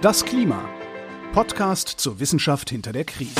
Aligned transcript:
Das 0.00 0.24
Klima. 0.24 0.64
Podcast 1.32 1.88
zur 1.88 2.20
Wissenschaft 2.20 2.70
hinter 2.70 2.92
der 2.92 3.02
Krise. 3.02 3.32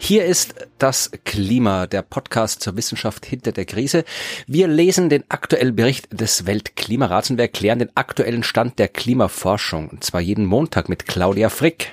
Hier 0.00 0.24
ist 0.24 0.56
das 0.78 1.12
Klima, 1.24 1.86
der 1.86 2.02
Podcast 2.02 2.60
zur 2.60 2.76
Wissenschaft 2.76 3.24
hinter 3.24 3.52
der 3.52 3.66
Krise. 3.66 4.04
Wir 4.48 4.66
lesen 4.66 5.10
den 5.10 5.22
aktuellen 5.28 5.76
Bericht 5.76 6.20
des 6.20 6.44
Weltklimarats 6.44 7.30
und 7.30 7.36
wir 7.36 7.44
erklären 7.44 7.78
den 7.78 7.96
aktuellen 7.96 8.42
Stand 8.42 8.80
der 8.80 8.88
Klimaforschung. 8.88 9.90
Und 9.90 10.02
zwar 10.02 10.20
jeden 10.20 10.44
Montag 10.44 10.88
mit 10.88 11.06
Claudia 11.06 11.50
Frick. 11.50 11.92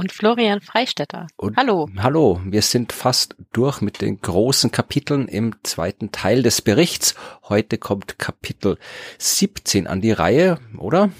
Und 0.00 0.12
Florian 0.12 0.62
Freistetter. 0.62 1.26
Und 1.36 1.58
Hallo. 1.58 1.90
Hallo, 1.98 2.40
wir 2.46 2.62
sind 2.62 2.90
fast 2.90 3.36
durch 3.52 3.82
mit 3.82 4.00
den 4.00 4.18
großen 4.18 4.70
Kapiteln 4.70 5.28
im 5.28 5.56
zweiten 5.62 6.10
Teil 6.10 6.42
des 6.42 6.62
Berichts. 6.62 7.14
Heute 7.50 7.76
kommt 7.76 8.18
Kapitel 8.18 8.78
17 9.18 9.86
an 9.86 10.00
die 10.00 10.12
Reihe, 10.12 10.58
oder? 10.78 11.10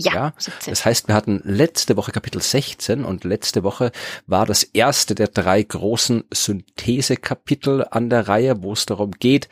Ja, 0.00 0.14
Ja, 0.14 0.32
17. 0.38 0.70
das 0.70 0.84
heißt, 0.84 1.08
wir 1.08 1.16
hatten 1.16 1.40
letzte 1.44 1.96
Woche 1.96 2.12
Kapitel 2.12 2.40
16 2.40 3.04
und 3.04 3.24
letzte 3.24 3.64
Woche 3.64 3.90
war 4.28 4.46
das 4.46 4.62
erste 4.62 5.16
der 5.16 5.26
drei 5.26 5.60
großen 5.60 6.22
Synthesekapitel 6.32 7.84
an 7.90 8.08
der 8.08 8.28
Reihe, 8.28 8.62
wo 8.62 8.74
es 8.74 8.86
darum 8.86 9.10
geht, 9.10 9.48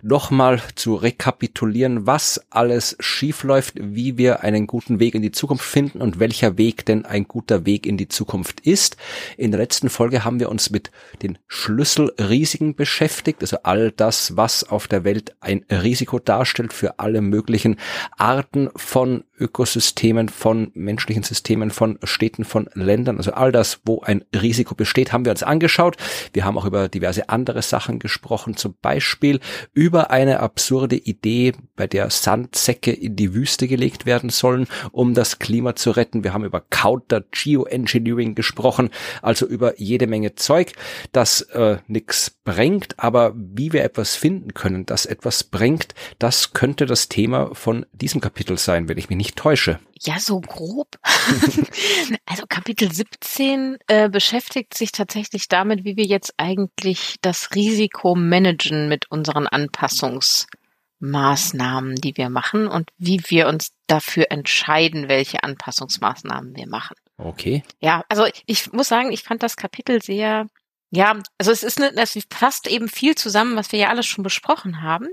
nochmal 0.00 0.62
zu 0.76 0.94
rekapitulieren, 0.94 2.06
was 2.06 2.40
alles 2.48 2.96
schiefläuft, 3.00 3.74
wie 3.76 4.16
wir 4.16 4.44
einen 4.44 4.68
guten 4.68 5.00
Weg 5.00 5.16
in 5.16 5.22
die 5.22 5.32
Zukunft 5.32 5.64
finden 5.64 6.00
und 6.00 6.20
welcher 6.20 6.56
Weg 6.58 6.86
denn 6.86 7.04
ein 7.04 7.26
guter 7.26 7.66
Weg 7.66 7.84
in 7.84 7.96
die 7.96 8.08
Zukunft 8.08 8.60
ist. 8.60 8.96
In 9.36 9.50
der 9.50 9.58
letzten 9.58 9.88
Folge 9.90 10.24
haben 10.24 10.38
wir 10.38 10.48
uns 10.48 10.70
mit 10.70 10.92
den 11.22 11.38
Schlüsselrisiken 11.48 12.76
beschäftigt, 12.76 13.40
also 13.40 13.58
all 13.64 13.90
das, 13.90 14.36
was 14.36 14.62
auf 14.62 14.86
der 14.86 15.02
Welt 15.02 15.34
ein 15.40 15.64
Risiko 15.68 16.20
darstellt 16.20 16.72
für 16.72 17.00
alle 17.00 17.20
möglichen 17.20 17.80
Arten 18.16 18.70
von 18.76 19.24
Ökosystemen, 19.38 20.28
von 20.28 20.70
menschlichen 20.74 21.22
Systemen, 21.22 21.70
von 21.70 21.98
Städten, 22.02 22.44
von 22.44 22.68
Ländern, 22.74 23.18
also 23.18 23.32
all 23.32 23.52
das, 23.52 23.80
wo 23.84 24.00
ein 24.00 24.24
Risiko 24.34 24.74
besteht, 24.74 25.12
haben 25.12 25.24
wir 25.24 25.32
uns 25.32 25.42
angeschaut. 25.42 25.96
Wir 26.32 26.44
haben 26.44 26.58
auch 26.58 26.64
über 26.64 26.88
diverse 26.88 27.28
andere 27.28 27.62
Sachen 27.62 27.98
gesprochen, 27.98 28.56
zum 28.56 28.74
Beispiel 28.80 29.40
über 29.72 30.10
eine 30.10 30.40
absurde 30.40 30.96
Idee, 30.96 31.52
bei 31.76 31.86
der 31.86 32.10
Sandsäcke 32.10 32.92
in 32.92 33.16
die 33.16 33.34
Wüste 33.34 33.68
gelegt 33.68 34.06
werden 34.06 34.30
sollen, 34.30 34.66
um 34.92 35.14
das 35.14 35.38
Klima 35.38 35.76
zu 35.76 35.90
retten. 35.90 36.24
Wir 36.24 36.32
haben 36.32 36.44
über 36.44 36.60
Counter 36.60 37.22
Geoengineering 37.30 38.34
gesprochen, 38.34 38.90
also 39.22 39.46
über 39.46 39.78
jede 39.80 40.06
Menge 40.06 40.34
Zeug, 40.34 40.72
das 41.12 41.42
äh, 41.42 41.78
nichts 41.86 42.30
bringt, 42.44 42.98
aber 42.98 43.34
wie 43.36 43.72
wir 43.72 43.84
etwas 43.84 44.16
finden 44.16 44.54
können, 44.54 44.86
das 44.86 45.06
etwas 45.06 45.44
bringt, 45.44 45.94
das 46.18 46.52
könnte 46.52 46.86
das 46.86 47.08
Thema 47.08 47.54
von 47.54 47.86
diesem 47.92 48.20
Kapitel 48.20 48.58
sein, 48.58 48.88
wenn 48.88 48.98
ich 48.98 49.08
mich 49.08 49.18
nicht 49.18 49.27
täusche. 49.34 49.80
Ja, 50.00 50.20
so 50.20 50.40
grob. 50.40 50.96
also 52.26 52.44
Kapitel 52.48 52.92
17 52.92 53.78
äh, 53.88 54.08
beschäftigt 54.08 54.74
sich 54.74 54.92
tatsächlich 54.92 55.48
damit, 55.48 55.82
wie 55.84 55.96
wir 55.96 56.04
jetzt 56.04 56.34
eigentlich 56.36 57.16
das 57.20 57.52
Risiko 57.54 58.14
managen 58.14 58.88
mit 58.88 59.10
unseren 59.10 59.48
Anpassungsmaßnahmen, 59.48 61.96
die 61.96 62.16
wir 62.16 62.30
machen 62.30 62.68
und 62.68 62.90
wie 62.96 63.20
wir 63.26 63.48
uns 63.48 63.72
dafür 63.88 64.26
entscheiden, 64.30 65.08
welche 65.08 65.42
Anpassungsmaßnahmen 65.42 66.54
wir 66.54 66.68
machen. 66.68 66.94
Okay. 67.16 67.64
Ja, 67.80 68.04
also 68.08 68.26
ich 68.46 68.72
muss 68.72 68.86
sagen, 68.88 69.10
ich 69.10 69.24
fand 69.24 69.42
das 69.42 69.56
Kapitel 69.56 70.00
sehr, 70.00 70.46
ja, 70.90 71.20
also 71.38 71.50
es 71.50 71.64
ist, 71.64 71.80
ne, 71.80 71.90
es 71.96 72.16
fasst 72.32 72.68
eben 72.68 72.88
viel 72.88 73.16
zusammen, 73.16 73.56
was 73.56 73.72
wir 73.72 73.80
ja 73.80 73.88
alles 73.88 74.06
schon 74.06 74.22
besprochen 74.22 74.82
haben. 74.82 75.08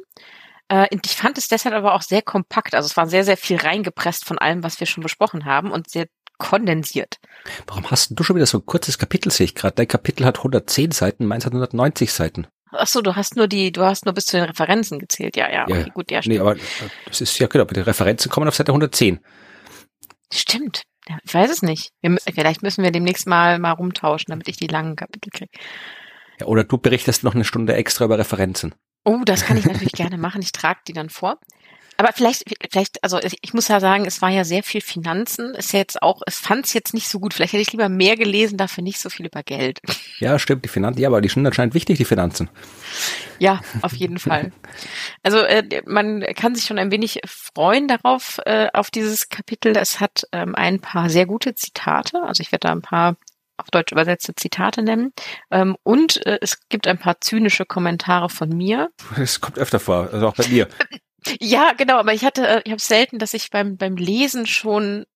Äh, 0.70 0.88
ich 0.92 1.16
fand 1.16 1.38
es 1.38 1.48
deshalb 1.48 1.76
aber 1.76 1.94
auch 1.94 2.02
sehr 2.02 2.22
kompakt. 2.22 2.76
Also 2.76 2.88
es 2.88 2.98
war 2.98 3.08
sehr, 3.08 3.24
sehr 3.24 3.38
viel 3.38 3.58
reingepresst 3.58 4.26
von 4.26 4.38
allem, 4.40 4.64
was 4.64 4.80
wir 4.80 4.88
schon 4.88 5.04
besprochen 5.04 5.46
haben 5.46 5.72
und 5.72 5.90
sehr 5.90 6.08
kondensiert. 6.38 7.18
Warum 7.68 7.90
hast 7.92 8.12
du 8.12 8.24
schon 8.24 8.36
wieder 8.36 8.46
so 8.46 8.58
ein 8.58 8.66
kurzes 8.66 8.98
Kapitel, 8.98 9.32
sehe 9.32 9.46
ich 9.46 9.56
gerade. 9.56 9.76
Dein 9.76 9.88
Kapitel 9.88 10.26
hat 10.26 10.38
110 10.40 10.92
Seiten, 10.92 11.26
meins 11.26 11.46
hat 11.46 11.54
190 11.54 12.12
Seiten. 12.12 12.48
Ach 12.72 12.88
so, 12.88 13.02
du 13.02 13.16
hast 13.16 13.38
nur 13.38 13.48
die, 13.48 13.72
du 13.72 13.84
hast 13.84 14.06
nur 14.06 14.14
bis 14.14 14.26
zu 14.26 14.38
den 14.38 14.46
Referenzen 14.48 15.00
gezählt. 15.00 15.38
Ja, 15.38 15.50
ja, 15.50 15.66
Ja, 15.68 15.80
okay, 15.80 15.92
gut, 15.94 16.12
ja, 16.12 16.18
Nee, 16.20 16.24
stimmt. 16.24 16.42
aber 16.42 16.56
äh, 16.58 16.60
das 17.06 17.22
ist 17.22 17.40
ja 17.40 17.48
genau, 17.48 17.62
aber 17.64 17.74
die 17.74 17.80
Referenzen 17.80 18.30
kommen 18.30 18.48
auf 18.48 18.56
Seite 18.56 18.72
110. 18.72 19.20
Stimmt. 20.34 20.84
Ja, 21.08 21.18
ich 21.24 21.34
weiß 21.34 21.52
es 21.52 21.62
nicht. 21.62 21.92
Wir, 22.02 22.18
vielleicht 22.34 22.64
müssen 22.64 22.84
wir 22.84 22.92
demnächst 22.92 23.28
mal, 23.28 23.60
mal 23.60 23.72
rumtauschen, 23.72 24.32
damit 24.32 24.48
ich 24.48 24.58
die 24.58 24.68
langen 24.68 24.96
Kapitel 24.96 25.30
kriege. 25.30 25.52
Ja, 26.40 26.48
oder 26.48 26.64
du 26.64 26.78
berichtest 26.78 27.24
noch 27.24 27.36
eine 27.36 27.46
Stunde 27.46 27.76
extra 27.76 28.06
über 28.06 28.18
Referenzen. 28.18 28.76
Oh, 29.06 29.22
das 29.24 29.46
kann 29.46 29.58
ich 29.58 29.66
natürlich 29.66 29.92
gerne 29.94 30.18
machen. 30.18 30.42
Ich 30.42 30.52
trage 30.52 30.80
die 30.88 30.94
dann 30.94 31.10
vor. 31.10 31.40
Aber 31.98 32.12
vielleicht, 32.12 32.44
vielleicht, 32.70 33.02
also 33.04 33.20
ich 33.20 33.54
muss 33.54 33.70
ja 33.70 33.80
sagen, 33.80 34.06
es 34.06 34.22
war 34.22 34.30
ja 34.30 34.44
sehr 34.44 34.64
viel 34.64 34.82
Finanzen. 34.82 35.56
Ist 35.56 35.72
ja 35.72 35.80
jetzt 35.80 36.02
auch, 36.02 36.22
es 36.26 36.38
fand 36.38 36.66
es 36.66 36.74
jetzt 36.74 36.94
nicht 36.94 37.08
so 37.08 37.20
gut. 37.20 37.34
Vielleicht 37.34 37.54
hätte 37.54 37.62
ich 37.62 37.72
lieber 37.72 37.88
mehr 37.88 38.18
gelesen, 38.18 38.58
dafür 38.58 38.84
nicht 38.84 39.00
so 39.00 39.10
viel 39.10 39.26
über 39.28 39.44
Geld. 39.44 39.80
Ja, 40.20 40.40
stimmt, 40.40 40.64
die 40.64 40.70
Finanzen, 40.70 41.02
ja, 41.02 41.10
aber 41.10 41.20
die 41.20 41.28
sind 41.28 41.46
anscheinend 41.46 41.74
wichtig, 41.74 41.98
die 41.98 42.06
Finanzen. 42.06 42.50
Ja, 43.38 43.60
auf 43.82 43.94
jeden 43.94 44.18
Fall. 44.18 44.54
Also 45.24 45.40
äh, 45.40 45.82
man 45.86 46.22
kann 46.38 46.56
sich 46.56 46.66
schon 46.66 46.80
ein 46.80 46.90
wenig 46.90 47.20
freuen 47.26 47.90
darauf, 47.90 48.40
äh, 48.46 48.70
auf 48.74 48.90
dieses 48.92 49.28
Kapitel. 49.28 49.76
Es 49.76 50.00
hat 50.00 50.24
ähm, 50.32 50.56
ein 50.56 50.80
paar 50.80 51.10
sehr 51.10 51.26
gute 51.26 51.54
Zitate. 51.54 52.24
Also 52.24 52.42
ich 52.42 52.54
werde 52.54 52.68
da 52.68 52.72
ein 52.72 52.82
paar 52.82 53.18
auf 53.58 53.72
Deutsch 53.72 53.92
übersetzte 53.92 54.36
Zitate 54.36 54.82
nennen. 54.82 55.14
Ähm, 55.52 55.76
und 55.84 56.26
äh, 56.26 56.40
es 56.42 56.68
gibt 56.70 56.88
ein 56.88 56.98
paar 56.98 57.22
zynische 57.22 57.66
Kommentare 57.66 58.30
von 58.30 58.50
mir. 58.50 58.90
Das 59.18 59.42
kommt 59.42 59.58
öfter 59.58 59.80
vor, 59.80 60.10
also 60.12 60.28
auch 60.28 60.36
bei 60.36 60.48
mir. 60.48 60.68
Ja, 61.42 61.74
genau, 61.76 61.98
aber 61.98 62.14
ich 62.14 62.24
hatte, 62.24 62.48
äh, 62.48 62.62
ich 62.66 62.72
habe 62.72 62.80
selten, 62.80 63.18
dass 63.18 63.34
ich 63.34 63.50
beim 63.50 63.78
beim 63.78 63.96
Lesen 63.96 64.46
schon 64.46 65.08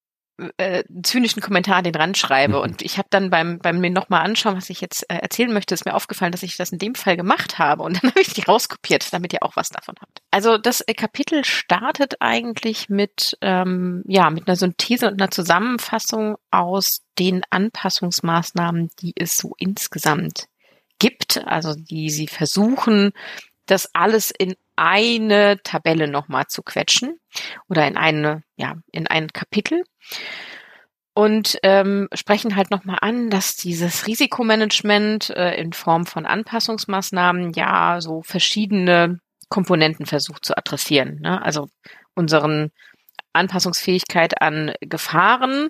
äh, 0.57 0.83
zynischen 1.03 1.41
Kommentar 1.41 1.81
den 1.81 1.95
Rand 1.95 2.17
schreibe. 2.17 2.57
Mhm. 2.57 2.61
Und 2.61 2.81
ich 2.81 2.97
habe 2.97 3.07
dann 3.09 3.29
beim 3.29 3.59
beim 3.59 3.79
mir 3.79 3.89
nochmal 3.89 4.25
anschauen, 4.25 4.55
was 4.55 4.69
ich 4.69 4.81
jetzt 4.81 5.03
äh, 5.09 5.15
erzählen 5.15 5.51
möchte, 5.51 5.73
ist 5.73 5.85
mir 5.85 5.95
aufgefallen, 5.95 6.31
dass 6.31 6.43
ich 6.43 6.57
das 6.57 6.71
in 6.71 6.79
dem 6.79 6.95
Fall 6.95 7.17
gemacht 7.17 7.59
habe. 7.59 7.83
Und 7.83 7.93
dann 8.03 8.11
habe 8.11 8.21
ich 8.21 8.33
die 8.33 8.41
rauskopiert, 8.41 9.11
damit 9.13 9.33
ihr 9.33 9.43
auch 9.43 9.55
was 9.55 9.69
davon 9.69 9.95
habt. 10.01 10.21
Also 10.31 10.57
das 10.57 10.81
äh, 10.81 10.93
Kapitel 10.93 11.45
startet 11.45 12.15
eigentlich 12.19 12.89
mit 12.89 13.37
ähm, 13.41 14.03
ja 14.07 14.29
mit 14.29 14.47
einer 14.47 14.55
Synthese 14.55 15.07
und 15.07 15.21
einer 15.21 15.31
Zusammenfassung 15.31 16.37
aus 16.51 17.01
den 17.17 17.41
Anpassungsmaßnahmen, 17.49 18.89
die 19.01 19.13
es 19.15 19.37
so 19.37 19.53
insgesamt 19.57 20.45
gibt. 20.99 21.45
Also 21.45 21.73
die 21.75 22.09
sie 22.09 22.27
versuchen, 22.27 23.11
das 23.71 23.89
alles 23.93 24.31
in 24.31 24.55
eine 24.75 25.61
Tabelle 25.63 26.07
nochmal 26.07 26.47
zu 26.47 26.63
quetschen 26.63 27.19
oder 27.67 27.87
in 27.87 27.97
eine, 27.97 28.43
ja, 28.55 28.75
in 28.91 29.07
ein 29.07 29.27
Kapitel 29.27 29.83
und 31.13 31.57
ähm, 31.63 32.07
sprechen 32.13 32.55
halt 32.55 32.71
nochmal 32.71 32.99
an, 33.01 33.29
dass 33.29 33.55
dieses 33.57 34.07
Risikomanagement 34.07 35.31
äh, 35.31 35.55
in 35.55 35.73
Form 35.73 36.05
von 36.05 36.25
Anpassungsmaßnahmen 36.25 37.51
ja 37.53 37.99
so 37.99 38.21
verschiedene 38.21 39.19
Komponenten 39.49 40.05
versucht 40.05 40.45
zu 40.45 40.57
adressieren. 40.57 41.19
Ne? 41.19 41.41
Also 41.41 41.67
unseren 42.15 42.71
Anpassungsfähigkeit 43.33 44.41
an 44.41 44.73
Gefahren, 44.79 45.69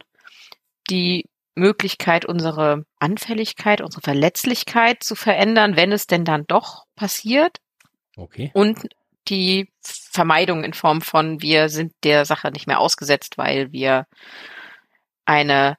die 0.89 1.25
Möglichkeit, 1.55 2.25
unsere 2.25 2.85
Anfälligkeit, 2.99 3.81
unsere 3.81 4.01
Verletzlichkeit 4.01 5.03
zu 5.03 5.15
verändern, 5.15 5.75
wenn 5.75 5.91
es 5.91 6.05
denn 6.05 6.25
dann 6.25 6.45
doch 6.47 6.85
passiert 6.95 7.57
Okay. 8.19 8.51
und 8.53 8.87
die 9.27 9.69
Vermeidung 9.81 10.63
in 10.63 10.73
Form 10.73 11.01
von 11.01 11.41
wir 11.41 11.69
sind 11.69 11.93
der 12.03 12.25
Sache 12.25 12.51
nicht 12.51 12.67
mehr 12.67 12.79
ausgesetzt, 12.79 13.37
weil 13.37 13.71
wir 13.71 14.07
eine 15.25 15.77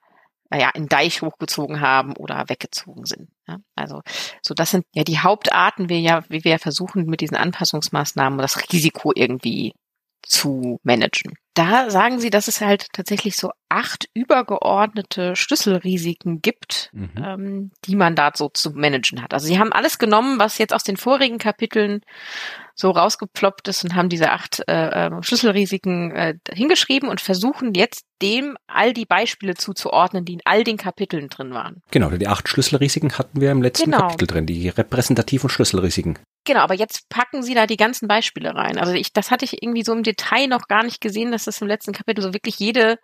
naja, 0.51 0.71
einen 0.75 0.89
Deich 0.89 1.23
hochgezogen 1.23 1.81
haben 1.81 2.17
oder 2.17 2.49
weggezogen 2.49 3.07
sind. 3.07 3.31
Ja, 3.47 3.59
also 3.77 4.03
so 4.43 4.53
das 4.53 4.73
sind 4.73 4.85
ja 4.93 5.05
die 5.05 5.21
Hauptarten, 5.21 5.89
wie 5.89 6.01
ja, 6.01 6.25
wie 6.29 6.43
wir 6.43 6.59
versuchen 6.59 7.07
mit 7.07 7.21
diesen 7.21 7.37
Anpassungsmaßnahmen 7.37 8.39
das 8.39 8.61
Risiko 8.73 9.13
irgendwie 9.15 9.75
zu 10.23 10.79
managen. 10.83 11.35
Da 11.55 11.91
sagen 11.91 12.21
sie, 12.21 12.31
dass 12.31 12.47
es 12.49 12.61
halt 12.61 12.87
tatsächlich 12.93 13.37
so 13.37 13.51
acht 13.69 14.09
übergeordnete 14.15 15.35
Schlüsselrisiken 15.37 16.41
gibt, 16.41 16.91
Mhm. 16.93 17.11
ähm, 17.23 17.71
die 17.85 17.97
man 17.97 18.15
da 18.15 18.31
so 18.35 18.49
zu 18.49 18.71
managen 18.71 19.23
hat. 19.23 19.35
Also 19.35 19.47
sie 19.47 19.59
haben 19.59 19.73
alles 19.73 19.99
genommen, 19.99 20.39
was 20.39 20.59
jetzt 20.59 20.73
aus 20.75 20.85
den 20.85 20.97
vorigen 20.97 21.39
Kapiteln 21.39 22.01
so 22.75 22.91
rausgeploppt 22.91 23.69
ist 23.69 23.85
und 23.85 23.95
haben 23.95 24.09
diese 24.09 24.31
acht 24.31 24.63
äh, 24.69 25.07
äh, 25.09 25.23
Schlüsselrisiken 25.23 26.13
äh, 26.13 26.35
hingeschrieben 26.53 27.09
und 27.09 27.21
versuchen 27.21 27.75
jetzt 27.75 28.05
dem 28.23 28.57
all 28.67 28.93
die 28.95 29.05
Beispiele 29.05 29.55
zuzuordnen, 29.55 30.25
die 30.25 30.35
in 30.35 30.41
all 30.45 30.65
den 30.65 30.77
Kapiteln 30.79 31.29
drin 31.29 31.53
waren. 31.53 31.83
Genau, 31.91 32.09
die 32.11 32.29
acht 32.29 32.49
Schlüsselrisiken 32.49 33.19
hatten 33.19 33.41
wir 33.41 33.51
im 33.51 33.61
letzten 33.63 33.91
Genau. 33.91 34.03
Kapitel 34.09 34.27
drin, 34.29 34.47
die 34.47 34.69
repräsentativen 34.69 35.51
Schlüsselrisiken. 35.51 36.19
Genau, 36.51 36.63
aber 36.63 36.75
jetzt 36.75 37.09
packen 37.09 37.45
sie 37.45 37.55
da 37.55 37.69
die 37.69 37.77
ganzen 37.77 38.09
Beispiele 38.09 38.57
rein. 38.57 38.77
Also 38.77 38.93
ich, 38.93 39.13
das 39.13 39.31
hatte 39.31 39.45
ich 39.45 39.63
irgendwie 39.63 39.85
so 39.85 39.93
im 39.93 40.03
Detail 40.03 40.49
noch 40.49 40.67
gar 40.67 40.83
nicht 40.83 41.01
gesehen, 41.01 41.31
dass 41.31 41.45
das 41.45 41.61
im 41.61 41.69
letzten 41.69 41.93
Kapitel 41.93 42.23
so 42.23 42.35
wirklich 42.35 42.59
jede 42.59 42.99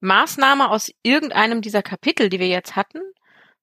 Maßnahme 0.00 0.68
aus 0.68 0.90
irgendeinem 1.04 1.62
dieser 1.62 1.84
Kapitel, 1.84 2.28
die 2.28 2.40
wir 2.40 2.48
jetzt 2.48 2.74
hatten, 2.74 2.98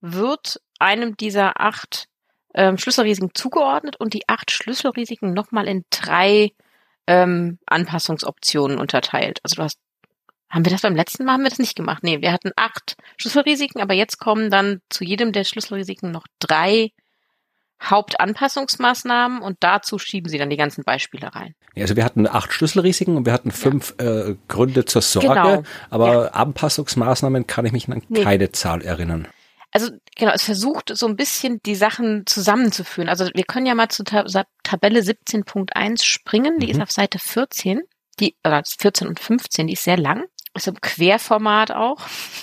wird 0.00 0.62
einem 0.78 1.14
dieser 1.18 1.60
acht 1.60 2.08
ähm, 2.54 2.78
Schlüsselrisiken 2.78 3.32
zugeordnet 3.34 3.96
und 4.00 4.14
die 4.14 4.26
acht 4.30 4.50
Schlüsselrisiken 4.50 5.34
nochmal 5.34 5.68
in 5.68 5.84
drei 5.90 6.52
ähm, 7.06 7.58
Anpassungsoptionen 7.66 8.78
unterteilt. 8.78 9.40
Also 9.42 9.56
du 9.56 9.62
hast, 9.64 9.78
haben 10.48 10.64
wir 10.64 10.72
das 10.72 10.80
beim 10.80 10.96
letzten 10.96 11.26
Mal, 11.26 11.34
haben 11.34 11.42
wir 11.42 11.50
das 11.50 11.58
nicht 11.58 11.76
gemacht? 11.76 12.02
Nee, 12.02 12.22
wir 12.22 12.32
hatten 12.32 12.52
acht 12.56 12.96
Schlüsselrisiken, 13.18 13.82
aber 13.82 13.92
jetzt 13.92 14.16
kommen 14.16 14.50
dann 14.50 14.80
zu 14.88 15.04
jedem 15.04 15.32
der 15.32 15.44
Schlüsselrisiken 15.44 16.12
noch 16.12 16.24
drei 16.38 16.92
Hauptanpassungsmaßnahmen 17.82 19.40
und 19.40 19.58
dazu 19.60 19.98
schieben 19.98 20.28
sie 20.28 20.38
dann 20.38 20.50
die 20.50 20.56
ganzen 20.56 20.84
Beispiele 20.84 21.34
rein. 21.34 21.54
Also 21.76 21.96
wir 21.96 22.04
hatten 22.04 22.26
acht 22.26 22.52
Schlüsselrisiken 22.52 23.16
und 23.16 23.26
wir 23.26 23.32
hatten 23.32 23.50
fünf 23.50 23.94
ja. 24.00 24.28
äh, 24.28 24.36
Gründe 24.48 24.84
zur 24.84 25.02
Sorge, 25.02 25.28
genau. 25.28 25.62
aber 25.90 26.12
ja. 26.12 26.28
Anpassungsmaßnahmen 26.30 27.46
kann 27.46 27.66
ich 27.66 27.72
mich 27.72 27.88
an 27.88 28.02
nee. 28.08 28.22
keine 28.22 28.50
Zahl 28.52 28.82
erinnern. 28.82 29.28
Also 29.70 29.90
genau, 30.16 30.32
es 30.32 30.42
versucht 30.42 30.90
so 30.94 31.06
ein 31.06 31.16
bisschen 31.16 31.60
die 31.62 31.74
Sachen 31.74 32.24
zusammenzuführen. 32.26 33.08
Also 33.08 33.28
wir 33.34 33.44
können 33.44 33.66
ja 33.66 33.74
mal 33.74 33.88
zu 33.88 34.02
Tab 34.02 34.26
Tabelle 34.62 35.00
17.1 35.00 36.02
springen, 36.02 36.58
die 36.58 36.66
mhm. 36.66 36.72
ist 36.72 36.80
auf 36.80 36.90
Seite 36.90 37.18
14, 37.18 37.82
die, 38.18 38.34
oder 38.44 38.62
14 38.64 39.08
und 39.08 39.20
15, 39.20 39.66
die 39.66 39.74
ist 39.74 39.84
sehr 39.84 39.98
lang. 39.98 40.24
Ist 40.58 40.66
im 40.66 40.80
Querformat 40.80 41.70
auch. 41.70 42.00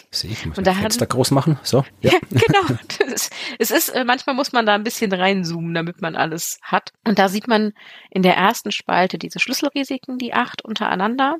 Sehe 0.09 0.31
ich, 0.31 0.45
muss 0.45 0.57
und 0.57 0.65
da 0.65 0.73
Fenster 0.73 1.05
groß 1.05 1.31
machen. 1.31 1.59
So. 1.63 1.83
Ja, 2.01 2.11
ja 2.11 2.19
genau. 2.29 3.13
Ist, 3.13 3.31
es 3.59 3.71
ist, 3.71 3.89
äh, 3.89 4.05
manchmal 4.05 4.35
muss 4.35 4.53
man 4.53 4.65
da 4.65 4.73
ein 4.73 4.83
bisschen 4.83 5.11
reinzoomen, 5.11 5.73
damit 5.73 6.01
man 6.01 6.15
alles 6.15 6.59
hat. 6.61 6.91
Und 7.05 7.19
da 7.19 7.27
sieht 7.27 7.47
man 7.47 7.73
in 8.09 8.21
der 8.21 8.35
ersten 8.37 8.71
Spalte 8.71 9.17
diese 9.17 9.39
Schlüsselrisiken, 9.39 10.17
die 10.17 10.33
acht 10.33 10.63
untereinander 10.63 11.37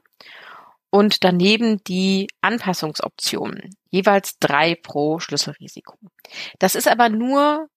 und 0.89 1.24
daneben 1.24 1.83
die 1.83 2.27
Anpassungsoptionen, 2.42 3.75
jeweils 3.89 4.38
drei 4.39 4.75
pro 4.75 5.19
Schlüsselrisiko. 5.19 5.98
Das 6.60 6.75
ist 6.75 6.88
aber 6.88 7.10
nur 7.10 7.69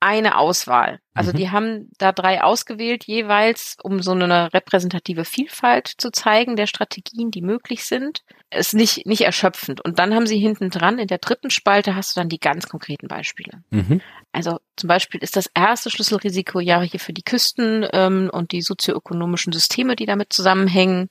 eine 0.00 0.38
Auswahl. 0.38 1.00
Also 1.12 1.32
mhm. 1.32 1.36
die 1.36 1.50
haben 1.50 1.90
da 1.98 2.12
drei 2.12 2.42
ausgewählt, 2.42 3.04
jeweils, 3.04 3.76
um 3.82 4.00
so 4.00 4.12
eine 4.12 4.52
repräsentative 4.52 5.26
Vielfalt 5.26 5.88
zu 5.98 6.10
zeigen 6.10 6.56
der 6.56 6.66
Strategien, 6.66 7.30
die 7.30 7.42
möglich 7.42 7.84
sind. 7.84 8.22
Ist 8.50 8.74
nicht, 8.74 9.06
nicht 9.06 9.20
erschöpfend. 9.20 9.82
Und 9.82 9.98
dann 9.98 10.14
haben 10.14 10.26
sie 10.26 10.38
hinten 10.38 10.70
dran, 10.70 10.98
in 10.98 11.06
der 11.06 11.18
dritten 11.18 11.50
Spalte 11.50 11.94
hast 11.94 12.16
du 12.16 12.20
dann 12.20 12.30
die 12.30 12.40
ganz 12.40 12.66
konkreten 12.66 13.08
Beispiele. 13.08 13.62
Mhm. 13.70 14.00
Also 14.32 14.58
zum 14.76 14.88
Beispiel 14.88 15.22
ist 15.22 15.36
das 15.36 15.50
erste 15.54 15.90
Schlüsselrisiko 15.90 16.60
ja 16.60 16.80
hier 16.80 17.00
für 17.00 17.12
die 17.12 17.22
Küsten 17.22 17.86
ähm, 17.92 18.30
und 18.32 18.52
die 18.52 18.62
sozioökonomischen 18.62 19.52
Systeme, 19.52 19.96
die 19.96 20.06
damit 20.06 20.32
zusammenhängen. 20.32 21.10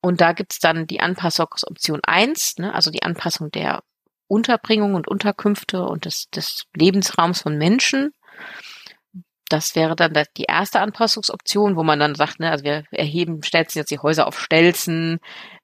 Und 0.00 0.20
da 0.20 0.32
gibt's 0.32 0.58
dann 0.58 0.86
die 0.86 1.00
Anpassungsoption 1.00 2.00
eins, 2.02 2.56
ne, 2.58 2.74
also 2.74 2.90
die 2.90 3.02
Anpassung 3.02 3.50
der 3.50 3.82
Unterbringung 4.28 4.94
und 4.94 5.08
Unterkünfte 5.08 5.82
und 5.82 6.04
des, 6.04 6.28
des 6.30 6.64
Lebensraums 6.76 7.42
von 7.42 7.56
Menschen. 7.56 8.12
Das 9.48 9.74
wäre 9.74 9.96
dann 9.96 10.12
die 10.36 10.44
erste 10.44 10.80
Anpassungsoption, 10.80 11.76
wo 11.76 11.82
man 11.82 11.98
dann 11.98 12.14
sagt, 12.14 12.38
ne, 12.38 12.50
also 12.50 12.64
wir 12.64 12.84
erheben, 12.90 13.42
stelzen 13.42 13.78
jetzt 13.78 13.90
die 13.90 13.98
Häuser 13.98 14.26
auf 14.26 14.38
Stelzen, 14.38 15.20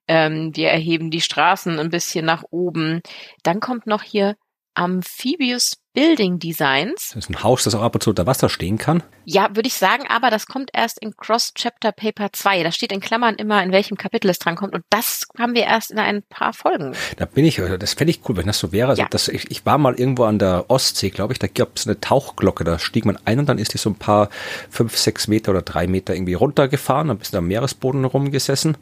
ähm, 0.09 0.51
wir 0.55 0.71
erheben 0.71 1.11
die 1.11 1.21
Straßen 1.21 1.79
ein 1.79 1.91
bisschen 1.91 2.25
nach 2.25 2.45
oben. 2.51 3.03
Dann 3.43 3.61
kommt 3.61 3.87
noch 3.87 4.03
hier 4.03 4.37
Amphibious 4.75 5.77
Building 5.95 6.41
Designs. 6.41 7.13
Das 7.15 7.25
ist 7.25 7.31
ein 7.31 7.43
Haus, 7.45 7.63
das 7.63 7.75
auch 7.77 7.83
ab 7.83 7.95
und 7.95 8.03
zu 8.03 8.11
unter 8.11 8.27
Wasser 8.27 8.49
stehen 8.49 8.79
kann. 8.79 9.05
Ja, 9.25 9.49
würde 9.55 9.69
ich 9.69 9.75
sagen, 9.75 10.05
aber 10.09 10.29
das 10.29 10.47
kommt 10.47 10.71
erst 10.73 11.01
in 11.01 11.17
Cross-Chapter 11.17 11.93
Paper 11.93 12.33
2. 12.33 12.65
Da 12.65 12.73
steht 12.73 12.91
in 12.91 13.01
Klammern 13.01 13.37
immer, 13.37 13.63
in 13.63 13.71
welchem 13.71 13.97
Kapitel 13.97 14.29
es 14.29 14.41
drankommt. 14.41 14.75
Und 14.75 14.85
das 14.91 15.23
haben 15.39 15.55
wir 15.55 15.63
erst 15.63 15.93
in 15.93 15.99
ein 16.01 16.23
paar 16.23 16.53
Folgen. 16.53 16.95
Da 17.17 17.25
bin 17.27 17.45
ich, 17.45 17.63
das 17.79 17.95
fände 17.95 18.11
ich 18.11 18.21
cool, 18.29 18.37
wenn 18.37 18.47
das 18.47 18.59
so 18.59 18.73
wäre. 18.73 18.89
Also 18.91 19.03
ja. 19.03 19.09
das, 19.09 19.29
ich, 19.29 19.51
ich 19.51 19.65
war 19.65 19.79
mal 19.79 19.95
irgendwo 19.95 20.25
an 20.25 20.41
der 20.41 20.67
Ostsee, 20.69 21.11
glaube 21.11 21.33
ich, 21.33 21.39
da 21.39 21.47
gab 21.47 21.77
es 21.77 21.87
eine 21.87 22.01
Tauchglocke. 22.01 22.65
Da 22.65 22.81
stieg 22.81 23.05
man 23.05 23.17
ein 23.25 23.39
und 23.39 23.49
dann 23.49 23.59
ist 23.59 23.73
die 23.73 23.79
so 23.79 23.89
ein 23.89 23.95
paar 23.95 24.31
fünf, 24.71 24.99
sechs 24.99 25.29
Meter 25.29 25.53
oder 25.53 25.63
drei 25.63 25.87
Meter 25.87 26.15
irgendwie 26.15 26.35
runtergefahren, 26.35 27.09
dann 27.09 27.19
bist 27.19 27.35
du 27.35 27.39
am 27.39 27.47
Meeresboden 27.47 28.05
rumgesessen 28.05 28.77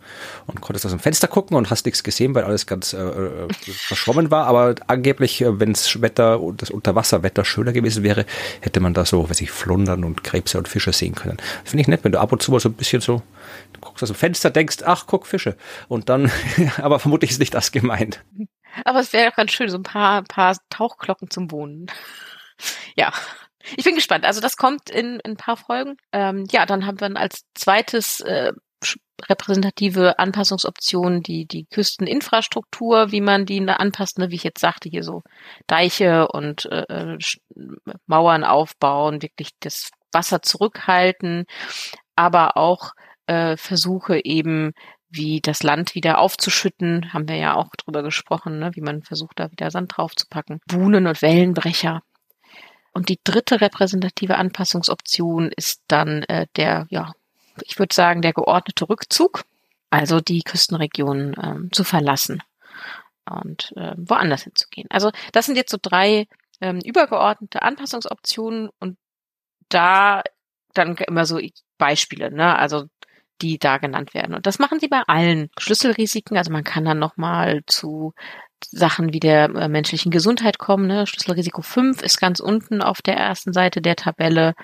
und 0.47 0.63
konntest 0.63 0.87
aus 0.87 0.93
dem 0.93 1.01
Fenster 1.01 1.29
gucken 1.29 1.59
und 1.59 1.69
hast 1.69 1.85
nichts 1.85 2.03
gesehen, 2.03 2.35
weil 2.35 2.45
alles 2.45 2.67
ganz 2.67 2.95
äh, 2.95 2.99
äh 2.99 3.49
verschwommen 3.67 4.31
war. 4.31 4.47
Aber 4.47 4.75
angeblich, 4.87 5.43
äh, 5.43 5.61
wenn 5.61 5.75
das 5.75 6.01
Wetter, 6.01 6.41
das 7.03 7.13
Unterwasserwetter 7.13 7.45
schöner 7.45 7.73
gewesen 7.73 8.03
wäre, 8.03 8.25
hätte 8.61 8.81
man 8.81 8.95
da 8.95 9.05
so, 9.05 9.29
weiß 9.29 9.41
ich, 9.41 9.51
Flundern 9.51 10.05
und 10.05 10.25
Krebse 10.25 10.59
und 10.59 10.69
Fische 10.69 10.93
sehen 10.93 11.15
können. 11.15 11.39
Finde 11.65 11.83
ich 11.83 11.89
nett, 11.89 12.05
wenn 12.05 12.13
du 12.13 12.21
ab 12.21 12.33
und 12.33 12.43
zu 12.43 12.53
mal 12.53 12.61
so 12.61 12.69
ein 12.69 12.75
bisschen 12.75 13.01
so, 13.01 13.23
du 13.73 13.81
guckst 13.81 14.03
aus 14.03 14.09
dem 14.09 14.17
Fenster, 14.17 14.51
denkst, 14.51 14.79
ach, 14.85 15.07
guck, 15.07 15.27
Fische. 15.27 15.57
Und 15.89 16.09
dann, 16.09 16.31
aber 16.79 16.99
vermutlich 16.99 17.31
ist 17.31 17.41
nicht 17.41 17.55
das 17.55 17.73
gemeint. 17.73 18.25
Aber 18.85 19.01
es 19.01 19.13
wäre 19.13 19.31
auch 19.31 19.37
ganz 19.37 19.53
schön, 19.53 19.69
so 19.69 19.77
ein 19.77 19.83
paar, 19.83 20.23
paar 20.23 20.57
Tauchglocken 20.71 21.31
zum 21.31 21.51
Wohnen. 21.51 21.87
ja. 22.97 23.13
Ich 23.77 23.85
bin 23.85 23.95
gespannt. 23.95 24.25
Also 24.25 24.41
das 24.41 24.57
kommt 24.57 24.91
in, 24.91 25.21
in 25.21 25.33
ein 25.33 25.37
paar 25.37 25.57
Folgen. 25.57 25.97
Ähm, 26.11 26.47
ja, 26.51 26.67
dann 26.67 26.85
haben 26.85 27.01
wir 27.01 27.17
als 27.17 27.45
zweites 27.55 28.19
äh, 28.21 28.53
repräsentative 29.29 30.19
Anpassungsoptionen, 30.19 31.23
die, 31.23 31.47
die 31.47 31.67
Küsteninfrastruktur, 31.67 33.13
wie 33.13 33.21
man 33.21 33.47
die 33.47 33.61
anpasst, 33.69 34.19
ne, 34.19 34.31
wie 34.31 34.37
ich 34.37 34.45
jetzt 34.45 34.61
sagte, 34.61 34.89
hier 34.89 35.03
so 35.03 35.23
Deiche 35.67 36.29
und 36.29 36.67
äh, 36.67 36.85
äh 36.89 37.19
Mauern 38.07 38.45
aufbauen, 38.45 39.23
wirklich 39.23 39.51
das 39.61 39.91
Wasser 40.13 40.43
zurückhalten, 40.43 41.45
aber 42.17 42.57
auch 42.57 42.93
äh, 43.27 43.57
Versuche 43.57 44.25
eben, 44.25 44.73
wie 45.09 45.41
das 45.41 45.63
Land 45.63 45.95
wieder 45.95 46.19
aufzuschütten, 46.19 47.13
haben 47.13 47.29
wir 47.29 47.37
ja 47.37 47.55
auch 47.55 47.69
drüber 47.77 48.03
gesprochen, 48.03 48.59
ne, 48.59 48.71
wie 48.75 48.81
man 48.81 49.03
versucht, 49.03 49.39
da 49.39 49.51
wieder 49.51 49.71
Sand 49.71 49.97
draufzupacken. 49.97 50.61
Buhnen 50.67 51.07
und 51.07 51.21
Wellenbrecher. 51.23 52.03
Und 52.93 53.09
die 53.09 53.19
dritte 53.25 53.61
repräsentative 53.61 54.37
Anpassungsoption 54.37 55.51
ist 55.55 55.83
dann 55.89 56.23
äh, 56.25 56.47
der 56.57 56.87
ja, 56.91 57.13
ich 57.65 57.79
würde 57.79 57.95
sagen, 57.95 58.23
der 58.23 58.33
geordnete 58.33 58.89
Rückzug, 58.89 59.45
also 59.91 60.21
die 60.21 60.43
Küstenregion 60.43 61.35
ähm, 61.43 61.69
zu 61.73 61.85
verlassen 61.85 62.43
und 63.31 63.73
äh, 63.77 63.95
woanders 63.97 64.43
hinzugehen. 64.43 64.89
Also 64.91 65.11
das 65.33 65.47
sind 65.47 65.57
jetzt 65.57 65.71
so 65.71 65.79
drei 65.81 66.27
ähm, 66.61 66.81
übergeordnete 66.81 67.63
Anpassungsoptionen 67.63 68.71
und 68.79 68.97
da 69.69 70.23
dann 70.75 70.97
immer 70.97 71.27
so 71.27 71.39
Beispiele, 71.79 72.31
ne? 72.31 72.57
Also 72.59 72.87
die 73.43 73.59
da 73.59 73.79
genannt 73.79 74.15
werden. 74.15 74.35
Und 74.35 74.47
das 74.47 74.59
machen 74.59 74.81
sie 74.81 74.89
bei 74.89 75.03
allen 75.07 75.51
Schlüsselrisiken. 75.59 76.37
Also 76.37 76.53
man 76.53 76.65
kann 76.65 76.85
dann 76.85 76.99
nochmal 76.99 77.63
zu 77.67 78.13
Sachen 78.71 79.13
wie 79.13 79.21
der 79.21 79.51
äh, 79.51 79.69
menschlichen 79.69 80.11
Gesundheit 80.13 80.59
kommen. 80.59 80.87
Ne? 80.87 81.07
Schlüsselrisiko 81.07 81.63
5 81.63 82.01
ist 82.03 82.21
ganz 82.21 82.41
unten 82.41 82.81
auf 82.81 83.03
der 83.03 83.17
ersten 83.17 83.53
Seite 83.53 83.83
der 83.83 83.97
Tabelle, 83.97 84.55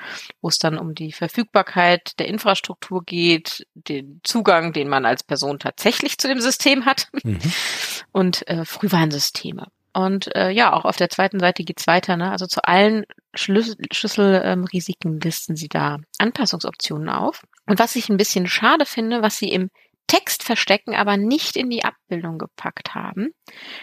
wo 0.41 0.49
es 0.49 0.59
dann 0.59 0.79
um 0.79 0.95
die 0.95 1.13
Verfügbarkeit 1.13 2.19
der 2.19 2.29
Infrastruktur 2.29 3.03
geht, 3.05 3.67
den 3.75 4.21
Zugang, 4.23 4.73
den 4.73 4.89
man 4.89 5.05
als 5.05 5.25
Person 5.25 5.59
tatsächlich 5.59 6.19
zu 6.19 6.29
dem 6.29 6.41
System 6.41 6.87
hat 6.87 7.09
mhm. 7.25 7.41
und 8.13 8.47
äh, 8.49 8.65
Frühwarnsysteme. 8.65 9.67
Und 9.93 10.35
äh, 10.37 10.51
ja, 10.51 10.73
auch 10.73 10.85
auf 10.85 10.97
der 10.97 11.09
zweiten 11.09 11.41
Seite 11.41 11.65
geht's 11.65 11.87
weiter. 11.87 12.17
Ne? 12.17 12.31
Also 12.31 12.47
zu 12.47 12.63
allen 12.63 13.05
Schlüssel 13.35 13.77
Schlüsselrisiken 13.93 15.13
ähm, 15.13 15.21
listen 15.23 15.57
sie 15.57 15.69
da 15.69 15.99
Anpassungsoptionen 16.19 17.09
auf. 17.09 17.43
Und 17.67 17.79
was 17.79 17.97
ich 17.97 18.09
ein 18.09 18.17
bisschen 18.17 18.47
schade 18.47 18.87
finde, 18.87 19.23
was 19.23 19.39
sie 19.39 19.51
im 19.51 19.71
Text 20.07 20.43
verstecken, 20.43 20.95
aber 20.95 21.17
nicht 21.17 21.57
in 21.57 21.69
die 21.69 21.85
Abbildung 21.85 22.39
gepackt 22.39 22.95
haben. 22.95 23.31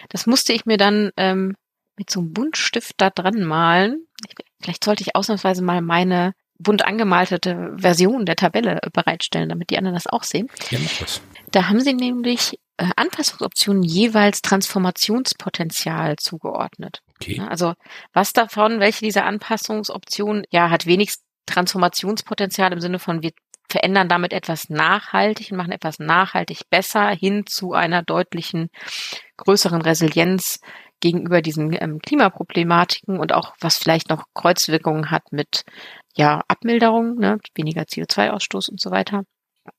Das 0.09 0.25
musste 0.25 0.53
ich 0.53 0.65
mir 0.65 0.77
dann 0.77 1.11
ähm, 1.17 1.55
mit 1.97 2.09
so 2.09 2.19
einem 2.19 2.33
Buntstift 2.33 2.95
da 2.97 3.09
dran 3.09 3.43
malen. 3.43 4.07
Ich, 4.27 4.35
vielleicht 4.61 4.83
sollte 4.83 5.03
ich 5.03 5.15
ausnahmsweise 5.15 5.63
mal 5.63 5.81
meine 5.81 6.33
bunt 6.57 6.85
angemalte 6.85 7.73
Version 7.77 8.25
der 8.25 8.35
Tabelle 8.35 8.79
bereitstellen, 8.93 9.49
damit 9.49 9.69
die 9.69 9.77
anderen 9.77 9.95
das 9.95 10.07
auch 10.07 10.23
sehen. 10.23 10.49
Ja, 10.71 10.79
mach 10.79 10.97
das. 10.99 11.21
Da 11.51 11.69
haben 11.69 11.79
sie 11.79 11.93
nämlich 11.93 12.59
äh, 12.77 12.89
Anpassungsoptionen 12.95 13.83
jeweils 13.83 14.41
Transformationspotenzial 14.41 16.15
zugeordnet. 16.17 17.01
Okay. 17.21 17.41
Also 17.47 17.73
was 18.13 18.33
davon, 18.33 18.79
welche 18.79 19.05
dieser 19.05 19.25
Anpassungsoptionen 19.25 20.43
ja 20.49 20.69
hat 20.69 20.85
wenigstens 20.85 21.23
Transformationspotenzial 21.45 22.73
im 22.73 22.81
Sinne 22.81 22.99
von 22.99 23.21
wir 23.21 23.31
verändern 23.69 24.07
damit 24.07 24.33
etwas 24.33 24.69
nachhaltig 24.69 25.51
und 25.51 25.57
machen 25.57 25.71
etwas 25.71 25.99
nachhaltig 25.99 26.69
besser 26.69 27.09
hin 27.09 27.45
zu 27.45 27.73
einer 27.73 28.03
deutlichen 28.03 28.69
größeren 29.37 29.81
Resilienz 29.81 30.59
gegenüber 30.99 31.41
diesen 31.41 31.75
ähm, 31.79 31.99
Klimaproblematiken 31.99 33.19
und 33.19 33.33
auch 33.33 33.53
was 33.59 33.77
vielleicht 33.77 34.09
noch 34.09 34.25
Kreuzwirkungen 34.33 35.11
hat 35.11 35.31
mit 35.31 35.63
ja 36.15 36.41
Abmilderung, 36.47 37.15
ne, 37.15 37.37
weniger 37.55 37.83
CO2-Ausstoß 37.83 38.69
und 38.69 38.79
so 38.79 38.91
weiter. 38.91 39.23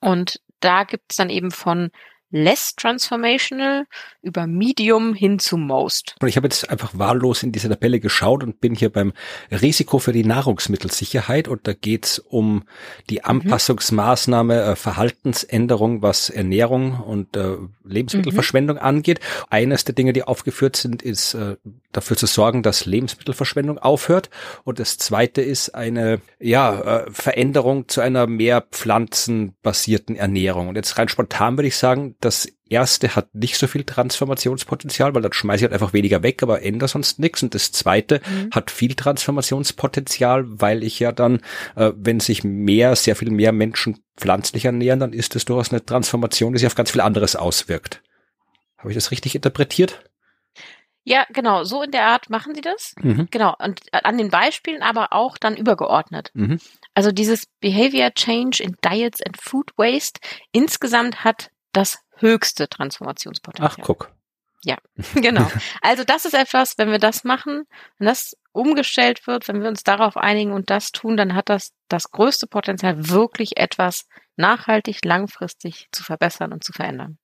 Und 0.00 0.40
da 0.60 0.84
gibt 0.84 1.12
es 1.12 1.16
dann 1.16 1.30
eben 1.30 1.50
von 1.50 1.90
less 2.30 2.74
transformational 2.74 3.86
über 4.22 4.46
medium 4.46 5.14
hin 5.14 5.38
zu 5.38 5.56
most. 5.56 6.16
Und 6.20 6.28
ich 6.28 6.36
habe 6.36 6.46
jetzt 6.46 6.68
einfach 6.68 6.98
wahllos 6.98 7.42
in 7.42 7.52
diese 7.52 7.68
Tabelle 7.68 8.00
geschaut 8.00 8.42
und 8.42 8.60
bin 8.60 8.74
hier 8.74 8.90
beim 8.90 9.12
Risiko 9.50 9.98
für 9.98 10.12
die 10.12 10.24
Nahrungsmittelsicherheit 10.24 11.48
und 11.48 11.66
da 11.66 11.72
geht's 11.72 12.18
um 12.18 12.64
die 13.08 13.16
mhm. 13.16 13.24
Anpassungsmaßnahme 13.24 14.62
äh, 14.62 14.76
Verhaltensänderung, 14.76 16.02
was 16.02 16.30
Ernährung 16.30 17.00
und 17.00 17.36
äh, 17.36 17.56
Lebensmittelverschwendung 17.84 18.76
mhm. 18.76 18.82
angeht. 18.82 19.20
Eines 19.48 19.84
der 19.84 19.94
Dinge, 19.94 20.12
die 20.12 20.24
aufgeführt 20.24 20.76
sind, 20.76 21.02
ist, 21.02 21.34
äh, 21.34 21.56
dafür 21.96 22.16
zu 22.16 22.26
sorgen, 22.26 22.62
dass 22.62 22.86
Lebensmittelverschwendung 22.86 23.78
aufhört. 23.78 24.30
Und 24.64 24.78
das 24.78 24.98
zweite 24.98 25.42
ist 25.42 25.74
eine, 25.74 26.20
ja, 26.38 26.80
äh, 26.80 27.10
Veränderung 27.10 27.88
zu 27.88 28.00
einer 28.00 28.26
mehr 28.26 28.60
pflanzenbasierten 28.60 30.16
Ernährung. 30.16 30.68
Und 30.68 30.76
jetzt 30.76 30.98
rein 30.98 31.08
spontan 31.08 31.56
würde 31.56 31.68
ich 31.68 31.76
sagen, 31.76 32.15
das 32.20 32.48
erste 32.68 33.14
hat 33.14 33.34
nicht 33.34 33.56
so 33.56 33.66
viel 33.66 33.84
Transformationspotenzial, 33.84 35.14
weil 35.14 35.22
dann 35.22 35.32
schmeiße 35.32 35.58
ich 35.58 35.62
halt 35.64 35.72
einfach 35.72 35.92
weniger 35.92 36.22
weg, 36.22 36.42
aber 36.42 36.62
ändere 36.62 36.88
sonst 36.88 37.18
nichts. 37.18 37.42
Und 37.42 37.54
das 37.54 37.72
zweite 37.72 38.20
mhm. 38.26 38.50
hat 38.52 38.70
viel 38.70 38.94
Transformationspotenzial, 38.94 40.44
weil 40.46 40.82
ich 40.82 40.98
ja 40.98 41.12
dann, 41.12 41.40
äh, 41.74 41.92
wenn 41.96 42.20
sich 42.20 42.44
mehr, 42.44 42.96
sehr 42.96 43.16
viel 43.16 43.30
mehr 43.30 43.52
Menschen 43.52 44.02
pflanzlich 44.16 44.64
ernähren, 44.64 45.00
dann 45.00 45.12
ist 45.12 45.34
das 45.34 45.44
durchaus 45.44 45.70
eine 45.70 45.84
Transformation, 45.84 46.52
die 46.52 46.58
sich 46.58 46.66
auf 46.66 46.74
ganz 46.74 46.90
viel 46.90 47.00
anderes 47.00 47.36
auswirkt. 47.36 48.02
Habe 48.78 48.90
ich 48.90 48.96
das 48.96 49.10
richtig 49.10 49.34
interpretiert? 49.34 50.02
Ja, 51.08 51.24
genau, 51.30 51.62
so 51.62 51.82
in 51.82 51.92
der 51.92 52.06
Art 52.06 52.30
machen 52.30 52.56
sie 52.56 52.62
das. 52.62 52.94
Mhm. 53.00 53.28
Genau, 53.30 53.54
und 53.60 53.80
an 53.92 54.18
den 54.18 54.28
Beispielen 54.28 54.82
aber 54.82 55.12
auch 55.12 55.38
dann 55.38 55.56
übergeordnet. 55.56 56.32
Mhm. 56.34 56.58
Also 56.94 57.12
dieses 57.12 57.46
Behavior 57.60 58.10
Change 58.12 58.60
in 58.60 58.76
Diets 58.84 59.22
and 59.22 59.40
Food 59.40 59.70
Waste 59.76 60.20
insgesamt 60.50 61.22
hat 61.22 61.52
das 61.70 61.98
höchste 62.16 62.68
Transformationspotenzial. 62.68 63.70
Ach, 63.72 63.84
guck. 63.84 64.12
Ja, 64.64 64.78
genau. 65.14 65.48
Also 65.82 66.04
das 66.04 66.24
ist 66.24 66.34
etwas, 66.34 66.78
wenn 66.78 66.90
wir 66.90 66.98
das 66.98 67.24
machen, 67.24 67.64
wenn 67.98 68.06
das 68.06 68.36
umgestellt 68.52 69.26
wird, 69.26 69.48
wenn 69.48 69.62
wir 69.62 69.68
uns 69.68 69.84
darauf 69.84 70.16
einigen 70.16 70.52
und 70.52 70.70
das 70.70 70.90
tun, 70.90 71.16
dann 71.16 71.34
hat 71.34 71.48
das 71.48 71.72
das 71.88 72.10
größte 72.10 72.46
Potenzial, 72.46 73.08
wirklich 73.08 73.56
etwas 73.58 74.06
nachhaltig, 74.36 75.04
langfristig 75.04 75.88
zu 75.92 76.02
verbessern 76.02 76.52
und 76.52 76.64
zu 76.64 76.72
verändern. 76.72 77.18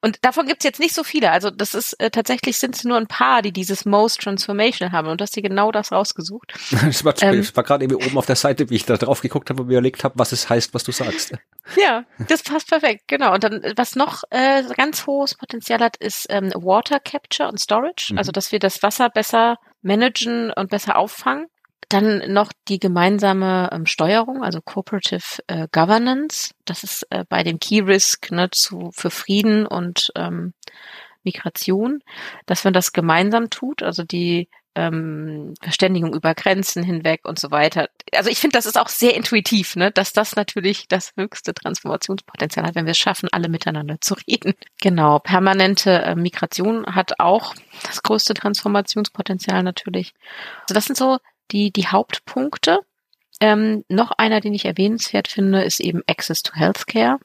Und 0.00 0.18
davon 0.24 0.46
gibt's 0.46 0.64
jetzt 0.64 0.80
nicht 0.80 0.94
so 0.94 1.04
viele. 1.04 1.30
Also 1.30 1.50
das 1.50 1.74
ist 1.74 1.94
äh, 1.94 2.10
tatsächlich 2.10 2.58
sind 2.58 2.76
es 2.76 2.84
nur 2.84 2.96
ein 2.96 3.06
paar, 3.06 3.42
die 3.42 3.52
dieses 3.52 3.84
Most 3.84 4.20
Transformation 4.20 4.92
haben. 4.92 5.08
Und 5.08 5.20
du 5.20 5.22
hast 5.22 5.36
dir 5.36 5.42
genau 5.42 5.72
das 5.72 5.92
rausgesucht. 5.92 6.54
das 6.70 7.04
war, 7.04 7.14
ähm, 7.22 7.46
war 7.54 7.64
gerade 7.64 7.84
eben 7.84 7.94
oben 7.94 8.18
auf 8.18 8.26
der 8.26 8.36
Seite, 8.36 8.70
wie 8.70 8.76
ich 8.76 8.84
da 8.84 8.96
drauf 8.96 9.20
geguckt 9.20 9.50
habe 9.50 9.62
und 9.62 9.68
mir 9.68 9.74
überlegt 9.74 10.04
habe, 10.04 10.18
was 10.18 10.32
es 10.32 10.48
heißt, 10.48 10.74
was 10.74 10.84
du 10.84 10.92
sagst. 10.92 11.32
Ja, 11.76 12.04
das 12.28 12.44
passt 12.44 12.68
perfekt, 12.68 13.08
genau. 13.08 13.34
Und 13.34 13.42
dann, 13.42 13.60
was 13.74 13.96
noch 13.96 14.22
äh, 14.30 14.62
ganz 14.76 15.04
hohes 15.04 15.34
Potenzial 15.34 15.80
hat, 15.80 15.96
ist 15.96 16.26
ähm, 16.28 16.52
Water 16.54 17.00
Capture 17.00 17.48
und 17.48 17.58
Storage. 17.58 18.12
Mhm. 18.12 18.18
Also 18.18 18.30
dass 18.30 18.52
wir 18.52 18.60
das 18.60 18.84
Wasser 18.84 19.10
besser 19.10 19.56
managen 19.82 20.52
und 20.52 20.70
besser 20.70 20.96
auffangen. 20.96 21.48
Dann 21.88 22.32
noch 22.32 22.52
die 22.68 22.80
gemeinsame 22.80 23.70
ähm, 23.72 23.86
Steuerung, 23.86 24.42
also 24.42 24.60
Cooperative 24.60 25.42
äh, 25.46 25.68
Governance. 25.70 26.52
Das 26.64 26.82
ist 26.82 27.06
äh, 27.10 27.24
bei 27.28 27.42
dem 27.42 27.60
Key 27.60 27.80
Risk 27.80 28.30
ne, 28.32 28.50
zu, 28.50 28.90
für 28.92 29.10
Frieden 29.10 29.66
und 29.66 30.10
ähm, 30.16 30.52
Migration, 31.22 32.02
dass 32.46 32.64
man 32.64 32.72
das 32.72 32.92
gemeinsam 32.92 33.50
tut, 33.50 33.82
also 33.82 34.02
die 34.04 34.48
ähm, 34.76 35.54
Verständigung 35.62 36.14
über 36.14 36.34
Grenzen 36.34 36.82
hinweg 36.82 37.22
und 37.24 37.38
so 37.38 37.50
weiter. 37.50 37.88
Also 38.12 38.30
ich 38.30 38.38
finde, 38.38 38.58
das 38.58 38.66
ist 38.66 38.78
auch 38.78 38.88
sehr 38.88 39.14
intuitiv, 39.14 39.74
ne, 39.74 39.90
dass 39.90 40.12
das 40.12 40.36
natürlich 40.36 40.86
das 40.86 41.12
höchste 41.16 41.54
Transformationspotenzial 41.54 42.66
hat, 42.66 42.74
wenn 42.74 42.84
wir 42.84 42.90
es 42.90 42.98
schaffen, 42.98 43.28
alle 43.32 43.48
miteinander 43.48 43.96
zu 44.00 44.14
reden. 44.28 44.54
Genau, 44.80 45.18
permanente 45.18 46.02
äh, 46.02 46.14
Migration 46.14 46.86
hat 46.94 47.18
auch 47.18 47.54
das 47.86 48.02
größte 48.02 48.34
Transformationspotenzial 48.34 49.62
natürlich. 49.62 50.12
Also 50.62 50.74
das 50.74 50.84
sind 50.84 50.96
so 50.96 51.18
die, 51.50 51.70
die 51.72 51.88
Hauptpunkte. 51.88 52.80
Ähm, 53.40 53.84
noch 53.88 54.12
einer, 54.12 54.40
den 54.40 54.54
ich 54.54 54.64
erwähnenswert 54.64 55.28
finde, 55.28 55.62
ist 55.62 55.80
eben 55.80 56.02
Access 56.06 56.42
to 56.42 56.54
Healthcare. 56.54 57.18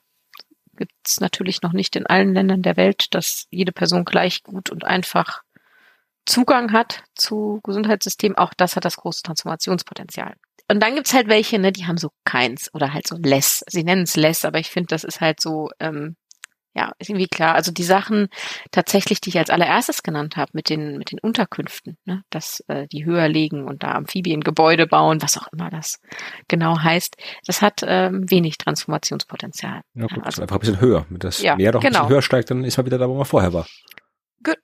Gibt 0.76 0.94
es 1.06 1.20
natürlich 1.20 1.62
noch 1.62 1.74
nicht 1.74 1.96
in 1.96 2.06
allen 2.06 2.34
Ländern 2.34 2.62
der 2.62 2.78
Welt, 2.78 3.14
dass 3.14 3.48
jede 3.50 3.72
Person 3.72 4.06
gleich 4.06 4.44
gut 4.44 4.70
und 4.70 4.84
einfach 4.84 5.44
Zugang 6.26 6.72
hat 6.72 7.04
zu 7.16 7.60
Gesundheitssystemen. 7.64 8.38
Auch 8.38 8.54
das 8.56 8.76
hat 8.76 8.86
das 8.86 8.98
große 8.98 9.24
Transformationspotenzial. 9.24 10.36
Und 10.70 10.80
dann 10.80 10.96
gibt's 10.96 11.14
halt 11.14 11.28
welche, 11.28 11.60
ne, 11.60 11.72
die 11.72 11.86
haben 11.86 11.98
so 11.98 12.12
keins 12.24 12.74
oder 12.74 12.94
halt 12.94 13.08
so 13.08 13.18
less. 13.18 13.64
Sie 13.68 13.84
nennen 13.84 14.04
es 14.04 14.16
less, 14.16 14.46
aber 14.46 14.60
ich 14.60 14.70
finde, 14.70 14.88
das 14.88 15.04
ist 15.04 15.20
halt 15.20 15.42
so 15.42 15.70
ähm, 15.80 16.16
ja, 16.74 16.92
ist 17.00 17.10
irgendwie 17.10 17.28
klar. 17.28 17.56
Also 17.56 17.72
die 17.72 17.84
Sachen 17.84 18.30
tatsächlich, 18.72 19.20
die 19.20 19.30
ich 19.30 19.38
als 19.38 19.50
allererstes 19.50 20.04
genannt 20.04 20.38
habe, 20.38 20.52
mit 20.54 20.70
den, 20.70 20.98
mit 20.98 21.12
den 21.12 21.20
Unterkünften, 21.20 21.98
ne, 22.06 22.24
dass 22.30 22.64
äh, 22.68 22.88
die 22.88 23.06
höher 23.06 23.28
liegen 23.28 23.66
und 23.66 23.84
da 23.84 23.92
Amphibiengebäude 23.92 24.88
bauen, 24.88 25.22
was 25.22 25.38
auch 25.38 25.48
immer 25.52 25.70
das 25.70 26.00
genau 26.48 26.80
heißt, 26.80 27.18
das 27.46 27.62
hat 27.62 27.82
ähm, 27.86 28.30
wenig 28.30 28.58
Transformationspotenzial. 28.58 29.82
Ja, 29.96 30.08
gut, 30.08 30.24
also, 30.24 30.42
einfach 30.42 30.56
ein 30.56 30.60
bisschen 30.60 30.80
höher. 30.82 31.06
Wenn 31.10 31.20
das 31.20 31.42
ja, 31.42 31.56
Meer 31.56 31.74
doch 31.74 31.82
ein 31.82 31.88
genau. 31.88 32.00
bisschen 32.00 32.10
höher 32.10 32.22
steigt, 32.22 32.52
dann 32.52 32.64
ist 32.64 32.78
man 32.78 32.86
wieder 32.86 32.98
da, 32.98 33.10
wo 33.10 33.16
man 33.16 33.26
vorher 33.26 33.54
war. 33.54 33.66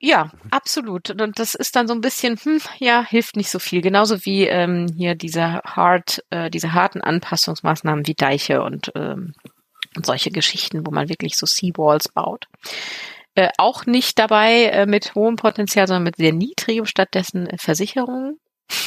Ja, 0.00 0.32
absolut. 0.50 1.10
Und 1.10 1.38
das 1.38 1.54
ist 1.54 1.76
dann 1.76 1.86
so 1.86 1.94
ein 1.94 2.00
bisschen, 2.00 2.36
hm, 2.36 2.60
ja, 2.78 3.04
hilft 3.04 3.36
nicht 3.36 3.50
so 3.50 3.58
viel. 3.58 3.80
Genauso 3.80 4.24
wie 4.24 4.46
ähm, 4.46 4.86
hier 4.96 5.14
diese 5.14 5.60
hart, 5.64 6.24
äh, 6.30 6.50
diese 6.50 6.72
harten 6.72 7.00
Anpassungsmaßnahmen 7.00 8.06
wie 8.06 8.14
Deiche 8.14 8.62
und 8.62 8.90
ähm, 8.96 9.34
und 9.96 10.06
solche 10.06 10.30
Geschichten, 10.30 10.86
wo 10.86 10.90
man 10.90 11.08
wirklich 11.08 11.36
so 11.36 11.46
Seawalls 11.46 12.08
baut. 12.08 12.46
Äh, 13.34 13.50
auch 13.56 13.86
nicht 13.86 14.18
dabei 14.18 14.64
äh, 14.64 14.86
mit 14.86 15.14
hohem 15.14 15.36
Potenzial, 15.36 15.86
sondern 15.86 16.02
mit 16.02 16.16
sehr 16.16 16.32
niedrigem, 16.32 16.86
stattdessen 16.86 17.46
äh, 17.46 17.58
Versicherungen. 17.58 18.38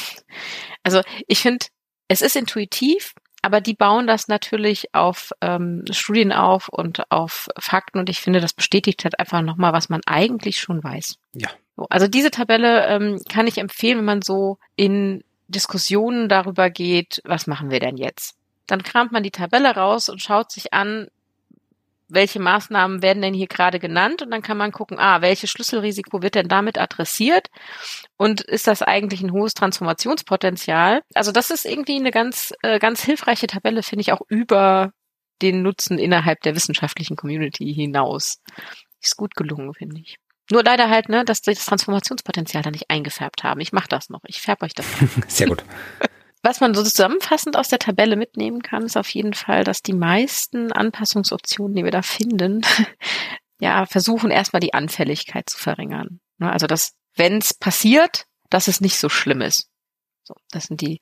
Also 0.84 1.00
ich 1.28 1.38
finde, 1.38 1.66
es 2.08 2.22
ist 2.22 2.34
intuitiv, 2.34 3.14
aber 3.42 3.60
die 3.60 3.74
bauen 3.74 4.06
das 4.06 4.26
natürlich 4.26 4.94
auf 4.94 5.30
ähm, 5.40 5.84
Studien 5.90 6.32
auf 6.32 6.68
und 6.68 7.08
auf 7.10 7.48
Fakten 7.58 7.98
und 7.98 8.08
ich 8.08 8.20
finde, 8.20 8.40
das 8.40 8.52
bestätigt 8.52 9.04
halt 9.04 9.18
einfach 9.20 9.42
nochmal, 9.42 9.72
was 9.72 9.88
man 9.88 10.00
eigentlich 10.06 10.60
schon 10.60 10.82
weiß. 10.82 11.18
Ja. 11.34 11.50
So, 11.76 11.86
also 11.88 12.08
diese 12.08 12.30
Tabelle 12.30 12.86
ähm, 12.86 13.20
kann 13.28 13.46
ich 13.46 13.58
empfehlen, 13.58 13.98
wenn 13.98 14.04
man 14.04 14.22
so 14.22 14.58
in 14.76 15.22
Diskussionen 15.48 16.28
darüber 16.28 16.70
geht, 16.70 17.20
was 17.24 17.46
machen 17.46 17.70
wir 17.70 17.80
denn 17.80 17.96
jetzt? 17.96 18.36
Dann 18.72 18.82
kramt 18.82 19.12
man 19.12 19.22
die 19.22 19.30
Tabelle 19.30 19.76
raus 19.76 20.08
und 20.08 20.22
schaut 20.22 20.50
sich 20.50 20.72
an, 20.72 21.08
welche 22.08 22.40
Maßnahmen 22.40 23.02
werden 23.02 23.20
denn 23.20 23.34
hier 23.34 23.46
gerade 23.46 23.78
genannt 23.78 24.22
und 24.22 24.30
dann 24.30 24.40
kann 24.40 24.56
man 24.56 24.72
gucken, 24.72 24.98
ah, 24.98 25.20
welches 25.20 25.50
Schlüsselrisiko 25.50 26.22
wird 26.22 26.36
denn 26.36 26.48
damit 26.48 26.78
adressiert 26.78 27.48
und 28.16 28.40
ist 28.40 28.66
das 28.66 28.80
eigentlich 28.80 29.20
ein 29.20 29.32
hohes 29.32 29.52
Transformationspotenzial? 29.52 31.02
Also 31.12 31.32
das 31.32 31.50
ist 31.50 31.66
irgendwie 31.66 31.96
eine 31.96 32.12
ganz, 32.12 32.54
äh, 32.62 32.78
ganz 32.78 33.04
hilfreiche 33.04 33.46
Tabelle, 33.46 33.82
finde 33.82 34.00
ich 34.00 34.12
auch 34.14 34.22
über 34.28 34.92
den 35.42 35.60
Nutzen 35.60 35.98
innerhalb 35.98 36.40
der 36.40 36.54
wissenschaftlichen 36.54 37.16
Community 37.16 37.74
hinaus. 37.74 38.38
Ist 39.02 39.18
gut 39.18 39.36
gelungen, 39.36 39.74
finde 39.74 40.00
ich. 40.00 40.16
Nur 40.50 40.64
leider 40.64 40.88
halt, 40.88 41.10
ne, 41.10 41.26
dass 41.26 41.42
das 41.42 41.66
Transformationspotenzial 41.66 42.62
da 42.62 42.70
nicht 42.70 42.88
eingefärbt 42.88 43.44
haben. 43.44 43.60
Ich 43.60 43.72
mache 43.72 43.88
das 43.88 44.08
noch. 44.08 44.22
Ich 44.28 44.40
färbe 44.40 44.64
euch 44.64 44.72
das. 44.72 44.86
Sehr 45.28 45.48
gut. 45.48 45.62
Was 46.42 46.60
man 46.60 46.74
so 46.74 46.82
zusammenfassend 46.82 47.56
aus 47.56 47.68
der 47.68 47.78
Tabelle 47.78 48.16
mitnehmen 48.16 48.62
kann, 48.62 48.84
ist 48.84 48.96
auf 48.96 49.08
jeden 49.10 49.32
Fall, 49.32 49.62
dass 49.62 49.82
die 49.82 49.92
meisten 49.92 50.72
Anpassungsoptionen, 50.72 51.76
die 51.76 51.84
wir 51.84 51.92
da 51.92 52.02
finden, 52.02 52.62
ja, 53.60 53.86
versuchen 53.86 54.32
erstmal 54.32 54.60
die 54.60 54.74
Anfälligkeit 54.74 55.48
zu 55.48 55.58
verringern. 55.58 56.20
Ne, 56.38 56.50
also, 56.50 56.66
dass, 56.66 56.94
wenn 57.14 57.38
es 57.38 57.54
passiert, 57.54 58.26
dass 58.50 58.66
es 58.66 58.80
nicht 58.80 58.98
so 58.98 59.08
schlimm 59.08 59.40
ist. 59.40 59.68
So, 60.24 60.34
das 60.50 60.64
sind 60.64 60.80
die, 60.80 61.00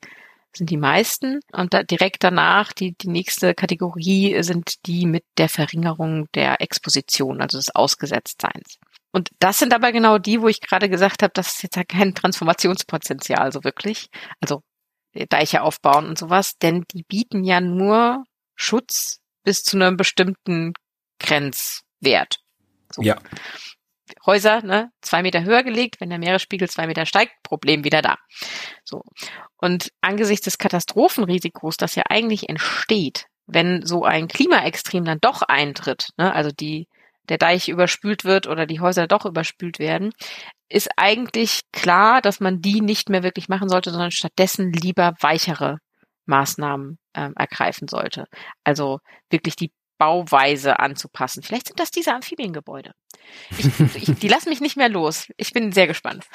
sind 0.53 0.69
die 0.69 0.77
meisten. 0.77 1.39
Und 1.51 1.73
da, 1.73 1.81
direkt 1.81 2.23
danach, 2.23 2.71
die, 2.71 2.93
die 2.93 3.09
nächste 3.09 3.55
Kategorie 3.55 4.43
sind 4.43 4.85
die 4.85 5.07
mit 5.07 5.23
der 5.39 5.49
Verringerung 5.49 6.27
der 6.35 6.61
Exposition, 6.61 7.41
also 7.41 7.57
des 7.57 7.73
Ausgesetztseins. 7.73 8.77
Und 9.11 9.29
das 9.39 9.57
sind 9.57 9.73
aber 9.73 9.91
genau 9.91 10.19
die, 10.19 10.41
wo 10.41 10.47
ich 10.47 10.61
gerade 10.61 10.87
gesagt 10.87 11.23
habe, 11.23 11.33
das 11.33 11.53
ist 11.53 11.63
jetzt 11.63 11.89
kein 11.89 12.13
Transformationspotenzial 12.13 13.51
so 13.51 13.63
wirklich. 13.63 14.09
Also 14.39 14.61
Deiche 15.13 15.61
aufbauen 15.61 16.07
und 16.07 16.17
sowas, 16.17 16.57
denn 16.57 16.85
die 16.93 17.03
bieten 17.03 17.43
ja 17.43 17.59
nur 17.61 18.23
Schutz 18.55 19.19
bis 19.43 19.63
zu 19.63 19.77
einem 19.77 19.97
bestimmten 19.97 20.73
Grenzwert. 21.19 22.37
So. 22.91 23.01
Ja. 23.01 23.17
Häuser, 24.25 24.61
ne, 24.61 24.91
zwei 25.01 25.21
Meter 25.21 25.43
höher 25.43 25.63
gelegt, 25.63 26.01
wenn 26.01 26.09
der 26.09 26.19
Meeresspiegel 26.19 26.69
zwei 26.69 26.85
Meter 26.85 27.05
steigt, 27.05 27.31
Problem 27.43 27.83
wieder 27.83 28.01
da. 28.01 28.17
So. 28.83 29.03
Und 29.57 29.91
angesichts 30.01 30.45
des 30.45 30.57
Katastrophenrisikos, 30.57 31.77
das 31.77 31.95
ja 31.95 32.03
eigentlich 32.09 32.49
entsteht, 32.49 33.27
wenn 33.47 33.85
so 33.85 34.03
ein 34.03 34.27
Klimaextrem 34.27 35.05
dann 35.05 35.19
doch 35.21 35.41
eintritt, 35.41 36.09
ne, 36.17 36.33
also 36.33 36.51
die, 36.51 36.87
der 37.29 37.37
Deich 37.37 37.69
überspült 37.69 38.25
wird 38.25 38.47
oder 38.47 38.65
die 38.65 38.79
Häuser 38.79 39.07
doch 39.07 39.25
überspült 39.25 39.79
werden, 39.79 40.11
ist 40.69 40.89
eigentlich 40.97 41.61
klar, 41.71 42.21
dass 42.21 42.39
man 42.39 42.61
die 42.61 42.81
nicht 42.81 43.09
mehr 43.09 43.23
wirklich 43.23 43.49
machen 43.49 43.69
sollte, 43.69 43.91
sondern 43.91 44.11
stattdessen 44.11 44.71
lieber 44.71 45.13
weichere 45.19 45.77
Maßnahmen 46.25 46.97
ähm, 47.15 47.33
ergreifen 47.35 47.87
sollte. 47.87 48.25
Also 48.63 48.99
wirklich 49.29 49.55
die 49.55 49.71
Bauweise 49.97 50.79
anzupassen. 50.79 51.43
Vielleicht 51.43 51.67
sind 51.67 51.79
das 51.79 51.91
diese 51.91 52.13
Amphibiengebäude. 52.13 52.93
Ich, 53.55 53.67
ich, 53.95 54.19
die 54.19 54.27
lassen 54.27 54.49
mich 54.49 54.59
nicht 54.59 54.75
mehr 54.75 54.89
los. 54.89 55.27
Ich 55.37 55.53
bin 55.53 55.71
sehr 55.71 55.85
gespannt. 55.85 56.25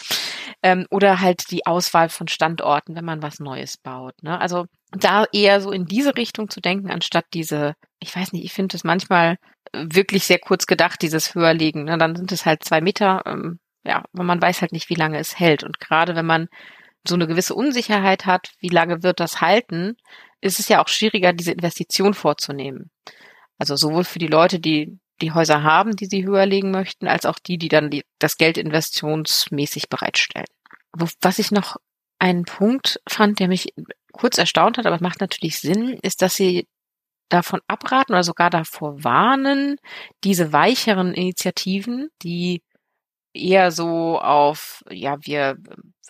Ähm, 0.63 0.87
oder 0.91 1.21
halt 1.21 1.51
die 1.51 1.67
Auswahl 1.67 2.09
von 2.09 2.29
Standorten, 2.29 2.95
wenn 2.95 3.05
man 3.05 3.23
was 3.23 3.41
Neues 3.41 3.77
baut. 3.77 4.15
Ne? 4.23 4.41
Also 4.41 4.67
da 4.93 5.25
eher 5.33 5.61
so 5.61 5.73
in 5.73 5.87
diese 5.87 6.17
Richtung 6.17 6.49
zu 6.49 6.61
denken, 6.61 6.91
anstatt 6.91 7.27
diese, 7.35 7.75
ich 7.99 8.15
weiß 8.15 8.33
nicht, 8.33 8.45
ich 8.45 8.53
finde 8.53 8.77
es 8.77 8.85
manchmal 8.85 9.37
wirklich 9.73 10.25
sehr 10.25 10.39
kurz 10.39 10.67
gedacht, 10.67 11.03
dieses 11.03 11.35
Höherlegen. 11.35 11.85
Ne? 11.85 11.99
Dann 11.99 12.17
sind 12.17 12.33
es 12.33 12.47
halt 12.47 12.65
zwei 12.65 12.81
Meter. 12.81 13.23
Ähm, 13.27 13.59
ja, 13.85 14.05
man 14.13 14.41
weiß 14.41 14.63
halt 14.63 14.73
nicht, 14.73 14.89
wie 14.89 14.95
lange 14.95 15.19
es 15.19 15.39
hält. 15.39 15.65
Und 15.65 15.81
gerade 15.81 16.15
wenn 16.15 16.27
man 16.27 16.49
so 17.07 17.15
eine 17.15 17.27
gewisse 17.27 17.55
Unsicherheit 17.55 18.27
hat, 18.27 18.53
wie 18.59 18.69
lange 18.69 19.03
wird 19.03 19.21
das 19.21 19.41
halten, 19.41 19.97
ist 20.41 20.59
es 20.61 20.69
ja 20.69 20.83
auch 20.83 20.89
schwieriger, 20.89 21.33
diese 21.33 21.53
Investition 21.53 22.15
vorzunehmen. 22.15 22.91
Also 23.59 23.77
sowohl 23.77 24.05
für 24.05 24.19
die 24.19 24.27
Leute, 24.27 24.61
die 24.61 24.99
die 25.23 25.33
Häuser 25.33 25.63
haben, 25.63 25.97
die 25.97 26.07
sie 26.07 26.27
höher 26.27 26.45
legen 26.45 26.71
möchten, 26.71 27.09
als 27.09 27.25
auch 27.25 27.39
die, 27.39 27.57
die 27.57 27.69
dann 27.69 27.91
die, 27.91 28.05
das 28.19 28.37
Geld 28.37 28.59
investitionsmäßig 28.59 29.89
bereitstellen. 29.89 30.47
Was 30.93 31.39
ich 31.39 31.51
noch 31.51 31.77
einen 32.19 32.45
Punkt 32.45 33.01
fand, 33.09 33.41
der 33.41 33.49
mich 33.49 33.73
kurz 34.17 34.39
erstaunt 34.39 34.79
hat, 34.79 34.87
aber 34.87 34.97
es 34.97 35.03
macht 35.03 35.21
natürlich 35.21 35.61
Sinn, 35.61 35.99
ist, 36.03 36.23
dass 36.23 36.37
sie 36.37 36.67
davon 37.29 37.61
abraten 37.67 38.13
oder 38.13 38.23
sogar 38.23 38.51
davor 38.51 39.03
warnen, 39.03 39.77
diese 40.25 40.53
weicheren 40.53 41.13
Initiativen, 41.13 42.09
die 42.23 42.63
eher 43.35 43.71
so 43.71 44.19
auf, 44.19 44.83
ja, 44.91 45.17
wir 45.21 45.57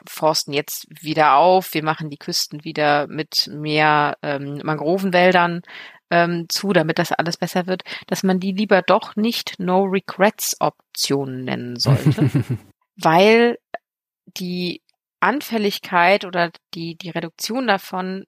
forsten 0.06 0.52
jetzt 0.52 0.86
wieder 0.90 1.36
auf, 1.36 1.74
wir 1.74 1.82
machen 1.82 2.10
die 2.10 2.18
Küsten 2.18 2.64
wieder 2.64 3.06
mit 3.08 3.48
mehr 3.50 4.16
ähm, 4.22 4.60
Mangrovenwäldern 4.62 5.62
ähm, 6.10 6.46
zu, 6.48 6.72
damit 6.72 6.98
das 6.98 7.12
alles 7.12 7.36
besser 7.36 7.66
wird, 7.66 7.82
dass 8.06 8.22
man 8.22 8.38
die 8.38 8.52
lieber 8.52 8.82
doch 8.82 9.16
nicht 9.16 9.58
No-Regrets-Optionen 9.58 11.44
nennen 11.44 11.78
sollte, 11.78 12.30
weil 12.96 13.58
die 14.26 14.82
Anfälligkeit 15.26 16.24
oder 16.24 16.50
die, 16.74 16.96
die 16.96 17.10
Reduktion 17.10 17.66
davon 17.66 18.24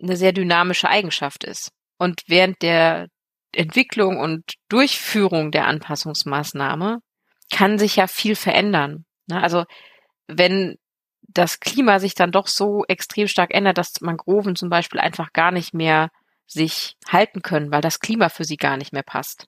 eine 0.00 0.16
sehr 0.16 0.32
dynamische 0.32 0.88
Eigenschaft 0.88 1.44
ist. 1.44 1.70
Und 1.98 2.22
während 2.26 2.62
der 2.62 3.08
Entwicklung 3.52 4.18
und 4.18 4.54
Durchführung 4.68 5.50
der 5.50 5.66
Anpassungsmaßnahme 5.66 6.98
kann 7.52 7.78
sich 7.78 7.96
ja 7.96 8.06
viel 8.06 8.34
verändern. 8.34 9.04
Ne? 9.26 9.42
Also 9.42 9.64
wenn 10.26 10.76
das 11.22 11.60
Klima 11.60 11.98
sich 11.98 12.14
dann 12.14 12.32
doch 12.32 12.46
so 12.46 12.84
extrem 12.88 13.28
stark 13.28 13.54
ändert, 13.54 13.78
dass 13.78 14.00
Mangroven 14.00 14.56
zum 14.56 14.68
Beispiel 14.68 15.00
einfach 15.00 15.32
gar 15.32 15.52
nicht 15.52 15.72
mehr 15.72 16.10
sich 16.46 16.96
halten 17.08 17.42
können, 17.42 17.70
weil 17.70 17.80
das 17.80 18.00
Klima 18.00 18.28
für 18.28 18.44
sie 18.44 18.56
gar 18.56 18.76
nicht 18.76 18.92
mehr 18.92 19.02
passt. 19.02 19.46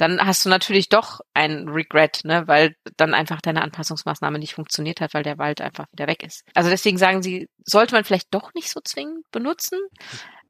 Dann 0.00 0.24
hast 0.24 0.46
du 0.46 0.48
natürlich 0.48 0.88
doch 0.88 1.20
ein 1.34 1.68
Regret, 1.68 2.20
ne, 2.24 2.44
weil 2.46 2.74
dann 2.96 3.12
einfach 3.12 3.42
deine 3.42 3.60
Anpassungsmaßnahme 3.60 4.38
nicht 4.38 4.54
funktioniert 4.54 5.02
hat, 5.02 5.12
weil 5.12 5.24
der 5.24 5.36
Wald 5.36 5.60
einfach 5.60 5.84
wieder 5.92 6.06
weg 6.06 6.22
ist. 6.22 6.42
Also 6.54 6.70
deswegen 6.70 6.96
sagen 6.96 7.22
sie, 7.22 7.50
sollte 7.66 7.94
man 7.94 8.04
vielleicht 8.04 8.32
doch 8.32 8.54
nicht 8.54 8.70
so 8.70 8.80
zwingend 8.82 9.30
benutzen, 9.30 9.78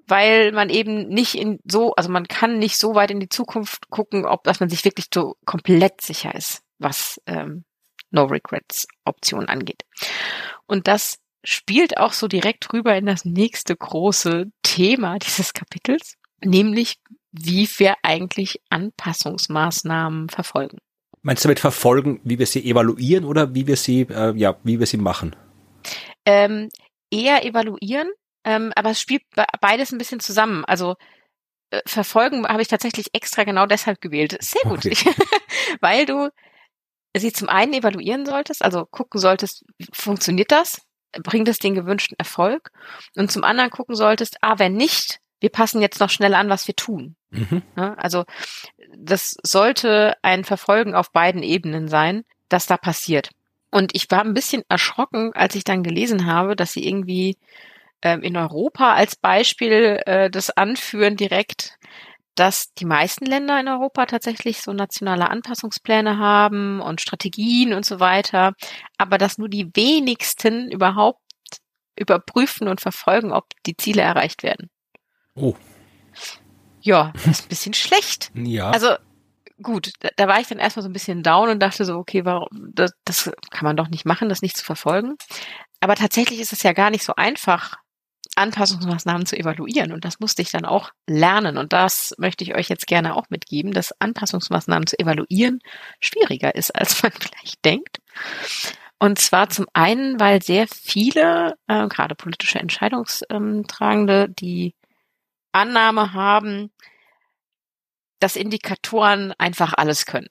weil 0.07 0.53
man 0.53 0.71
eben 0.71 1.09
nicht 1.09 1.35
in 1.35 1.59
so, 1.69 1.95
also 1.97 2.11
man 2.11 2.29
kann 2.29 2.61
nicht 2.61 2.79
so 2.79 2.95
weit 2.95 3.11
in 3.11 3.19
die 3.19 3.29
Zukunft 3.29 3.91
gucken, 3.91 4.25
ob 4.25 4.45
dass 4.45 4.61
man 4.61 4.69
sich 4.69 4.85
wirklich 4.85 5.07
so 5.13 5.35
komplett 5.45 6.01
sicher 6.01 6.33
ist, 6.33 6.63
was 6.79 7.21
ähm, 7.27 7.65
No 8.13 8.27
Regrets 8.27 8.87
Option 9.05 9.49
angeht. 9.49 9.83
Und 10.67 10.87
das 10.87 11.19
spielt 11.43 11.99
auch 11.99 12.13
so 12.13 12.29
direkt 12.29 12.73
rüber 12.73 12.95
in 12.97 13.07
das 13.07 13.25
nächste 13.25 13.75
große 13.75 14.53
Thema 14.63 15.19
dieses 15.19 15.55
Kapitels, 15.55 16.15
nämlich 16.41 17.01
wie 17.33 17.69
wir 17.79 17.97
eigentlich 18.03 18.61
Anpassungsmaßnahmen 18.71 20.29
verfolgen. 20.29 20.79
Meinst 21.23 21.45
du 21.45 21.49
damit 21.49 21.61
verfolgen, 21.61 22.21
wie 22.25 22.39
wir 22.39 22.47
sie 22.47 22.69
evaluieren 22.69 23.25
oder 23.25 23.55
wie 23.55 23.67
wir 23.67 23.77
sie, 23.77 24.03
äh, 24.03 24.33
ja, 24.37 24.57
wie 24.65 24.79
wir 24.79 24.87
sie 24.87 24.97
machen? 24.97 25.37
Ähm, 26.25 26.71
eher 27.11 27.45
evaluieren, 27.45 28.11
ähm, 28.45 28.73
aber 28.75 28.91
es 28.91 29.01
spielt 29.01 29.23
beides 29.61 29.93
ein 29.93 29.99
bisschen 29.99 30.21
zusammen. 30.21 30.65
Also 30.65 30.97
äh, 31.71 31.81
verfolgen 31.87 32.47
habe 32.47 32.63
ich 32.63 32.69
tatsächlich 32.69 33.09
extra 33.13 33.45
genau 33.45 33.67
deshalb 33.67 34.01
gewählt. 34.01 34.37
Sehr 34.41 34.63
gut, 34.63 34.87
okay. 34.87 34.97
weil 35.81 36.07
du 36.07 36.31
sie 37.17 37.33
zum 37.33 37.49
einen 37.49 37.75
evaluieren 37.75 38.25
solltest, 38.25 38.63
also 38.65 38.87
gucken 38.87 39.21
solltest, 39.21 39.65
funktioniert 39.93 40.51
das? 40.53 40.81
Bringt 41.13 41.49
es 41.49 41.59
den 41.59 41.75
gewünschten 41.75 42.17
Erfolg? 42.19 42.71
Und 43.17 43.33
zum 43.33 43.45
anderen 43.45 43.71
gucken 43.71 43.97
solltest, 43.97 44.37
ah, 44.43 44.59
wenn 44.59 44.75
nicht, 44.75 45.21
wir 45.41 45.51
passen 45.51 45.81
jetzt 45.81 46.01
noch 46.01 46.11
schnell 46.11 46.35
an, 46.35 46.49
was 46.49 46.67
wir 46.67 46.77
tun. 46.77 47.17
Mhm. 47.31 47.63
Ja, 47.77 47.95
also 47.95 48.25
das 48.97 49.37
sollte 49.43 50.17
ein 50.23 50.45
Verfolgen 50.45 50.95
auf 50.95 51.13
beiden 51.13 51.43
Ebenen 51.43 51.89
sein, 51.89 52.25
dass 52.49 52.67
da 52.67 52.77
passiert. 52.77 53.31
Und 53.71 53.95
ich 53.95 54.11
war 54.11 54.23
ein 54.23 54.35
bisschen 54.35 54.63
erschrocken, 54.69 55.33
als 55.35 55.55
ich 55.55 55.65
dann 55.65 55.83
gelesen 55.83 56.27
habe, 56.27 56.57
dass 56.57 56.73
sie 56.73 56.87
irgendwie 56.87 57.37
ähm, 58.03 58.23
in 58.23 58.37
Europa 58.37 58.95
als 58.95 59.17
Beispiel 59.17 60.01
äh, 60.07 60.31
das 60.31 60.51
anführen 60.51 61.17
direkt, 61.17 61.79
dass 62.35 62.73
die 62.75 62.85
meisten 62.85 63.27
Länder 63.27 63.61
in 63.61 63.69
Europa 63.69 64.07
tatsächlich 64.07 64.63
so 64.63 64.73
nationale 64.73 65.29
Anpassungspläne 65.29 66.19
haben 66.19 66.81
und 66.81 67.01
Strategien 67.01 67.75
und 67.75 67.85
so 67.85 68.01
weiter, 68.01 68.55
aber 68.99 69.19
dass 69.19 69.39
nur 69.39 69.49
die 69.49 69.71
wenigsten 69.75 70.71
überhaupt 70.71 71.21
überprüfen 71.97 72.69
und 72.69 72.81
verfolgen, 72.81 73.33
ob 73.33 73.47
die 73.67 73.77
Ziele 73.77 74.03
erreicht 74.03 74.43
werden. 74.43 74.71
Oh. 75.41 75.55
Ja, 76.83 77.13
das 77.15 77.27
ist 77.27 77.45
ein 77.45 77.49
bisschen 77.49 77.75
schlecht. 77.75 78.31
Ja. 78.35 78.71
Also 78.71 78.95
gut, 79.63 79.93
da, 80.01 80.09
da, 80.17 80.29
war 80.29 80.41
ich 80.41 80.47
dann 80.47 80.59
erstmal 80.59 80.83
so 80.83 80.89
ein 80.89 80.95
bisschen 80.95 81.23
down 81.23 81.51
und 81.51 81.61
dachte 81.61 81.85
so, 81.85 81.97
okay, 81.97 82.25
warum, 82.25 82.49
das, 82.73 82.93
das 83.05 83.31
kann 83.51 83.65
man 83.65 83.77
doch 83.77 83.89
nicht 83.89 84.07
machen, 84.07 84.29
das 84.29 84.43
nicht 84.43 84.57
zu 84.57 84.65
verfolgen. 84.65 85.17
Aber 85.81 85.95
tatsächlich 85.95 86.41
ist 86.41 86.53
es 86.53 86.63
ja 86.63 86.73
gar 86.73 86.91
nicht 86.91 87.05
so 87.05 87.15
einfach, 87.17 87.77
Anpassungsmaßnahmen 88.37 89.27
zu 89.27 89.37
evaluieren. 89.37 89.93
Und 89.93 90.05
das 90.05 90.21
musste 90.21 90.43
ich 90.43 90.51
dann 90.51 90.65
auch 90.65 90.91
lernen. 91.07 91.59
Und 91.59 91.73
das 91.73 92.15
möchte 92.19 92.45
ich 92.45 92.55
euch 92.55 92.69
jetzt 92.69 92.87
gerne 92.87 93.17
auch 93.17 93.29
mitgeben, 93.29 93.73
dass 93.73 93.95
Anpassungsmaßnahmen 94.01 94.87
zu 94.87 94.99
evaluieren 94.99 95.61
schwieriger 96.01 96.55
ist, 96.55 96.75
als 96.75 97.03
man 97.03 97.13
vielleicht 97.21 97.65
denkt. 97.65 97.99
Und 98.99 99.19
zwar 99.19 99.49
zum 99.49 99.67
einen, 99.73 100.21
weil 100.21 100.43
sehr 100.43 100.67
viele, 100.69 101.55
äh, 101.67 101.89
gerade 101.89 102.15
politische 102.15 102.59
Entscheidungstragende, 102.59 104.29
die 104.29 104.75
Annahme 105.53 106.13
haben, 106.13 106.71
dass 108.21 108.37
Indikatoren 108.37 109.33
einfach 109.39 109.73
alles 109.75 110.07
können. 110.07 110.29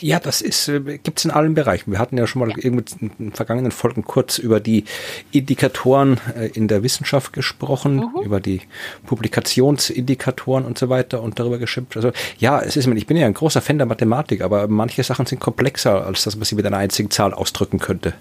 Ja, 0.00 0.20
das 0.20 0.42
ist, 0.42 0.68
äh, 0.68 0.98
gibt's 0.98 1.24
in 1.24 1.30
allen 1.30 1.54
Bereichen. 1.54 1.90
Wir 1.90 1.98
hatten 1.98 2.18
ja 2.18 2.26
schon 2.26 2.40
mal 2.40 2.50
ja. 2.50 2.56
in 2.58 2.84
den 3.18 3.32
vergangenen 3.32 3.72
Folgen 3.72 4.04
kurz 4.04 4.38
über 4.38 4.60
die 4.60 4.84
Indikatoren 5.32 6.20
äh, 6.36 6.48
in 6.48 6.68
der 6.68 6.82
Wissenschaft 6.82 7.32
gesprochen, 7.32 7.96
mhm. 7.96 8.22
über 8.22 8.40
die 8.40 8.62
Publikationsindikatoren 9.06 10.64
und 10.64 10.78
so 10.78 10.88
weiter 10.88 11.22
und 11.22 11.38
darüber 11.38 11.58
geschimpft. 11.58 11.96
Also 11.96 12.12
ja, 12.38 12.60
es 12.60 12.76
ist, 12.76 12.86
ich 12.86 13.06
bin 13.06 13.16
ja 13.16 13.26
ein 13.26 13.34
großer 13.34 13.62
Fan 13.62 13.78
der 13.78 13.86
Mathematik, 13.86 14.42
aber 14.42 14.68
manche 14.68 15.02
Sachen 15.02 15.26
sind 15.26 15.40
komplexer, 15.40 16.04
als 16.04 16.24
dass 16.24 16.36
man 16.36 16.44
sie 16.44 16.54
mit 16.54 16.66
einer 16.66 16.78
einzigen 16.78 17.10
Zahl 17.10 17.32
ausdrücken 17.32 17.78
könnte. 17.78 18.14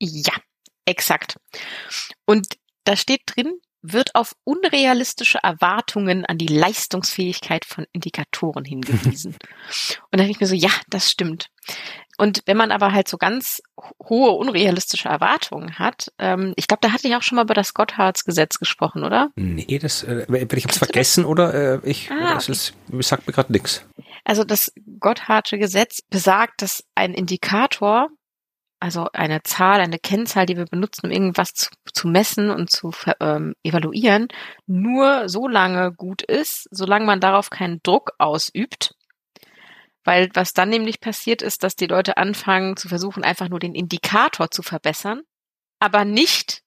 Ja, 0.00 0.34
exakt. 0.84 1.36
Und 2.26 2.46
da 2.84 2.96
steht 2.96 3.22
drin, 3.26 3.60
wird 3.82 4.14
auf 4.14 4.34
unrealistische 4.44 5.38
Erwartungen 5.42 6.24
an 6.26 6.38
die 6.38 6.46
Leistungsfähigkeit 6.46 7.64
von 7.64 7.86
Indikatoren 7.92 8.64
hingewiesen. 8.64 9.32
und 10.10 10.12
da 10.12 10.18
denke 10.18 10.32
ich 10.32 10.40
mir 10.40 10.46
so, 10.46 10.54
ja, 10.54 10.70
das 10.88 11.10
stimmt. 11.10 11.48
Und 12.20 12.42
wenn 12.46 12.56
man 12.56 12.72
aber 12.72 12.92
halt 12.92 13.06
so 13.06 13.16
ganz 13.16 13.62
hohe 14.02 14.32
unrealistische 14.32 15.08
Erwartungen 15.08 15.78
hat, 15.78 16.12
ähm, 16.18 16.52
ich 16.56 16.66
glaube, 16.66 16.80
da 16.82 16.92
hatte 16.92 17.06
ich 17.06 17.14
auch 17.14 17.22
schon 17.22 17.36
mal 17.36 17.44
über 17.44 17.54
das 17.54 17.74
Gotthards-Gesetz 17.74 18.58
gesprochen, 18.58 19.04
oder? 19.04 19.30
Nee, 19.36 19.78
das, 19.78 20.02
äh, 20.02 20.26
ich 20.28 20.64
habe 20.64 20.68
es 20.68 20.78
vergessen 20.78 21.24
oder 21.24 21.54
äh, 21.54 21.80
ich, 21.88 22.10
ah, 22.10 22.34
das 22.34 22.48
ist, 22.48 22.74
sagt 23.00 23.28
mir 23.28 23.32
gerade 23.32 23.52
nichts. 23.52 23.84
Also 24.24 24.42
das 24.42 24.72
Gotthardsche 24.98 25.58
Gesetz 25.58 26.02
besagt, 26.02 26.60
dass 26.62 26.84
ein 26.96 27.14
Indikator 27.14 28.08
also 28.80 29.08
eine 29.12 29.42
Zahl, 29.42 29.80
eine 29.80 29.98
Kennzahl, 29.98 30.46
die 30.46 30.56
wir 30.56 30.66
benutzen, 30.66 31.06
um 31.06 31.12
irgendwas 31.12 31.52
zu, 31.52 31.70
zu 31.92 32.08
messen 32.08 32.50
und 32.50 32.70
zu 32.70 32.92
ähm, 33.20 33.54
evaluieren, 33.62 34.28
nur 34.66 35.28
so 35.28 35.48
lange 35.48 35.92
gut 35.92 36.22
ist, 36.22 36.68
solange 36.70 37.04
man 37.04 37.20
darauf 37.20 37.50
keinen 37.50 37.80
Druck 37.82 38.12
ausübt. 38.18 38.94
Weil 40.04 40.28
was 40.34 40.52
dann 40.52 40.68
nämlich 40.68 41.00
passiert 41.00 41.42
ist, 41.42 41.64
dass 41.64 41.74
die 41.74 41.86
Leute 41.86 42.16
anfangen 42.16 42.76
zu 42.76 42.88
versuchen, 42.88 43.24
einfach 43.24 43.48
nur 43.48 43.58
den 43.58 43.74
Indikator 43.74 44.50
zu 44.50 44.62
verbessern, 44.62 45.22
aber 45.80 46.04
nicht 46.04 46.62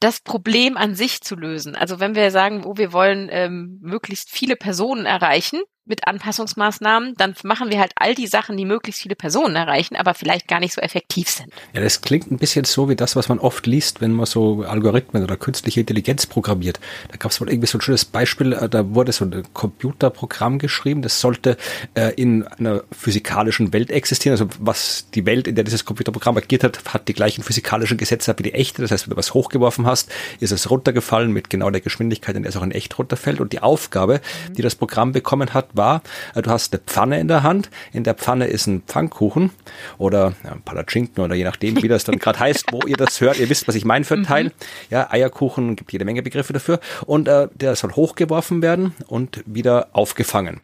das 0.00 0.20
Problem 0.20 0.76
an 0.76 0.94
sich 0.94 1.20
zu 1.20 1.36
lösen. 1.36 1.76
Also 1.76 2.00
wenn 2.00 2.14
wir 2.14 2.30
sagen, 2.30 2.64
oh, 2.64 2.76
wir 2.76 2.92
wollen 2.92 3.28
ähm, 3.30 3.78
möglichst 3.82 4.30
viele 4.30 4.56
Personen 4.56 5.06
erreichen, 5.06 5.60
mit 5.84 6.06
Anpassungsmaßnahmen, 6.06 7.14
dann 7.16 7.34
machen 7.42 7.70
wir 7.70 7.80
halt 7.80 7.92
all 7.96 8.14
die 8.14 8.28
Sachen, 8.28 8.56
die 8.56 8.64
möglichst 8.64 9.02
viele 9.02 9.16
Personen 9.16 9.56
erreichen, 9.56 9.96
aber 9.96 10.14
vielleicht 10.14 10.46
gar 10.46 10.60
nicht 10.60 10.74
so 10.74 10.80
effektiv 10.80 11.28
sind. 11.28 11.52
Ja, 11.72 11.80
das 11.80 12.02
klingt 12.02 12.30
ein 12.30 12.38
bisschen 12.38 12.64
so 12.64 12.88
wie 12.88 12.94
das, 12.94 13.16
was 13.16 13.28
man 13.28 13.40
oft 13.40 13.66
liest, 13.66 14.00
wenn 14.00 14.12
man 14.12 14.26
so 14.26 14.62
Algorithmen 14.62 15.24
oder 15.24 15.36
künstliche 15.36 15.80
Intelligenz 15.80 16.26
programmiert. 16.26 16.78
Da 17.10 17.16
gab 17.16 17.32
es 17.32 17.40
wohl 17.40 17.48
irgendwie 17.48 17.66
so 17.66 17.78
ein 17.78 17.80
schönes 17.80 18.04
Beispiel, 18.04 18.52
äh, 18.52 18.68
da 18.68 18.94
wurde 18.94 19.10
so 19.12 19.24
ein 19.24 19.42
Computerprogramm 19.52 20.58
geschrieben, 20.58 21.02
das 21.02 21.20
sollte 21.20 21.56
äh, 21.94 22.14
in 22.14 22.46
einer 22.46 22.84
physikalischen 22.92 23.72
Welt 23.72 23.90
existieren. 23.90 24.34
Also 24.34 24.48
was 24.60 25.08
die 25.14 25.26
Welt, 25.26 25.48
in 25.48 25.56
der 25.56 25.64
dieses 25.64 25.84
Computerprogramm 25.84 26.36
agiert 26.36 26.62
hat, 26.62 26.94
hat 26.94 27.08
die 27.08 27.12
gleichen 27.12 27.42
physikalischen 27.42 27.96
Gesetze 27.96 28.32
wie 28.38 28.44
die 28.44 28.54
echte. 28.54 28.82
Das 28.82 28.92
heißt, 28.92 29.06
wenn 29.06 29.10
du 29.10 29.16
was 29.16 29.34
hochgeworfen 29.34 29.84
hast, 29.86 30.10
ist 30.38 30.52
es 30.52 30.70
runtergefallen 30.70 31.32
mit 31.32 31.50
genau 31.50 31.70
der 31.70 31.80
Geschwindigkeit, 31.80 32.36
in 32.36 32.44
der 32.44 32.50
es 32.50 32.56
auch 32.56 32.62
in 32.62 32.70
echt 32.70 32.96
runterfällt. 32.98 33.40
Und 33.40 33.52
die 33.52 33.60
Aufgabe, 33.60 34.20
mhm. 34.48 34.54
die 34.54 34.62
das 34.62 34.76
Programm 34.76 35.12
bekommen 35.12 35.52
hat, 35.52 35.71
war, 35.74 36.02
du 36.34 36.50
hast 36.50 36.72
eine 36.72 36.82
Pfanne 36.82 37.20
in 37.20 37.28
der 37.28 37.42
Hand, 37.42 37.70
in 37.92 38.04
der 38.04 38.14
Pfanne 38.14 38.46
ist 38.46 38.66
ein 38.66 38.82
Pfannkuchen 38.82 39.50
oder 39.98 40.34
ja, 40.44 40.56
Palatschinken 40.64 41.22
oder 41.22 41.34
je 41.34 41.44
nachdem, 41.44 41.82
wie 41.82 41.88
das 41.88 42.04
dann 42.04 42.18
gerade 42.18 42.40
heißt, 42.40 42.66
wo 42.72 42.80
ihr 42.86 42.96
das 42.96 43.20
hört, 43.20 43.38
ihr 43.38 43.48
wisst, 43.48 43.68
was 43.68 43.74
ich 43.74 43.84
meine 43.84 44.04
für 44.04 44.14
ein 44.14 44.24
Teil. 44.24 44.44
Mhm. 44.44 44.52
Ja, 44.90 45.10
Eierkuchen, 45.10 45.76
gibt 45.76 45.92
jede 45.92 46.04
Menge 46.04 46.22
Begriffe 46.22 46.52
dafür. 46.52 46.80
Und 47.06 47.28
äh, 47.28 47.48
der 47.54 47.76
soll 47.76 47.92
hochgeworfen 47.92 48.62
werden 48.62 48.94
und 49.06 49.42
wieder 49.46 49.88
aufgefangen. 49.92 50.60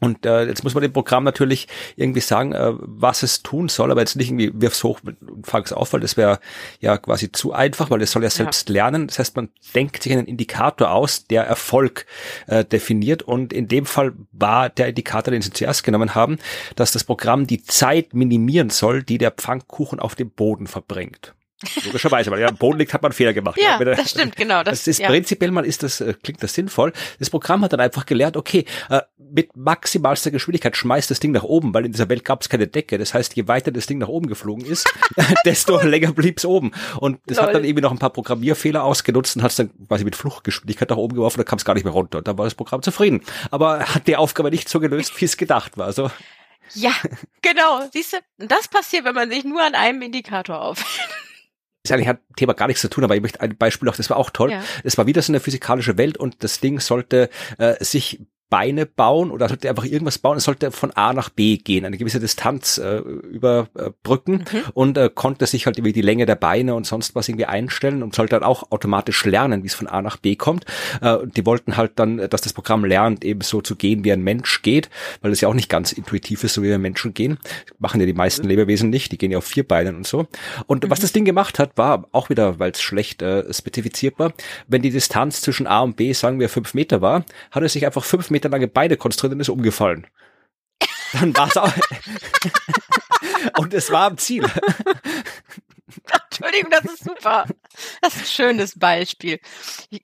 Und 0.00 0.24
äh, 0.24 0.46
jetzt 0.46 0.64
muss 0.64 0.74
man 0.74 0.82
dem 0.82 0.92
Programm 0.92 1.24
natürlich 1.24 1.68
irgendwie 1.94 2.20
sagen, 2.20 2.52
äh, 2.52 2.72
was 2.74 3.22
es 3.22 3.42
tun 3.42 3.68
soll, 3.68 3.90
aber 3.90 4.00
jetzt 4.00 4.16
nicht 4.16 4.28
irgendwie 4.28 4.50
wirf's 4.54 4.82
hoch 4.82 5.00
und 5.04 5.46
fang's 5.46 5.72
auf, 5.72 5.92
weil 5.92 6.00
das 6.00 6.16
wäre 6.16 6.40
ja 6.80 6.96
quasi 6.96 7.30
zu 7.30 7.52
einfach, 7.52 7.90
weil 7.90 8.00
es 8.00 8.10
soll 8.10 8.22
ja 8.22 8.30
selbst 8.30 8.70
ja. 8.70 8.74
lernen. 8.74 9.06
Das 9.06 9.18
heißt, 9.18 9.36
man 9.36 9.50
denkt 9.74 10.02
sich 10.02 10.12
einen 10.12 10.26
Indikator 10.26 10.90
aus, 10.90 11.26
der 11.26 11.44
Erfolg 11.44 12.06
äh, 12.46 12.64
definiert. 12.64 13.22
Und 13.22 13.52
in 13.52 13.68
dem 13.68 13.84
Fall 13.84 14.14
war 14.32 14.70
der 14.70 14.88
Indikator, 14.88 15.32
den 15.32 15.42
sie 15.42 15.52
zuerst 15.52 15.84
genommen 15.84 16.14
haben, 16.14 16.38
dass 16.76 16.92
das 16.92 17.04
Programm 17.04 17.46
die 17.46 17.62
Zeit 17.62 18.14
minimieren 18.14 18.70
soll, 18.70 19.02
die 19.02 19.18
der 19.18 19.32
Pfannkuchen 19.32 20.00
auf 20.00 20.14
dem 20.14 20.30
Boden 20.30 20.66
verbringt. 20.66 21.34
Logischerweise, 21.84 22.30
weil 22.30 22.40
ja 22.40 22.48
am 22.48 22.56
Boden 22.56 22.78
liegt, 22.78 22.94
hat 22.94 23.02
man 23.02 23.12
Fehler 23.12 23.34
gemacht. 23.34 23.58
Ja, 23.60 23.78
ja 23.78 23.84
das 23.84 24.10
stimmt, 24.10 24.34
genau. 24.36 24.62
Das, 24.62 24.80
das 24.80 24.88
ist 24.88 25.00
ja. 25.00 25.08
prinzipiell 25.08 25.50
mal 25.50 25.66
ist 25.66 25.82
das, 25.82 26.00
äh, 26.00 26.14
klingt 26.22 26.42
das 26.42 26.54
sinnvoll. 26.54 26.92
Das 27.18 27.28
Programm 27.28 27.62
hat 27.62 27.74
dann 27.74 27.80
einfach 27.80 28.06
gelernt, 28.06 28.36
okay, 28.36 28.64
äh, 28.88 29.02
mit 29.18 29.54
maximalster 29.56 30.30
Geschwindigkeit 30.30 30.74
schmeißt 30.76 31.10
das 31.10 31.20
Ding 31.20 31.32
nach 31.32 31.42
oben, 31.42 31.74
weil 31.74 31.84
in 31.84 31.92
dieser 31.92 32.08
Welt 32.08 32.24
gab 32.24 32.40
es 32.40 32.48
keine 32.48 32.66
Decke. 32.66 32.96
Das 32.96 33.12
heißt, 33.12 33.36
je 33.36 33.46
weiter 33.46 33.70
das 33.70 33.86
Ding 33.86 33.98
nach 33.98 34.08
oben 34.08 34.26
geflogen 34.26 34.64
ist, 34.64 34.90
desto 35.44 35.78
länger 35.82 36.12
blieb's 36.12 36.46
oben. 36.46 36.72
Und 36.98 37.20
das 37.26 37.36
Lol. 37.36 37.46
hat 37.46 37.54
dann 37.54 37.64
irgendwie 37.64 37.82
noch 37.82 37.92
ein 37.92 37.98
paar 37.98 38.10
Programmierfehler 38.10 38.82
ausgenutzt 38.82 39.36
und 39.36 39.42
hat 39.42 39.50
es 39.50 39.56
dann 39.56 39.70
quasi 39.86 40.04
mit 40.04 40.16
Fluchtgeschwindigkeit 40.16 40.88
nach 40.88 40.96
oben 40.96 41.14
geworfen, 41.14 41.38
da 41.38 41.44
kam 41.44 41.58
es 41.58 41.64
gar 41.66 41.74
nicht 41.74 41.84
mehr 41.84 41.92
runter. 41.92 42.18
Und 42.18 42.28
dann 42.28 42.38
war 42.38 42.46
das 42.46 42.54
Programm 42.54 42.80
zufrieden. 42.82 43.22
Aber 43.50 43.80
hat 43.80 44.06
die 44.06 44.16
Aufgabe 44.16 44.50
nicht 44.50 44.68
so 44.68 44.80
gelöst, 44.80 45.20
wie 45.20 45.26
es 45.26 45.36
gedacht 45.36 45.76
war. 45.76 45.86
Also 45.86 46.10
ja, 46.74 46.92
genau. 47.42 47.88
Siehst 47.92 48.12
du, 48.12 48.18
das 48.38 48.68
passiert, 48.68 49.04
wenn 49.04 49.14
man 49.14 49.28
sich 49.28 49.44
nur 49.44 49.62
an 49.62 49.74
einem 49.74 50.02
Indikator 50.02 50.60
aufhält 50.60 51.10
das 51.82 51.92
eigentlich 51.92 52.08
hat 52.08 52.20
Thema 52.36 52.54
gar 52.54 52.66
nichts 52.66 52.82
zu 52.82 52.88
tun, 52.88 53.04
aber 53.04 53.16
ich 53.16 53.22
möchte 53.22 53.40
ein 53.40 53.56
Beispiel 53.56 53.88
auch, 53.88 53.96
das 53.96 54.10
war 54.10 54.16
auch 54.16 54.30
toll. 54.30 54.52
Es 54.84 54.94
ja. 54.94 54.98
war 54.98 55.06
wieder 55.06 55.22
so 55.22 55.32
eine 55.32 55.40
physikalische 55.40 55.96
Welt 55.96 56.18
und 56.18 56.44
das 56.44 56.60
Ding 56.60 56.80
sollte 56.80 57.30
äh, 57.58 57.82
sich 57.82 58.20
Beine 58.50 58.84
bauen 58.84 59.30
oder 59.30 59.48
sollte 59.48 59.68
einfach 59.68 59.84
irgendwas 59.84 60.18
bauen. 60.18 60.36
Es 60.36 60.44
sollte 60.44 60.72
von 60.72 60.90
A 60.90 61.12
nach 61.12 61.30
B 61.30 61.56
gehen, 61.56 61.84
eine 61.84 61.96
gewisse 61.96 62.18
Distanz 62.18 62.78
äh, 62.78 62.98
überbrücken 62.98 64.44
mhm. 64.52 64.62
und 64.74 64.98
äh, 64.98 65.08
konnte 65.14 65.46
sich 65.46 65.66
halt 65.66 65.78
irgendwie 65.78 65.92
die 65.92 66.02
Länge 66.02 66.26
der 66.26 66.34
Beine 66.34 66.74
und 66.74 66.84
sonst 66.84 67.14
was 67.14 67.28
irgendwie 67.28 67.46
einstellen 67.46 68.02
und 68.02 68.14
sollte 68.14 68.34
dann 68.36 68.42
auch 68.42 68.72
automatisch 68.72 69.24
lernen, 69.24 69.62
wie 69.62 69.68
es 69.68 69.74
von 69.74 69.86
A 69.86 70.02
nach 70.02 70.16
B 70.16 70.34
kommt. 70.34 70.66
Äh, 71.00 71.18
die 71.36 71.46
wollten 71.46 71.76
halt 71.76 71.92
dann, 71.94 72.28
dass 72.28 72.40
das 72.40 72.52
Programm 72.52 72.84
lernt, 72.84 73.24
eben 73.24 73.40
so 73.40 73.60
zu 73.60 73.76
gehen, 73.76 74.04
wie 74.04 74.12
ein 74.12 74.22
Mensch 74.22 74.62
geht, 74.62 74.90
weil 75.22 75.30
es 75.30 75.40
ja 75.40 75.48
auch 75.48 75.54
nicht 75.54 75.68
ganz 75.68 75.92
intuitiv 75.92 76.42
ist, 76.42 76.54
so 76.54 76.62
wie 76.64 76.68
wir 76.68 76.78
Menschen 76.78 77.14
gehen. 77.14 77.38
machen 77.78 78.00
ja 78.00 78.06
die 78.06 78.12
meisten 78.12 78.42
mhm. 78.42 78.48
Lebewesen 78.48 78.90
nicht, 78.90 79.12
die 79.12 79.18
gehen 79.18 79.30
ja 79.30 79.38
auf 79.38 79.46
vier 79.46 79.66
Beinen 79.66 79.94
und 79.94 80.06
so. 80.08 80.26
Und 80.66 80.84
mhm. 80.84 80.90
was 80.90 80.98
das 80.98 81.12
Ding 81.12 81.24
gemacht 81.24 81.60
hat, 81.60 81.78
war 81.78 82.08
auch 82.10 82.30
wieder, 82.30 82.58
weil 82.58 82.72
es 82.72 82.82
schlecht 82.82 83.22
äh, 83.22 83.52
spezifiziert 83.54 84.18
war, 84.18 84.32
wenn 84.66 84.82
die 84.82 84.90
Distanz 84.90 85.40
zwischen 85.40 85.68
A 85.68 85.80
und 85.80 85.94
B, 85.94 86.12
sagen 86.12 86.40
wir, 86.40 86.48
fünf 86.48 86.74
Meter 86.74 87.00
war, 87.00 87.24
hat 87.52 87.62
es 87.62 87.74
sich 87.74 87.86
einfach 87.86 88.02
fünf 88.02 88.30
Meter 88.30 88.39
Meter 88.40 88.48
lange 88.48 88.68
Beine 88.68 88.96
konstruiert 88.96 89.34
und 89.34 89.40
ist 89.40 89.50
umgefallen. 89.50 90.06
Dann 91.12 91.36
war 91.36 91.48
es 91.48 91.56
auch. 91.56 91.72
und 93.58 93.74
es 93.74 93.90
war 93.90 94.06
am 94.06 94.16
Ziel. 94.16 94.44
Entschuldigung, 96.30 96.70
das 96.70 96.84
ist 96.84 97.04
super. 97.04 97.44
Das 98.00 98.14
ist 98.14 98.22
ein 98.22 98.26
schönes 98.26 98.78
Beispiel. 98.78 99.40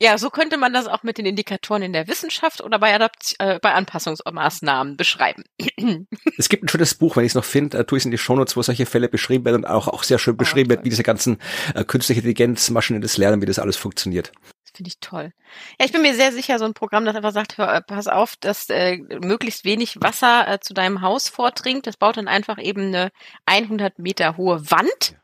Ja, 0.00 0.18
so 0.18 0.30
könnte 0.30 0.58
man 0.58 0.72
das 0.72 0.86
auch 0.86 1.02
mit 1.02 1.16
den 1.16 1.26
Indikatoren 1.26 1.82
in 1.82 1.92
der 1.92 2.08
Wissenschaft 2.08 2.60
oder 2.60 2.78
bei, 2.78 2.94
Adapt 2.94 3.36
äh, 3.38 3.58
bei 3.60 3.72
Anpassungsmaßnahmen 3.72 4.96
beschreiben. 4.96 5.44
Es 6.38 6.48
gibt 6.48 6.64
ein 6.64 6.68
schönes 6.68 6.94
Buch, 6.94 7.16
wenn 7.16 7.24
ich 7.24 7.30
es 7.30 7.34
noch 7.34 7.44
finde, 7.44 7.78
äh, 7.78 7.84
tue 7.84 7.96
ich 7.96 8.02
es 8.02 8.04
in 8.04 8.10
die 8.10 8.18
Shownotes, 8.18 8.56
wo 8.56 8.62
solche 8.62 8.84
Fälle 8.84 9.08
beschrieben 9.08 9.44
werden 9.44 9.64
und 9.64 9.64
auch, 9.64 9.88
auch 9.88 10.02
sehr 10.02 10.18
schön 10.18 10.36
beschrieben 10.36 10.68
oh, 10.68 10.74
wird, 10.74 10.84
wie 10.84 10.90
diese 10.90 11.02
ganzen 11.02 11.38
äh, 11.74 11.84
künstliche 11.84 12.20
Intelligenz, 12.20 12.68
maschinelles 12.70 13.16
Lernen, 13.16 13.40
wie 13.40 13.46
das 13.46 13.58
alles 13.58 13.76
funktioniert. 13.76 14.32
Finde 14.76 14.88
ich 14.88 15.00
toll. 15.00 15.32
Ja, 15.80 15.86
ich 15.86 15.92
bin 15.92 16.02
mir 16.02 16.14
sehr 16.14 16.32
sicher, 16.32 16.58
so 16.58 16.66
ein 16.66 16.74
Programm, 16.74 17.06
das 17.06 17.16
einfach 17.16 17.32
sagt, 17.32 17.56
hör, 17.56 17.80
pass 17.80 18.08
auf, 18.08 18.36
dass 18.36 18.68
äh, 18.68 18.98
möglichst 19.22 19.64
wenig 19.64 19.96
Wasser 20.02 20.46
äh, 20.46 20.60
zu 20.60 20.74
deinem 20.74 21.00
Haus 21.00 21.30
vordringt. 21.30 21.86
Das 21.86 21.96
baut 21.96 22.18
dann 22.18 22.28
einfach 22.28 22.58
eben 22.58 22.88
eine 22.88 23.10
100 23.46 23.98
Meter 23.98 24.36
hohe 24.36 24.70
Wand 24.70 25.16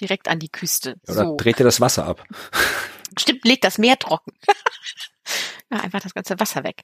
direkt 0.00 0.28
an 0.28 0.38
die 0.38 0.50
Küste. 0.50 0.94
Oder 1.08 1.24
so. 1.24 1.36
dreht 1.36 1.58
dir 1.58 1.64
das 1.64 1.80
Wasser 1.80 2.06
ab. 2.06 2.22
Stimmt, 3.18 3.44
legt 3.44 3.64
das 3.64 3.78
Meer 3.78 3.98
trocken. 3.98 4.30
ja, 5.72 5.80
einfach 5.80 6.00
das 6.00 6.14
ganze 6.14 6.38
Wasser 6.38 6.62
weg. 6.62 6.82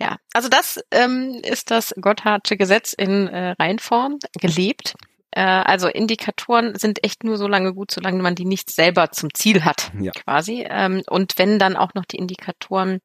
Ja, 0.00 0.16
also 0.32 0.48
das 0.48 0.82
ähm, 0.90 1.38
ist 1.42 1.70
das 1.70 1.94
Gotthardsche 2.00 2.56
Gesetz 2.56 2.94
in 2.94 3.28
äh, 3.28 3.50
Reinform 3.58 4.18
gelebt. 4.40 4.94
Äh, 5.32 5.42
also 5.42 5.88
Indikatoren 5.88 6.78
sind 6.78 7.04
echt 7.04 7.24
nur 7.24 7.36
so 7.36 7.46
lange 7.46 7.74
gut, 7.74 7.90
solange 7.90 8.22
man 8.22 8.34
die 8.34 8.44
nicht 8.44 8.70
selber 8.70 9.10
zum 9.10 9.32
Ziel 9.34 9.64
hat, 9.64 9.90
ja. 9.98 10.12
quasi. 10.12 10.66
Ähm, 10.68 11.02
und 11.08 11.34
wenn 11.36 11.58
dann 11.58 11.76
auch 11.76 11.94
noch 11.94 12.04
die 12.04 12.16
Indikatoren 12.16 13.00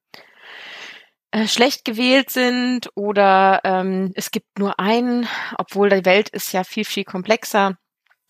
äh, 1.32 1.48
schlecht 1.48 1.86
gewählt 1.86 2.30
sind 2.30 2.90
oder 2.96 3.62
ähm, 3.64 4.12
es 4.16 4.32
gibt 4.32 4.58
nur 4.58 4.80
einen, 4.80 5.28
obwohl 5.58 5.90
die 5.90 6.06
Welt 6.06 6.30
ist 6.30 6.54
ja 6.54 6.64
viel, 6.64 6.86
viel 6.86 7.04
komplexer, 7.04 7.78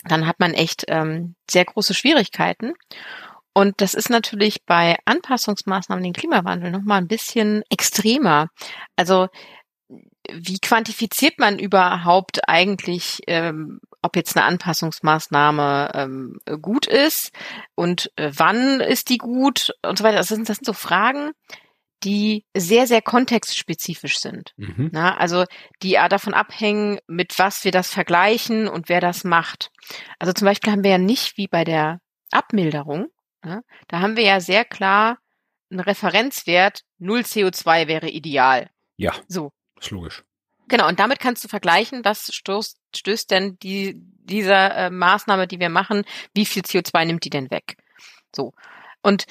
dann 0.04 0.28
hat 0.28 0.40
man 0.40 0.54
echt 0.54 0.86
ähm, 0.88 1.36
sehr 1.50 1.66
große 1.66 1.94
Schwierigkeiten. 1.94 2.74
Und 3.54 3.80
das 3.80 3.94
ist 3.94 4.10
natürlich 4.10 4.66
bei 4.66 4.98
Anpassungsmaßnahmen 5.06 6.04
den 6.04 6.14
Klimawandel 6.14 6.72
nochmal 6.72 6.98
ein 6.98 7.08
bisschen 7.08 7.64
extremer. 7.70 8.50
Also 8.98 9.30
wie 10.34 10.60
quantifiziert 10.60 11.40
man 11.40 11.60
überhaupt 11.60 12.48
eigentlich, 12.48 13.22
ähm, 13.28 13.80
ob 14.02 14.16
jetzt 14.16 14.36
eine 14.36 14.46
Anpassungsmaßnahme 14.46 15.92
ähm, 15.94 16.40
gut 16.62 16.88
ist 16.88 17.32
und 17.76 18.12
äh, 18.16 18.32
wann 18.36 18.80
ist 18.80 19.10
die 19.10 19.18
gut 19.18 19.74
und 19.84 19.98
so 19.98 20.04
weiter? 20.04 20.18
Das 20.18 20.28
sind, 20.28 20.48
das 20.48 20.58
sind 20.58 20.66
so 20.66 20.74
Fragen, 20.74 21.32
die 22.04 22.46
sehr, 22.56 22.88
sehr 22.88 23.02
kontextspezifisch 23.02 24.20
sind. 24.20 24.54
Mhm. 24.58 24.90
Na, 24.92 25.18
also 25.18 25.46
die 25.82 25.92
ja 25.92 26.08
davon 26.08 26.34
abhängen, 26.34 27.00
mit 27.08 27.38
was 27.40 27.64
wir 27.64 27.72
das 27.72 27.90
vergleichen 27.90 28.68
und 28.68 28.90
wer 28.90 29.02
das 29.02 29.24
macht. 29.24 29.72
Also 30.20 30.34
zum 30.34 30.46
Beispiel 30.46 30.72
haben 30.72 30.84
wir 30.84 30.92
ja 30.92 30.98
nicht 30.98 31.38
wie 31.38 31.48
bei 31.48 31.64
der 31.64 32.00
Abmilderung, 32.32 33.08
ja, 33.44 33.62
da 33.88 34.00
haben 34.02 34.18
wir 34.18 34.24
ja 34.24 34.40
sehr 34.40 34.66
klar 34.66 35.18
einen 35.72 35.80
Referenzwert, 35.80 36.82
0 37.00 37.22
CO2 37.22 37.88
wäre 37.88 38.10
ideal. 38.10 38.70
Ja. 38.98 39.14
So. 39.28 39.52
Ist 39.80 39.92
logisch. 39.92 40.24
Genau, 40.68 40.88
und 40.88 41.00
damit 41.00 41.20
kannst 41.20 41.44
du 41.44 41.48
vergleichen, 41.48 42.04
was 42.04 42.34
stößt, 42.34 42.78
stößt 42.96 43.30
denn 43.30 43.58
die, 43.60 43.94
dieser 43.96 44.76
äh, 44.76 44.90
Maßnahme, 44.90 45.48
die 45.48 45.60
wir 45.60 45.70
machen, 45.70 46.04
wie 46.34 46.46
viel 46.46 46.64
CO2 46.64 47.06
nimmt 47.06 47.24
die 47.24 47.30
denn 47.30 47.52
weg? 47.52 47.78
So. 48.36 48.54
Und 49.04 49.26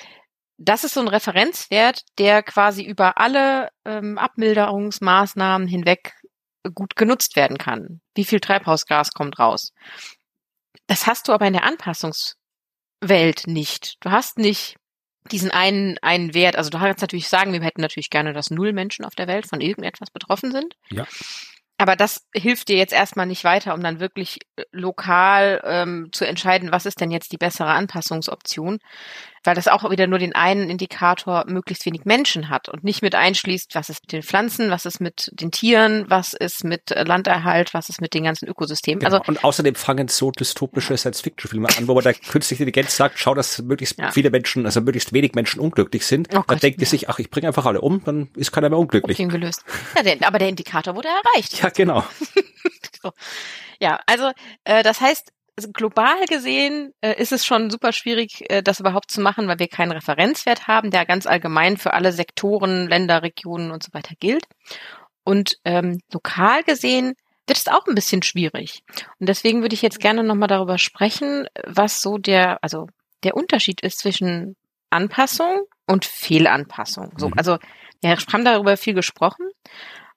das 0.57 0.85
ist 0.85 0.94
so 0.94 1.00
ein 1.00 1.09
Referenzwert, 1.09 2.02
der 2.18 2.42
quasi 2.44 2.85
über 2.85 3.18
alle 3.18 3.70
ähm, 3.85 4.18
Abmilderungsmaßnahmen 4.18 5.66
hinweg 5.66 6.12
gut 6.72 6.94
genutzt 6.96 7.35
werden 7.37 7.59
kann. 7.59 8.00
Wie 8.14 8.24
viel 8.24 8.40
Treibhausgas 8.40 9.11
kommt 9.12 9.38
raus? 9.38 9.72
Das 10.87 11.07
hast 11.07 11.28
du 11.28 11.33
aber 11.33 11.46
in 11.46 11.54
der 11.54 11.64
Anpassungswelt 11.64 13.46
nicht. 13.46 13.96
Du 14.00 14.11
hast 14.11 14.38
nicht 14.38 14.76
diesen 15.31 15.51
einen, 15.51 15.99
einen 16.03 16.35
Wert, 16.35 16.57
also 16.57 16.71
du 16.71 16.79
kannst 16.79 17.01
natürlich 17.01 17.29
sagen, 17.29 17.53
wir 17.53 17.63
hätten 17.63 17.81
natürlich 17.81 18.11
gerne, 18.11 18.33
dass 18.33 18.51
null 18.51 18.73
Menschen 18.73 19.05
auf 19.05 19.15
der 19.15 19.27
Welt 19.27 19.47
von 19.47 19.61
irgendetwas 19.61 20.11
betroffen 20.11 20.53
sind. 20.53 20.77
Ja. 20.91 21.07
Aber 21.77 21.97
das 21.97 22.27
hilft 22.35 22.69
dir 22.69 22.77
jetzt 22.77 22.93
erstmal 22.93 23.27
nicht 23.27 23.43
weiter, 23.43 23.75
um 23.75 23.83
dann 23.83 23.99
wirklich 23.99 24.39
äh, 24.57 24.63
lokal 24.71 25.61
ähm, 25.65 26.09
zu 26.13 26.27
entscheiden, 26.27 26.71
was 26.71 26.87
ist 26.87 27.01
denn 27.01 27.11
jetzt 27.11 27.33
die 27.33 27.37
bessere 27.37 27.71
Anpassungsoption 27.71 28.79
weil 29.44 29.54
das 29.54 29.68
auch 29.68 29.88
wieder 29.90 30.07
nur 30.07 30.18
den 30.18 30.35
einen 30.35 30.70
Indikator 30.70 31.44
möglichst 31.46 31.87
wenig 31.87 32.04
Menschen 32.04 32.48
hat 32.48 32.68
und 32.68 32.83
nicht 32.83 33.02
mit 33.02 33.14
einschließt, 33.14 33.74
was 33.74 33.90
ist 33.90 34.02
mit 34.02 34.12
den 34.12 34.22
Pflanzen, 34.22 34.70
was 34.70 34.87
ist 34.87 35.00
mit 35.00 35.30
den 35.35 35.50
Tieren, 35.50 36.07
was 36.09 36.33
ist 36.33 36.64
mit 36.64 36.90
äh, 36.90 37.04
Landerhalt, 37.04 37.74
was 37.74 37.88
ist 37.88 38.00
mit 38.00 38.14
den 38.14 38.24
ganzen 38.24 38.48
Ökosystemen. 38.48 39.00
Genau. 39.00 39.18
Also 39.18 39.28
und 39.28 39.44
außerdem 39.44 39.74
fangen 39.74 40.09
so 40.09 40.30
dystopische 40.30 40.96
Science-Fiction-Filme 40.96 41.68
an, 41.76 41.87
wo 41.87 41.94
man 41.94 42.02
der 42.02 42.14
künstliche 42.14 42.64
Intelligenz 42.64 42.96
sagt, 42.96 43.18
schau, 43.18 43.35
dass 43.35 43.61
möglichst 43.62 43.98
ja. 43.98 44.11
viele 44.11 44.30
Menschen, 44.30 44.64
also 44.64 44.80
möglichst 44.80 45.12
wenig 45.12 45.35
Menschen 45.35 45.61
unglücklich 45.61 46.07
sind. 46.07 46.28
Oh 46.33 46.38
Gott, 46.38 46.50
dann 46.50 46.59
denkt 46.61 46.80
ja. 46.80 46.85
die 46.85 46.90
sich, 46.90 47.09
ach, 47.09 47.18
ich 47.18 47.30
bringe 47.30 47.46
einfach 47.46 47.66
alle 47.66 47.80
um, 47.80 48.02
dann 48.04 48.30
ist 48.37 48.52
keiner 48.52 48.70
mehr 48.70 48.78
unglücklich. 48.78 49.18
Problem 49.18 49.40
gelöst. 49.40 49.64
Ja, 49.96 50.02
der, 50.02 50.26
aber 50.26 50.38
der 50.38 50.48
Indikator 50.48 50.96
wurde 50.96 51.09
erreicht. 51.09 51.62
Ja, 51.62 51.68
genau. 51.68 52.04
so. 53.02 53.12
Ja, 53.80 54.00
also 54.07 54.30
äh, 54.64 54.83
das 54.83 55.00
heißt, 55.00 55.33
also 55.57 55.71
global 55.73 56.25
gesehen 56.27 56.93
äh, 57.01 57.14
ist 57.21 57.33
es 57.33 57.45
schon 57.45 57.71
super 57.71 57.93
schwierig, 57.93 58.51
äh, 58.51 58.62
das 58.62 58.81
überhaupt 58.81 59.11
zu 59.11 59.21
machen, 59.21 59.47
weil 59.47 59.59
wir 59.59 59.69
keinen 59.69 59.93
Referenzwert 59.93 60.67
haben, 60.67 60.90
der 60.90 61.07
ganz 61.07 61.27
allgemein 61.27 61.77
für 61.77 61.93
alle 61.95 62.12
Sektoren, 62.12 62.88
Länder, 62.88 63.23
Regionen 63.23 63.71
und 63.71 63.83
so 63.83 63.93
weiter 63.93 64.14
gilt. 64.19 64.45
Und 65.25 65.59
ähm, 65.64 66.01
lokal 66.12 66.62
gesehen 66.64 67.14
wird 67.47 67.59
es 67.59 67.69
auch 67.69 67.87
ein 67.87 67.95
bisschen 67.95 68.23
schwierig. 68.23 68.83
Und 69.19 69.29
deswegen 69.29 69.62
würde 69.62 69.75
ich 69.75 69.83
jetzt 69.83 70.01
gerne 70.01 70.25
nochmal 70.25 70.49
darüber 70.49 70.79
sprechen, 70.79 71.47
was 71.64 72.01
so 72.01 72.19
der, 72.19 72.59
also 72.62 72.88
der 73.23 73.37
Unterschied 73.37 73.81
ist 73.81 73.99
zwischen 73.99 74.57
Anpassung 74.90 75.62
und 75.87 76.05
Fehlanpassung. 76.05 77.12
So, 77.17 77.29
mhm. 77.29 77.35
also 77.37 77.59
wir 78.01 78.17
haben 78.17 78.45
darüber 78.45 78.77
viel 78.77 78.95
gesprochen. 78.95 79.49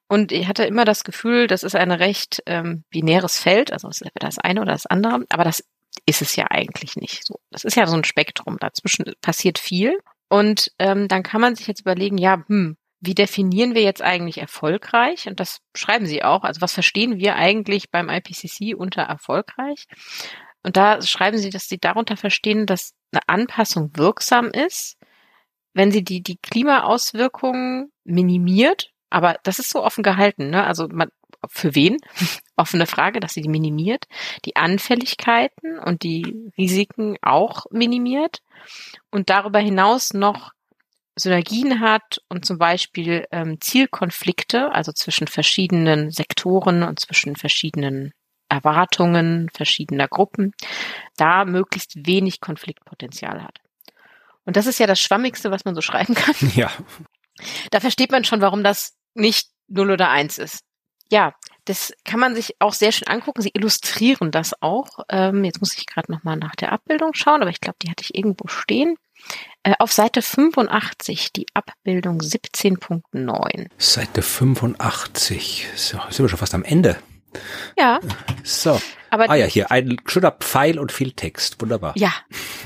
Und 0.08 0.32
ich 0.32 0.48
hatte 0.48 0.64
immer 0.64 0.84
das 0.84 1.04
Gefühl, 1.04 1.46
das 1.46 1.62
ist 1.62 1.76
ein 1.76 1.92
recht 1.92 2.42
ähm, 2.46 2.84
binäres 2.90 3.38
Feld, 3.38 3.72
also 3.72 3.88
ist 3.88 4.04
das 4.14 4.38
eine 4.38 4.62
oder 4.62 4.72
das 4.72 4.86
andere, 4.86 5.24
aber 5.28 5.44
das 5.44 5.62
ist 6.06 6.22
es 6.22 6.36
ja 6.36 6.46
eigentlich 6.50 6.96
nicht 6.96 7.26
so. 7.26 7.40
Das 7.50 7.64
ist 7.64 7.76
ja 7.76 7.86
so 7.86 7.96
ein 7.96 8.04
Spektrum, 8.04 8.56
dazwischen 8.58 9.12
passiert 9.20 9.58
viel. 9.58 9.98
Und 10.28 10.72
ähm, 10.78 11.08
dann 11.08 11.22
kann 11.22 11.40
man 11.40 11.54
sich 11.54 11.66
jetzt 11.66 11.80
überlegen, 11.80 12.18
ja, 12.18 12.42
hm, 12.46 12.76
wie 13.00 13.14
definieren 13.14 13.74
wir 13.74 13.82
jetzt 13.82 14.02
eigentlich 14.02 14.38
erfolgreich? 14.38 15.28
Und 15.28 15.40
das 15.40 15.58
schreiben 15.74 16.06
Sie 16.06 16.24
auch. 16.24 16.42
Also 16.42 16.60
was 16.60 16.72
verstehen 16.72 17.18
wir 17.18 17.36
eigentlich 17.36 17.90
beim 17.90 18.08
IPCC 18.08 18.74
unter 18.76 19.02
erfolgreich? 19.02 19.86
Und 20.62 20.76
da 20.76 21.00
schreiben 21.02 21.38
Sie, 21.38 21.50
dass 21.50 21.68
Sie 21.68 21.78
darunter 21.78 22.16
verstehen, 22.16 22.66
dass 22.66 22.94
eine 23.12 23.22
Anpassung 23.26 23.90
wirksam 23.94 24.48
ist, 24.48 24.96
wenn 25.74 25.92
sie 25.92 26.02
die, 26.02 26.22
die 26.22 26.36
Klimaauswirkungen 26.38 27.92
minimiert. 28.04 28.90
Aber 29.10 29.36
das 29.42 29.58
ist 29.58 29.70
so 29.70 29.82
offen 29.82 30.02
gehalten, 30.02 30.50
ne? 30.50 30.64
Also 30.64 30.88
man, 30.88 31.08
für 31.48 31.74
wen? 31.74 31.98
Offene 32.56 32.86
Frage, 32.86 33.20
dass 33.20 33.34
sie 33.34 33.42
die 33.42 33.48
minimiert, 33.48 34.04
die 34.44 34.56
Anfälligkeiten 34.56 35.78
und 35.78 36.02
die 36.02 36.50
Risiken 36.58 37.16
auch 37.22 37.66
minimiert 37.70 38.42
und 39.10 39.30
darüber 39.30 39.60
hinaus 39.60 40.12
noch 40.12 40.52
Synergien 41.16 41.80
hat 41.80 42.20
und 42.28 42.44
zum 42.44 42.58
Beispiel 42.58 43.26
ähm, 43.32 43.60
Zielkonflikte, 43.60 44.72
also 44.72 44.92
zwischen 44.92 45.26
verschiedenen 45.26 46.10
Sektoren 46.10 46.82
und 46.82 47.00
zwischen 47.00 47.36
verschiedenen 47.36 48.12
Erwartungen 48.48 49.50
verschiedener 49.52 50.08
Gruppen, 50.08 50.54
da 51.16 51.44
möglichst 51.44 52.06
wenig 52.06 52.40
Konfliktpotenzial 52.40 53.42
hat. 53.42 53.58
Und 54.44 54.56
das 54.56 54.66
ist 54.66 54.78
ja 54.78 54.86
das 54.86 55.00
Schwammigste, 55.00 55.50
was 55.50 55.64
man 55.64 55.74
so 55.74 55.82
schreiben 55.82 56.14
kann. 56.14 56.34
Ja. 56.54 56.70
Da 57.70 57.80
versteht 57.80 58.10
man 58.10 58.24
schon, 58.24 58.40
warum 58.40 58.64
das 58.64 58.97
nicht 59.18 59.50
0 59.68 59.90
oder 59.90 60.10
1 60.10 60.38
ist. 60.38 60.60
Ja, 61.10 61.34
das 61.64 61.92
kann 62.04 62.20
man 62.20 62.34
sich 62.34 62.56
auch 62.60 62.72
sehr 62.72 62.92
schön 62.92 63.08
angucken. 63.08 63.42
Sie 63.42 63.50
illustrieren 63.52 64.30
das 64.30 64.54
auch. 64.62 65.00
Ähm, 65.10 65.44
jetzt 65.44 65.60
muss 65.60 65.76
ich 65.76 65.86
gerade 65.86 66.10
nochmal 66.10 66.36
nach 66.36 66.54
der 66.56 66.72
Abbildung 66.72 67.12
schauen, 67.14 67.42
aber 67.42 67.50
ich 67.50 67.60
glaube, 67.60 67.76
die 67.82 67.90
hatte 67.90 68.02
ich 68.02 68.14
irgendwo 68.14 68.48
stehen. 68.48 68.96
Äh, 69.62 69.74
auf 69.78 69.92
Seite 69.92 70.22
85, 70.22 71.32
die 71.32 71.46
Abbildung 71.54 72.20
17.9. 72.20 73.68
Seite 73.76 74.22
85. 74.22 75.68
So, 75.74 75.98
sind 76.10 76.24
wir 76.24 76.28
schon 76.28 76.38
fast 76.38 76.54
am 76.54 76.64
Ende. 76.64 76.96
Ja. 77.76 78.00
So. 78.44 78.80
Aber 79.10 79.28
ah 79.30 79.34
ja, 79.34 79.46
hier 79.46 79.70
ein 79.70 79.96
schöner 80.06 80.32
Pfeil 80.32 80.78
und 80.78 80.92
viel 80.92 81.12
Text. 81.12 81.60
Wunderbar. 81.60 81.92
Ja, 81.96 82.12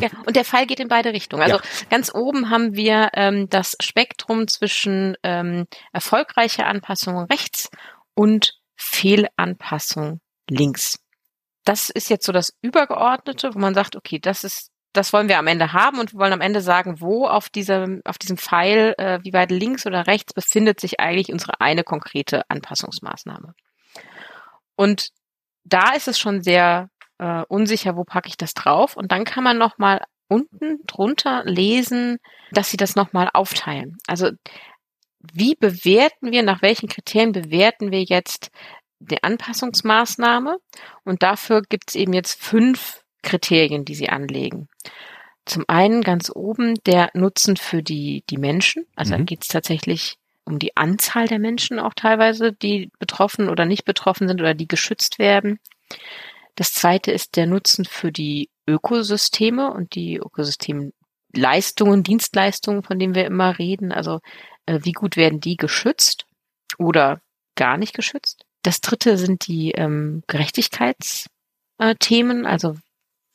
ja. 0.00 0.08
Und 0.26 0.36
der 0.36 0.44
Pfeil 0.44 0.66
geht 0.66 0.80
in 0.80 0.88
beide 0.88 1.12
Richtungen. 1.12 1.42
Also 1.42 1.56
Ja. 1.56 1.62
ganz 1.90 2.14
oben 2.14 2.50
haben 2.50 2.74
wir 2.74 3.10
ähm, 3.14 3.48
das 3.48 3.76
Spektrum 3.80 4.48
zwischen 4.48 5.16
ähm, 5.22 5.66
erfolgreicher 5.92 6.66
Anpassung 6.66 7.18
rechts 7.24 7.70
und 8.14 8.54
Fehlanpassung 8.76 10.20
links. 10.48 10.98
Das 11.64 11.90
ist 11.90 12.10
jetzt 12.10 12.26
so 12.26 12.32
das 12.32 12.52
Übergeordnete, 12.60 13.54
wo 13.54 13.58
man 13.58 13.74
sagt, 13.74 13.94
okay, 13.94 14.18
das 14.18 14.42
ist 14.44 14.72
das 14.92 15.12
wollen 15.12 15.28
wir 15.28 15.38
am 15.38 15.46
Ende 15.46 15.72
haben 15.72 15.98
und 15.98 16.12
wir 16.12 16.20
wollen 16.20 16.32
am 16.32 16.40
Ende 16.40 16.60
sagen, 16.60 17.00
wo 17.00 17.26
auf 17.26 17.48
diesem, 17.48 18.02
auf 18.04 18.18
diesem 18.18 18.36
Pfeil, 18.36 18.94
äh, 18.98 19.20
wie 19.22 19.32
weit 19.32 19.50
links 19.50 19.86
oder 19.86 20.06
rechts 20.06 20.34
befindet 20.34 20.80
sich 20.80 21.00
eigentlich 21.00 21.32
unsere 21.32 21.60
eine 21.60 21.82
konkrete 21.82 22.42
Anpassungsmaßnahme. 22.50 23.54
Und 24.76 25.08
da 25.64 25.92
ist 25.94 26.08
es 26.08 26.18
schon 26.18 26.42
sehr 26.42 26.88
äh, 27.18 27.42
unsicher, 27.48 27.96
wo 27.96 28.04
packe 28.04 28.28
ich 28.28 28.36
das 28.36 28.54
drauf. 28.54 28.96
Und 28.96 29.12
dann 29.12 29.24
kann 29.24 29.44
man 29.44 29.58
nochmal 29.58 30.02
unten 30.28 30.78
drunter 30.86 31.42
lesen, 31.44 32.18
dass 32.52 32.70
sie 32.70 32.76
das 32.76 32.96
nochmal 32.96 33.30
aufteilen. 33.32 33.96
Also 34.06 34.30
wie 35.32 35.54
bewerten 35.54 36.32
wir, 36.32 36.42
nach 36.42 36.62
welchen 36.62 36.88
Kriterien 36.88 37.32
bewerten 37.32 37.92
wir 37.92 38.02
jetzt 38.02 38.50
die 38.98 39.22
Anpassungsmaßnahme? 39.22 40.58
Und 41.04 41.22
dafür 41.22 41.62
gibt 41.62 41.90
es 41.90 41.94
eben 41.94 42.12
jetzt 42.12 42.42
fünf 42.42 43.02
Kriterien, 43.22 43.84
die 43.84 43.94
sie 43.94 44.08
anlegen. 44.08 44.68
Zum 45.44 45.64
einen 45.68 46.02
ganz 46.02 46.30
oben 46.34 46.74
der 46.86 47.10
Nutzen 47.14 47.56
für 47.56 47.82
die, 47.82 48.24
die 48.30 48.38
Menschen. 48.38 48.86
Also 48.96 49.14
Mhm. 49.14 49.18
da 49.18 49.24
geht 49.24 49.42
es 49.42 49.48
tatsächlich 49.48 50.16
um 50.44 50.58
die 50.58 50.76
Anzahl 50.76 51.28
der 51.28 51.38
Menschen 51.38 51.78
auch 51.78 51.94
teilweise, 51.94 52.52
die 52.52 52.90
betroffen 52.98 53.48
oder 53.48 53.64
nicht 53.64 53.84
betroffen 53.84 54.26
sind 54.28 54.40
oder 54.40 54.54
die 54.54 54.68
geschützt 54.68 55.18
werden. 55.18 55.58
Das 56.56 56.74
zweite 56.74 57.12
ist 57.12 57.36
der 57.36 57.46
Nutzen 57.46 57.84
für 57.84 58.10
die 58.12 58.50
Ökosysteme 58.66 59.72
und 59.72 59.94
die 59.94 60.16
Ökosystemleistungen, 60.16 62.02
Dienstleistungen, 62.02 62.82
von 62.82 62.98
denen 62.98 63.14
wir 63.14 63.26
immer 63.26 63.58
reden. 63.58 63.92
Also 63.92 64.20
äh, 64.66 64.80
wie 64.82 64.92
gut 64.92 65.16
werden 65.16 65.40
die 65.40 65.56
geschützt 65.56 66.26
oder 66.78 67.20
gar 67.54 67.78
nicht 67.78 67.94
geschützt? 67.94 68.44
Das 68.62 68.80
dritte 68.80 69.16
sind 69.16 69.46
die 69.48 69.72
ähm, 69.72 70.22
Gerechtigkeitsthemen, 70.26 72.46
also 72.46 72.76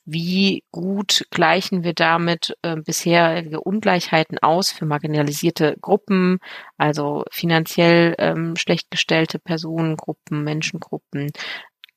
wie 0.10 0.64
gut 0.72 1.28
gleichen 1.32 1.84
wir 1.84 1.94
damit 1.94 2.56
äh, 2.62 2.78
bisherige 2.78 3.60
Ungleichheiten 3.60 4.40
aus 4.40 4.72
für 4.72 4.86
marginalisierte 4.86 5.76
Gruppen, 5.82 6.40
also 6.78 7.26
finanziell 7.30 8.16
ähm, 8.18 8.56
schlecht 8.56 8.90
gestellte 8.90 9.38
Personengruppen, 9.38 10.46
Menschengruppen, 10.46 11.32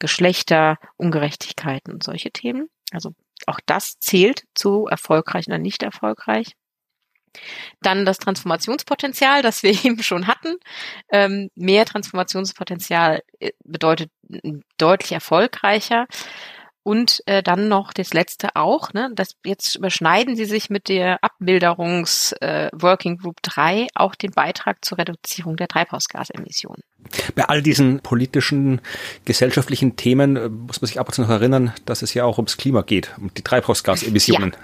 Geschlechter, 0.01 0.79
Ungerechtigkeiten 0.97 1.93
und 1.93 2.03
solche 2.03 2.33
Themen. 2.33 2.69
Also 2.91 3.15
auch 3.47 3.61
das 3.65 4.01
zählt 4.01 4.43
zu 4.57 4.87
erfolgreich 4.87 5.47
oder 5.47 5.59
nicht 5.59 5.85
erfolgreich. 5.85 6.57
Dann 7.81 8.05
das 8.05 8.19
Transformationspotenzial, 8.19 9.43
das 9.43 9.63
wir 9.63 9.71
eben 9.85 10.03
schon 10.03 10.27
hatten. 10.27 10.57
Ähm, 11.13 11.49
mehr 11.55 11.87
Transformationspotenzial 11.87 13.23
äh, 13.39 13.53
bedeutet 13.65 14.11
äh, 14.29 14.55
deutlich 14.79 15.13
erfolgreicher. 15.13 16.09
Und 16.83 17.23
äh, 17.27 17.43
dann 17.43 17.69
noch 17.69 17.93
das 17.93 18.15
letzte 18.15 18.57
auch, 18.57 18.93
ne, 18.95 19.11
das 19.15 19.37
jetzt 19.45 19.77
überschneiden 19.77 20.35
sie 20.35 20.47
sich 20.47 20.71
mit 20.71 20.89
der 20.89 21.23
Abbilderungs 21.23 22.33
äh, 22.41 22.71
Working 22.73 23.19
Group 23.19 23.37
3 23.43 23.89
auch 23.95 24.15
den 24.15 24.31
Beitrag 24.31 24.83
zur 24.83 24.99
Reduzierung 24.99 25.57
der 25.57 25.69
Treibhausgasemissionen. 25.69 26.83
Bei 27.35 27.45
all 27.45 27.63
diesen 27.63 28.01
politischen, 28.01 28.81
gesellschaftlichen 29.25 29.97
Themen 29.97 30.37
äh, 30.37 30.49
muss 30.49 30.81
man 30.81 30.87
sich 30.87 30.99
ab 30.99 31.09
und 31.09 31.15
zu 31.15 31.23
noch 31.23 31.29
erinnern, 31.29 31.75
dass 31.85 32.03
es 32.03 32.15
ja 32.15 32.25
auch 32.25 32.39
ums 32.39 32.57
Klima 32.57 32.83
geht, 32.83 33.11
um 33.19 33.33
die 33.35 33.43
Treibhausgasemissionen. 33.43 34.57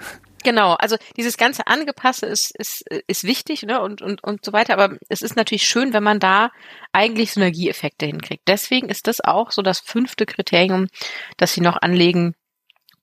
Genau, 0.47 0.75
also 0.75 0.95
dieses 1.17 1.35
ganze 1.35 1.67
Angepasste 1.67 2.25
ist, 2.25 2.55
ist, 2.57 2.85
ist 2.89 3.25
wichtig 3.25 3.63
ne, 3.63 3.81
und, 3.81 4.01
und, 4.01 4.23
und 4.23 4.45
so 4.45 4.53
weiter, 4.53 4.77
aber 4.77 4.95
es 5.09 5.21
ist 5.21 5.35
natürlich 5.35 5.67
schön, 5.67 5.91
wenn 5.91 6.03
man 6.03 6.21
da 6.21 6.51
eigentlich 6.93 7.33
Synergieeffekte 7.33 8.05
hinkriegt. 8.05 8.47
Deswegen 8.47 8.87
ist 8.87 9.07
das 9.07 9.19
auch 9.19 9.51
so 9.51 9.61
das 9.61 9.81
fünfte 9.81 10.25
Kriterium, 10.25 10.87
das 11.35 11.51
sie 11.51 11.59
noch 11.59 11.75
anlegen, 11.81 12.33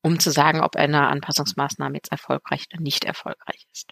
um 0.00 0.18
zu 0.20 0.30
sagen, 0.30 0.62
ob 0.62 0.76
eine 0.76 1.06
Anpassungsmaßnahme 1.08 1.96
jetzt 1.96 2.10
erfolgreich 2.10 2.64
oder 2.72 2.80
nicht 2.80 3.04
erfolgreich 3.04 3.66
ist. 3.74 3.90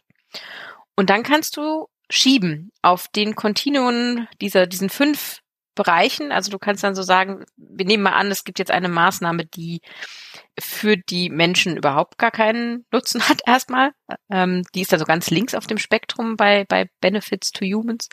Und 0.96 1.10
dann 1.10 1.22
kannst 1.22 1.58
du 1.58 1.88
schieben 2.08 2.72
auf 2.80 3.08
den 3.08 3.34
Kontinuen 3.34 4.28
dieser, 4.40 4.66
diesen 4.66 4.88
fünf 4.88 5.41
Bereichen. 5.74 6.32
Also 6.32 6.50
du 6.50 6.58
kannst 6.58 6.84
dann 6.84 6.94
so 6.94 7.02
sagen, 7.02 7.44
wir 7.56 7.86
nehmen 7.86 8.02
mal 8.02 8.12
an, 8.12 8.30
es 8.30 8.44
gibt 8.44 8.58
jetzt 8.58 8.70
eine 8.70 8.88
Maßnahme, 8.88 9.46
die 9.46 9.80
für 10.60 10.96
die 10.96 11.30
Menschen 11.30 11.76
überhaupt 11.76 12.18
gar 12.18 12.30
keinen 12.30 12.84
Nutzen 12.92 13.26
hat 13.28 13.40
erstmal. 13.46 13.92
Ähm, 14.30 14.62
die 14.74 14.82
ist 14.82 14.92
also 14.92 15.04
ganz 15.04 15.30
links 15.30 15.54
auf 15.54 15.66
dem 15.66 15.78
Spektrum 15.78 16.36
bei, 16.36 16.64
bei 16.68 16.88
Benefits 17.00 17.52
to 17.52 17.64
Humans. 17.64 18.08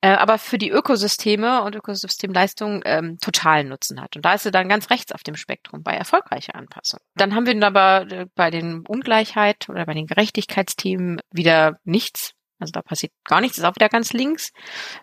Äh, 0.00 0.10
aber 0.10 0.38
für 0.38 0.58
die 0.58 0.70
Ökosysteme 0.70 1.62
und 1.62 1.74
Ökosystemleistungen 1.74 2.82
ähm, 2.84 3.18
totalen 3.20 3.68
Nutzen 3.68 4.00
hat. 4.00 4.14
Und 4.14 4.24
da 4.24 4.34
ist 4.34 4.44
sie 4.44 4.52
dann 4.52 4.68
ganz 4.68 4.90
rechts 4.90 5.12
auf 5.12 5.24
dem 5.24 5.34
Spektrum 5.34 5.82
bei 5.82 5.94
erfolgreicher 5.94 6.54
Anpassung. 6.54 7.00
Dann 7.14 7.34
haben 7.34 7.46
wir 7.46 7.66
aber 7.66 8.06
äh, 8.10 8.26
bei 8.36 8.50
den 8.50 8.86
Ungleichheit 8.86 9.68
oder 9.68 9.84
bei 9.86 9.94
den 9.94 10.06
Gerechtigkeitsthemen 10.06 11.20
wieder 11.32 11.78
nichts. 11.84 12.34
Also 12.58 12.72
da 12.72 12.82
passiert 12.82 13.12
gar 13.24 13.40
nichts, 13.40 13.58
ist 13.58 13.64
auch 13.64 13.74
wieder 13.74 13.88
ganz 13.88 14.12
links. 14.12 14.50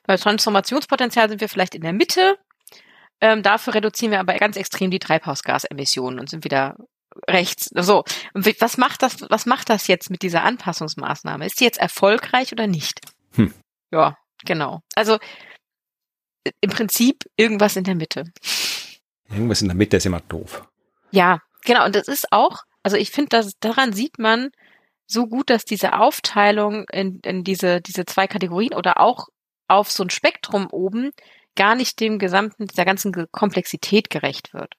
Bei 0.03 0.17
Transformationspotenzial 0.17 1.29
sind 1.29 1.41
wir 1.41 1.49
vielleicht 1.49 1.75
in 1.75 1.81
der 1.81 1.93
Mitte. 1.93 2.37
Ähm, 3.21 3.43
dafür 3.43 3.75
reduzieren 3.75 4.11
wir 4.11 4.19
aber 4.19 4.35
ganz 4.35 4.57
extrem 4.57 4.91
die 4.91 4.99
Treibhausgasemissionen 4.99 6.19
und 6.19 6.29
sind 6.29 6.43
wieder 6.43 6.75
rechts. 7.27 7.69
So. 7.73 8.03
Und 8.33 8.45
was 8.59 8.77
macht 8.77 9.01
das, 9.01 9.21
was 9.29 9.45
macht 9.45 9.69
das 9.69 9.87
jetzt 9.87 10.09
mit 10.09 10.21
dieser 10.21 10.43
Anpassungsmaßnahme? 10.43 11.45
Ist 11.45 11.59
die 11.59 11.63
jetzt 11.63 11.79
erfolgreich 11.79 12.51
oder 12.51 12.67
nicht? 12.67 12.99
Hm. 13.33 13.53
Ja, 13.91 14.17
genau. 14.43 14.81
Also 14.95 15.17
äh, 16.43 16.51
im 16.61 16.69
Prinzip 16.69 17.23
irgendwas 17.37 17.75
in 17.75 17.83
der 17.83 17.95
Mitte. 17.95 18.25
Irgendwas 19.29 19.61
in 19.61 19.69
der 19.69 19.77
Mitte 19.77 19.97
ist 19.97 20.05
immer 20.05 20.21
doof. 20.21 20.67
Ja, 21.11 21.39
genau. 21.63 21.85
Und 21.85 21.95
das 21.95 22.07
ist 22.07 22.31
auch, 22.31 22.63
also 22.83 22.97
ich 22.97 23.11
finde, 23.11 23.49
daran 23.61 23.93
sieht 23.93 24.19
man 24.19 24.51
so 25.07 25.27
gut, 25.27 25.49
dass 25.49 25.65
diese 25.65 25.93
Aufteilung 25.99 26.85
in, 26.91 27.19
in 27.21 27.43
diese, 27.43 27.81
diese 27.81 28.05
zwei 28.05 28.27
Kategorien 28.27 28.73
oder 28.73 28.99
auch 28.99 29.27
auf 29.67 29.91
so 29.91 30.03
ein 30.03 30.09
Spektrum 30.09 30.67
oben 30.71 31.11
gar 31.55 31.75
nicht 31.75 31.99
dem 31.99 32.19
gesamten, 32.19 32.67
der 32.67 32.85
ganzen 32.85 33.31
Komplexität 33.31 34.09
gerecht 34.09 34.53
wird. 34.53 34.73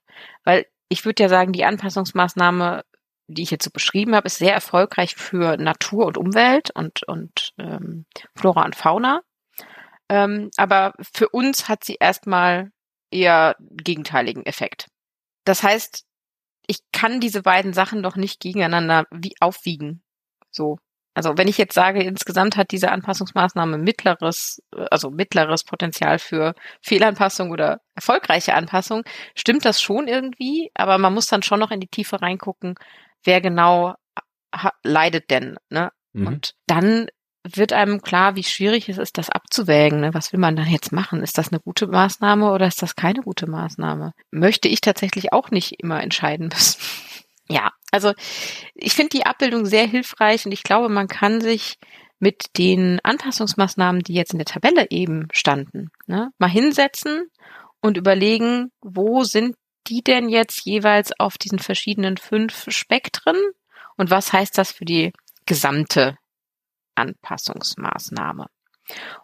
Weil 0.45 0.67
ich 0.89 1.05
würde 1.05 1.23
ja 1.23 1.29
sagen, 1.29 1.53
die 1.53 1.65
Anpassungsmaßnahme, 1.65 2.85
die 3.29 3.43
ich 3.43 3.51
jetzt 3.51 3.65
so 3.65 3.71
beschrieben 3.71 4.15
habe, 4.15 4.27
ist 4.27 4.39
sehr 4.39 4.53
erfolgreich 4.53 5.17
für 5.17 5.57
Natur 5.57 6.07
und 6.07 6.19
Umwelt 6.19 6.71
und, 6.71 7.03
und 7.05 7.53
ähm, 7.59 8.05
Flora 8.37 8.65
und 8.65 8.77
Fauna. 8.77 9.23
Ähm, 10.09 10.51
aber 10.57 10.93
für 11.01 11.29
uns 11.31 11.69
hat 11.69 11.83
sie 11.83 11.97
erstmal 11.99 12.71
eher 13.11 13.57
gegenteiligen 13.59 14.45
Effekt. 14.47 14.87
Das 15.45 15.63
heißt, 15.63 16.05
ich 16.67 16.81
kann 16.93 17.21
diese 17.21 17.43
beiden 17.43 17.73
Sachen 17.73 18.03
doch 18.03 18.17
nicht 18.17 18.41
gegeneinander 18.41 19.07
wie 19.11 19.35
aufwiegen. 19.41 20.03
So. 20.57 20.79
Also 21.15 21.39
wenn 21.39 21.49
ich 21.49 21.57
jetzt 21.57 21.75
sage, 21.75 22.03
insgesamt 22.03 22.57
hat 22.57 22.73
diese 22.73 22.91
Anpassungsmaßnahme 22.91 23.79
mittleres, 23.79 24.63
also 24.91 25.11
mittleres 25.11 25.65
Potenzial 25.65 26.19
für 26.19 26.55
Fehlanpassung 26.83 27.51
oder 27.51 27.81
erfolgreiche 27.95 28.53
Anpassung, 28.55 29.03
stimmt 29.35 29.65
das 29.65 29.81
schon 29.81 30.09
irgendwie, 30.09 30.71
aber 30.75 30.99
man 30.99 31.15
muss 31.15 31.29
dann 31.29 31.43
schon 31.43 31.61
noch 31.61 31.71
in 31.71 31.81
die 31.81 31.89
Tiefe 31.89 32.21
reingucken, 32.21 32.75
wer 33.25 33.41
genau 33.41 33.95
leidet 34.83 35.31
denn, 35.31 35.57
ne? 35.71 35.91
Mhm. 36.13 36.27
Und 36.27 36.55
dann 36.67 37.09
wird 37.55 37.73
einem 37.73 38.03
klar, 38.03 38.35
wie 38.37 38.43
schwierig 38.43 38.89
es 38.89 38.99
ist, 38.99 39.19
das 39.19 39.31
abzuwägen. 39.31 40.01
Ne? 40.01 40.15
Was 40.15 40.33
will 40.33 40.41
man 40.41 40.57
dann 40.57 40.67
jetzt 40.67 40.93
machen? 40.93 41.23
Ist 41.23 41.39
das 41.39 41.53
eine 41.53 41.61
gute 41.61 41.87
Maßnahme 41.87 42.51
oder 42.51 42.67
ist 42.67 42.83
das 42.83 42.97
keine 42.97 43.21
gute 43.21 43.49
Maßnahme? 43.49 44.13
Möchte 44.31 44.69
ich 44.69 44.81
tatsächlich 44.81 45.33
auch 45.33 45.51
nicht 45.51 45.81
immer 45.81 46.03
entscheiden 46.03 46.49
müssen. 46.49 46.81
ja, 47.49 47.71
also 47.91 48.13
ich 48.75 48.95
finde 48.95 49.11
die 49.11 49.27
Abbildung 49.27 49.67
sehr 49.67 49.87
hilfreich 49.87 50.47
und 50.47 50.53
ich 50.53 50.63
glaube, 50.63 50.89
man 50.89 51.09
kann 51.09 51.41
sich 51.41 51.79
mit 52.19 52.57
den 52.57 53.01
Anpassungsmaßnahmen, 53.03 54.03
die 54.03 54.15
jetzt 54.15 54.33
in 54.33 54.39
der 54.39 54.47
Tabelle 54.47 54.87
eben 54.91 55.29
standen, 55.33 55.91
ne, 56.07 56.31
mal 56.39 56.51
hinsetzen 56.51 57.31
und 57.81 57.97
überlegen, 57.97 58.73
wo 58.81 59.25
sind 59.25 59.57
die 59.87 60.03
denn 60.03 60.29
jetzt 60.29 60.65
jeweils 60.65 61.19
auf 61.19 61.39
diesen 61.39 61.59
verschiedenen 61.59 62.17
fünf 62.17 62.67
Spektren 62.69 63.37
und 63.97 64.11
was 64.11 64.33
heißt 64.33 64.57
das 64.59 64.73
für 64.73 64.85
die 64.85 65.13
gesamte 65.45 66.19
Anpassungsmaßnahme. 66.97 68.47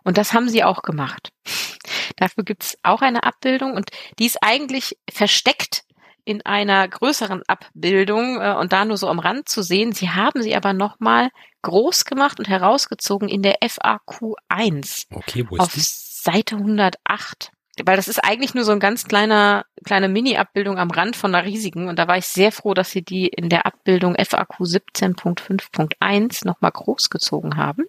Und 0.05 0.19
das 0.19 0.33
haben 0.33 0.49
sie 0.49 0.65
auch 0.65 0.83
gemacht. 0.83 1.31
Dafür 2.17 2.45
gibt 2.45 2.65
es 2.65 2.79
auch 2.83 3.01
eine 3.01 3.25
Abbildung 3.25 3.75
und 3.75 3.91
die 4.19 4.27
ist 4.27 4.39
eigentlich 4.43 4.99
versteckt 5.11 5.85
in 6.25 6.43
einer 6.43 6.87
größeren 6.87 7.43
Abbildung 7.47 8.41
äh, 8.41 8.55
und 8.55 8.73
da 8.73 8.85
nur 8.85 8.97
so 8.97 9.09
am 9.09 9.19
Rand 9.19 9.49
zu 9.49 9.63
sehen. 9.63 9.93
Sie 9.93 10.11
haben 10.11 10.43
sie 10.43 10.55
aber 10.55 10.73
nochmal 10.73 11.31
groß 11.63 12.05
gemacht 12.05 12.39
und 12.39 12.49
herausgezogen 12.49 13.29
in 13.29 13.43
der 13.43 13.57
FAQ 13.67 14.35
1 14.49 15.07
okay, 15.11 15.45
wo 15.49 15.57
ist 15.57 15.61
auf 15.61 15.73
die? 15.73 15.81
Seite 15.81 16.57
108 16.57 17.53
weil 17.85 17.97
das 17.97 18.09
ist 18.09 18.23
eigentlich 18.23 18.55
nur 18.55 18.65
so 18.65 18.73
ein 18.73 18.81
ganz 18.81 19.07
kleiner, 19.07 19.65
kleine 19.85 20.09
Mini-Abbildung 20.09 20.79
am 20.79 20.91
Rand 20.91 21.17
von 21.17 21.35
einer 21.35 21.47
riesigen 21.47 21.89
und 21.89 21.99
da 21.99 22.07
war 22.07 22.19
ich 22.19 22.27
sehr 22.27 22.53
froh, 22.53 22.75
dass 22.75 22.91
sie 22.91 23.03
die 23.03 23.29
in 23.29 23.49
der 23.49 23.65
Abbildung 23.65 24.15
FAQ 24.15 24.61
17.5.1 24.61 26.47
nochmal 26.47 26.71
groß 26.71 27.09
gezogen 27.09 27.57
haben. 27.57 27.85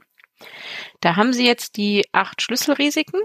Da 1.02 1.16
haben 1.16 1.34
sie 1.34 1.46
jetzt 1.46 1.76
die 1.78 2.06
acht 2.14 2.42
Schlüsselrisiken, 2.42 3.22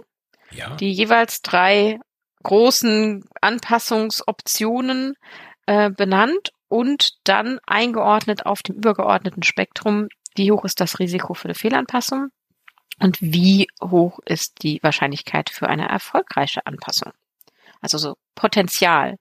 ja. 0.51 0.75
die 0.77 0.91
jeweils 0.91 1.43
drei 1.43 2.01
großen 2.43 3.25
Anpassungsoptionen 3.41 5.15
äh, 5.67 5.91
benannt 5.91 6.53
und 6.69 7.11
dann 7.25 7.59
eingeordnet 7.67 8.47
auf 8.47 8.63
dem 8.63 8.77
übergeordneten 8.77 9.43
Spektrum, 9.43 10.09
wie 10.35 10.53
hoch 10.53 10.65
ist 10.65 10.81
das 10.81 10.99
Risiko 10.99 11.35
für 11.35 11.47
eine 11.47 11.55
Fehlanpassung, 11.55 12.31
und 13.01 13.21
wie 13.21 13.69
hoch 13.83 14.19
ist 14.25 14.63
die 14.63 14.81
Wahrscheinlichkeit 14.83 15.51
für 15.51 15.69
eine 15.69 15.89
erfolgreiche 15.89 16.67
Anpassung. 16.67 17.13
Also 17.81 17.99
so 17.99 18.17
Potenzial. 18.35 19.17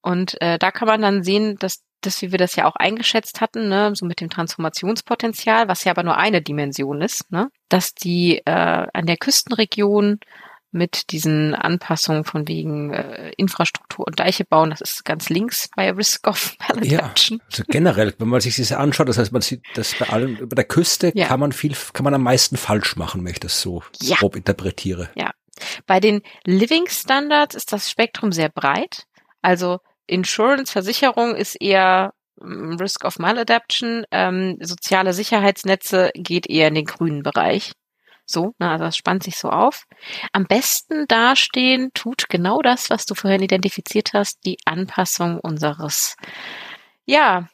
Und 0.00 0.40
äh, 0.40 0.58
da 0.58 0.72
kann 0.72 0.88
man 0.88 1.00
dann 1.00 1.22
sehen, 1.22 1.56
dass 1.58 1.82
das, 2.00 2.20
wie 2.22 2.32
wir 2.32 2.38
das 2.38 2.56
ja 2.56 2.66
auch 2.66 2.74
eingeschätzt 2.74 3.40
hatten, 3.40 3.68
ne, 3.68 3.94
so 3.94 4.04
mit 4.04 4.20
dem 4.20 4.28
Transformationspotenzial, 4.28 5.68
was 5.68 5.84
ja 5.84 5.92
aber 5.92 6.02
nur 6.02 6.16
eine 6.16 6.42
Dimension 6.42 7.00
ist, 7.00 7.30
ne, 7.30 7.48
dass 7.68 7.94
die 7.94 8.38
äh, 8.44 8.86
an 8.92 9.06
der 9.06 9.16
Küstenregion 9.16 10.18
mit 10.72 11.12
diesen 11.12 11.54
Anpassungen 11.54 12.24
von 12.24 12.48
wegen 12.48 12.92
äh, 12.92 13.30
Infrastruktur 13.36 14.06
und 14.06 14.18
Deiche 14.18 14.44
bauen. 14.44 14.70
Das 14.70 14.80
ist 14.80 15.04
ganz 15.04 15.28
links 15.28 15.68
bei 15.76 15.90
Risk 15.90 16.26
of 16.26 16.56
Maladaption. 16.60 17.38
Ja, 17.38 17.44
also 17.50 17.64
generell, 17.68 18.14
wenn 18.18 18.28
man 18.28 18.40
sich 18.40 18.56
das 18.56 18.72
anschaut, 18.72 19.08
das 19.08 19.18
heißt, 19.18 19.32
man 19.32 19.42
sieht, 19.42 19.62
dass 19.74 19.94
bei 19.94 20.08
allem, 20.08 20.36
bei 20.48 20.54
der 20.54 20.64
Küste 20.64 21.12
ja. 21.14 21.26
kann 21.26 21.40
man 21.40 21.52
viel, 21.52 21.76
kann 21.92 22.04
man 22.04 22.14
am 22.14 22.22
meisten 22.22 22.56
falsch 22.56 22.96
machen, 22.96 23.24
wenn 23.24 23.32
ich 23.32 23.40
das 23.40 23.60
so 23.60 23.82
ja. 24.00 24.16
grob 24.16 24.34
interpretiere. 24.34 25.10
Ja. 25.14 25.30
Bei 25.86 26.00
den 26.00 26.22
Living 26.44 26.88
Standards 26.88 27.54
ist 27.54 27.72
das 27.72 27.90
Spektrum 27.90 28.32
sehr 28.32 28.48
breit. 28.48 29.04
Also 29.42 29.80
Insurance, 30.06 30.72
Versicherung 30.72 31.34
ist 31.34 31.60
eher 31.60 32.14
mm, 32.40 32.76
Risk 32.76 33.04
of 33.04 33.18
Maladaption. 33.18 34.04
Ähm, 34.10 34.56
soziale 34.60 35.12
Sicherheitsnetze 35.12 36.10
geht 36.14 36.48
eher 36.48 36.68
in 36.68 36.74
den 36.74 36.86
grünen 36.86 37.22
Bereich. 37.22 37.72
So, 38.32 38.54
ne, 38.58 38.70
also 38.70 38.84
das 38.84 38.96
spannt 38.96 39.22
sich 39.22 39.36
so 39.36 39.50
auf. 39.50 39.84
Am 40.32 40.46
besten 40.46 41.06
dastehen 41.06 41.90
tut 41.94 42.28
genau 42.28 42.62
das, 42.62 42.90
was 42.90 43.04
du 43.06 43.14
vorhin 43.14 43.42
identifiziert 43.42 44.12
hast, 44.14 44.44
die 44.44 44.56
Anpassung 44.64 45.38
unseres, 45.40 46.16
ja, 47.04 47.48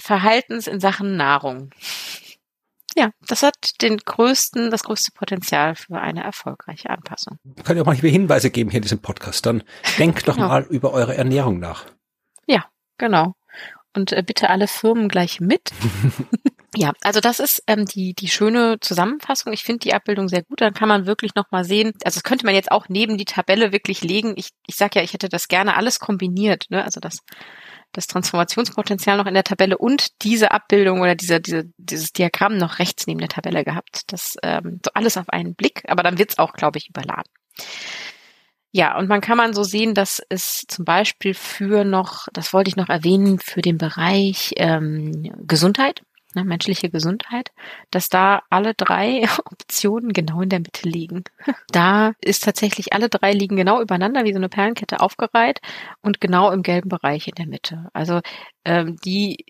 Verhaltens 0.00 0.66
in 0.66 0.80
Sachen 0.80 1.16
Nahrung. 1.16 1.70
Ja, 2.96 3.10
das 3.26 3.42
hat 3.42 3.80
den 3.80 3.98
größten, 3.98 4.70
das 4.70 4.82
größte 4.82 5.12
Potenzial 5.12 5.74
für 5.74 6.00
eine 6.00 6.22
erfolgreiche 6.22 6.90
Anpassung. 6.90 7.38
Ich 7.56 7.64
kann 7.64 7.76
ja 7.76 7.82
auch 7.82 7.86
manchmal 7.86 8.10
Hinweise 8.10 8.50
geben 8.50 8.70
hier 8.70 8.78
in 8.78 8.82
diesem 8.82 9.00
Podcast. 9.00 9.46
Dann 9.46 9.62
denkt 9.98 10.28
doch 10.28 10.34
genau. 10.34 10.48
mal 10.48 10.64
über 10.64 10.92
eure 10.92 11.16
Ernährung 11.16 11.58
nach. 11.58 11.86
Ja, 12.46 12.66
genau. 12.98 13.34
Und 13.94 14.12
äh, 14.12 14.22
bitte 14.22 14.50
alle 14.50 14.68
Firmen 14.68 15.08
gleich 15.08 15.40
mit. 15.40 15.72
Ja, 16.74 16.92
also 17.02 17.20
das 17.20 17.38
ist 17.38 17.62
ähm, 17.66 17.84
die, 17.84 18.14
die 18.14 18.28
schöne 18.28 18.78
Zusammenfassung. 18.80 19.52
Ich 19.52 19.62
finde 19.62 19.80
die 19.80 19.92
Abbildung 19.92 20.28
sehr 20.28 20.42
gut. 20.42 20.62
Dann 20.62 20.72
kann 20.72 20.88
man 20.88 21.06
wirklich 21.06 21.34
nochmal 21.34 21.64
sehen, 21.64 21.92
also 22.02 22.16
das 22.16 22.22
könnte 22.22 22.46
man 22.46 22.54
jetzt 22.54 22.72
auch 22.72 22.88
neben 22.88 23.18
die 23.18 23.26
Tabelle 23.26 23.72
wirklich 23.72 24.02
legen. 24.02 24.32
Ich, 24.36 24.50
ich 24.66 24.76
sage 24.76 24.98
ja, 24.98 25.04
ich 25.04 25.12
hätte 25.12 25.28
das 25.28 25.48
gerne 25.48 25.76
alles 25.76 26.00
kombiniert, 26.00 26.66
ne? 26.70 26.82
Also 26.82 26.98
das, 26.98 27.18
das 27.92 28.06
Transformationspotenzial 28.06 29.18
noch 29.18 29.26
in 29.26 29.34
der 29.34 29.44
Tabelle 29.44 29.76
und 29.76 30.22
diese 30.22 30.50
Abbildung 30.50 31.02
oder 31.02 31.14
diese, 31.14 31.42
diese, 31.42 31.64
dieses 31.76 32.12
Diagramm 32.12 32.56
noch 32.56 32.78
rechts 32.78 33.06
neben 33.06 33.20
der 33.20 33.28
Tabelle 33.28 33.64
gehabt. 33.64 34.04
Das 34.06 34.36
ähm, 34.42 34.80
so 34.82 34.92
alles 34.94 35.18
auf 35.18 35.28
einen 35.28 35.54
Blick, 35.54 35.82
aber 35.88 36.02
dann 36.02 36.16
wird's 36.16 36.38
auch, 36.38 36.54
glaube 36.54 36.78
ich, 36.78 36.88
überladen. 36.88 37.30
Ja, 38.74 38.96
und 38.96 39.10
man 39.10 39.20
kann 39.20 39.36
man 39.36 39.52
so 39.52 39.62
sehen, 39.62 39.92
dass 39.92 40.22
es 40.30 40.64
zum 40.66 40.86
Beispiel 40.86 41.34
für 41.34 41.84
noch, 41.84 42.28
das 42.32 42.54
wollte 42.54 42.70
ich 42.70 42.76
noch 42.76 42.88
erwähnen, 42.88 43.38
für 43.38 43.60
den 43.60 43.76
Bereich 43.76 44.54
ähm, 44.56 45.30
Gesundheit 45.46 46.00
ne, 46.34 46.44
menschliche 46.44 46.90
Gesundheit, 46.90 47.50
dass 47.90 48.08
da 48.08 48.42
alle 48.50 48.74
drei 48.74 49.24
Optionen 49.44 50.12
genau 50.12 50.42
in 50.42 50.48
der 50.48 50.60
Mitte 50.60 50.88
liegen. 50.88 51.24
Da 51.72 52.12
ist 52.20 52.44
tatsächlich 52.44 52.92
alle 52.92 53.08
drei 53.08 53.32
liegen 53.32 53.56
genau 53.56 53.80
übereinander 53.80 54.24
wie 54.24 54.32
so 54.32 54.38
eine 54.38 54.48
Perlenkette 54.48 55.00
aufgereiht 55.00 55.60
und 56.02 56.20
genau 56.20 56.50
im 56.50 56.62
gelben 56.62 56.88
Bereich 56.88 57.28
in 57.28 57.34
der 57.34 57.46
Mitte. 57.46 57.88
Also 57.94 58.20
ähm, 58.64 58.96
die 59.04 59.46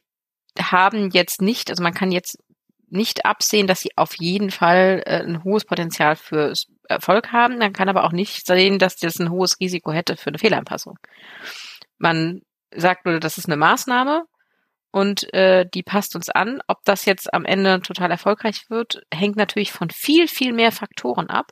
haben 0.58 1.10
jetzt 1.10 1.42
nicht, 1.42 1.70
also 1.70 1.82
man 1.82 1.94
kann 1.94 2.12
jetzt 2.12 2.38
nicht 2.88 3.24
absehen, 3.24 3.66
dass 3.66 3.80
sie 3.80 3.90
auf 3.96 4.14
jeden 4.18 4.50
Fall 4.50 5.02
äh, 5.06 5.22
ein 5.22 5.42
hohes 5.44 5.64
Potenzial 5.64 6.14
für 6.14 6.52
Erfolg 6.88 7.32
haben. 7.32 7.58
Man 7.58 7.72
kann 7.72 7.88
aber 7.88 8.04
auch 8.04 8.12
nicht 8.12 8.46
sehen, 8.46 8.78
dass 8.78 8.96
das 8.96 9.18
ein 9.18 9.30
hohes 9.30 9.58
Risiko 9.60 9.92
hätte 9.92 10.16
für 10.16 10.28
eine 10.28 10.38
Fehlanpassung. 10.38 10.98
Man 11.98 12.42
sagt 12.74 13.06
nur, 13.06 13.18
das 13.18 13.38
ist 13.38 13.46
eine 13.46 13.56
Maßnahme 13.56 14.24
und 14.92 15.32
äh, 15.34 15.66
die 15.66 15.82
passt 15.82 16.14
uns 16.14 16.28
an. 16.28 16.60
Ob 16.68 16.84
das 16.84 17.06
jetzt 17.06 17.32
am 17.34 17.44
Ende 17.44 17.80
total 17.80 18.10
erfolgreich 18.10 18.70
wird, 18.70 19.02
hängt 19.12 19.36
natürlich 19.36 19.72
von 19.72 19.90
viel, 19.90 20.28
viel 20.28 20.52
mehr 20.52 20.70
Faktoren 20.70 21.28
ab, 21.28 21.50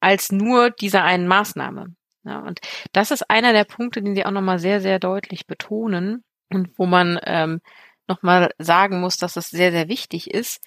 als 0.00 0.32
nur 0.32 0.70
dieser 0.70 1.04
einen 1.04 1.28
Maßnahme. 1.28 1.94
Ja, 2.24 2.40
und 2.40 2.60
das 2.92 3.10
ist 3.10 3.28
einer 3.30 3.52
der 3.52 3.64
Punkte, 3.64 4.02
den 4.02 4.14
Sie 4.14 4.24
auch 4.26 4.32
nochmal 4.32 4.58
sehr, 4.58 4.80
sehr 4.80 4.98
deutlich 4.98 5.46
betonen 5.46 6.24
und 6.52 6.78
wo 6.78 6.86
man 6.86 7.20
ähm, 7.24 7.60
nochmal 8.08 8.50
sagen 8.58 9.00
muss, 9.00 9.16
dass 9.16 9.36
es 9.36 9.48
sehr, 9.48 9.70
sehr 9.70 9.88
wichtig 9.88 10.30
ist. 10.32 10.60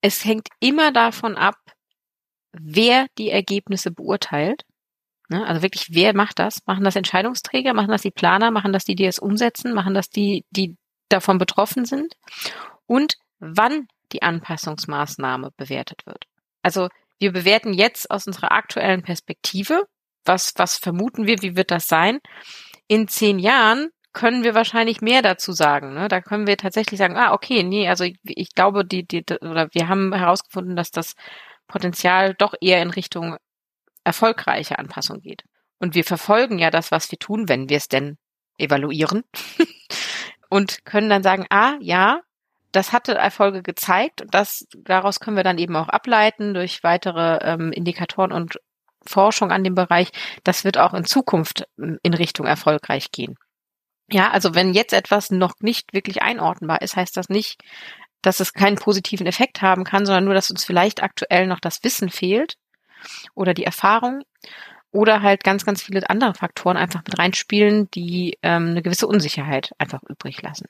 Es 0.00 0.24
hängt 0.24 0.48
immer 0.60 0.92
davon 0.92 1.36
ab, 1.36 1.56
wer 2.52 3.06
die 3.18 3.30
Ergebnisse 3.30 3.90
beurteilt. 3.90 4.64
Ne? 5.28 5.46
Also 5.46 5.60
wirklich, 5.62 5.88
wer 5.90 6.14
macht 6.14 6.38
das? 6.38 6.60
Machen 6.66 6.84
das 6.84 6.96
Entscheidungsträger? 6.96 7.74
Machen 7.74 7.90
das 7.90 8.02
die 8.02 8.10
Planer? 8.10 8.50
Machen 8.50 8.72
das 8.72 8.84
die, 8.84 8.94
die 8.94 9.04
es 9.04 9.18
umsetzen? 9.18 9.74
Machen 9.74 9.92
das 9.92 10.08
die, 10.08 10.46
die 10.50 10.76
davon 11.08 11.38
betroffen 11.38 11.84
sind 11.84 12.14
und 12.86 13.16
wann 13.38 13.88
die 14.12 14.22
Anpassungsmaßnahme 14.22 15.50
bewertet 15.56 16.06
wird. 16.06 16.24
Also 16.62 16.88
wir 17.18 17.32
bewerten 17.32 17.72
jetzt 17.72 18.10
aus 18.10 18.26
unserer 18.26 18.52
aktuellen 18.52 19.02
Perspektive, 19.02 19.86
was, 20.24 20.52
was 20.56 20.76
vermuten 20.76 21.26
wir, 21.26 21.42
wie 21.42 21.56
wird 21.56 21.70
das 21.70 21.86
sein? 21.86 22.20
In 22.86 23.08
zehn 23.08 23.38
Jahren 23.38 23.90
können 24.12 24.44
wir 24.44 24.54
wahrscheinlich 24.54 25.00
mehr 25.00 25.22
dazu 25.22 25.52
sagen. 25.52 25.94
Ne? 25.94 26.08
Da 26.08 26.20
können 26.20 26.46
wir 26.46 26.56
tatsächlich 26.56 26.98
sagen, 26.98 27.16
ah, 27.16 27.32
okay, 27.32 27.62
nee, 27.62 27.88
also 27.88 28.04
ich, 28.04 28.18
ich 28.24 28.54
glaube, 28.54 28.84
die, 28.84 29.06
die, 29.06 29.24
oder 29.40 29.68
wir 29.72 29.88
haben 29.88 30.12
herausgefunden, 30.12 30.76
dass 30.76 30.90
das 30.90 31.14
Potenzial 31.66 32.34
doch 32.34 32.54
eher 32.60 32.82
in 32.82 32.90
Richtung 32.90 33.36
erfolgreiche 34.04 34.78
Anpassung 34.78 35.20
geht. 35.20 35.44
Und 35.78 35.94
wir 35.94 36.04
verfolgen 36.04 36.58
ja 36.58 36.70
das, 36.70 36.90
was 36.90 37.10
wir 37.10 37.18
tun, 37.18 37.48
wenn 37.48 37.68
wir 37.68 37.76
es 37.76 37.88
denn 37.88 38.16
evaluieren. 38.58 39.22
und 40.48 40.84
können 40.84 41.10
dann 41.10 41.22
sagen, 41.22 41.46
ah, 41.50 41.76
ja, 41.80 42.20
das 42.72 42.92
hatte 42.92 43.14
Erfolge 43.14 43.62
gezeigt 43.62 44.22
und 44.22 44.34
das, 44.34 44.66
daraus 44.76 45.20
können 45.20 45.36
wir 45.36 45.44
dann 45.44 45.58
eben 45.58 45.76
auch 45.76 45.88
ableiten 45.88 46.54
durch 46.54 46.82
weitere 46.82 47.38
ähm, 47.42 47.72
Indikatoren 47.72 48.32
und 48.32 48.58
Forschung 49.06 49.52
an 49.52 49.64
dem 49.64 49.74
Bereich. 49.74 50.10
Das 50.44 50.64
wird 50.64 50.76
auch 50.76 50.92
in 50.94 51.04
Zukunft 51.04 51.64
ähm, 51.78 51.98
in 52.02 52.14
Richtung 52.14 52.46
erfolgreich 52.46 53.10
gehen. 53.10 53.36
Ja, 54.10 54.30
also 54.30 54.54
wenn 54.54 54.74
jetzt 54.74 54.92
etwas 54.92 55.30
noch 55.30 55.54
nicht 55.60 55.92
wirklich 55.92 56.22
einordnbar 56.22 56.82
ist, 56.82 56.96
heißt 56.96 57.16
das 57.16 57.28
nicht, 57.28 57.60
dass 58.22 58.40
es 58.40 58.52
keinen 58.52 58.76
positiven 58.76 59.26
Effekt 59.26 59.62
haben 59.62 59.84
kann, 59.84 60.06
sondern 60.06 60.24
nur, 60.24 60.34
dass 60.34 60.50
uns 60.50 60.64
vielleicht 60.64 61.02
aktuell 61.02 61.46
noch 61.46 61.60
das 61.60 61.84
Wissen 61.84 62.10
fehlt 62.10 62.54
oder 63.34 63.54
die 63.54 63.64
Erfahrung 63.64 64.22
oder 64.92 65.22
halt 65.22 65.44
ganz, 65.44 65.64
ganz 65.64 65.82
viele 65.82 66.08
andere 66.08 66.34
Faktoren 66.34 66.76
einfach 66.76 67.02
mit 67.04 67.18
reinspielen, 67.18 67.90
die 67.92 68.38
ähm, 68.42 68.68
eine 68.68 68.82
gewisse 68.82 69.06
Unsicherheit 69.06 69.72
einfach 69.78 70.02
übrig 70.08 70.40
lassen. 70.42 70.66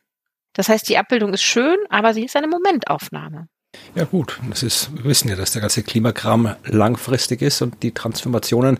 Das 0.52 0.68
heißt, 0.68 0.88
die 0.88 0.98
Abbildung 0.98 1.32
ist 1.32 1.42
schön, 1.42 1.76
aber 1.88 2.14
sie 2.14 2.24
ist 2.24 2.36
eine 2.36 2.48
Momentaufnahme. 2.48 3.48
Ja 3.94 4.04
gut, 4.04 4.40
das 4.48 4.62
ist, 4.62 4.96
wir 4.96 5.04
wissen 5.04 5.28
ja, 5.28 5.36
dass 5.36 5.52
der 5.52 5.60
ganze 5.60 5.82
Klimakram 5.82 6.56
langfristig 6.64 7.42
ist 7.42 7.62
und 7.62 7.82
die 7.82 7.92
Transformationen 7.92 8.78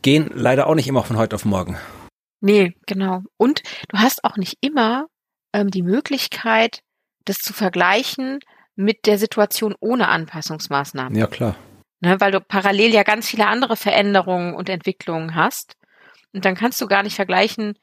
gehen 0.00 0.30
leider 0.34 0.66
auch 0.66 0.74
nicht 0.74 0.88
immer 0.88 1.04
von 1.04 1.16
heute 1.16 1.36
auf 1.36 1.44
morgen. 1.44 1.78
Nee, 2.40 2.74
genau. 2.86 3.22
Und 3.36 3.62
du 3.88 3.98
hast 3.98 4.24
auch 4.24 4.36
nicht 4.36 4.58
immer 4.60 5.06
ähm, 5.52 5.70
die 5.70 5.82
Möglichkeit, 5.82 6.82
das 7.24 7.38
zu 7.38 7.52
vergleichen 7.52 8.40
mit 8.74 9.06
der 9.06 9.18
Situation 9.18 9.74
ohne 9.78 10.08
Anpassungsmaßnahmen. 10.08 11.16
Ja, 11.16 11.26
klar. 11.26 11.56
Ne, 12.02 12.20
weil 12.20 12.32
du 12.32 12.40
parallel 12.40 12.92
ja 12.92 13.04
ganz 13.04 13.30
viele 13.30 13.46
andere 13.46 13.76
Veränderungen 13.76 14.54
und 14.54 14.68
Entwicklungen 14.68 15.36
hast. 15.36 15.76
Und 16.32 16.44
dann 16.44 16.56
kannst 16.56 16.80
du 16.80 16.88
gar 16.88 17.04
nicht 17.04 17.14
vergleichen, 17.14 17.78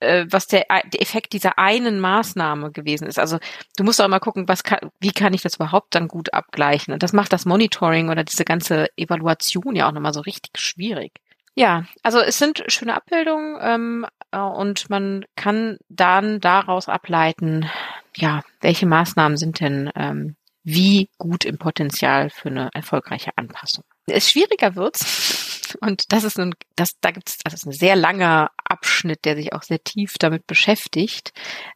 äh, 0.00 0.26
was 0.28 0.46
der, 0.46 0.66
der 0.92 1.00
Effekt 1.00 1.32
dieser 1.32 1.58
einen 1.58 2.00
Maßnahme 2.00 2.70
gewesen 2.70 3.06
ist. 3.06 3.18
Also 3.18 3.38
du 3.78 3.84
musst 3.84 3.98
auch 3.98 4.04
immer 4.04 4.20
gucken, 4.20 4.46
was 4.46 4.62
kann, 4.62 4.90
wie 5.00 5.12
kann 5.12 5.32
ich 5.32 5.40
das 5.40 5.54
überhaupt 5.54 5.94
dann 5.94 6.06
gut 6.06 6.34
abgleichen? 6.34 6.92
Und 6.92 7.02
das 7.02 7.14
macht 7.14 7.32
das 7.32 7.46
Monitoring 7.46 8.10
oder 8.10 8.24
diese 8.24 8.44
ganze 8.44 8.88
Evaluation 8.96 9.74
ja 9.74 9.88
auch 9.88 9.92
nochmal 9.92 10.12
so 10.12 10.20
richtig 10.20 10.58
schwierig. 10.58 11.12
Ja, 11.54 11.84
also 12.02 12.20
es 12.20 12.36
sind 12.38 12.64
schöne 12.68 12.94
Abbildungen 12.94 13.58
ähm, 13.62 14.06
äh, 14.32 14.38
und 14.38 14.90
man 14.90 15.24
kann 15.34 15.78
dann 15.88 16.40
daraus 16.40 16.90
ableiten, 16.90 17.70
ja, 18.16 18.42
welche 18.60 18.84
Maßnahmen 18.84 19.38
sind 19.38 19.60
denn 19.60 19.90
ähm, 19.94 20.36
wie 20.62 21.08
gut 21.18 21.44
im 21.44 21.58
Potenzial 21.58 22.30
für 22.30 22.48
eine 22.48 22.70
erfolgreiche 22.74 23.30
Anpassung. 23.36 23.84
Es 24.06 24.30
schwieriger 24.30 24.76
wird's 24.76 25.76
und 25.80 26.12
das 26.12 26.24
ist 26.24 26.38
ein, 26.38 26.54
das, 26.76 26.98
da 27.00 27.10
gibt's, 27.10 27.38
das 27.44 27.54
ist 27.54 27.66
ein 27.66 27.72
sehr 27.72 27.96
langer 27.96 28.50
Abschnitt, 28.64 29.24
der 29.24 29.36
sich 29.36 29.52
auch 29.52 29.62
sehr 29.62 29.82
tief 29.82 30.14
damit 30.18 30.46
beschäftigt. 30.46 31.32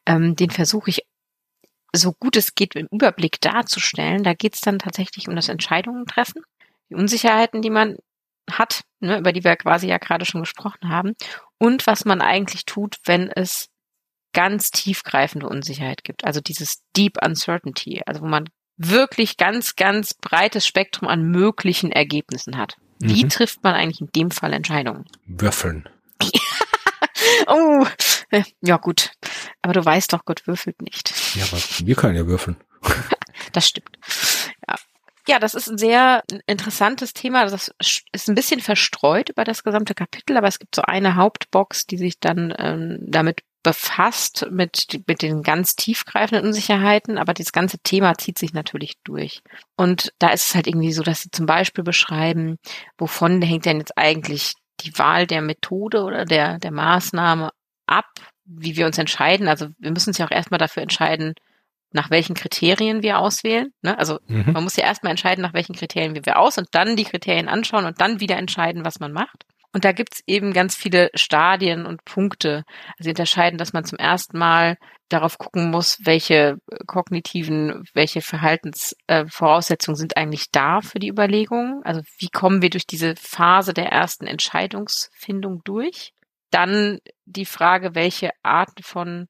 Ähm, 0.07 0.37
den 0.37 0.51
versuche 0.51 0.91
ich 0.91 1.03
so 1.97 2.13
gut 2.13 2.37
es 2.37 2.55
geht 2.55 2.75
im 2.75 2.89
Überblick 2.91 3.41
darzustellen. 3.41 4.25
Da 4.25 4.35
geht's 4.35 4.61
dann 4.61 4.79
tatsächlich 4.79 5.29
um 5.29 5.37
das 5.37 5.49
Entscheidungen 5.49 6.07
treffen, 6.07 6.43
die 6.91 6.97
Unsicherheiten, 6.97 7.63
die 7.63 7.71
man 7.71 7.97
hat, 8.51 8.83
ne, 9.01 9.19
über 9.19 9.33
die 9.33 9.45
wir 9.45 9.57
quasi 9.57 9.87
ja 9.87 9.99
gerade 9.99 10.25
schon 10.25 10.43
gesprochen 10.43 10.89
haben, 10.89 11.15
und 11.59 11.87
was 11.87 12.05
man 12.05 12.21
eigentlich 12.21 12.65
tut, 12.67 12.99
wenn 13.05 13.31
es 13.31 13.69
ganz 14.35 14.71
tiefgreifende 14.71 15.49
Unsicherheit 15.49 16.05
gibt. 16.05 16.25
Also 16.25 16.41
dieses 16.41 16.83
Deep 16.97 17.19
Uncertainty, 17.25 18.03
also 18.05 18.23
wo 18.23 18.27
man 18.27 18.51
wirklich 18.77 19.37
ganz, 19.37 19.77
ganz 19.77 20.15
breites 20.15 20.67
Spektrum 20.67 21.09
an 21.09 21.23
möglichen 21.23 21.93
Ergebnissen 21.93 22.57
hat. 22.57 22.77
Wie 22.99 23.25
mhm. 23.25 23.29
trifft 23.29 23.63
man 23.63 23.75
eigentlich 23.75 24.01
in 24.01 24.11
dem 24.15 24.31
Fall 24.31 24.53
Entscheidungen? 24.53 25.05
Würfeln. 25.27 25.89
oh, 27.47 27.87
ja 28.61 28.77
gut. 28.77 29.11
Aber 29.63 29.73
du 29.73 29.85
weißt 29.85 30.13
doch, 30.13 30.25
Gott 30.25 30.47
würfelt 30.47 30.81
nicht. 30.83 31.13
Ja, 31.35 31.45
aber 31.45 31.59
wir 31.81 31.95
können 31.95 32.17
ja 32.17 32.27
würfeln. 32.27 32.57
das 33.53 33.69
stimmt. 33.69 33.99
Ja. 34.69 34.77
Ja, 35.27 35.39
das 35.39 35.55
ist 35.55 35.69
ein 35.69 35.79
sehr 35.79 36.23
interessantes 36.47 37.15
Thema. 37.15 37.47
Das 37.47 37.71
ist 38.13 38.29
ein 38.29 38.35
bisschen 38.35 38.61
verstreut 38.61 39.31
über 39.31 39.45
das 39.45 39.65
gesamte 39.65 39.95
Kapitel, 39.95 40.37
aber 40.37 40.49
es 40.49 40.59
gibt 40.59 40.75
so 40.75 40.83
eine 40.83 41.17
Hauptbox, 41.17 41.87
die 41.87 41.97
sich 41.97 42.21
dann 42.21 42.55
ähm, 42.59 42.99
damit 43.01 43.41
befasst 43.65 44.47
mit, 44.51 45.01
mit 45.09 45.23
den 45.23 45.43
ganz 45.43 45.75
tiefgreifenden 45.75 46.47
Unsicherheiten, 46.47 47.19
aber 47.19 47.35
das 47.35 47.51
ganze 47.51 47.79
Thema 47.79 48.17
zieht 48.17 48.39
sich 48.39 48.53
natürlich 48.53 48.99
durch. 49.03 49.43
Und 49.75 50.13
da 50.21 50.29
ist 50.29 50.47
es 50.47 50.55
halt 50.55 50.69
irgendwie 50.69 50.93
so, 50.93 51.03
dass 51.03 51.23
sie 51.23 51.31
zum 51.33 51.47
Beispiel 51.47 51.83
beschreiben, 51.83 52.59
wovon 52.99 53.43
hängt 53.43 53.65
denn 53.65 53.79
jetzt 53.79 53.99
eigentlich 53.99 54.53
die 54.81 54.97
Wahl 54.99 55.27
der 55.27 55.41
Methode 55.41 56.05
oder 56.05 56.27
der, 56.27 56.59
der 56.59 56.73
Maßnahme 56.73 57.51
ab, 57.87 58.07
wie 58.45 58.77
wir 58.77 58.87
uns 58.87 58.99
entscheiden. 58.99 59.49
Also 59.49 59.69
wir 59.79 59.91
müssen 59.91 60.11
uns 60.11 60.19
ja 60.19 60.27
auch 60.27 60.31
erstmal 60.31 60.59
dafür 60.59 60.83
entscheiden, 60.83 61.35
nach 61.91 62.11
welchen 62.11 62.35
Kriterien 62.35 63.03
wir 63.03 63.19
auswählen. 63.19 63.73
Ne? 63.81 63.99
Also 63.99 64.19
mhm. 64.27 64.53
man 64.53 64.65
muss 64.65 64.77
ja 64.77 64.85
erstmal 64.85 65.13
entscheiden, 65.13 65.41
nach 65.41 65.55
welchen 65.55 65.75
Kriterien 65.75 66.15
wir 66.15 66.39
aus 66.39 66.59
und 66.59 66.69
dann 66.73 66.97
die 66.97 67.05
Kriterien 67.05 67.49
anschauen 67.49 67.87
und 67.87 68.01
dann 68.01 68.21
wieder 68.21 68.37
entscheiden, 68.37 68.85
was 68.85 69.01
man 69.01 69.13
macht. 69.13 69.47
Und 69.75 69.85
da 69.85 69.91
gibt's 69.91 70.23
eben 70.29 70.53
ganz 70.53 70.77
viele 70.77 71.11
Stadien 71.15 71.85
und 71.85 72.05
Punkte. 72.05 72.63
Also 72.97 73.11
unterscheiden, 73.11 73.59
dass 73.59 73.73
man 73.73 73.85
zum 73.85 73.99
ersten 73.99 74.39
Mal 74.39 74.77
darauf 75.09 75.37
gucken 75.37 75.71
muss, 75.71 75.99
welche 76.05 76.59
kognitiven, 76.87 77.83
welche 77.93 78.21
Verhaltensvoraussetzungen 78.21 79.97
äh, 79.97 79.99
sind 79.99 80.17
eigentlich 80.17 80.53
da 80.53 80.81
für 80.81 81.01
die 81.01 81.09
Überlegung. 81.09 81.83
Also 81.85 82.03
wie 82.19 82.29
kommen 82.29 82.63
wir 82.63 82.71
durch 82.71 82.87
diese 82.87 83.17
Phase 83.17 83.75
der 83.75 83.87
ersten 83.87 84.29
Entscheidungsfindung 84.29 85.63
durch? 85.65 86.13
Dann 86.51 87.01
die 87.25 87.45
Frage, 87.45 87.97
welche 87.97 88.31
Arten 88.45 88.85
von 88.85 89.27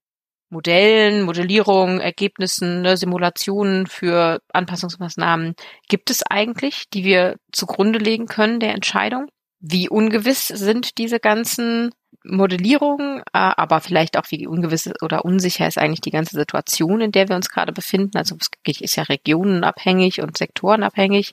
Modellen, 0.51 1.22
Modellierungen, 1.22 2.01
Ergebnissen, 2.01 2.82
ne, 2.82 2.99
Simulationen 2.99 3.86
für 3.86 4.40
Anpassungsmaßnahmen 4.53 5.55
gibt 5.88 6.11
es 6.11 6.22
eigentlich, 6.22 6.84
die 6.92 7.03
wir 7.03 7.36
zugrunde 7.51 7.99
legen 7.99 8.26
können 8.26 8.61
der 8.61 8.74
Entscheidung? 8.74 9.26
Wie 9.67 9.89
ungewiss 9.89 10.49
sind 10.49 10.99
diese 10.99 11.21
ganzen 11.21 11.91
Modellierungen, 12.23 13.21
äh, 13.21 13.23
aber 13.33 13.81
vielleicht 13.81 14.19
auch 14.19 14.25
wie 14.29 14.47
ungewiss 14.47 14.91
oder 15.01 15.25
unsicher 15.25 15.67
ist 15.67 15.79
eigentlich 15.79 16.03
die 16.03 16.11
ganze 16.11 16.37
Situation, 16.37 17.01
in 17.01 17.12
der 17.12 17.31
wir 17.31 17.37
uns 17.37 17.49
gerade 17.49 17.73
befinden. 17.73 18.19
Also 18.19 18.37
es 18.37 18.81
ist 18.83 18.97
ja 18.97 19.05
regionenabhängig 19.05 20.21
und 20.21 20.37
sektorenabhängig. 20.37 21.33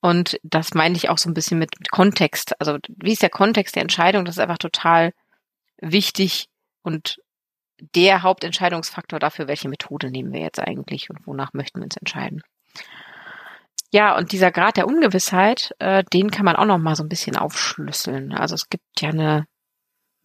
Und 0.00 0.40
das 0.42 0.74
meine 0.74 0.96
ich 0.96 1.10
auch 1.10 1.18
so 1.18 1.30
ein 1.30 1.34
bisschen 1.34 1.60
mit 1.60 1.92
Kontext. 1.92 2.60
Also 2.60 2.78
wie 2.88 3.12
ist 3.12 3.22
der 3.22 3.30
Kontext 3.30 3.76
der 3.76 3.82
Entscheidung? 3.82 4.24
Das 4.24 4.34
ist 4.34 4.40
einfach 4.40 4.58
total 4.58 5.12
wichtig 5.80 6.48
und 6.82 7.20
der 7.94 8.22
Hauptentscheidungsfaktor 8.24 9.20
dafür, 9.20 9.46
welche 9.46 9.68
Methode 9.68 10.10
nehmen 10.10 10.32
wir 10.32 10.40
jetzt 10.40 10.58
eigentlich 10.58 11.08
und 11.08 11.24
wonach 11.24 11.52
möchten 11.52 11.78
wir 11.78 11.84
uns 11.84 11.96
entscheiden. 11.96 12.42
Ja, 13.92 14.16
und 14.16 14.32
dieser 14.32 14.50
Grad 14.50 14.76
der 14.76 14.86
Ungewissheit, 14.86 15.72
äh, 15.78 16.04
den 16.12 16.30
kann 16.30 16.44
man 16.44 16.56
auch 16.56 16.66
noch 16.66 16.78
mal 16.78 16.94
so 16.94 17.02
ein 17.02 17.08
bisschen 17.08 17.36
aufschlüsseln. 17.36 18.32
Also 18.34 18.54
es 18.54 18.68
gibt 18.68 18.84
ja 19.00 19.08
eine, 19.08 19.46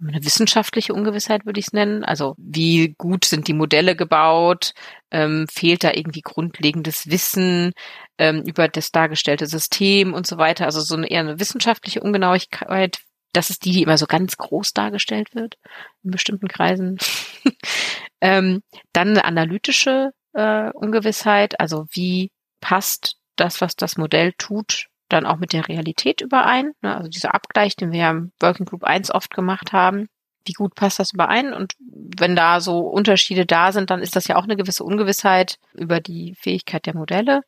eine 0.02 0.24
wissenschaftliche 0.26 0.94
Ungewissheit, 0.94 1.46
würde 1.46 1.60
ich 1.62 1.68
es 1.68 1.74
nennen. 1.74 2.04
Also 2.04 2.36
wie 2.38 2.94
gut 2.98 3.24
sind 3.24 3.48
die 3.48 3.54
Modelle 3.54 3.96
gebaut? 3.96 4.74
Ähm, 5.12 5.48
fehlt 5.50 5.86
da 5.86 5.94
irgendwie 5.94 6.22
grundlegendes 6.22 7.10
Wissen 7.10 7.72
ähm, 8.18 8.44
über 8.46 8.68
das 8.68 8.92
dargestellte 8.92 9.48
System 9.48 10.14
und 10.14 10.28
so 10.28 10.38
weiter? 10.38 10.66
Also 10.66 10.82
so 10.82 10.96
eine 10.96 11.10
eher 11.10 11.22
eine 11.22 11.40
wissenschaftliche 11.40 12.02
Ungenauigkeit, 12.02 13.00
das 13.34 13.50
ist 13.50 13.66
die, 13.66 13.72
die 13.72 13.84
immer 13.84 13.98
so 13.98 14.06
ganz 14.06 14.38
groß 14.38 14.74
dargestellt 14.74 15.34
wird 15.34 15.56
in 16.04 16.12
bestimmten 16.12 16.48
Kreisen. 16.48 16.98
ähm, 18.22 18.62
dann 18.94 19.10
eine 19.10 19.26
analytische 19.26 20.12
äh, 20.34 20.70
Ungewissheit, 20.72 21.60
also 21.60 21.86
wie 21.92 22.32
passt 22.62 23.18
das, 23.36 23.62
was 23.62 23.76
das 23.76 23.98
Modell 23.98 24.34
tut, 24.38 24.88
dann 25.10 25.26
auch 25.26 25.38
mit 25.38 25.54
der 25.54 25.68
Realität 25.68 26.22
überein? 26.22 26.74
Ne? 26.82 26.96
Also 26.96 27.10
dieser 27.10 27.34
Abgleich, 27.34 27.76
den 27.76 27.92
wir 27.92 28.00
ja 28.00 28.12
im 28.12 28.32
Working 28.40 28.66
Group 28.66 28.84
1 28.84 29.12
oft 29.12 29.34
gemacht 29.34 29.74
haben, 29.74 30.08
wie 30.46 30.54
gut 30.54 30.76
passt 30.76 31.00
das 31.00 31.14
überein? 31.14 31.54
Und 31.54 31.74
wenn 31.80 32.36
da 32.36 32.60
so 32.60 32.80
Unterschiede 32.80 33.46
da 33.46 33.72
sind, 33.72 33.90
dann 33.90 34.02
ist 34.02 34.16
das 34.16 34.28
ja 34.28 34.36
auch 34.36 34.44
eine 34.44 34.58
gewisse 34.58 34.84
Ungewissheit 34.84 35.58
über 35.74 36.02
die 36.02 36.36
Fähigkeit 36.36 36.86
der 36.86 36.96
Modelle. 36.96 37.44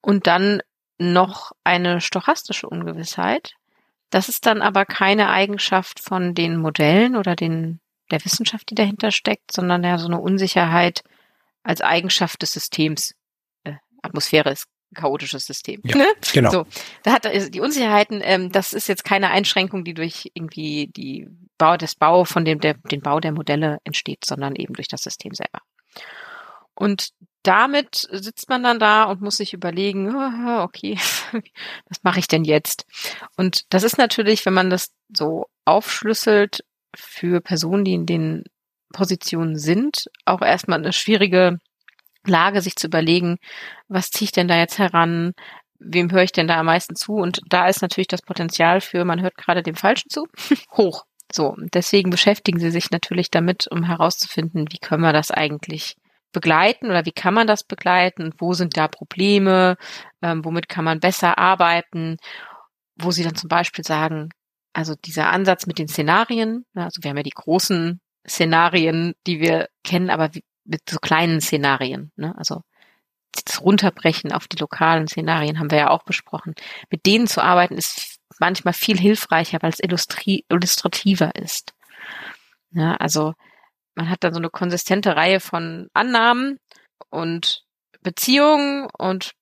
Und 0.00 0.26
dann 0.26 0.62
noch 0.98 1.52
eine 1.64 2.00
stochastische 2.00 2.68
Ungewissheit, 2.68 3.54
das 4.12 4.28
ist 4.28 4.44
dann 4.44 4.60
aber 4.60 4.84
keine 4.84 5.30
Eigenschaft 5.30 5.98
von 5.98 6.34
den 6.34 6.58
Modellen 6.58 7.16
oder 7.16 7.34
den, 7.34 7.80
der 8.10 8.22
Wissenschaft, 8.24 8.68
die 8.68 8.74
dahinter 8.74 9.10
steckt, 9.10 9.52
sondern 9.52 9.82
ja 9.84 9.96
so 9.96 10.06
eine 10.06 10.20
Unsicherheit 10.20 11.02
als 11.62 11.80
Eigenschaft 11.80 12.42
des 12.42 12.52
Systems. 12.52 13.14
Äh, 13.64 13.76
Atmosphäre 14.02 14.50
ist 14.50 14.66
chaotisches 14.94 15.46
System. 15.46 15.80
Ja, 15.84 15.96
ne? 15.96 16.06
Genau. 16.32 16.50
So, 16.50 16.66
da 17.02 17.12
hat 17.12 17.26
die 17.54 17.60
Unsicherheiten, 17.60 18.20
ähm, 18.22 18.52
das 18.52 18.72
ist 18.72 18.88
jetzt 18.88 19.04
keine 19.04 19.30
Einschränkung, 19.30 19.84
die 19.84 19.94
durch 19.94 20.30
irgendwie 20.34 20.88
die 20.88 21.28
Bau, 21.58 21.76
des 21.76 21.94
Bau 21.94 22.24
von 22.24 22.44
dem, 22.44 22.60
der, 22.60 22.74
den 22.74 23.00
Bau 23.00 23.20
der 23.20 23.32
Modelle 23.32 23.78
entsteht, 23.84 24.24
sondern 24.24 24.56
eben 24.56 24.74
durch 24.74 24.88
das 24.88 25.02
System 25.02 25.34
selber. 25.34 25.60
Und 26.74 27.10
damit 27.42 28.08
sitzt 28.10 28.48
man 28.48 28.62
dann 28.62 28.78
da 28.78 29.04
und 29.04 29.20
muss 29.20 29.36
sich 29.36 29.52
überlegen, 29.52 30.14
okay, 30.60 30.98
was 31.88 32.02
mache 32.02 32.18
ich 32.18 32.28
denn 32.28 32.44
jetzt? 32.44 32.86
Und 33.36 33.64
das 33.70 33.82
ist 33.82 33.98
natürlich, 33.98 34.46
wenn 34.46 34.54
man 34.54 34.70
das 34.70 34.92
so 35.14 35.46
aufschlüsselt 35.64 36.64
für 36.94 37.40
Personen, 37.40 37.84
die 37.84 37.94
in 37.94 38.06
den 38.06 38.44
Positionen 38.92 39.58
sind, 39.58 40.10
auch 40.24 40.42
erstmal 40.42 40.78
eine 40.78 40.92
schwierige 40.92 41.58
Lage, 42.26 42.60
sich 42.62 42.76
zu 42.76 42.86
überlegen, 42.86 43.38
was 43.88 44.10
ziehe 44.10 44.26
ich 44.26 44.32
denn 44.32 44.48
da 44.48 44.56
jetzt 44.56 44.78
heran, 44.78 45.32
wem 45.78 46.10
höre 46.12 46.22
ich 46.22 46.32
denn 46.32 46.48
da 46.48 46.58
am 46.58 46.66
meisten 46.66 46.94
zu? 46.96 47.14
Und 47.14 47.40
da 47.48 47.68
ist 47.68 47.82
natürlich 47.82 48.08
das 48.08 48.22
Potenzial 48.22 48.80
für, 48.80 49.04
man 49.04 49.20
hört 49.20 49.36
gerade 49.36 49.62
dem 49.62 49.74
Falschen 49.74 50.10
zu, 50.10 50.26
hoch. 50.76 51.04
So, 51.32 51.56
deswegen 51.72 52.10
beschäftigen 52.10 52.58
sie 52.60 52.70
sich 52.70 52.90
natürlich 52.90 53.30
damit, 53.30 53.66
um 53.70 53.84
herauszufinden, 53.84 54.66
wie 54.70 54.78
können 54.78 55.02
wir 55.02 55.12
das 55.12 55.30
eigentlich 55.30 55.96
begleiten 56.32 56.86
oder 56.86 57.04
wie 57.06 57.12
kann 57.12 57.34
man 57.34 57.46
das 57.46 57.64
begleiten, 57.64 58.32
wo 58.38 58.54
sind 58.54 58.76
da 58.76 58.88
Probleme, 58.88 59.76
ähm, 60.22 60.44
womit 60.44 60.68
kann 60.68 60.84
man 60.84 61.00
besser 61.00 61.38
arbeiten, 61.38 62.16
wo 62.96 63.10
sie 63.10 63.22
dann 63.24 63.34
zum 63.34 63.48
Beispiel 63.48 63.84
sagen, 63.84 64.30
also 64.72 64.94
dieser 65.04 65.30
Ansatz 65.30 65.66
mit 65.66 65.78
den 65.78 65.88
Szenarien, 65.88 66.64
ne, 66.74 66.84
also 66.84 67.02
wir 67.02 67.10
haben 67.10 67.18
ja 67.18 67.22
die 67.22 67.30
großen 67.30 68.00
Szenarien, 68.26 69.14
die 69.26 69.40
wir 69.40 69.68
kennen, 69.84 70.10
aber 70.10 70.30
mit 70.64 70.88
so 70.88 70.98
kleinen 70.98 71.40
Szenarien, 71.40 72.12
ne? 72.16 72.34
also 72.36 72.62
das 73.32 73.62
Runterbrechen 73.62 74.32
auf 74.32 74.46
die 74.46 74.58
lokalen 74.58 75.08
Szenarien 75.08 75.58
haben 75.58 75.70
wir 75.70 75.78
ja 75.78 75.90
auch 75.90 76.04
besprochen. 76.04 76.54
Mit 76.90 77.06
denen 77.06 77.26
zu 77.26 77.42
arbeiten 77.42 77.76
ist 77.76 78.18
manchmal 78.38 78.74
viel 78.74 78.98
hilfreicher, 78.98 79.58
weil 79.62 79.70
es 79.70 79.80
illustrativer 79.80 81.34
ist. 81.34 81.72
Ja, 82.72 82.96
also 82.96 83.34
man 83.94 84.10
hat 84.10 84.24
dann 84.24 84.34
so 84.34 84.40
eine 84.40 84.50
konsistente 84.50 85.16
Reihe 85.16 85.40
von 85.40 85.88
Annahmen 85.94 86.58
und 87.10 87.64
Beziehungen 88.02 88.88
und 88.98 89.32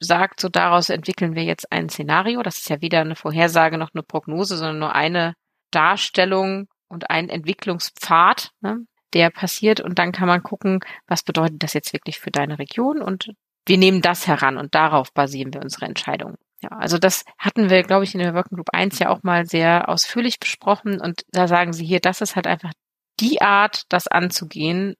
sagt, 0.00 0.40
so 0.40 0.48
daraus 0.48 0.88
entwickeln 0.88 1.34
wir 1.34 1.44
jetzt 1.44 1.70
ein 1.70 1.88
Szenario. 1.88 2.42
Das 2.42 2.58
ist 2.58 2.70
ja 2.70 2.80
weder 2.80 3.00
eine 3.00 3.16
Vorhersage 3.16 3.78
noch 3.78 3.90
eine 3.94 4.02
Prognose, 4.02 4.56
sondern 4.56 4.78
nur 4.78 4.94
eine 4.94 5.34
Darstellung 5.70 6.68
und 6.88 7.10
ein 7.10 7.28
Entwicklungspfad, 7.28 8.50
ne, 8.60 8.84
der 9.14 9.30
passiert. 9.30 9.80
Und 9.80 9.98
dann 9.98 10.12
kann 10.12 10.28
man 10.28 10.42
gucken, 10.42 10.80
was 11.06 11.22
bedeutet 11.22 11.62
das 11.62 11.74
jetzt 11.74 11.92
wirklich 11.92 12.18
für 12.18 12.30
deine 12.30 12.58
Region 12.58 13.02
und 13.02 13.32
wir 13.66 13.78
nehmen 13.78 14.02
das 14.02 14.26
heran 14.26 14.56
und 14.56 14.74
darauf 14.74 15.12
basieren 15.12 15.52
wir 15.52 15.60
unsere 15.60 15.86
Entscheidungen. 15.86 16.36
Ja, 16.62 16.70
also 16.70 16.98
das 16.98 17.24
hatten 17.38 17.70
wir, 17.70 17.82
glaube 17.82 18.04
ich, 18.04 18.14
in 18.14 18.20
der 18.20 18.34
Working 18.34 18.56
Group 18.56 18.68
1 18.72 18.98
ja 18.98 19.08
auch 19.08 19.22
mal 19.22 19.46
sehr 19.46 19.88
ausführlich 19.88 20.38
besprochen 20.38 21.00
und 21.00 21.22
da 21.30 21.48
sagen 21.48 21.72
sie 21.72 21.86
hier, 21.86 22.00
das 22.00 22.20
ist 22.20 22.36
halt 22.36 22.46
einfach 22.46 22.72
die 23.18 23.40
Art, 23.40 23.84
das 23.88 24.08
anzugehen, 24.08 24.94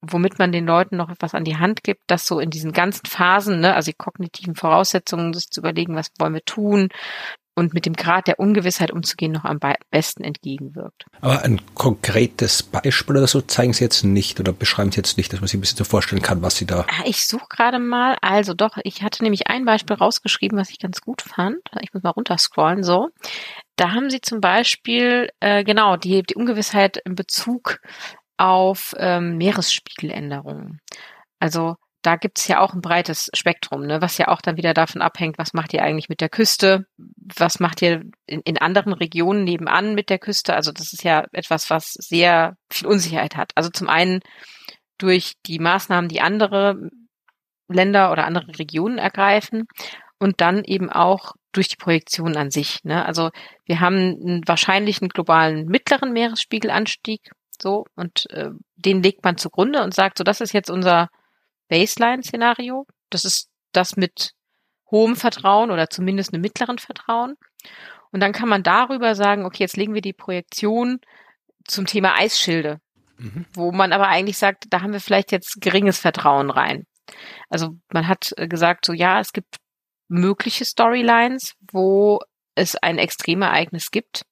womit 0.00 0.38
man 0.38 0.52
den 0.52 0.66
Leuten 0.66 0.96
noch 0.96 1.10
etwas 1.10 1.34
an 1.34 1.44
die 1.44 1.56
Hand 1.56 1.82
gibt, 1.82 2.02
das 2.06 2.26
so 2.26 2.38
in 2.38 2.50
diesen 2.50 2.72
ganzen 2.72 3.06
Phasen, 3.06 3.60
ne, 3.60 3.74
also 3.74 3.90
die 3.90 3.96
kognitiven 3.96 4.54
Voraussetzungen, 4.54 5.32
sich 5.34 5.48
zu 5.48 5.60
überlegen, 5.60 5.94
was 5.94 6.10
wollen 6.18 6.34
wir 6.34 6.44
tun, 6.44 6.88
und 7.56 7.72
mit 7.72 7.86
dem 7.86 7.94
Grad 7.94 8.28
der 8.28 8.38
Ungewissheit 8.38 8.90
umzugehen 8.90 9.32
noch 9.32 9.44
am 9.44 9.58
besten 9.90 10.22
entgegenwirkt. 10.22 11.06
Aber 11.22 11.42
ein 11.42 11.60
konkretes 11.74 12.62
Beispiel 12.62 13.16
oder 13.16 13.26
so 13.26 13.40
zeigen 13.40 13.72
Sie 13.72 13.82
jetzt 13.82 14.04
nicht 14.04 14.38
oder 14.38 14.52
beschreiben 14.52 14.92
Sie 14.92 14.98
jetzt 14.98 15.16
nicht, 15.16 15.32
dass 15.32 15.40
man 15.40 15.48
sich 15.48 15.56
ein 15.56 15.62
bisschen 15.62 15.78
so 15.78 15.84
vorstellen 15.84 16.22
kann, 16.22 16.42
was 16.42 16.56
Sie 16.56 16.66
da. 16.66 16.86
Ah, 16.88 17.04
ich 17.06 17.26
suche 17.26 17.46
gerade 17.48 17.78
mal, 17.78 18.16
also 18.20 18.52
doch, 18.52 18.76
ich 18.84 19.02
hatte 19.02 19.22
nämlich 19.22 19.48
ein 19.48 19.64
Beispiel 19.64 19.96
rausgeschrieben, 19.96 20.58
was 20.58 20.70
ich 20.70 20.78
ganz 20.78 21.00
gut 21.00 21.22
fand. 21.22 21.58
Ich 21.80 21.94
muss 21.94 22.02
mal 22.02 22.10
runterscrollen, 22.10 22.84
so. 22.84 23.08
Da 23.76 23.92
haben 23.92 24.10
Sie 24.10 24.20
zum 24.20 24.40
Beispiel, 24.40 25.30
äh, 25.40 25.64
genau, 25.64 25.96
die, 25.96 26.22
die 26.22 26.34
Ungewissheit 26.34 26.98
in 27.04 27.14
Bezug 27.14 27.80
auf 28.36 28.94
ähm, 28.98 29.38
Meeresspiegeländerungen. 29.38 30.80
Also 31.40 31.76
da 32.06 32.14
gibt's 32.14 32.46
ja 32.46 32.60
auch 32.60 32.72
ein 32.72 32.80
breites 32.80 33.30
Spektrum, 33.34 33.84
ne, 33.84 34.00
was 34.00 34.16
ja 34.16 34.28
auch 34.28 34.40
dann 34.40 34.56
wieder 34.56 34.74
davon 34.74 35.02
abhängt, 35.02 35.38
was 35.38 35.54
macht 35.54 35.74
ihr 35.74 35.82
eigentlich 35.82 36.08
mit 36.08 36.20
der 36.20 36.28
Küste, 36.28 36.86
was 36.96 37.58
macht 37.58 37.82
ihr 37.82 38.04
in, 38.26 38.40
in 38.42 38.58
anderen 38.58 38.92
Regionen 38.92 39.42
nebenan 39.42 39.96
mit 39.96 40.08
der 40.08 40.20
Küste. 40.20 40.54
Also 40.54 40.70
das 40.70 40.92
ist 40.92 41.02
ja 41.02 41.24
etwas, 41.32 41.68
was 41.68 41.94
sehr 41.94 42.56
viel 42.70 42.86
Unsicherheit 42.86 43.34
hat. 43.34 43.50
Also 43.56 43.70
zum 43.70 43.88
einen 43.88 44.20
durch 44.98 45.34
die 45.46 45.58
Maßnahmen, 45.58 46.08
die 46.08 46.20
andere 46.20 46.90
Länder 47.66 48.12
oder 48.12 48.24
andere 48.24 48.56
Regionen 48.56 48.98
ergreifen 48.98 49.66
und 50.20 50.40
dann 50.40 50.62
eben 50.62 50.88
auch 50.90 51.32
durch 51.50 51.66
die 51.66 51.76
Projektion 51.76 52.36
an 52.36 52.52
sich. 52.52 52.84
Ne? 52.84 53.04
Also 53.04 53.30
wir 53.64 53.80
haben 53.80 53.96
einen 53.96 54.42
wahrscheinlichen 54.46 55.08
globalen 55.08 55.66
mittleren 55.66 56.12
Meeresspiegelanstieg, 56.12 57.32
so 57.60 57.84
und 57.96 58.30
äh, 58.30 58.50
den 58.76 59.02
legt 59.02 59.24
man 59.24 59.38
zugrunde 59.38 59.82
und 59.82 59.92
sagt, 59.92 60.18
so 60.18 60.24
das 60.24 60.40
ist 60.40 60.52
jetzt 60.52 60.70
unser 60.70 61.08
Baseline-Szenario. 61.68 62.86
Das 63.10 63.24
ist 63.24 63.48
das 63.72 63.96
mit 63.96 64.32
hohem 64.90 65.16
Vertrauen 65.16 65.70
oder 65.70 65.90
zumindest 65.90 66.32
einem 66.32 66.42
mittleren 66.42 66.78
Vertrauen. 66.78 67.34
Und 68.12 68.20
dann 68.20 68.32
kann 68.32 68.48
man 68.48 68.62
darüber 68.62 69.14
sagen, 69.14 69.44
okay, 69.44 69.62
jetzt 69.62 69.76
legen 69.76 69.94
wir 69.94 70.00
die 70.00 70.12
Projektion 70.12 71.00
zum 71.64 71.86
Thema 71.86 72.14
Eisschilde, 72.14 72.80
mhm. 73.18 73.46
wo 73.52 73.72
man 73.72 73.92
aber 73.92 74.08
eigentlich 74.08 74.38
sagt, 74.38 74.66
da 74.70 74.82
haben 74.82 74.92
wir 74.92 75.00
vielleicht 75.00 75.32
jetzt 75.32 75.60
geringes 75.60 75.98
Vertrauen 75.98 76.50
rein. 76.50 76.86
Also 77.48 77.76
man 77.92 78.08
hat 78.08 78.32
äh, 78.36 78.48
gesagt, 78.48 78.86
so 78.86 78.92
ja, 78.92 79.20
es 79.20 79.32
gibt 79.32 79.56
mögliche 80.08 80.64
Storylines, 80.64 81.54
wo 81.72 82.20
es 82.54 82.76
ein 82.76 82.98
Extremereignis 82.98 83.90
gibt, 83.90 84.22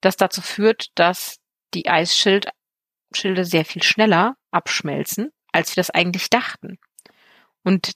das 0.00 0.16
dazu 0.16 0.40
führt, 0.40 0.86
dass 0.94 1.38
die 1.74 1.88
Eisschilde 1.88 2.50
sehr 3.44 3.64
viel 3.64 3.82
schneller 3.82 4.36
abschmelzen 4.50 5.30
als 5.52 5.74
wir 5.74 5.80
das 5.80 5.90
eigentlich 5.90 6.30
dachten. 6.30 6.78
Und 7.64 7.92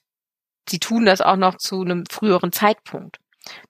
sie 0.68 0.78
tun 0.78 1.04
das 1.04 1.20
auch 1.20 1.36
noch 1.36 1.56
zu 1.56 1.82
einem 1.82 2.04
früheren 2.06 2.52
Zeitpunkt. 2.52 3.18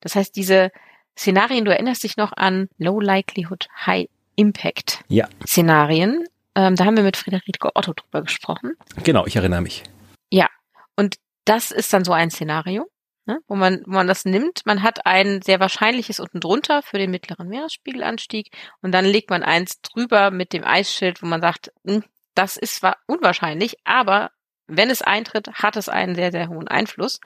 Das 0.01 0.15
heißt, 0.15 0.37
diese 0.37 0.71
Szenarien, 1.19 1.65
du 1.65 1.73
erinnerst 1.73 2.03
dich 2.03 2.17
noch 2.17 2.33
an 2.37 2.69
Low 2.79 3.01
Likelihood, 3.01 3.69
High 3.87 4.09
Impact 4.37 5.05
ja. 5.09 5.29
Szenarien. 5.47 6.25
Ähm, 6.55 6.77
da 6.77 6.85
haben 6.85 6.97
wir 6.97 7.05
mit 7.05 7.17
Friederike 7.17 7.71
Otto 7.75 7.93
drüber 7.93 8.23
gesprochen. 8.23 8.73
Genau, 9.03 9.27
ich 9.27 9.37
erinnere 9.37 9.61
mich. 9.61 9.83
Ja, 10.31 10.49
und 10.97 11.17
das 11.45 11.71
ist 11.71 11.93
dann 11.93 12.05
so 12.05 12.13
ein 12.13 12.31
Szenario, 12.31 12.89
ne, 13.27 13.39
wo 13.49 13.55
man, 13.55 13.83
wo 13.87 13.93
man 13.93 14.07
das 14.07 14.25
nimmt. 14.25 14.63
Man 14.65 14.83
hat 14.83 15.07
ein 15.07 15.43
sehr 15.43 15.61
wahrscheinliches 15.61 16.21
unten 16.21 16.41
drunter 16.41 16.83
für 16.83 16.99
den 16.99 17.11
mittleren 17.11 17.49
Meeresspiegelanstieg 17.49 18.51
und 18.83 18.93
dann 18.93 19.05
legt 19.05 19.31
man 19.31 19.43
eins 19.43 19.81
drüber 19.83 20.31
mit 20.31 20.53
dem 20.53 20.65
Eisschild, 20.65 21.23
wo 21.23 21.27
man 21.27 21.41
sagt, 21.41 21.73
mh, 21.85 21.95
hm, 21.95 22.05
das 22.35 22.57
ist 22.57 22.77
zwar 22.77 22.97
unwahrscheinlich, 23.07 23.77
aber 23.85 24.31
wenn 24.67 24.91
es 24.91 25.03
eintritt, 25.03 25.49
hat 25.55 25.77
es 25.77 25.89
einen 25.89 26.15
sehr, 26.15 26.33
sehr 26.33 26.49
hohen 26.49 26.69
Einfluss. 26.69 27.21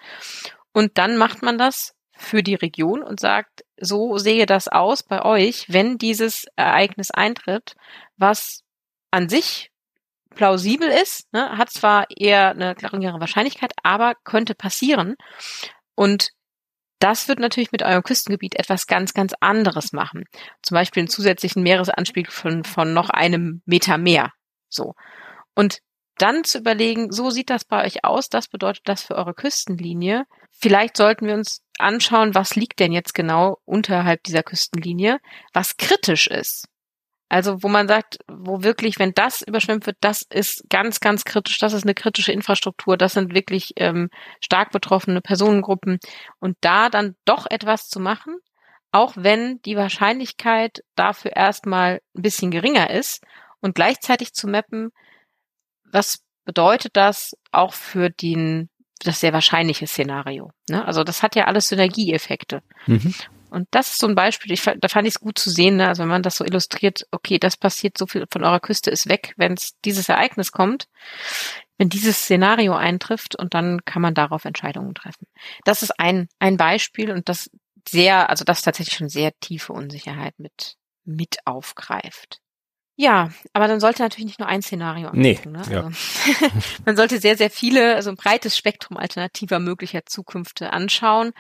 Und 0.73 0.99
dann 0.99 1.17
macht 1.17 1.43
man 1.43 1.59
das 1.59 1.95
für 2.17 2.43
die 2.43 2.57
Region 2.57 3.03
und 3.03 3.21
sagt, 3.21 3.65
so 3.81 4.19
sehe 4.19 4.47
das 4.47 4.69
aus 4.69 5.03
bei 5.03 5.25
euch, 5.25 5.67
wenn 5.69 5.99
dieses 5.99 6.47
Ereignis 6.57 7.11
eintritt, 7.11 7.75
was 8.17 8.65
an 9.11 9.29
sich 9.29 9.71
plausibel 10.35 10.89
ist, 10.89 11.33
ne, 11.33 11.57
hat 11.57 11.71
zwar 11.71 12.07
eher 12.17 12.51
eine 12.51 12.75
geringere 12.75 13.21
Wahrscheinlichkeit, 13.21 13.73
aber 13.83 14.15
könnte 14.25 14.55
passieren. 14.55 15.15
Und 15.95 16.31
das 17.01 17.29
wird 17.29 17.39
natürlich 17.39 17.71
mit 17.71 17.83
eurem 17.83 18.03
Küstengebiet 18.03 18.57
etwas 18.57 18.87
ganz, 18.87 19.15
ganz 19.15 19.33
anderes 19.41 19.93
machen. 19.93 20.25
Zum 20.63 20.75
Beispiel 20.75 21.03
einen 21.03 21.09
zusätzlichen 21.09 21.63
Meeresanstieg 21.63 22.33
von, 22.33 22.65
von 22.65 22.93
noch 22.93 23.11
einem 23.11 23.63
Meter 23.67 23.99
mehr. 23.99 24.33
So. 24.69 24.95
Und 25.55 25.81
dann 26.19 26.45
zu 26.45 26.59
überlegen, 26.59 27.13
so 27.13 27.31
sieht 27.31 27.51
das 27.51 27.65
bei 27.65 27.85
euch 27.85 28.05
aus, 28.05 28.29
das 28.29 28.49
bedeutet 28.49 28.89
das 28.89 29.03
für 29.03 29.15
eure 29.15 29.35
Küstenlinie. 29.35 30.25
Vielleicht 30.51 30.97
sollten 30.97 31.27
wir 31.27 31.35
uns 31.35 31.63
anschauen, 31.79 32.35
was 32.35 32.57
liegt 32.57 32.81
denn 32.81 32.93
jetzt 32.93 33.15
genau 33.15 33.59
unterhalb 33.65 34.23
dieser 34.25 34.43
Küstenlinie, 34.43 35.21
was 35.53 35.77
kritisch 35.77 36.27
ist. 36.27 36.67
Also 37.29 37.63
wo 37.63 37.69
man 37.69 37.89
sagt, 37.89 38.19
wo 38.27 38.63
wirklich, 38.63 38.99
wenn 38.99 39.13
das 39.13 39.43
überschwemmt 39.43 39.87
wird, 39.87 39.99
das 40.01 40.23
ist 40.23 40.65
ganz, 40.71 40.99
ganz 41.01 41.25
kritisch, 41.25 41.59
das 41.59 41.75
ist 41.75 41.85
eine 41.85 41.95
kritische 41.95 42.33
Infrastruktur, 42.33 42.97
das 42.97 43.13
sind 43.13 43.35
wirklich 43.35 43.75
ähm, 43.77 44.09
stark 44.41 44.71
betroffene 44.73 45.21
Personengruppen. 45.21 45.99
Und 46.41 46.57
da 46.63 46.89
dann 46.89 47.17
doch 47.27 47.47
etwas 47.49 47.89
zu 47.89 48.01
machen, 48.01 48.39
auch 48.93 49.13
wenn 49.17 49.61
die 49.63 49.77
Wahrscheinlichkeit 49.77 50.83
dafür 50.95 51.37
erstmal 51.37 52.01
ein 52.17 52.23
bisschen 52.23 52.51
geringer 52.51 52.91
ist 52.91 53.23
und 53.61 53.75
gleichzeitig 53.75 54.33
zu 54.33 54.49
mappen, 54.49 54.91
was 55.85 56.21
bedeutet 56.45 56.97
das 56.97 57.37
auch 57.53 57.75
für 57.75 58.11
den, 58.11 58.71
das 59.01 59.21
sehr 59.21 59.33
wahrscheinliche 59.33 59.87
Szenario. 59.87 60.51
Ne? 60.69 60.85
Also 60.85 61.05
das 61.05 61.23
hat 61.23 61.37
ja 61.37 61.45
alles 61.45 61.69
Synergieeffekte. 61.69 62.63
Mhm. 62.87 63.15
Und 63.51 63.69
das 63.71 63.93
ist 63.93 63.99
so 63.99 64.07
ein 64.07 64.15
Beispiel, 64.15 64.53
ich, 64.53 64.63
da 64.63 64.89
fand 64.89 65.07
ich 65.07 65.15
es 65.15 65.21
gut 65.21 65.39
zu 65.39 65.51
sehen, 65.51 65.77
ne? 65.77 65.89
also 65.89 66.03
wenn 66.03 66.11
man 66.11 66.23
das 66.23 66.37
so 66.37 66.45
illustriert, 66.45 67.07
okay, 67.11 67.39
das 67.39 67.57
passiert, 67.57 67.97
so 67.97 68.07
viel 68.07 68.27
von 68.31 68.45
eurer 68.45 68.61
Küste 68.61 68.91
ist 68.91 69.09
weg, 69.09 69.35
wenn 69.37 69.55
es 69.55 69.73
dieses 69.85 70.09
Ereignis 70.09 70.53
kommt, 70.53 70.89
wenn 71.79 71.89
dieses 71.89 72.19
Szenario 72.19 72.75
eintrifft 72.75 73.37
und 73.37 73.55
dann 73.55 73.85
kann 73.85 74.03
man 74.03 74.15
darauf 74.15 74.45
Entscheidungen 74.45 74.95
treffen. 74.95 75.27
Das 75.65 75.83
ist 75.83 75.99
ein, 75.99 76.29
ein 76.39 76.57
Beispiel 76.57 77.11
und 77.11 77.29
das 77.29 77.51
sehr, 77.89 78.29
also 78.29 78.45
das 78.45 78.63
tatsächlich 78.63 78.97
schon 78.97 79.09
sehr 79.09 79.33
tiefe 79.41 79.73
Unsicherheit 79.73 80.39
mit, 80.39 80.77
mit 81.05 81.39
aufgreift. 81.47 82.41
Ja, 83.01 83.31
aber 83.53 83.69
dann 83.69 83.79
sollte 83.79 84.03
natürlich 84.03 84.27
nicht 84.27 84.41
nur 84.41 84.49
ein 84.49 84.61
Szenario 84.61 85.07
angucken. 85.07 85.21
Nee, 85.21 85.41
ne? 85.47 85.63
ja. 85.71 85.85
Also, 85.85 85.91
man 86.85 86.97
sollte 86.97 87.21
sehr, 87.21 87.37
sehr 87.37 87.49
viele, 87.49 87.95
also 87.95 88.11
ein 88.11 88.17
breites 88.17 88.57
Spektrum 88.57 88.97
alternativer 88.97 89.61
möglicher 89.61 90.05
Zukünfte 90.05 90.73
anschauen. 90.73 91.31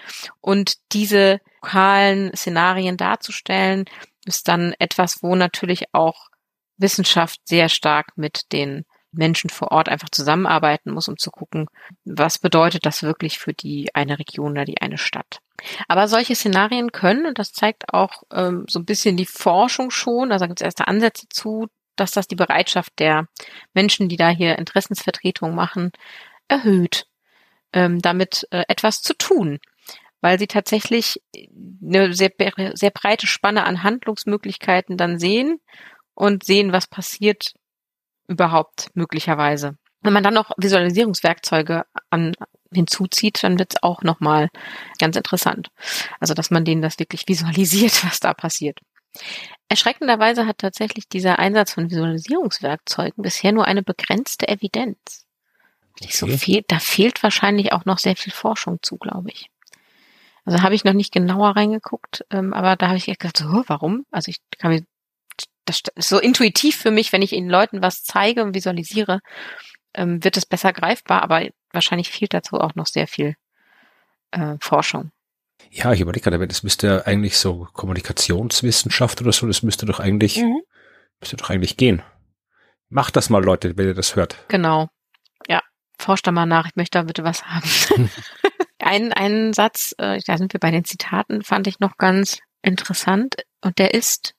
Und 0.41 0.77
diese 0.93 1.41
lokalen 1.61 2.31
Szenarien 2.37 2.97
darzustellen, 2.97 3.87
ist 4.25 4.47
dann 4.47 4.73
etwas, 4.79 5.21
wo 5.21 5.35
natürlich 5.35 5.87
auch 5.93 6.29
Wissenschaft 6.77 7.41
sehr 7.45 7.69
stark 7.69 8.17
mit 8.17 8.53
den 8.53 8.85
Menschen 9.13 9.51
vor 9.51 9.73
Ort 9.73 9.89
einfach 9.89 10.11
zusammenarbeiten 10.11 10.93
muss, 10.93 11.09
um 11.09 11.17
zu 11.17 11.31
gucken, 11.31 11.67
was 12.05 12.39
bedeutet 12.39 12.85
das 12.87 13.03
wirklich 13.03 13.39
für 13.39 13.53
die 13.53 13.95
eine 13.95 14.19
Region 14.19 14.53
oder 14.53 14.65
die 14.65 14.81
eine 14.81 14.99
Stadt. 14.99 15.41
Aber 15.89 16.09
solche 16.09 16.35
Szenarien 16.35 16.93
können, 16.93 17.27
und 17.27 17.39
das 17.39 17.53
zeigt 17.53 17.93
auch 17.93 18.23
ähm, 18.33 18.65
so 18.69 18.79
ein 18.79 18.85
bisschen 18.85 19.17
die 19.17 19.27
Forschung 19.27 19.91
schon, 19.91 20.31
also 20.31 20.47
gibt 20.47 20.61
es 20.61 20.65
erste 20.65 20.89
Ansätze 20.89 21.27
zu, 21.29 21.69
dass 21.97 22.13
das 22.13 22.29
die 22.29 22.37
Bereitschaft 22.37 22.93
der 22.99 23.27
Menschen, 23.75 24.09
die 24.09 24.17
da 24.17 24.29
hier 24.29 24.59
Interessensvertretung 24.59 25.55
machen, 25.55 25.91
erhöht, 26.47 27.07
ähm, 27.73 28.01
damit 28.01 28.47
äh, 28.51 28.65
etwas 28.69 29.03
zu 29.03 29.15
tun, 29.15 29.59
weil 30.21 30.39
sie 30.39 30.47
tatsächlich 30.47 31.21
eine 31.83 32.13
sehr, 32.15 32.33
sehr 32.75 32.91
breite 32.91 33.27
Spanne 33.27 33.65
an 33.65 33.83
Handlungsmöglichkeiten 33.83 34.97
dann 34.97 35.19
sehen 35.19 35.61
und 36.15 36.45
sehen, 36.45 36.73
was 36.73 36.87
passiert 36.87 37.55
überhaupt 38.29 38.91
möglicherweise. 38.95 39.77
Wenn 40.01 40.13
man 40.13 40.23
dann 40.23 40.35
noch 40.35 40.53
Visualisierungswerkzeuge 40.57 41.85
an, 42.11 42.35
hinzuzieht, 42.73 43.43
dann 43.43 43.59
wird 43.59 43.75
es 43.75 43.83
auch 43.83 44.03
nochmal 44.03 44.49
ganz 44.99 45.17
interessant. 45.17 45.71
Also, 46.21 46.35
dass 46.35 46.51
man 46.51 46.65
denen 46.65 46.83
das 46.83 46.99
wirklich 46.99 47.27
visualisiert, 47.27 48.05
was 48.05 48.21
da 48.21 48.35
passiert. 48.35 48.79
Erschreckenderweise 49.69 50.47
hat 50.47 50.59
tatsächlich 50.59 51.09
dieser 51.09 51.39
Einsatz 51.39 51.73
von 51.73 51.91
Visualisierungswerkzeugen 51.91 53.23
bisher 53.23 53.53
nur 53.53 53.67
eine 53.67 53.83
begrenzte 53.83 54.49
Evidenz. 54.49 55.27
Okay. 56.01 56.13
So 56.13 56.27
viel, 56.29 56.65
da 56.69 56.79
fehlt 56.79 57.23
wahrscheinlich 57.23 57.73
auch 57.73 57.85
noch 57.85 57.99
sehr 57.99 58.17
viel 58.17 58.33
Forschung 58.33 58.79
zu, 58.83 58.97
glaube 58.97 59.31
ich. 59.31 59.51
Also 60.45 60.63
habe 60.63 60.75
ich 60.75 60.85
noch 60.85 60.95
nicht 60.95 61.13
genauer 61.13 61.57
reingeguckt, 61.57 62.25
ähm, 62.31 62.55
aber 62.55 62.77
da 62.77 62.89
habe 62.89 62.97
ich 62.97 63.07
gedacht, 63.07 63.37
so, 63.37 63.65
warum? 63.67 64.07
Also 64.11 64.31
ich 64.31 64.39
kann 64.59 64.71
mir, 64.71 64.85
das 65.69 65.83
ist 65.95 66.09
so 66.09 66.19
intuitiv 66.19 66.77
für 66.77 66.91
mich, 66.91 67.13
wenn 67.13 67.23
ich 67.23 67.31
den 67.31 67.49
Leuten 67.49 67.83
was 67.83 68.03
zeige 68.03 68.43
und 68.43 68.55
visualisiere, 68.55 69.21
ähm, 69.95 70.23
wird 70.25 70.37
es 70.37 70.47
besser 70.47 70.73
greifbar, 70.73 71.23
aber 71.23 71.47
wahrscheinlich 71.73 72.11
fehlt 72.11 72.35
dazu 72.35 72.57
auch 72.57 72.75
noch 72.75 72.87
sehr 72.87 73.07
viel 73.07 73.35
äh, 74.31 74.57
Forschung. 74.61 75.11
Ja, 75.71 75.93
ich 75.93 76.01
überlege 76.01 76.31
gerade, 76.31 76.49
das 76.49 76.63
müsste 76.63 76.87
ja 76.87 77.03
eigentlich 77.03 77.39
so 77.39 77.69
Kommunikationswissenschaft 77.73 79.21
oder 79.21 79.33
so, 79.33 79.47
das 79.47 79.63
müsste 79.63 79.87
doch 79.87 80.01
eigentlich, 80.01 80.39
mhm. 80.39 80.63
müsste 81.21 81.37
doch 81.37 81.51
eigentlich 81.51 81.77
gehen. 81.77 82.03
Macht 82.89 83.17
das 83.17 83.29
mal, 83.29 83.45
Leute, 83.45 83.77
wenn 83.77 83.89
ihr 83.89 83.95
das 83.95 84.17
hört. 84.17 84.37
Genau. 84.49 84.89
Ja, 85.47 85.61
forscht 85.99 86.27
da 86.27 86.33
mal 86.33 86.47
nach. 86.47 86.67
Ich 86.67 86.77
möchte 86.77 86.99
da 86.99 87.03
bitte 87.03 87.23
was 87.23 87.45
haben. 87.45 88.11
ein, 88.79 89.13
einen 89.13 89.53
Satz, 89.53 89.95
äh, 89.99 90.21
da 90.27 90.39
sind 90.39 90.55
wir 90.55 90.61
bei 90.61 90.71
den 90.71 90.85
Zitaten, 90.85 91.43
fand 91.43 91.67
ich 91.67 91.81
noch 91.81 91.99
ganz 91.99 92.39
interessant. 92.63 93.37
Und 93.61 93.79
der 93.79 93.93
ist, 93.93 94.35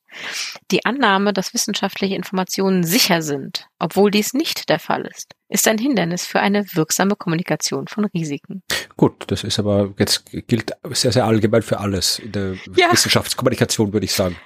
die 0.72 0.86
Annahme, 0.86 1.34
dass 1.34 1.54
wissenschaftliche 1.54 2.16
Informationen 2.16 2.84
sicher 2.84 3.22
sind, 3.22 3.68
obwohl 3.80 4.12
dies 4.12 4.34
nicht 4.34 4.70
der 4.70 4.80
Fall 4.80 5.06
ist, 5.06 5.34
ist 5.50 5.68
ein 5.68 5.78
Hindernis 5.78 6.26
für 6.26 6.40
eine 6.40 6.66
wirksame 6.74 7.16
Kommunikation 7.16 7.88
von 7.88 8.06
Risiken. 8.06 8.64
Gut, 8.98 9.24
das 9.28 9.44
ist 9.44 9.60
aber 9.60 9.94
jetzt 9.98 10.26
gilt 10.48 10.74
sehr, 10.92 11.12
sehr 11.12 11.26
allgemein 11.26 11.62
für 11.62 11.80
alles 11.80 12.20
in 12.20 12.32
der 12.32 12.56
ja. 12.76 12.92
Wissenschaftskommunikation, 12.92 13.94
würde 13.94 14.06
ich 14.06 14.14
sagen. 14.14 14.38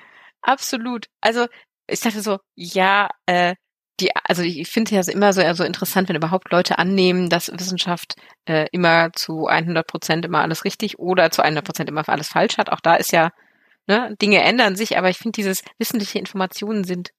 Absolut. 0.41 1.07
Also 1.21 1.47
ich 1.87 1.99
dachte 1.99 2.21
so, 2.21 2.37
ja, 2.55 3.09
äh, 3.25 3.55
die, 3.99 4.09
also 4.27 4.41
ich 4.41 4.67
finde 4.69 4.95
ja 4.95 5.01
immer 5.11 5.33
so, 5.33 5.41
also 5.41 5.63
interessant, 5.63 6.09
wenn 6.09 6.15
überhaupt 6.15 6.51
Leute 6.51 6.79
annehmen, 6.79 7.29
dass 7.29 7.51
Wissenschaft 7.51 8.15
äh, 8.45 8.67
immer 8.71 9.11
zu 9.13 9.47
100 9.47 9.85
Prozent 9.85 10.25
immer 10.25 10.39
alles 10.41 10.65
richtig 10.65 10.99
oder 10.99 11.29
zu 11.31 11.43
100 11.43 11.63
Prozent 11.63 11.89
immer 11.89 12.07
alles 12.07 12.27
falsch 12.29 12.57
hat. 12.57 12.71
Auch 12.71 12.79
da 12.79 12.95
ist 12.95 13.11
ja 13.11 13.29
Ne? 13.87 14.15
Dinge 14.21 14.41
ändern 14.41 14.75
sich, 14.75 14.97
aber 14.97 15.09
ich 15.09 15.17
finde 15.17 15.35
dieses 15.35 15.63
wissentliche 15.77 16.19
Informationen 16.19 16.83
sind 16.83 17.11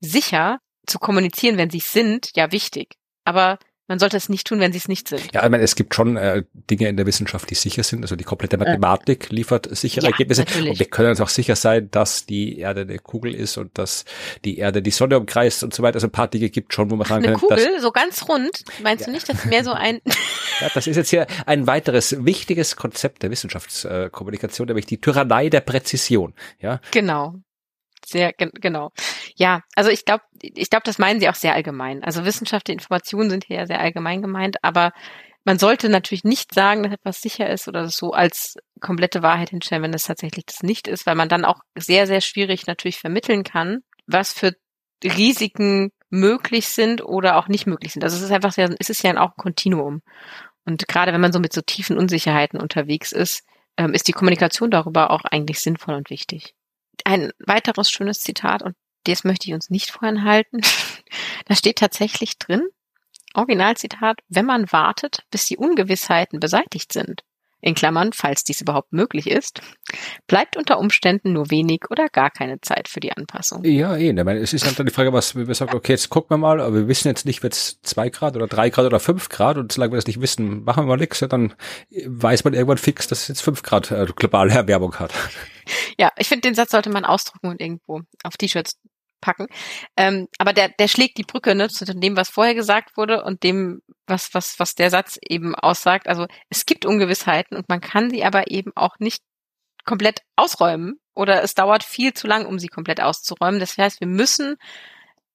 sicher 0.00 0.60
zu 0.86 0.98
kommunizieren, 0.98 1.58
wenn 1.58 1.70
sie 1.70 1.80
sind, 1.80 2.30
ja 2.36 2.52
wichtig. 2.52 2.94
Aber 3.24 3.58
man 3.88 3.98
sollte 4.00 4.16
es 4.16 4.28
nicht 4.28 4.46
tun, 4.46 4.58
wenn 4.58 4.72
sie 4.72 4.78
es 4.78 4.88
nicht 4.88 5.08
sind. 5.08 5.22
Ja, 5.32 5.44
ich 5.44 5.50
meine, 5.50 5.62
es 5.62 5.76
gibt 5.76 5.94
schon 5.94 6.16
äh, 6.16 6.42
Dinge 6.52 6.88
in 6.88 6.96
der 6.96 7.06
Wissenschaft, 7.06 7.48
die 7.50 7.54
sicher 7.54 7.84
sind. 7.84 8.02
Also 8.02 8.16
die 8.16 8.24
komplette 8.24 8.58
Mathematik 8.58 9.30
liefert 9.30 9.68
sichere 9.76 10.06
ja, 10.06 10.10
Ergebnisse. 10.10 10.42
Natürlich. 10.42 10.70
Und 10.70 10.78
wir 10.80 10.86
können 10.86 11.10
uns 11.10 11.20
auch 11.20 11.28
sicher 11.28 11.54
sein, 11.54 11.88
dass 11.92 12.26
die 12.26 12.58
Erde 12.58 12.80
eine 12.80 12.98
Kugel 12.98 13.34
ist 13.34 13.56
und 13.58 13.78
dass 13.78 14.04
die 14.44 14.58
Erde 14.58 14.82
die 14.82 14.90
Sonne 14.90 15.18
umkreist 15.18 15.62
und 15.62 15.72
so 15.72 15.82
weiter. 15.82 15.96
Also 15.96 16.08
ein 16.08 16.12
paar 16.12 16.28
Dinge 16.28 16.50
gibt 16.50 16.74
schon, 16.74 16.90
wo 16.90 16.96
man 16.96 17.06
sagen 17.06 17.24
eine 17.24 17.36
kann. 17.36 17.48
Eine 17.48 17.62
Kugel, 17.62 17.80
so 17.80 17.92
ganz 17.92 18.28
rund. 18.28 18.64
Meinst 18.82 19.02
ja. 19.02 19.06
du 19.06 19.12
nicht, 19.12 19.28
dass 19.28 19.44
mehr 19.44 19.62
so 19.62 19.72
ein... 19.72 20.00
ja, 20.60 20.68
das 20.74 20.86
ist 20.88 20.96
jetzt 20.96 21.10
hier 21.10 21.26
ein 21.46 21.66
weiteres 21.68 22.24
wichtiges 22.24 22.74
Konzept 22.74 23.22
der 23.22 23.30
Wissenschaftskommunikation, 23.30 24.66
nämlich 24.66 24.86
die 24.86 25.00
Tyrannei 25.00 25.48
der 25.48 25.60
Präzision. 25.60 26.34
Ja. 26.60 26.80
Genau. 26.90 27.36
Sehr, 28.04 28.32
genau. 28.32 28.92
Ja, 29.36 29.60
also 29.74 29.90
ich 29.90 30.04
glaube, 30.04 30.24
ich 30.40 30.70
glaube, 30.70 30.84
das 30.84 30.98
meinen 30.98 31.20
sie 31.20 31.28
auch 31.28 31.34
sehr 31.34 31.54
allgemein. 31.54 32.02
Also 32.02 32.24
Wissenschaft, 32.24 32.68
Informationen 32.68 33.30
sind 33.30 33.44
hier 33.44 33.58
ja 33.58 33.66
sehr 33.66 33.80
allgemein 33.80 34.22
gemeint, 34.22 34.56
aber 34.62 34.92
man 35.44 35.58
sollte 35.58 35.88
natürlich 35.88 36.24
nicht 36.24 36.54
sagen, 36.54 36.82
dass 36.82 36.92
etwas 36.92 37.20
sicher 37.20 37.48
ist 37.48 37.68
oder 37.68 37.88
so 37.88 38.12
als 38.12 38.56
komplette 38.80 39.22
Wahrheit 39.22 39.50
hinstellen, 39.50 39.82
wenn 39.82 39.94
es 39.94 40.04
tatsächlich 40.04 40.46
das 40.46 40.62
nicht 40.62 40.88
ist, 40.88 41.06
weil 41.06 41.14
man 41.14 41.28
dann 41.28 41.44
auch 41.44 41.60
sehr, 41.78 42.06
sehr 42.06 42.20
schwierig 42.20 42.66
natürlich 42.66 42.98
vermitteln 42.98 43.44
kann, 43.44 43.80
was 44.06 44.32
für 44.32 44.54
Risiken 45.04 45.92
möglich 46.08 46.68
sind 46.68 47.04
oder 47.04 47.36
auch 47.36 47.48
nicht 47.48 47.66
möglich 47.66 47.92
sind. 47.92 48.02
Also 48.04 48.16
es 48.16 48.22
ist 48.22 48.32
einfach 48.32 48.52
sehr, 48.52 48.74
es 48.78 48.90
ist 48.90 49.02
ja 49.02 49.16
auch 49.20 49.30
ein 49.30 49.42
Kontinuum. 49.42 50.00
Und 50.64 50.88
gerade 50.88 51.12
wenn 51.12 51.20
man 51.20 51.32
so 51.32 51.38
mit 51.38 51.52
so 51.52 51.60
tiefen 51.60 51.98
Unsicherheiten 51.98 52.60
unterwegs 52.60 53.12
ist, 53.12 53.44
ähm, 53.76 53.92
ist 53.92 54.08
die 54.08 54.12
Kommunikation 54.12 54.70
darüber 54.70 55.10
auch 55.10 55.24
eigentlich 55.24 55.60
sinnvoll 55.60 55.94
und 55.94 56.10
wichtig 56.10 56.54
ein 57.04 57.30
weiteres 57.44 57.90
schönes 57.90 58.20
Zitat, 58.20 58.62
und 58.62 58.74
das 59.12 59.24
möchte 59.24 59.48
ich 59.48 59.54
uns 59.54 59.70
nicht 59.70 59.90
vorenthalten. 59.90 60.60
da 61.46 61.54
steht 61.54 61.78
tatsächlich 61.78 62.38
drin, 62.38 62.62
Originalzitat, 63.34 64.20
wenn 64.28 64.46
man 64.46 64.72
wartet, 64.72 65.24
bis 65.30 65.46
die 65.46 65.56
Ungewissheiten 65.56 66.40
beseitigt 66.40 66.92
sind, 66.92 67.22
in 67.60 67.74
Klammern, 67.74 68.12
falls 68.12 68.44
dies 68.44 68.60
überhaupt 68.60 68.92
möglich 68.92 69.28
ist, 69.28 69.60
bleibt 70.26 70.56
unter 70.56 70.78
Umständen 70.78 71.32
nur 71.32 71.50
wenig 71.50 71.80
oder 71.90 72.08
gar 72.08 72.30
keine 72.30 72.60
Zeit 72.60 72.86
für 72.86 73.00
die 73.00 73.12
Anpassung. 73.12 73.64
Ja, 73.64 73.96
eh. 73.96 74.10
Ich 74.10 74.24
meine, 74.24 74.38
es 74.38 74.52
ist 74.52 74.64
halt 74.64 74.78
dann 74.78 74.86
die 74.86 74.92
Frage, 74.92 75.12
was 75.12 75.34
wir 75.34 75.52
sagen, 75.54 75.74
okay, 75.74 75.92
jetzt 75.92 76.08
gucken 76.08 76.30
wir 76.30 76.38
mal, 76.38 76.60
aber 76.60 76.74
wir 76.74 76.88
wissen 76.88 77.08
jetzt 77.08 77.26
nicht, 77.26 77.42
wird 77.42 77.54
es 77.54 77.80
zwei 77.82 78.08
Grad 78.10 78.36
oder 78.36 78.46
drei 78.46 78.70
Grad 78.70 78.86
oder 78.86 79.00
fünf 79.00 79.28
Grad 79.28 79.56
und 79.56 79.72
solange 79.72 79.92
wir 79.92 79.96
das 79.96 80.06
nicht 80.06 80.20
wissen, 80.20 80.64
machen 80.64 80.84
wir 80.84 80.88
mal 80.88 80.96
nichts, 80.96 81.20
ja, 81.20 81.28
dann 81.28 81.54
weiß 82.06 82.44
man 82.44 82.54
irgendwann 82.54 82.78
fix, 82.78 83.08
dass 83.08 83.22
es 83.22 83.28
jetzt 83.28 83.42
fünf 83.42 83.62
Grad 83.62 83.90
äh, 83.90 84.06
globale 84.14 84.52
Erwärmung 84.52 84.94
hat. 84.96 85.12
Ja, 85.98 86.12
ich 86.16 86.28
finde, 86.28 86.42
den 86.42 86.54
Satz 86.54 86.70
sollte 86.70 86.90
man 86.90 87.04
ausdrucken 87.04 87.48
und 87.48 87.60
irgendwo 87.60 88.02
auf 88.22 88.36
T-Shirts 88.36 88.78
packen. 89.26 89.48
Ähm, 89.96 90.28
aber 90.38 90.52
der, 90.52 90.68
der 90.68 90.86
schlägt 90.86 91.18
die 91.18 91.24
Brücke 91.24 91.54
ne, 91.56 91.68
zu 91.68 91.84
dem, 91.84 92.16
was 92.16 92.30
vorher 92.30 92.54
gesagt 92.54 92.96
wurde 92.96 93.24
und 93.24 93.42
dem, 93.42 93.82
was, 94.06 94.32
was, 94.34 94.60
was 94.60 94.76
der 94.76 94.90
Satz 94.90 95.18
eben 95.28 95.56
aussagt. 95.56 96.06
Also 96.06 96.26
es 96.48 96.64
gibt 96.64 96.86
Ungewissheiten 96.86 97.56
und 97.56 97.68
man 97.68 97.80
kann 97.80 98.08
sie 98.08 98.24
aber 98.24 98.50
eben 98.50 98.70
auch 98.76 98.98
nicht 99.00 99.22
komplett 99.84 100.20
ausräumen 100.36 101.00
oder 101.14 101.42
es 101.42 101.54
dauert 101.54 101.82
viel 101.82 102.14
zu 102.14 102.28
lang, 102.28 102.46
um 102.46 102.60
sie 102.60 102.68
komplett 102.68 103.00
auszuräumen. 103.00 103.58
Das 103.58 103.76
heißt, 103.76 104.00
wir 104.00 104.08
müssen 104.08 104.56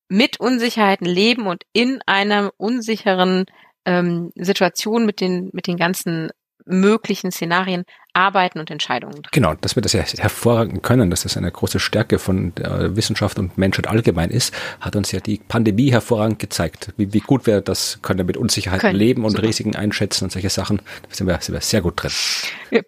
mit 0.07 0.39
Unsicherheiten 0.39 1.05
leben 1.05 1.47
und 1.47 1.63
in 1.73 2.01
einer 2.05 2.51
unsicheren 2.57 3.45
ähm, 3.85 4.31
Situation 4.35 5.05
mit 5.05 5.19
den, 5.19 5.49
mit 5.53 5.67
den 5.67 5.77
ganzen 5.77 6.31
möglichen 6.65 7.31
Szenarien 7.31 7.83
arbeiten 8.13 8.59
und 8.59 8.69
Entscheidungen 8.69 9.23
treffen. 9.23 9.31
Genau, 9.31 9.53
dass 9.55 9.75
wir 9.75 9.81
das 9.81 9.93
ja 9.93 10.01
hervorragend 10.01 10.83
können, 10.83 11.09
dass 11.09 11.23
das 11.23 11.37
eine 11.37 11.51
große 11.51 11.79
Stärke 11.79 12.19
von 12.19 12.53
Wissenschaft 12.55 13.39
und 13.39 13.57
Menschheit 13.57 13.87
allgemein 13.87 14.29
ist, 14.29 14.53
hat 14.79 14.95
uns 14.95 15.11
ja 15.11 15.19
die 15.19 15.37
Pandemie 15.37 15.91
hervorragend 15.91 16.39
gezeigt, 16.39 16.93
wie, 16.97 17.13
wie 17.13 17.19
gut 17.19 17.45
wir 17.45 17.61
das 17.61 17.99
können 18.01 18.25
mit 18.25 18.37
Unsicherheiten 18.37 18.81
können. 18.81 18.99
leben 18.99 19.23
und 19.23 19.31
Super. 19.31 19.43
Risiken 19.43 19.75
einschätzen 19.75 20.25
und 20.25 20.31
solche 20.31 20.49
Sachen. 20.49 20.81
Da 21.07 21.15
sind 21.15 21.27
wir, 21.27 21.39
sind 21.41 21.53
wir 21.53 21.61
sehr 21.61 21.81
gut 21.81 22.01
drin. 22.01 22.11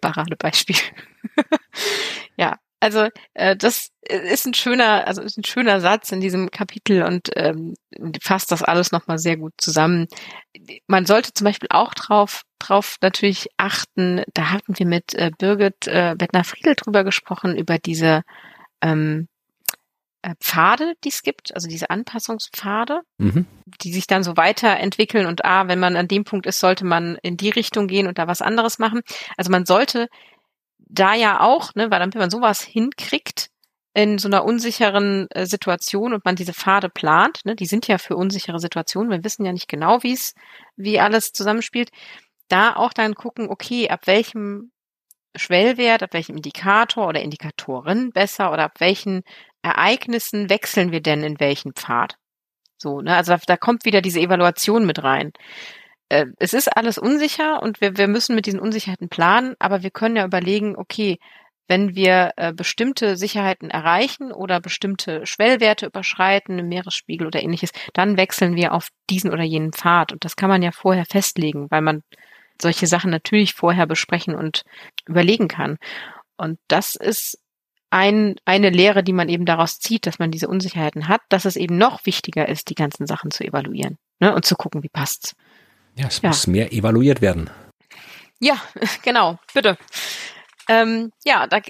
Paradebeispiel. 0.00 0.76
ja, 2.36 2.58
also 2.80 3.08
äh, 3.32 3.56
das 3.56 3.90
ist 4.08 4.46
ein 4.46 4.54
schöner, 4.54 5.06
also 5.06 5.22
ist 5.22 5.38
ein 5.38 5.44
schöner 5.44 5.80
Satz 5.80 6.12
in 6.12 6.20
diesem 6.20 6.50
Kapitel 6.50 7.02
und 7.02 7.30
ähm, 7.36 7.74
fasst 8.20 8.52
das 8.52 8.62
alles 8.62 8.92
nochmal 8.92 9.18
sehr 9.18 9.36
gut 9.36 9.54
zusammen. 9.58 10.06
Man 10.86 11.06
sollte 11.06 11.32
zum 11.32 11.46
Beispiel 11.46 11.68
auch 11.70 11.94
drauf, 11.94 12.42
drauf 12.58 12.96
natürlich 13.00 13.48
achten. 13.56 14.22
Da 14.34 14.50
hatten 14.50 14.78
wir 14.78 14.86
mit 14.86 15.14
äh, 15.14 15.30
Birgit 15.36 15.86
äh, 15.86 16.14
Bettner-Friedel 16.16 16.74
drüber 16.74 17.04
gesprochen 17.04 17.56
über 17.56 17.78
diese 17.78 18.22
ähm, 18.82 19.28
äh, 20.22 20.34
Pfade, 20.40 20.94
die 21.04 21.08
es 21.08 21.22
gibt, 21.22 21.54
also 21.54 21.68
diese 21.68 21.90
Anpassungspfade, 21.90 23.00
mhm. 23.18 23.46
die 23.82 23.92
sich 23.92 24.06
dann 24.06 24.22
so 24.22 24.36
weiterentwickeln 24.36 25.26
und 25.26 25.44
ah, 25.44 25.68
wenn 25.68 25.78
man 25.80 25.96
an 25.96 26.08
dem 26.08 26.24
Punkt 26.24 26.46
ist, 26.46 26.60
sollte 26.60 26.84
man 26.84 27.18
in 27.22 27.36
die 27.36 27.50
Richtung 27.50 27.88
gehen 27.88 28.06
und 28.06 28.18
da 28.18 28.26
was 28.26 28.42
anderes 28.42 28.78
machen. 28.78 29.00
Also 29.36 29.50
man 29.50 29.66
sollte 29.66 30.08
da 30.78 31.14
ja 31.14 31.40
auch, 31.40 31.74
ne, 31.74 31.90
weil 31.90 32.00
dann, 32.00 32.12
wenn 32.14 32.20
man 32.20 32.30
sowas 32.30 32.62
hinkriegt 32.62 33.50
in 33.94 34.18
so 34.18 34.28
einer 34.28 34.44
unsicheren 34.44 35.28
äh, 35.30 35.46
Situation 35.46 36.12
und 36.12 36.24
man 36.24 36.34
diese 36.36 36.52
Pfade 36.52 36.88
plant, 36.88 37.40
ne, 37.44 37.54
die 37.54 37.66
sind 37.66 37.86
ja 37.86 37.98
für 37.98 38.16
unsichere 38.16 38.58
Situationen, 38.58 39.10
wir 39.10 39.24
wissen 39.24 39.46
ja 39.46 39.52
nicht 39.52 39.68
genau, 39.68 40.02
wie 40.02 40.12
es, 40.12 40.34
wie 40.76 40.98
alles 40.98 41.32
zusammenspielt, 41.32 41.90
da 42.48 42.74
auch 42.74 42.92
dann 42.92 43.14
gucken, 43.14 43.48
okay, 43.48 43.88
ab 43.88 44.06
welchem 44.06 44.72
Schwellwert, 45.36 46.02
ab 46.02 46.12
welchem 46.12 46.36
Indikator 46.36 47.08
oder 47.08 47.22
Indikatorin 47.22 48.10
besser 48.10 48.52
oder 48.52 48.64
ab 48.64 48.80
welchen 48.80 49.22
Ereignissen 49.62 50.50
wechseln 50.50 50.92
wir 50.92 51.00
denn 51.00 51.22
in 51.22 51.40
welchen 51.40 51.72
Pfad? 51.72 52.16
So, 52.76 53.00
ne? 53.00 53.16
Also 53.16 53.32
da, 53.32 53.40
da 53.46 53.56
kommt 53.56 53.84
wieder 53.84 54.02
diese 54.02 54.20
Evaluation 54.20 54.86
mit 54.86 55.02
rein. 55.02 55.32
Äh, 56.08 56.26
es 56.38 56.52
ist 56.52 56.76
alles 56.76 56.98
unsicher 56.98 57.62
und 57.62 57.80
wir, 57.80 57.96
wir 57.96 58.08
müssen 58.08 58.34
mit 58.34 58.46
diesen 58.46 58.60
Unsicherheiten 58.60 59.08
planen, 59.08 59.54
aber 59.58 59.82
wir 59.82 59.90
können 59.90 60.16
ja 60.16 60.24
überlegen, 60.24 60.76
okay, 60.76 61.18
wenn 61.66 61.94
wir 61.94 62.32
äh, 62.36 62.52
bestimmte 62.52 63.16
Sicherheiten 63.16 63.70
erreichen 63.70 64.32
oder 64.32 64.60
bestimmte 64.60 65.26
Schwellwerte 65.26 65.86
überschreiten, 65.86 66.58
im 66.58 66.68
Meeresspiegel 66.68 67.26
oder 67.26 67.42
ähnliches, 67.42 67.70
dann 67.92 68.16
wechseln 68.16 68.56
wir 68.56 68.72
auf 68.72 68.88
diesen 69.10 69.32
oder 69.32 69.44
jenen 69.44 69.72
Pfad. 69.72 70.12
Und 70.12 70.24
das 70.24 70.36
kann 70.36 70.50
man 70.50 70.62
ja 70.62 70.72
vorher 70.72 71.06
festlegen, 71.06 71.70
weil 71.70 71.82
man 71.82 72.02
solche 72.60 72.86
Sachen 72.86 73.10
natürlich 73.10 73.54
vorher 73.54 73.86
besprechen 73.86 74.34
und 74.34 74.64
überlegen 75.06 75.48
kann. 75.48 75.78
Und 76.36 76.58
das 76.68 76.94
ist 76.96 77.38
ein, 77.90 78.36
eine 78.44 78.70
Lehre, 78.70 79.04
die 79.04 79.12
man 79.12 79.28
eben 79.28 79.46
daraus 79.46 79.78
zieht, 79.78 80.06
dass 80.06 80.18
man 80.18 80.30
diese 80.30 80.48
Unsicherheiten 80.48 81.08
hat, 81.08 81.20
dass 81.28 81.44
es 81.44 81.56
eben 81.56 81.78
noch 81.78 82.04
wichtiger 82.06 82.48
ist, 82.48 82.68
die 82.70 82.74
ganzen 82.74 83.06
Sachen 83.06 83.30
zu 83.30 83.44
evaluieren 83.44 83.98
ne, 84.20 84.34
und 84.34 84.44
zu 84.44 84.56
gucken, 84.56 84.82
wie 84.82 84.88
passt's. 84.88 85.34
Ja, 85.96 86.08
es 86.08 86.20
ja. 86.20 86.28
muss 86.28 86.46
mehr 86.46 86.72
evaluiert 86.72 87.20
werden. 87.20 87.50
Ja, 88.40 88.60
genau, 89.02 89.38
bitte. 89.52 89.78
Ähm, 90.68 91.12
ja, 91.24 91.46
da 91.46 91.60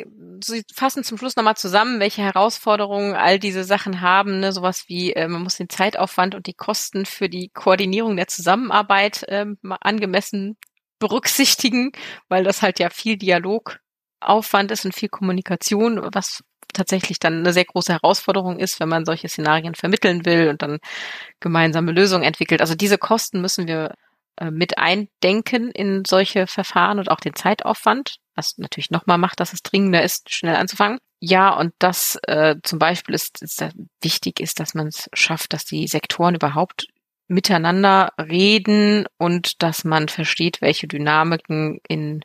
Sie 0.43 0.65
fassen 0.73 1.05
zum 1.05 1.19
Schluss 1.19 1.37
nochmal 1.37 1.57
zusammen, 1.57 2.01
welche 2.01 2.23
Herausforderungen 2.23 3.15
all 3.15 3.39
diese 3.39 3.65
Sachen 3.65 4.01
haben. 4.01 4.41
Ne? 4.41 4.53
Sowas 4.53 4.85
wie, 4.89 5.13
äh, 5.13 5.29
man 5.29 5.43
muss 5.43 5.57
den 5.57 5.69
Zeitaufwand 5.69 6.35
und 6.35 6.47
die 6.47 6.55
Kosten 6.55 7.07
für 7.07 7.29
die 7.29 7.51
Koordinierung 7.53 8.17
der 8.17 8.29
Zusammenarbeit 8.29 9.25
äh, 9.25 9.47
angemessen 9.81 10.57
berücksichtigen, 10.99 11.93
weil 12.29 12.45
das 12.45 12.63
halt 12.63 12.79
ja 12.79 12.91
viel 12.91 13.17
Dialogaufwand 13.17 14.71
ist 14.71 14.85
und 14.85 14.95
viel 14.95 15.09
Kommunikation, 15.09 16.01
was 16.13 16.43
tatsächlich 16.73 17.19
dann 17.19 17.39
eine 17.39 17.53
sehr 17.53 17.65
große 17.65 17.93
Herausforderung 17.93 18.59
ist, 18.59 18.81
wenn 18.81 18.89
man 18.89 19.05
solche 19.05 19.29
Szenarien 19.29 19.75
vermitteln 19.75 20.25
will 20.25 20.49
und 20.49 20.63
dann 20.63 20.79
gemeinsame 21.41 21.93
Lösungen 21.93 22.25
entwickelt. 22.25 22.61
Also 22.61 22.75
diese 22.75 22.99
Kosten 22.99 23.41
müssen 23.41 23.67
wir 23.67 23.95
äh, 24.37 24.51
mit 24.51 24.78
eindenken 24.78 25.70
in 25.70 26.05
solche 26.07 26.47
Verfahren 26.47 26.99
und 26.99 27.11
auch 27.11 27.20
den 27.20 27.35
Zeitaufwand, 27.35 28.16
was 28.35 28.59
natürlich 28.59 28.91
nochmal 28.91 29.18
macht, 29.18 29.41
dass 29.41 29.53
es 29.53 29.62
dringender 29.62 30.03
ist, 30.03 30.32
schnell 30.32 30.57
anzufangen. 30.57 30.99
Ja, 31.20 31.57
und 31.57 31.72
das 31.78 32.18
äh, 32.26 32.57
zum 32.62 32.78
Beispiel 32.78 33.14
ist, 33.14 33.43
ist 33.43 33.64
wichtig 34.03 34.41
ist, 34.41 34.61
dass 34.61 34.74
man 34.74 34.89
es 34.89 35.09
schafft, 35.14 35.53
dass 35.53 35.64
die 35.64 35.87
Sektoren 35.87 36.35
überhaupt 36.35 36.87
miteinander 37.28 38.12
reden 38.20 39.07
und 39.16 39.62
dass 39.62 39.85
man 39.85 40.09
versteht, 40.09 40.61
welche 40.61 40.87
Dynamiken 40.87 41.80
in 41.89 42.22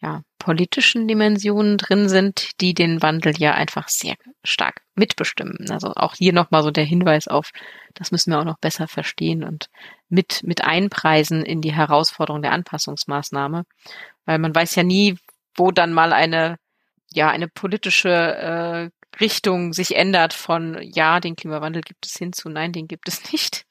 ja, 0.00 0.22
politischen 0.38 1.08
Dimensionen 1.08 1.76
drin 1.76 2.08
sind, 2.08 2.60
die 2.60 2.72
den 2.72 3.02
Wandel 3.02 3.36
ja 3.36 3.54
einfach 3.54 3.88
sehr 3.88 4.14
stark 4.44 4.82
mitbestimmen. 4.94 5.70
Also 5.70 5.92
auch 5.94 6.14
hier 6.14 6.32
nochmal 6.32 6.62
so 6.62 6.70
der 6.70 6.84
Hinweis 6.84 7.26
auf, 7.26 7.50
das 7.94 8.12
müssen 8.12 8.30
wir 8.30 8.38
auch 8.38 8.44
noch 8.44 8.58
besser 8.58 8.86
verstehen 8.86 9.42
und 9.42 9.68
mit, 10.08 10.42
mit 10.44 10.64
einpreisen 10.64 11.44
in 11.44 11.60
die 11.60 11.72
Herausforderung 11.72 12.42
der 12.42 12.52
Anpassungsmaßnahme. 12.52 13.64
Weil 14.24 14.38
man 14.38 14.54
weiß 14.54 14.76
ja 14.76 14.84
nie, 14.84 15.16
wo 15.56 15.72
dann 15.72 15.92
mal 15.92 16.12
eine, 16.12 16.58
ja, 17.12 17.28
eine 17.28 17.48
politische 17.48 18.10
äh, 18.10 18.90
Richtung 19.20 19.72
sich 19.72 19.96
ändert 19.96 20.32
von, 20.32 20.78
ja, 20.80 21.18
den 21.18 21.34
Klimawandel 21.34 21.82
gibt 21.82 22.06
es 22.06 22.16
hin 22.16 22.32
zu, 22.32 22.48
nein, 22.48 22.72
den 22.72 22.86
gibt 22.86 23.08
es 23.08 23.32
nicht. 23.32 23.66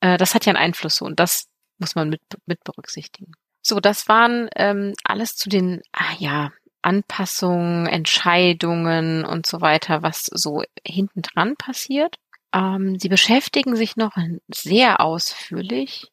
Äh, 0.00 0.16
das 0.18 0.34
hat 0.34 0.46
ja 0.46 0.50
einen 0.50 0.62
Einfluss 0.62 0.96
so 0.96 1.04
und 1.04 1.20
das 1.20 1.46
muss 1.78 1.94
man 1.94 2.08
mit, 2.08 2.22
mit 2.46 2.64
berücksichtigen. 2.64 3.32
So, 3.62 3.80
das 3.80 4.08
waren 4.08 4.48
ähm, 4.56 4.94
alles 5.04 5.36
zu 5.36 5.48
den, 5.48 5.82
ah 5.92 6.14
ja, 6.18 6.50
Anpassungen, 6.82 7.86
Entscheidungen 7.86 9.24
und 9.24 9.46
so 9.46 9.60
weiter, 9.60 10.02
was 10.02 10.26
so 10.26 10.64
hinten 10.84 11.22
dran 11.22 11.54
passiert. 11.56 12.16
Ähm, 12.52 12.98
sie 12.98 13.08
beschäftigen 13.08 13.76
sich 13.76 13.96
noch 13.96 14.16
sehr 14.52 15.00
ausführlich 15.00 16.10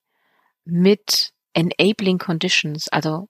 mit 0.63 1.31
Enabling 1.53 2.19
Conditions, 2.19 2.87
also 2.89 3.27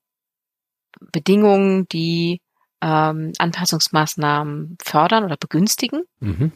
Bedingungen, 1.00 1.88
die 1.88 2.42
ähm, 2.82 3.32
Anpassungsmaßnahmen 3.38 4.78
fördern 4.82 5.24
oder 5.24 5.38
begünstigen. 5.38 6.04
Mhm. 6.20 6.52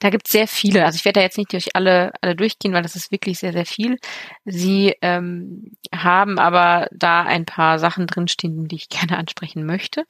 Da 0.00 0.08
gibt 0.08 0.26
es 0.26 0.32
sehr 0.32 0.48
viele. 0.48 0.84
Also 0.84 0.96
ich 0.96 1.04
werde 1.04 1.20
da 1.20 1.24
jetzt 1.24 1.36
nicht 1.38 1.52
durch 1.52 1.76
alle, 1.76 2.12
alle 2.22 2.34
durchgehen, 2.34 2.72
weil 2.72 2.82
das 2.82 2.96
ist 2.96 3.12
wirklich 3.12 3.38
sehr, 3.38 3.52
sehr 3.52 3.66
viel. 3.66 3.98
Sie 4.46 4.94
ähm, 5.02 5.72
haben 5.94 6.38
aber 6.38 6.88
da 6.90 7.22
ein 7.22 7.44
paar 7.44 7.78
Sachen 7.78 8.06
drinstehen, 8.06 8.66
die 8.66 8.76
ich 8.76 8.88
gerne 8.88 9.18
ansprechen 9.18 9.64
möchte. 9.66 10.04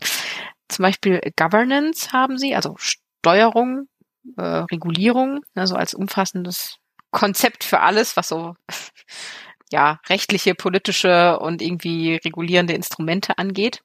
Zum 0.68 0.84
Beispiel 0.84 1.20
Governance 1.36 2.12
haben 2.12 2.38
sie, 2.38 2.55
also 2.55 2.76
Steuerung, 2.78 3.88
äh, 4.36 4.43
Regulierung, 4.43 5.41
also 5.57 5.74
als 5.74 5.95
umfassendes 5.95 6.78
Konzept 7.11 7.64
für 7.64 7.80
alles, 7.80 8.16
was 8.16 8.28
so 8.28 8.55
ja 9.72 9.99
rechtliche, 10.09 10.55
politische 10.55 11.41
und 11.41 11.62
irgendwie 11.62 12.20
regulierende 12.24 12.74
Instrumente 12.74 13.38
angeht. 13.38 13.82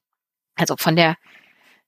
Also 0.55 0.75
von 0.77 0.95
der 0.95 1.15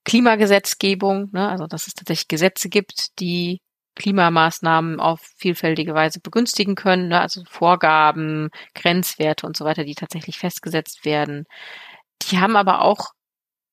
Klimagesetzgebung, 0.06 1.30
ne, 1.34 1.50
also 1.50 1.68
dass 1.68 1.88
es 1.88 1.94
tatsächlich 1.94 2.28
Gesetze 2.30 2.70
gibt, 2.70 3.20
die 3.20 3.62
Klimamaßnahmen 3.98 5.00
auf 5.00 5.22
vielfältige 5.38 5.94
Weise 5.94 6.20
begünstigen 6.20 6.76
können, 6.76 7.10
ne? 7.10 7.20
also 7.20 7.44
Vorgaben, 7.50 8.50
Grenzwerte 8.76 9.46
und 9.46 9.58
so 9.58 9.66
weiter, 9.66 9.84
die 9.84 9.96
tatsächlich 9.96 10.38
festgesetzt 10.38 11.04
werden. 11.04 11.46
Die 12.24 12.40
haben 12.40 12.56
aber 12.56 12.82
auch 12.82 13.12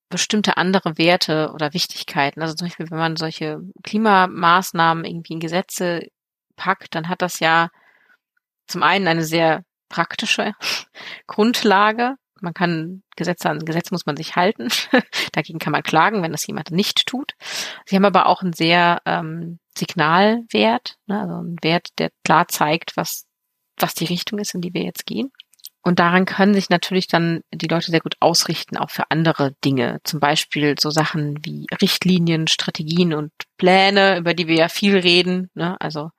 bestimmte 0.09 0.57
andere 0.57 0.97
Werte 0.97 1.51
oder 1.53 1.73
Wichtigkeiten. 1.73 2.41
Also 2.41 2.55
zum 2.55 2.67
Beispiel, 2.67 2.89
wenn 2.89 2.97
man 2.97 3.15
solche 3.15 3.59
Klimamaßnahmen 3.83 5.05
irgendwie 5.05 5.33
in 5.33 5.39
Gesetze 5.39 6.07
packt, 6.55 6.95
dann 6.95 7.09
hat 7.09 7.21
das 7.21 7.39
ja 7.39 7.69
zum 8.67 8.83
einen 8.83 9.07
eine 9.07 9.23
sehr 9.23 9.63
praktische 9.89 10.53
Grundlage. 11.27 12.15
Man 12.45 12.53
kann 12.53 13.03
Gesetze 13.17 13.49
an 13.49 13.65
Gesetz 13.65 13.91
muss 13.91 14.05
man 14.05 14.15
sich 14.15 14.35
halten. 14.35 14.69
Dagegen 15.33 15.59
kann 15.59 15.71
man 15.71 15.83
klagen, 15.83 16.21
wenn 16.23 16.31
das 16.31 16.47
jemand 16.47 16.71
nicht 16.71 17.07
tut. 17.07 17.33
Sie 17.85 17.95
haben 17.95 18.05
aber 18.05 18.27
auch 18.27 18.41
einen 18.41 18.53
sehr 18.53 19.01
ähm, 19.05 19.59
Signalwert, 19.77 20.95
ne, 21.07 21.19
also 21.19 21.33
ein 21.41 21.57
Wert, 21.61 21.89
der 21.97 22.11
klar 22.23 22.47
zeigt, 22.47 22.95
was, 22.95 23.25
was 23.77 23.93
die 23.95 24.05
Richtung 24.05 24.39
ist, 24.39 24.53
in 24.53 24.61
die 24.61 24.73
wir 24.73 24.83
jetzt 24.83 25.05
gehen. 25.05 25.31
Und 25.81 25.99
daran 25.99 26.25
können 26.25 26.53
sich 26.53 26.69
natürlich 26.69 27.07
dann 27.07 27.41
die 27.53 27.67
Leute 27.67 27.91
sehr 27.91 27.99
gut 27.99 28.15
ausrichten, 28.19 28.77
auch 28.77 28.89
für 28.89 29.11
andere 29.11 29.53
Dinge. 29.63 29.99
Zum 30.03 30.19
Beispiel 30.19 30.75
so 30.79 30.89
Sachen 30.89 31.37
wie 31.43 31.67
Richtlinien, 31.81 32.47
Strategien 32.47 33.13
und 33.13 33.31
Pläne, 33.57 34.17
über 34.17 34.33
die 34.33 34.47
wir 34.47 34.55
ja 34.55 34.69
viel 34.69 34.97
reden. 34.97 35.51
Ne? 35.53 35.79
Also 35.79 36.09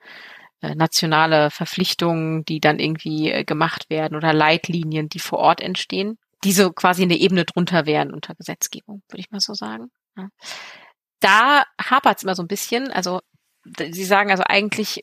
nationale 0.61 1.51
Verpflichtungen, 1.51 2.45
die 2.45 2.61
dann 2.61 2.79
irgendwie 2.79 3.31
äh, 3.31 3.45
gemacht 3.45 3.91
werden 3.91 4.17
oder 4.17 4.33
Leitlinien, 4.33 5.09
die 5.09 5.19
vor 5.19 5.39
Ort 5.39 5.61
entstehen, 5.61 6.19
die 6.45 6.53
so 6.53 6.73
quasi 6.73 7.03
in 7.03 7.09
der 7.09 7.21
Ebene 7.21 7.45
drunter 7.45 7.87
wären 7.87 8.13
unter 8.13 8.35
Gesetzgebung, 8.35 9.03
würde 9.09 9.21
ich 9.21 9.31
mal 9.31 9.41
so 9.41 9.55
sagen. 9.55 9.91
Ja. 10.17 10.29
Da 11.21 11.65
hapert 11.81 12.19
es 12.19 12.23
immer 12.23 12.35
so 12.35 12.43
ein 12.43 12.49
bisschen. 12.49 12.91
Also 12.91 13.21
Sie 13.93 14.05
sagen 14.05 14.31
also 14.31 14.45
eigentlich 14.47 15.01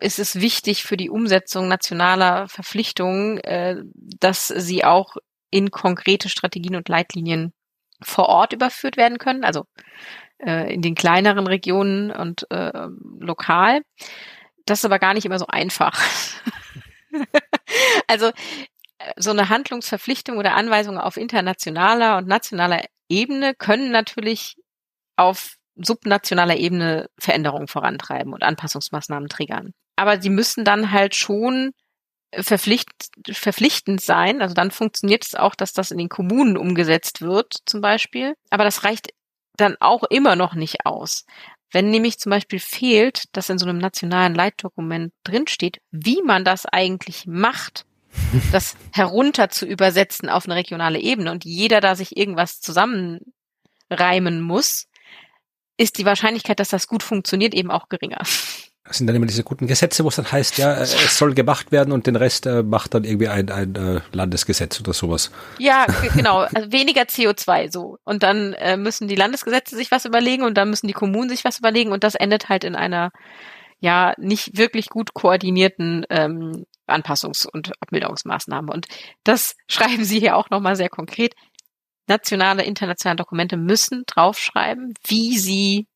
ist 0.00 0.18
es 0.18 0.40
wichtig 0.40 0.84
für 0.84 0.96
die 0.96 1.10
Umsetzung 1.10 1.68
nationaler 1.68 2.48
Verpflichtungen, 2.48 3.38
äh, 3.38 3.76
dass 3.94 4.48
sie 4.48 4.84
auch 4.84 5.16
in 5.50 5.70
konkrete 5.70 6.28
Strategien 6.28 6.76
und 6.76 6.88
Leitlinien 6.88 7.52
vor 8.02 8.28
Ort 8.28 8.52
überführt 8.52 8.96
werden 8.96 9.18
können, 9.18 9.44
also 9.44 9.66
äh, 10.38 10.72
in 10.72 10.82
den 10.82 10.94
kleineren 10.94 11.46
Regionen 11.46 12.10
und 12.10 12.50
äh, 12.50 12.88
lokal. 13.20 13.82
Das 14.66 14.80
ist 14.80 14.84
aber 14.84 14.98
gar 14.98 15.14
nicht 15.14 15.26
immer 15.26 15.38
so 15.38 15.46
einfach. 15.46 16.00
also 18.06 18.30
so 19.16 19.30
eine 19.30 19.48
Handlungsverpflichtung 19.48 20.38
oder 20.38 20.54
Anweisung 20.54 20.98
auf 20.98 21.16
internationaler 21.16 22.16
und 22.18 22.26
nationaler 22.26 22.82
Ebene 23.08 23.54
können 23.54 23.90
natürlich 23.90 24.56
auf 25.16 25.56
subnationaler 25.76 26.56
Ebene 26.56 27.08
Veränderungen 27.18 27.68
vorantreiben 27.68 28.32
und 28.32 28.42
Anpassungsmaßnahmen 28.42 29.28
triggern. 29.28 29.72
Aber 29.96 30.16
die 30.16 30.30
müssen 30.30 30.64
dann 30.64 30.90
halt 30.90 31.14
schon 31.14 31.72
verpflicht, 32.32 32.88
verpflichtend 33.30 34.00
sein. 34.00 34.42
Also 34.42 34.54
dann 34.54 34.70
funktioniert 34.70 35.24
es 35.24 35.34
auch, 35.34 35.54
dass 35.54 35.72
das 35.72 35.90
in 35.90 35.98
den 35.98 36.08
Kommunen 36.08 36.56
umgesetzt 36.56 37.20
wird, 37.20 37.58
zum 37.66 37.80
Beispiel. 37.80 38.34
Aber 38.50 38.64
das 38.64 38.84
reicht 38.84 39.10
dann 39.56 39.76
auch 39.80 40.02
immer 40.04 40.36
noch 40.36 40.54
nicht 40.54 40.84
aus. 40.84 41.24
Wenn 41.74 41.90
nämlich 41.90 42.18
zum 42.20 42.30
Beispiel 42.30 42.60
fehlt, 42.60 43.24
dass 43.32 43.50
in 43.50 43.58
so 43.58 43.66
einem 43.66 43.78
nationalen 43.78 44.32
Leitdokument 44.32 45.12
drinsteht, 45.24 45.80
wie 45.90 46.22
man 46.22 46.44
das 46.44 46.66
eigentlich 46.66 47.26
macht, 47.26 47.84
das 48.52 48.76
herunter 48.92 49.48
zu 49.48 49.66
übersetzen 49.66 50.28
auf 50.28 50.44
eine 50.44 50.54
regionale 50.54 51.00
Ebene 51.00 51.32
und 51.32 51.44
jeder 51.44 51.80
da 51.80 51.96
sich 51.96 52.16
irgendwas 52.16 52.60
zusammenreimen 52.60 54.40
muss, 54.40 54.86
ist 55.76 55.98
die 55.98 56.04
Wahrscheinlichkeit, 56.04 56.60
dass 56.60 56.68
das 56.68 56.86
gut 56.86 57.02
funktioniert, 57.02 57.54
eben 57.54 57.72
auch 57.72 57.88
geringer. 57.88 58.22
Das 58.86 58.98
sind 58.98 59.06
dann 59.06 59.16
immer 59.16 59.26
diese 59.26 59.44
guten 59.44 59.66
Gesetze, 59.66 60.04
wo 60.04 60.08
es 60.08 60.16
dann 60.16 60.30
heißt, 60.30 60.58
ja, 60.58 60.74
es 60.74 61.18
soll 61.18 61.32
gemacht 61.32 61.72
werden 61.72 61.90
und 61.90 62.06
den 62.06 62.16
Rest 62.16 62.44
äh, 62.44 62.62
macht 62.62 62.92
dann 62.92 63.04
irgendwie 63.04 63.28
ein, 63.28 63.50
ein 63.50 63.74
äh, 63.74 64.00
Landesgesetz 64.12 64.78
oder 64.78 64.92
sowas. 64.92 65.30
Ja, 65.58 65.86
genau. 66.14 66.40
Also 66.54 66.70
weniger 66.70 67.02
CO2 67.02 67.72
so. 67.72 67.96
Und 68.04 68.22
dann 68.22 68.52
äh, 68.52 68.76
müssen 68.76 69.08
die 69.08 69.14
Landesgesetze 69.14 69.74
sich 69.74 69.90
was 69.90 70.04
überlegen 70.04 70.42
und 70.42 70.58
dann 70.58 70.68
müssen 70.68 70.86
die 70.86 70.92
Kommunen 70.92 71.30
sich 71.30 71.44
was 71.44 71.58
überlegen 71.58 71.92
und 71.92 72.04
das 72.04 72.14
endet 72.14 72.50
halt 72.50 72.62
in 72.62 72.76
einer 72.76 73.10
ja 73.80 74.14
nicht 74.18 74.58
wirklich 74.58 74.90
gut 74.90 75.14
koordinierten 75.14 76.04
ähm, 76.10 76.66
Anpassungs- 76.86 77.46
und 77.50 77.72
Abmilderungsmaßnahmen. 77.80 78.70
Und 78.70 78.86
das 79.24 79.56
schreiben 79.68 80.04
Sie 80.04 80.20
hier 80.20 80.36
auch 80.36 80.50
nochmal 80.50 80.76
sehr 80.76 80.90
konkret. 80.90 81.34
Nationale, 82.06 82.64
internationale 82.64 83.16
Dokumente 83.16 83.56
müssen 83.56 84.04
draufschreiben, 84.06 84.92
wie 85.06 85.38
sie 85.38 85.86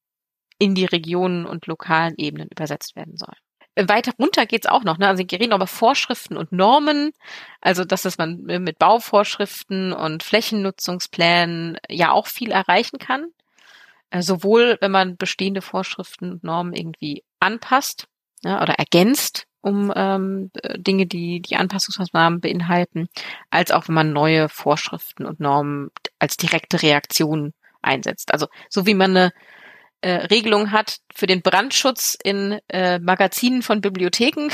in 0.59 0.75
die 0.75 0.87
Regionen 0.87 1.47
und 1.47 1.67
lokalen 1.67 2.15
Ebenen 2.17 2.49
übersetzt 2.49 2.97
werden 2.97 3.17
sollen. 3.17 3.37
Weiter 3.87 4.13
runter 4.19 4.45
geht's 4.47 4.67
auch 4.67 4.83
noch. 4.83 4.99
Ne? 4.99 5.07
Also 5.07 5.23
wir 5.29 5.41
reden 5.41 5.53
über 5.53 5.69
Vorschriften 5.69 6.37
und 6.37 6.51
Normen. 6.51 7.13
Also 7.61 7.85
dass 7.85 8.03
das 8.03 8.19
man 8.19 8.43
mit 8.43 8.79
Bauvorschriften 8.79 9.93
und 9.93 10.25
Flächennutzungsplänen 10.25 11.79
ja 11.89 12.11
auch 12.11 12.27
viel 12.27 12.51
erreichen 12.51 12.99
kann. 12.99 13.27
Äh, 14.11 14.23
sowohl 14.23 14.79
wenn 14.81 14.91
man 14.91 15.17
bestehende 15.17 15.63
Vorschriften 15.63 16.33
und 16.33 16.45
Normen 16.45 16.75
irgendwie 16.75 17.25
anpasst 17.41 18.09
ja, 18.43 18.63
oder 18.63 18.75
ergänzt 18.75 19.45
um 19.61 19.93
ähm, 19.95 20.51
Dinge, 20.77 21.07
die 21.07 21.41
die 21.41 21.57
Anpassungsmaßnahmen 21.57 22.41
beinhalten, 22.41 23.09
als 23.51 23.73
auch 23.73 23.89
wenn 23.89 23.95
man 23.97 24.13
neue 24.13 24.49
Vorschriften 24.49 25.27
und 25.27 25.41
Normen 25.41 25.91
als 26.21 26.37
direkte 26.37 26.81
Reaktion 26.81 27.53
einsetzt. 27.83 28.33
Also 28.33 28.47
so 28.69 28.87
wie 28.87 28.95
man 28.95 29.17
eine 29.17 29.33
äh, 30.01 30.27
Regelung 30.27 30.73
hat 30.73 30.99
für 31.15 31.27
den 31.27 31.43
Brandschutz 31.43 32.17
in 32.23 32.59
äh, 32.69 32.99
Magazinen 32.99 33.63
von 33.63 33.81
Bibliotheken, 33.81 34.49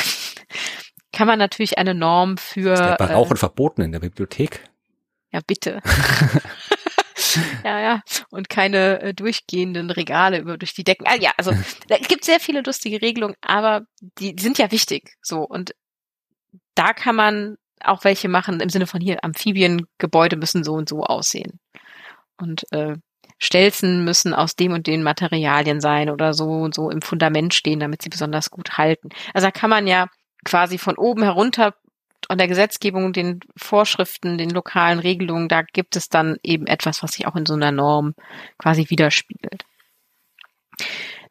kann 1.13 1.27
man 1.27 1.39
natürlich 1.39 1.79
eine 1.79 1.95
Norm 1.95 2.37
für. 2.37 2.73
Ist 2.73 2.81
der 2.81 3.11
Rauchen 3.11 3.37
äh, 3.37 3.39
verboten 3.39 3.83
in 3.83 3.93
der 3.93 4.01
Bibliothek? 4.01 4.69
Ja, 5.31 5.41
bitte. 5.47 5.81
ja, 7.65 7.81
ja. 7.81 8.03
Und 8.31 8.49
keine 8.49 9.01
äh, 9.01 9.15
durchgehenden 9.15 9.91
Regale 9.91 10.39
über 10.39 10.57
durch 10.57 10.75
die 10.75 10.85
Decken. 10.85 11.07
Ah, 11.07 11.17
ja, 11.17 11.33
also 11.37 11.53
es 11.89 12.09
gibt 12.09 12.25
sehr 12.25 12.41
viele 12.41 12.63
lustige 12.63 13.03
Regelungen, 13.03 13.37
aber 13.41 13.83
die, 14.19 14.35
die 14.35 14.43
sind 14.43 14.59
ja 14.59 14.71
wichtig. 14.71 15.15
So 15.23 15.41
und 15.41 15.75
da 16.75 16.93
kann 16.93 17.17
man 17.17 17.57
auch 17.81 18.05
welche 18.05 18.29
machen 18.29 18.61
im 18.61 18.69
Sinne 18.69 18.87
von 18.87 19.01
hier 19.01 19.23
Amphibiengebäude 19.23 20.37
müssen 20.37 20.65
so 20.65 20.73
und 20.73 20.89
so 20.89 21.03
aussehen 21.03 21.61
und 22.39 22.65
äh, 22.73 22.97
Stelzen 23.39 24.05
müssen 24.05 24.35
aus 24.35 24.57
dem 24.57 24.73
und 24.73 24.87
den 24.87 25.03
Materialien 25.03 25.81
sein 25.81 26.11
oder 26.11 26.35
so 26.35 26.51
und 26.51 26.75
so 26.75 26.91
im 26.91 27.03
Fundament 27.03 27.55
stehen, 27.55 27.81
damit 27.81 28.03
sie 28.03 28.09
besonders 28.09 28.51
gut 28.51 28.79
halten. 28.79 29.11
Also 29.33 29.47
da 29.47 29.51
kann 29.51 29.71
man 29.71 29.87
ja 29.87 30.09
quasi 30.45 30.79
von 30.79 30.97
oben 30.97 31.23
herunter 31.23 31.75
an 32.29 32.39
der 32.39 32.49
Gesetzgebung, 32.49 33.13
den 33.13 33.41
Vorschriften, 33.57 34.39
den 34.39 34.51
lokalen 34.51 34.99
Regelungen, 34.99 35.49
da 35.49 35.63
gibt 35.63 35.97
es 35.97 36.09
dann 36.09 36.39
eben 36.43 36.67
etwas, 36.67 37.03
was 37.03 37.13
sich 37.13 37.27
auch 37.27 37.37
in 37.37 37.47
so 37.47 37.55
einer 37.55 37.73
Norm 37.73 38.15
quasi 38.59 38.89
widerspiegelt. 38.89 39.65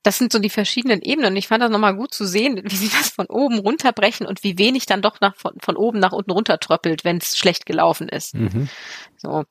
Das 0.04 0.18
sind 0.18 0.34
so 0.34 0.40
die 0.40 0.50
verschiedenen 0.50 1.02
Ebenen. 1.02 1.32
Und 1.32 1.38
ich 1.38 1.48
fand 1.48 1.64
das 1.64 1.72
nochmal 1.72 1.96
gut 1.96 2.14
zu 2.14 2.26
sehen, 2.26 2.62
wie 2.64 2.76
sie 2.76 2.90
das 2.90 3.10
von 3.10 3.26
oben 3.28 3.60
runterbrechen 3.60 4.28
und 4.28 4.44
wie 4.44 4.58
wenig 4.58 4.86
dann 4.86 5.02
doch 5.02 5.22
nach, 5.22 5.36
von, 5.36 5.54
von 5.60 5.78
oben 5.78 6.00
nach 6.00 6.12
unten 6.12 6.32
runtertröppelt, 6.32 7.06
wenn 7.06 7.18
es 7.18 7.38
schlecht 7.38 7.66
gelaufen 7.66 8.10
ist. 8.10 8.36
Mhm. 8.36 8.70
So. 9.18 9.46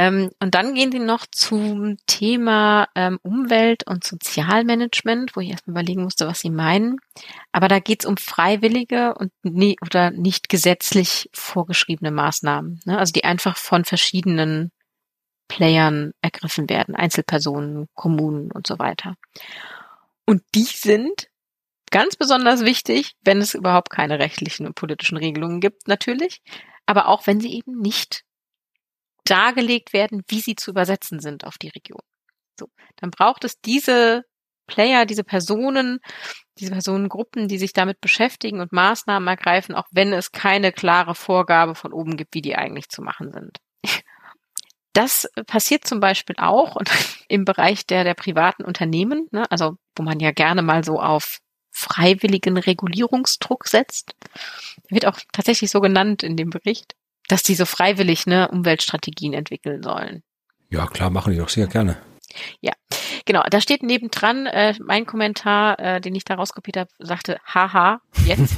Ähm, 0.00 0.30
und 0.40 0.54
dann 0.54 0.72
gehen 0.74 0.90
sie 0.90 0.98
noch 0.98 1.26
zum 1.30 1.98
Thema 2.06 2.88
ähm, 2.94 3.18
Umwelt- 3.22 3.86
und 3.86 4.02
Sozialmanagement, 4.02 5.36
wo 5.36 5.40
ich 5.40 5.50
erstmal 5.50 5.74
überlegen 5.74 6.04
musste, 6.04 6.26
was 6.26 6.40
sie 6.40 6.48
meinen. 6.48 6.96
Aber 7.52 7.68
da 7.68 7.80
geht 7.80 8.00
es 8.00 8.06
um 8.06 8.16
freiwillige 8.16 9.12
und 9.12 9.30
nie, 9.42 9.76
oder 9.84 10.10
nicht 10.10 10.48
gesetzlich 10.48 11.28
vorgeschriebene 11.34 12.10
Maßnahmen, 12.12 12.80
ne? 12.86 12.98
also 12.98 13.12
die 13.12 13.24
einfach 13.24 13.58
von 13.58 13.84
verschiedenen 13.84 14.72
Playern 15.48 16.12
ergriffen 16.22 16.70
werden, 16.70 16.94
Einzelpersonen, 16.94 17.86
Kommunen 17.92 18.50
und 18.52 18.66
so 18.66 18.78
weiter. 18.78 19.16
Und 20.24 20.40
die 20.54 20.64
sind 20.64 21.28
ganz 21.90 22.16
besonders 22.16 22.64
wichtig, 22.64 23.16
wenn 23.20 23.42
es 23.42 23.52
überhaupt 23.52 23.90
keine 23.90 24.18
rechtlichen 24.18 24.66
und 24.66 24.76
politischen 24.76 25.18
Regelungen 25.18 25.60
gibt, 25.60 25.88
natürlich, 25.88 26.40
aber 26.86 27.08
auch 27.08 27.26
wenn 27.26 27.38
sie 27.38 27.52
eben 27.52 27.78
nicht 27.82 28.24
dargelegt 29.30 29.92
werden, 29.92 30.22
wie 30.28 30.40
sie 30.40 30.56
zu 30.56 30.70
übersetzen 30.70 31.20
sind 31.20 31.44
auf 31.44 31.58
die 31.58 31.68
Region. 31.68 32.00
So, 32.58 32.68
dann 32.96 33.10
braucht 33.10 33.44
es 33.44 33.60
diese 33.60 34.24
Player, 34.66 35.04
diese 35.06 35.24
Personen, 35.24 35.98
diese 36.58 36.72
Personengruppen, 36.72 37.48
die 37.48 37.58
sich 37.58 37.72
damit 37.72 38.00
beschäftigen 38.00 38.60
und 38.60 38.72
Maßnahmen 38.72 39.28
ergreifen, 39.28 39.74
auch 39.74 39.86
wenn 39.90 40.12
es 40.12 40.32
keine 40.32 40.72
klare 40.72 41.14
Vorgabe 41.14 41.74
von 41.74 41.92
oben 41.92 42.16
gibt, 42.16 42.34
wie 42.34 42.42
die 42.42 42.56
eigentlich 42.56 42.88
zu 42.88 43.02
machen 43.02 43.32
sind. 43.32 43.58
Das 44.92 45.28
passiert 45.46 45.86
zum 45.86 46.00
Beispiel 46.00 46.36
auch 46.38 46.76
im 47.28 47.44
Bereich 47.44 47.86
der, 47.86 48.04
der 48.04 48.14
privaten 48.14 48.64
Unternehmen, 48.64 49.28
ne, 49.30 49.50
also 49.50 49.76
wo 49.96 50.02
man 50.02 50.20
ja 50.20 50.30
gerne 50.32 50.62
mal 50.62 50.84
so 50.84 51.00
auf 51.00 51.38
freiwilligen 51.72 52.56
Regulierungsdruck 52.56 53.66
setzt. 53.68 54.14
Wird 54.88 55.06
auch 55.06 55.18
tatsächlich 55.32 55.70
so 55.70 55.80
genannt 55.80 56.22
in 56.22 56.36
dem 56.36 56.50
Bericht 56.50 56.94
dass 57.30 57.42
die 57.42 57.54
so 57.54 57.64
freiwillig 57.64 58.26
ne, 58.26 58.48
Umweltstrategien 58.48 59.32
entwickeln 59.32 59.82
sollen. 59.82 60.22
Ja, 60.70 60.86
klar, 60.86 61.10
machen 61.10 61.32
die 61.32 61.38
doch 61.38 61.48
sehr 61.48 61.66
gerne. 61.66 61.96
Ja, 62.60 62.72
genau. 63.24 63.42
Da 63.50 63.60
steht 63.60 63.82
nebendran 63.82 64.46
äh, 64.46 64.74
mein 64.80 65.06
Kommentar, 65.06 65.78
äh, 65.78 66.00
den 66.00 66.14
ich 66.14 66.24
da 66.24 66.34
rauskopiert 66.34 66.76
habe, 66.76 66.90
sagte, 66.98 67.38
haha, 67.44 68.00
jetzt. 68.24 68.54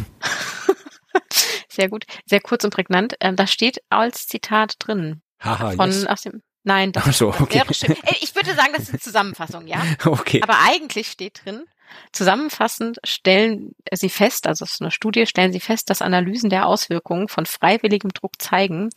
sehr 1.68 1.88
gut, 1.88 2.04
sehr 2.26 2.40
kurz 2.40 2.64
und 2.64 2.74
prägnant. 2.74 3.14
Ähm, 3.20 3.36
da 3.36 3.46
steht 3.46 3.82
als 3.88 4.26
Zitat 4.26 4.74
drin. 4.78 5.22
Haha, 5.40 5.72
von, 5.72 5.90
yes. 5.90 6.06
aus 6.06 6.22
dem, 6.22 6.42
Nein, 6.64 6.92
das 6.92 7.04
Ach 7.08 7.12
so, 7.12 7.28
okay. 7.28 7.54
wäre 7.54 7.66
bestimmt. 7.66 7.98
Ich 8.20 8.34
würde 8.36 8.54
sagen, 8.54 8.72
das 8.72 8.84
ist 8.84 8.90
eine 8.90 9.00
Zusammenfassung, 9.00 9.66
ja. 9.66 9.82
Okay. 10.04 10.40
Aber 10.42 10.58
eigentlich 10.60 11.08
steht 11.08 11.44
drin, 11.44 11.64
Zusammenfassend 12.12 12.98
stellen 13.04 13.74
Sie 13.90 14.08
fest, 14.08 14.46
also 14.46 14.64
es 14.64 14.72
ist 14.72 14.82
eine 14.82 14.90
Studie, 14.90 15.26
stellen 15.26 15.52
Sie 15.52 15.60
fest, 15.60 15.90
dass 15.90 16.02
Analysen 16.02 16.50
der 16.50 16.66
Auswirkungen 16.66 17.28
von 17.28 17.46
freiwilligem 17.46 18.10
Druck 18.10 18.40
zeigen, 18.40 18.90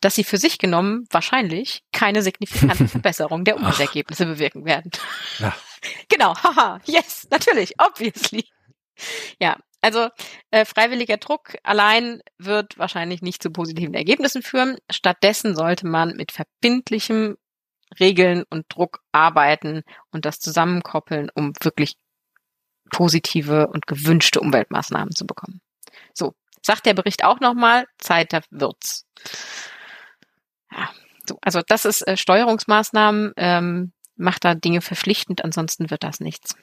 dass 0.00 0.14
sie 0.14 0.24
für 0.24 0.38
sich 0.38 0.58
genommen 0.58 1.06
wahrscheinlich 1.10 1.82
keine 1.92 2.22
signifikante 2.22 2.88
Verbesserung 2.88 3.44
der 3.44 3.56
Umweltergebnisse 3.56 4.26
bewirken 4.26 4.64
werden. 4.64 4.90
Ja. 5.38 5.54
Genau, 6.08 6.32
haha, 6.36 6.80
yes, 6.84 7.26
natürlich, 7.28 7.74
obviously. 7.80 8.44
Ja, 9.40 9.56
also 9.80 10.10
äh, 10.52 10.64
freiwilliger 10.64 11.16
Druck 11.16 11.56
allein 11.64 12.20
wird 12.38 12.78
wahrscheinlich 12.78 13.20
nicht 13.20 13.42
zu 13.42 13.50
positiven 13.50 13.94
Ergebnissen 13.94 14.42
führen. 14.42 14.78
Stattdessen 14.90 15.56
sollte 15.56 15.88
man 15.88 16.14
mit 16.14 16.30
verbindlichem 16.30 17.36
Regeln 17.98 18.44
und 18.48 18.66
Druck 18.68 19.00
arbeiten 19.10 19.82
und 20.12 20.24
das 20.24 20.38
zusammenkoppeln, 20.38 21.30
um 21.34 21.52
wirklich 21.60 21.96
positive 22.92 23.66
und 23.66 23.88
gewünschte 23.88 24.38
Umweltmaßnahmen 24.40 25.16
zu 25.16 25.26
bekommen. 25.26 25.60
So, 26.14 26.34
sagt 26.64 26.86
der 26.86 26.94
Bericht 26.94 27.24
auch 27.24 27.40
nochmal, 27.40 27.86
Zeit 27.98 28.32
da 28.32 28.40
wird's. 28.50 29.06
Ja, 30.70 30.90
so, 31.28 31.38
also 31.40 31.62
das 31.66 31.84
ist 31.84 32.06
äh, 32.06 32.16
Steuerungsmaßnahmen, 32.16 33.32
ähm, 33.36 33.92
macht 34.16 34.44
da 34.44 34.54
Dinge 34.54 34.80
verpflichtend, 34.80 35.42
ansonsten 35.42 35.90
wird 35.90 36.04
das 36.04 36.20
nichts. 36.20 36.54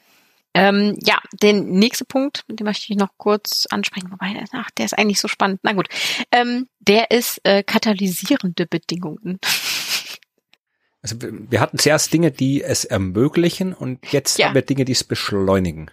Ähm, 0.54 0.98
ja, 1.04 1.20
der 1.42 1.54
nächste 1.54 2.06
Punkt, 2.06 2.44
den 2.48 2.66
möchte 2.66 2.92
ich 2.92 2.98
noch 2.98 3.10
kurz 3.18 3.68
ansprechen, 3.70 4.12
wobei, 4.12 4.44
ach, 4.54 4.72
der 4.72 4.86
ist 4.86 4.98
eigentlich 4.98 5.20
so 5.20 5.28
spannend. 5.28 5.60
Na 5.64 5.74
gut, 5.74 5.90
ähm, 6.32 6.68
der 6.80 7.12
ist 7.12 7.40
äh, 7.44 7.62
katalysierende 7.64 8.66
Bedingungen. 8.66 9.40
Also 11.02 11.16
wir 11.22 11.62
hatten 11.62 11.78
zuerst 11.78 12.12
Dinge, 12.12 12.32
die 12.32 12.64
es 12.64 12.84
ermöglichen 12.84 13.74
und 13.74 14.12
jetzt 14.12 14.38
ja. 14.38 14.48
haben 14.48 14.56
wir 14.56 14.64
Dinge, 14.64 14.86
die 14.86 14.92
es 14.92 15.04
beschleunigen. 15.04 15.92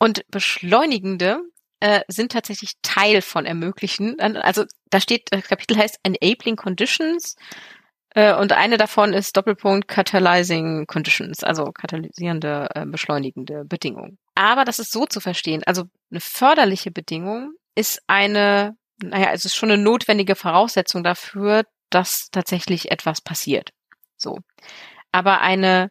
Und 0.00 0.24
beschleunigende 0.28 1.42
äh, 1.80 2.00
sind 2.08 2.32
tatsächlich 2.32 2.72
Teil 2.82 3.22
von 3.22 3.46
ermöglichen. 3.46 4.18
Also 4.18 4.64
da 4.88 5.00
steht, 5.00 5.28
das 5.30 5.46
Kapitel 5.46 5.76
heißt 5.76 6.00
Enabling 6.02 6.56
Conditions 6.56 7.36
äh, 8.14 8.34
und 8.34 8.52
eine 8.52 8.78
davon 8.78 9.12
ist 9.12 9.36
Doppelpunkt 9.36 9.88
Catalyzing 9.88 10.86
Conditions, 10.86 11.44
also 11.44 11.66
katalysierende, 11.66 12.68
äh, 12.74 12.86
beschleunigende 12.86 13.64
Bedingungen. 13.64 14.18
Aber 14.34 14.64
das 14.64 14.78
ist 14.78 14.90
so 14.90 15.06
zu 15.06 15.20
verstehen. 15.20 15.62
Also 15.66 15.84
eine 16.10 16.20
förderliche 16.20 16.90
Bedingung 16.90 17.52
ist 17.74 18.02
eine, 18.06 18.74
naja, 19.02 19.32
es 19.32 19.44
ist 19.44 19.54
schon 19.54 19.70
eine 19.70 19.82
notwendige 19.82 20.34
Voraussetzung 20.34 21.04
dafür, 21.04 21.64
dass 21.90 22.28
tatsächlich 22.32 22.90
etwas 22.90 23.20
passiert. 23.20 23.70
So. 24.16 24.38
Aber 25.12 25.40
eine 25.40 25.90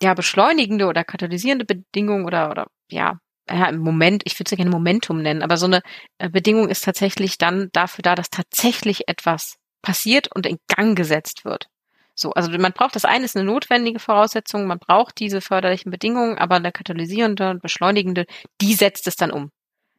ja 0.00 0.14
beschleunigende 0.14 0.86
oder 0.86 1.04
katalysierende 1.04 1.64
Bedingung 1.64 2.24
oder 2.24 2.50
oder 2.50 2.66
ja 2.90 3.18
ja, 3.48 3.68
im 3.68 3.80
Moment, 3.80 4.22
ich 4.24 4.38
würde 4.38 4.50
es 4.50 4.56
gerne 4.56 4.70
Momentum 4.70 5.20
nennen, 5.20 5.42
aber 5.42 5.56
so 5.56 5.66
eine 5.66 5.82
äh, 6.18 6.30
Bedingung 6.30 6.68
ist 6.68 6.84
tatsächlich 6.84 7.38
dann 7.38 7.68
dafür 7.72 8.02
da, 8.02 8.14
dass 8.14 8.30
tatsächlich 8.30 9.08
etwas 9.08 9.56
passiert 9.82 10.34
und 10.34 10.46
in 10.46 10.58
Gang 10.68 10.96
gesetzt 10.96 11.44
wird. 11.44 11.68
So, 12.14 12.32
also 12.32 12.50
man 12.58 12.72
braucht 12.72 12.94
das 12.94 13.04
eine 13.04 13.24
ist 13.24 13.36
eine 13.36 13.44
notwendige 13.44 13.98
Voraussetzung, 13.98 14.66
man 14.66 14.78
braucht 14.78 15.18
diese 15.18 15.40
förderlichen 15.40 15.90
Bedingungen, 15.90 16.38
aber 16.38 16.56
eine 16.56 16.72
katalysierende 16.72 17.50
und 17.50 17.60
beschleunigende, 17.60 18.26
die 18.60 18.74
setzt 18.74 19.06
es 19.08 19.16
dann 19.16 19.32
um. 19.32 19.50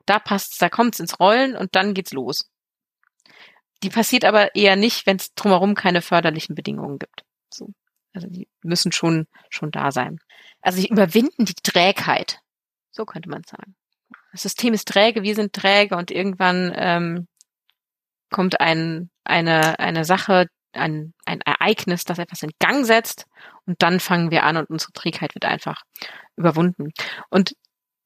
Da 0.05 0.19
passt, 0.19 0.61
da 0.61 0.69
kommt 0.69 0.95
es 0.95 0.99
ins 1.01 1.19
Rollen 1.19 1.55
und 1.55 1.75
dann 1.75 1.93
geht's 1.93 2.13
los. 2.13 2.49
Die 3.83 3.89
passiert 3.89 4.23
aber 4.23 4.55
eher 4.55 4.75
nicht, 4.75 5.05
wenn 5.05 5.17
es 5.17 5.33
drumherum 5.35 5.75
keine 5.75 6.01
förderlichen 6.01 6.55
Bedingungen 6.55 6.99
gibt. 6.99 7.23
So. 7.49 7.69
Also 8.13 8.27
die 8.27 8.47
müssen 8.63 8.93
schon 8.93 9.27
schon 9.49 9.71
da 9.71 9.91
sein. 9.91 10.19
Also 10.61 10.79
sie 10.79 10.87
überwinden 10.87 11.45
die 11.45 11.53
Trägheit 11.53 12.39
so 12.95 13.05
könnte 13.05 13.29
man 13.29 13.43
sagen. 13.43 13.75
das 14.31 14.43
System 14.43 14.73
ist 14.73 14.87
träge, 14.87 15.23
wir 15.23 15.35
sind 15.35 15.53
träge 15.53 15.97
und 15.97 16.11
irgendwann 16.11 16.73
ähm, 16.75 17.27
kommt 18.31 18.59
ein, 18.59 19.09
eine, 19.23 19.79
eine 19.79 20.05
Sache, 20.05 20.47
ein, 20.73 21.13
ein 21.25 21.41
Ereignis, 21.41 22.03
das 22.03 22.19
etwas 22.19 22.43
in 22.43 22.51
Gang 22.59 22.85
setzt 22.85 23.25
und 23.65 23.81
dann 23.81 23.99
fangen 23.99 24.31
wir 24.31 24.43
an 24.43 24.57
und 24.57 24.69
unsere 24.69 24.91
Trägheit 24.93 25.35
wird 25.35 25.45
einfach 25.45 25.83
überwunden. 26.35 26.91
Und 27.29 27.55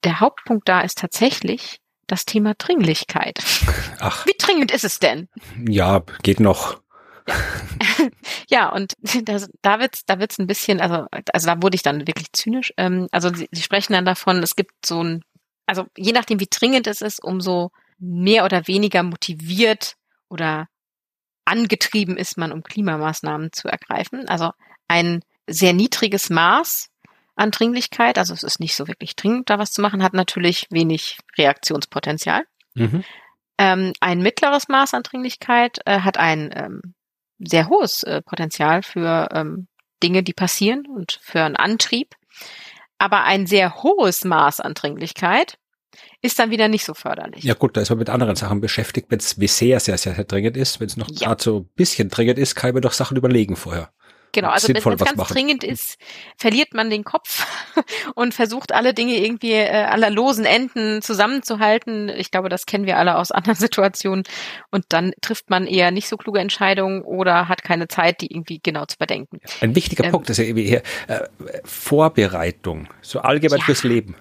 der 0.03 0.19
Hauptpunkt 0.19 0.67
da 0.69 0.81
ist 0.81 0.97
tatsächlich 0.97 1.79
das 2.07 2.25
Thema 2.25 2.53
Dringlichkeit. 2.55 3.39
Ach. 3.99 4.25
Wie 4.25 4.35
dringend 4.37 4.71
ist 4.71 4.83
es 4.83 4.99
denn? 4.99 5.29
Ja, 5.67 6.03
geht 6.23 6.39
noch. 6.39 6.81
Ja, 8.49 8.69
und 8.69 8.93
das, 9.23 9.49
da 9.61 9.80
wird's, 9.80 10.05
da 10.05 10.19
wird's 10.19 10.39
ein 10.39 10.47
bisschen, 10.47 10.82
also, 10.82 11.05
also 11.32 11.47
da 11.47 11.61
wurde 11.61 11.75
ich 11.75 11.84
dann 11.84 12.07
wirklich 12.07 12.32
zynisch. 12.34 12.73
Ähm, 12.77 13.07
also 13.11 13.34
sie, 13.34 13.47
sie 13.51 13.61
sprechen 13.61 13.93
dann 13.93 14.05
davon, 14.05 14.41
es 14.43 14.55
gibt 14.55 14.86
so 14.86 15.03
ein, 15.03 15.23
also 15.65 15.86
je 15.95 16.11
nachdem, 16.11 16.39
wie 16.39 16.47
dringend 16.49 16.88
es 16.88 17.01
ist, 17.01 17.23
umso 17.23 17.71
mehr 17.99 18.45
oder 18.45 18.67
weniger 18.67 19.03
motiviert 19.03 19.95
oder 20.30 20.67
angetrieben 21.45 22.17
ist 22.17 22.38
man, 22.38 22.51
um 22.51 22.63
Klimamaßnahmen 22.63 23.51
zu 23.51 23.67
ergreifen. 23.67 24.27
Also 24.27 24.51
ein 24.88 25.21
sehr 25.47 25.73
niedriges 25.73 26.30
Maß 26.30 26.89
an 27.36 27.51
Dringlichkeit, 27.51 28.17
also 28.17 28.34
es 28.34 28.43
ist 28.43 28.59
nicht 28.59 28.75
so 28.75 28.88
wirklich 28.88 29.15
dringend, 29.15 29.49
da 29.49 29.57
was 29.59 29.71
zu 29.71 29.82
machen, 29.82 30.03
hat 30.03 30.13
natürlich 30.13 30.67
wenig 30.69 31.17
Reaktionspotenzial. 31.38 32.43
Mhm. 32.75 33.03
Ähm, 33.57 33.93
ein 33.99 34.21
mittleres 34.21 34.67
Maß 34.67 34.93
an 34.93 35.03
Dringlichkeit 35.03 35.80
äh, 35.86 36.01
hat 36.01 36.17
ein 36.17 36.51
ähm, 36.53 36.93
sehr 37.39 37.69
hohes 37.69 38.03
äh, 38.03 38.21
Potenzial 38.21 38.83
für 38.83 39.29
ähm, 39.31 39.67
Dinge, 40.03 40.23
die 40.23 40.33
passieren 40.33 40.85
und 40.87 41.19
für 41.21 41.41
einen 41.41 41.55
Antrieb. 41.55 42.15
Aber 42.97 43.23
ein 43.23 43.47
sehr 43.47 43.81
hohes 43.83 44.25
Maß 44.25 44.59
an 44.59 44.73
Dringlichkeit 44.73 45.57
ist 46.21 46.37
dann 46.37 46.51
wieder 46.51 46.67
nicht 46.67 46.85
so 46.85 46.93
förderlich. 46.93 47.43
Ja 47.43 47.53
gut, 47.53 47.77
da 47.77 47.81
ist 47.81 47.89
man 47.89 47.99
mit 47.99 48.09
anderen 48.09 48.35
Sachen 48.35 48.59
beschäftigt, 48.59 49.09
wenn 49.09 49.19
es 49.19 49.31
sehr, 49.31 49.79
sehr, 49.79 49.97
sehr, 49.97 50.15
sehr 50.15 50.23
dringend 50.25 50.57
ist. 50.57 50.79
Wenn 50.79 50.87
es 50.87 50.97
noch 50.97 51.09
ja. 51.09 51.27
gerade 51.27 51.43
so 51.43 51.59
ein 51.59 51.69
bisschen 51.75 52.09
dringend 52.09 52.37
ist, 52.37 52.55
kann 52.55 52.69
ich 52.69 52.73
mir 52.73 52.81
doch 52.81 52.91
Sachen 52.91 53.17
überlegen 53.17 53.55
vorher. 53.55 53.91
Genau, 54.32 54.49
also 54.49 54.67
wenn 54.67 54.77
es 54.77 54.84
ganz 54.84 55.17
machen. 55.17 55.34
dringend 55.34 55.63
ist, 55.63 55.97
verliert 56.38 56.73
man 56.73 56.89
den 56.89 57.03
Kopf 57.03 57.45
und 58.15 58.34
versucht 58.34 58.73
alle 58.73 58.93
Dinge 58.93 59.17
irgendwie 59.17 59.53
äh, 59.53 59.69
aller 59.69 60.09
losen 60.09 60.45
Enden 60.45 61.01
zusammenzuhalten. 61.01 62.09
Ich 62.09 62.32
glaube, 62.32 62.49
das 62.49 62.65
kennen 62.65 62.86
wir 62.86 62.97
alle 62.97 63.17
aus 63.17 63.32
anderen 63.32 63.55
Situationen. 63.59 64.23
Und 64.71 64.86
dann 64.89 65.13
trifft 65.21 65.49
man 65.49 65.67
eher 65.67 65.91
nicht 65.91 66.07
so 66.07 66.17
kluge 66.17 66.39
Entscheidungen 66.39 67.01
oder 67.01 67.47
hat 67.47 67.63
keine 67.63 67.88
Zeit, 67.88 68.21
die 68.21 68.32
irgendwie 68.32 68.59
genau 68.61 68.86
zu 68.86 68.97
bedenken. 68.97 69.39
Ein 69.61 69.75
wichtiger 69.75 70.05
ähm, 70.05 70.11
Punkt 70.11 70.30
ist 70.30 70.38
ja 70.38 70.43
irgendwie 70.43 70.67
hier 70.67 70.84
äh, 71.07 71.21
Vorbereitung, 71.63 72.88
so 73.01 73.19
allgemein 73.19 73.59
ja. 73.59 73.65
fürs 73.65 73.84
Leben. 73.84 74.15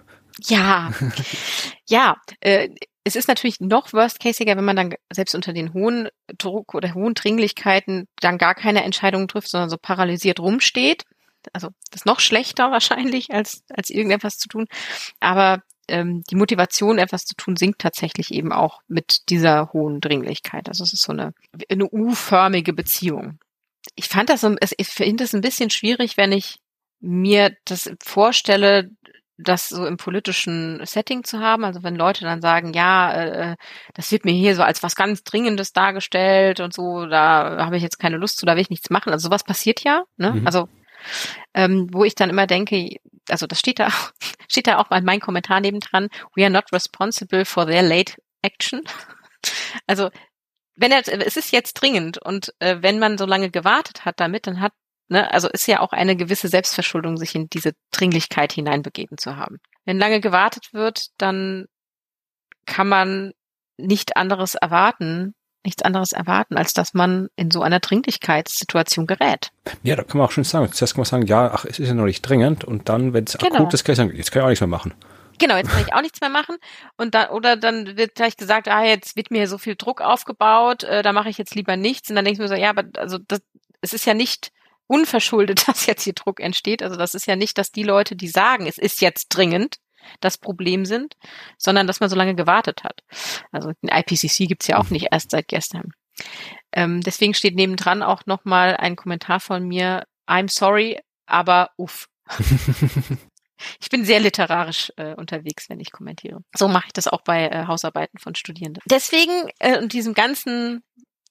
Ja, 0.47 0.93
ja. 1.89 2.17
Äh, 2.41 2.69
es 3.09 3.17
ist 3.17 3.29
natürlich 3.29 3.61
noch 3.61 3.93
worst-casiger, 3.93 4.57
wenn 4.57 4.65
man 4.65 4.77
dann 4.77 4.95
selbst 5.11 5.35
unter 5.35 5.53
den 5.53 5.73
hohen 5.73 6.09
Druck 6.37 6.75
oder 6.75 6.95
hohen 6.95 7.15
Dringlichkeiten 7.15 8.07
dann 8.21 8.39
gar 8.39 8.55
keine 8.55 8.85
Entscheidungen 8.85 9.29
trifft, 9.29 9.49
sondern 9.49 9.71
so 9.71 9.77
paralysiert 9.81 10.41
rumsteht. 10.41 11.05
Also 11.53 11.69
das 11.91 12.03
ist 12.03 12.07
noch 12.07 12.21
schlechter 12.21 12.71
wahrscheinlich, 12.71 13.31
als, 13.33 13.63
als 13.71 13.91
irgendetwas 13.91 14.39
zu 14.39 14.49
tun. 14.49 14.67
Aber 15.21 15.63
ähm, 15.89 16.23
die 16.31 16.37
Motivation, 16.37 16.99
etwas 16.99 17.25
zu 17.25 17.35
tun, 17.35 17.57
sinkt 17.57 17.81
tatsächlich 17.81 18.33
eben 18.33 18.53
auch 18.53 18.83
mit 18.89 19.31
dieser 19.31 19.73
hohen 19.73 20.01
Dringlichkeit. 20.01 20.69
Also 20.69 20.85
es 20.85 20.93
ist 20.93 21.03
so 21.03 21.13
eine, 21.13 21.33
eine 21.71 21.89
U-förmige 21.91 22.75
Beziehung. 22.75 23.39
Ich 23.95 24.09
fand 24.09 24.29
das, 24.29 24.47
ich 24.77 24.89
finde 24.89 25.25
es 25.25 25.35
ein 25.35 25.41
bisschen 25.41 25.71
schwierig, 25.71 26.17
wenn 26.19 26.33
ich 26.33 26.59
mir 27.01 27.57
das 27.65 27.91
vorstelle, 28.03 28.91
das 29.39 29.69
so 29.69 29.87
im 29.87 29.97
politischen 29.97 30.85
Setting 30.85 31.23
zu 31.25 31.39
haben. 31.39 31.65
Also 31.65 31.83
wenn 31.83 31.95
Leute 31.95 32.25
dann 32.25 32.41
sagen, 32.41 32.73
ja, 32.73 33.13
äh, 33.13 33.57
das 33.95 34.11
wird 34.11 34.25
mir 34.25 34.33
hier 34.33 34.57
so 34.57 34.63
als 34.63 34.83
was 34.83 34.97
ganz 34.97 35.23
Dringendes 35.23 35.73
dargestellt 35.73 36.61
und 36.61 36.75
so, 36.75 37.07
da 37.07 37.65
habe 37.65 37.77
ich 37.77 37.83
jetzt 37.83 37.99
keine 37.99 38.17
Lust 38.17 38.39
zu, 38.39 38.47
da 38.47 38.57
will 38.57 38.63
ich 38.63 38.71
nichts 38.71 38.91
machen. 38.91 39.13
Also 39.13 39.29
sowas 39.29 39.45
passiert 39.45 39.85
ja. 39.85 40.03
Ne? 40.17 40.33
Mhm. 40.33 40.47
Also 40.47 40.69
ähm, 41.55 41.89
wo 41.93 42.05
ich 42.05 42.17
dann 42.17 42.31
immer 42.31 42.47
denke, 42.47 42.97
also 43.29 43.47
das 43.47 43.61
steht 43.61 43.79
da, 43.79 43.89
steht 44.49 44.67
da 44.67 44.79
auch 44.79 44.91
mal 44.91 45.03
mein 45.03 45.21
Kommentar 45.21 45.61
nebendran, 45.61 46.09
we 46.35 46.43
are 46.43 46.51
not 46.51 46.73
responsible 46.73 47.45
for 47.45 47.67
their 47.67 47.83
late 47.83 48.15
action. 48.43 48.83
Also 49.87 50.11
wenn 50.75 50.91
er, 50.91 51.07
es 51.07 51.37
ist 51.37 51.53
jetzt 51.53 51.75
dringend 51.75 52.19
und 52.19 52.53
äh, 52.59 52.79
wenn 52.81 52.99
man 52.99 53.19
so 53.19 53.25
lange 53.25 53.51
gewartet 53.51 54.05
hat 54.05 54.19
damit, 54.19 54.49
dann 54.49 54.61
hat 54.61 54.73
Ne? 55.09 55.31
Also 55.33 55.49
ist 55.49 55.67
ja 55.67 55.81
auch 55.81 55.93
eine 55.93 56.17
gewisse 56.17 56.49
Selbstverschuldung, 56.49 57.17
sich 57.17 57.35
in 57.35 57.49
diese 57.49 57.73
Dringlichkeit 57.91 58.53
hineinbegeben 58.53 59.19
zu 59.19 59.37
haben. 59.37 59.59
Wenn 59.85 59.99
lange 59.99 60.21
gewartet 60.21 60.69
wird, 60.73 61.09
dann 61.19 61.67
kann 62.67 62.89
man 62.89 63.33
nicht 63.79 64.17
anderes 64.17 64.55
erwarten, 64.55 65.35
nichts 65.65 65.83
anderes 65.83 66.13
erwarten, 66.13 66.57
als 66.57 66.73
dass 66.73 66.95
man 66.95 67.29
in 67.37 67.51
so 67.51 67.63
einer 67.63 67.81
Dringlichkeitssituation 67.81 69.07
gerät. 69.07 69.51
Ja, 69.83 69.97
da 69.97 70.03
kann 70.03 70.19
man 70.19 70.27
auch 70.27 70.33
schon 70.33 70.45
sagen. 70.45 70.71
Zuerst 70.73 70.95
kann 70.95 71.01
man 71.01 71.07
sagen, 71.07 71.27
ja, 71.27 71.51
ach, 71.53 71.65
es 71.65 71.79
ist 71.79 71.89
ja 71.89 71.95
noch 71.95 72.05
nicht 72.05 72.23
dringend 72.23 72.65
und 72.65 72.89
dann, 72.89 73.13
wenn 73.13 73.25
es 73.25 73.39
genau. 73.39 73.57
akut 73.57 73.75
ist, 73.75 73.85
kann 73.85 73.93
ich 73.93 73.97
sagen, 73.97 74.17
jetzt 74.17 74.31
kann 74.31 74.41
ich 74.41 74.45
auch 74.45 74.49
nichts 74.49 74.61
mehr 74.61 74.69
machen. 74.69 74.95
Genau, 75.39 75.57
jetzt 75.57 75.71
kann 75.71 75.83
ich 75.83 75.95
auch 75.95 76.03
nichts 76.03 76.21
mehr 76.21 76.31
machen. 76.31 76.57
Und 76.97 77.15
dann, 77.15 77.31
oder 77.31 77.57
dann 77.57 77.97
wird 77.97 78.17
gleich 78.17 78.37
gesagt, 78.37 78.69
ah, 78.69 78.85
jetzt 78.85 79.17
wird 79.17 79.31
mir 79.31 79.47
so 79.47 79.57
viel 79.57 79.77
Druck 79.77 80.01
aufgebaut, 80.01 80.83
äh, 80.83 81.03
da 81.03 81.13
mache 81.13 81.29
ich 81.29 81.39
jetzt 81.39 81.55
lieber 81.55 81.77
nichts. 81.77 82.11
Und 82.11 82.17
dann 82.17 82.25
denkst 82.25 82.39
du 82.39 82.43
mir 82.43 82.49
so, 82.49 82.55
ja, 82.55 82.71
aber 82.71 82.85
also 82.97 83.19
das, 83.19 83.41
es 83.81 83.93
ist 83.93 84.05
ja 84.05 84.15
nicht 84.15 84.51
unverschuldet, 84.89 85.63
dass 85.69 85.87
jetzt 85.87 86.03
hier 86.03 86.15
Druck 86.15 86.41
entsteht. 86.41 86.83
Also 86.83 86.97
das 86.97 87.15
ist 87.15 87.27
ja 87.27 87.37
nicht, 87.37 87.57
dass 87.59 87.71
die 87.71 87.85
Leute, 87.85 88.17
die 88.17 88.29
sagen, 88.29 88.67
es 88.67 88.79
ist 88.79 89.01
jetzt 89.01 89.29
dringend, 89.29 89.77
das 90.21 90.39
Problem 90.39 90.85
sind, 90.85 91.17
sondern 91.59 91.87
dass 91.87 92.01
man 92.01 92.09
so 92.09 92.17
lange 92.17 92.35
gewartet 92.35 92.83
hat. 92.83 93.03
Also 93.53 93.73
den 93.83 93.91
IPCC 93.91 94.49
gibt's 94.49 94.67
ja 94.67 94.79
auch 94.79 94.91
nicht 94.91 95.09
erst 95.11 95.31
seit 95.31 95.49
gestern. 95.49 95.93
Ähm, 96.73 97.03
deswegen 97.03 97.35
steht 97.35 97.55
nebendran 97.55 98.03
auch 98.03 98.27
nochmal 98.27 98.77
ein 98.77 98.97
Kommentar 98.97 99.41
von 99.41 99.67
mir, 99.67 100.05
I'm 100.27 100.51
sorry, 100.51 100.99
aber 101.27 101.71
uff. 101.77 102.09
ich 103.81 103.89
bin 103.91 104.05
sehr 104.05 104.21
literarisch 104.21 104.93
äh, 104.97 105.15
unterwegs, 105.15 105.69
wenn 105.69 105.81
ich 105.81 105.93
kommentiere. 105.93 106.41
So 106.57 106.69
mache 106.69 106.87
ich 106.89 106.93
das 106.93 107.09
auch 107.09 107.23
bei 107.23 107.49
äh, 107.49 107.67
Hausarbeiten 107.67 108.19
von 108.19 108.35
Studierenden. 108.35 108.83
Deswegen 108.87 109.51
äh, 109.59 109.79
und 109.79 109.93
diesem 109.93 110.15
ganzen 110.15 110.83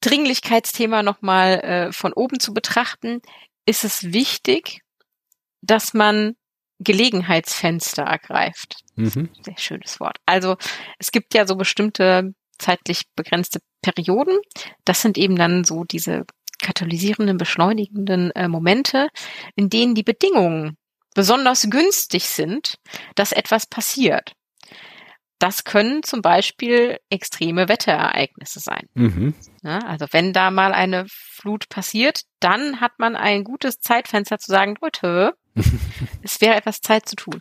Dringlichkeitsthema 0.02 1.04
nochmal 1.04 1.60
äh, 1.60 1.92
von 1.92 2.14
oben 2.14 2.40
zu 2.40 2.54
betrachten, 2.54 3.22
ist 3.68 3.84
es 3.84 4.12
wichtig, 4.14 4.82
dass 5.62 5.94
man 5.94 6.36
Gelegenheitsfenster 6.80 8.04
ergreift. 8.04 8.78
Mhm. 8.96 9.30
Sehr 9.44 9.58
schönes 9.58 10.00
Wort. 10.00 10.18
Also 10.26 10.58
es 11.00 11.12
gibt 11.12 11.34
ja 11.34 11.46
so 11.46 11.56
bestimmte 11.56 12.34
zeitlich 12.60 13.04
begrenzte 13.16 13.60
Perioden. 13.82 14.38
Das 14.86 15.02
sind 15.02 15.18
eben 15.18 15.36
dann 15.36 15.64
so 15.64 15.84
diese 15.84 16.26
katalysierenden, 16.62 17.38
beschleunigenden 17.38 18.32
äh, 18.32 18.48
Momente, 18.48 19.10
in 19.56 19.70
denen 19.70 19.96
die 19.96 20.04
Bedingungen 20.04 20.78
besonders 21.14 21.68
günstig 21.70 22.30
sind, 22.30 22.76
dass 23.16 23.32
etwas 23.32 23.66
passiert. 23.66 24.34
Das 25.40 25.64
können 25.64 26.02
zum 26.04 26.22
Beispiel 26.22 27.00
extreme 27.10 27.70
Wetterereignisse 27.70 28.60
sein. 28.60 28.90
Mhm. 28.96 29.36
Ja, 29.64 29.80
also 29.80 30.08
wenn 30.12 30.34
da 30.34 30.50
mal 30.50 30.74
eine 30.74 31.06
Flut 31.10 31.70
passiert, 31.70 32.22
dann 32.40 32.82
hat 32.82 32.94
man 32.98 33.16
ein 33.16 33.44
gutes 33.44 33.80
Zeitfenster 33.80 34.40
zu 34.40 34.52
sagen, 34.52 34.76
Leute, 34.82 35.36
es 36.24 36.42
wäre 36.42 36.56
etwas 36.56 36.82
Zeit 36.82 37.08
zu 37.08 37.16
tun. 37.16 37.40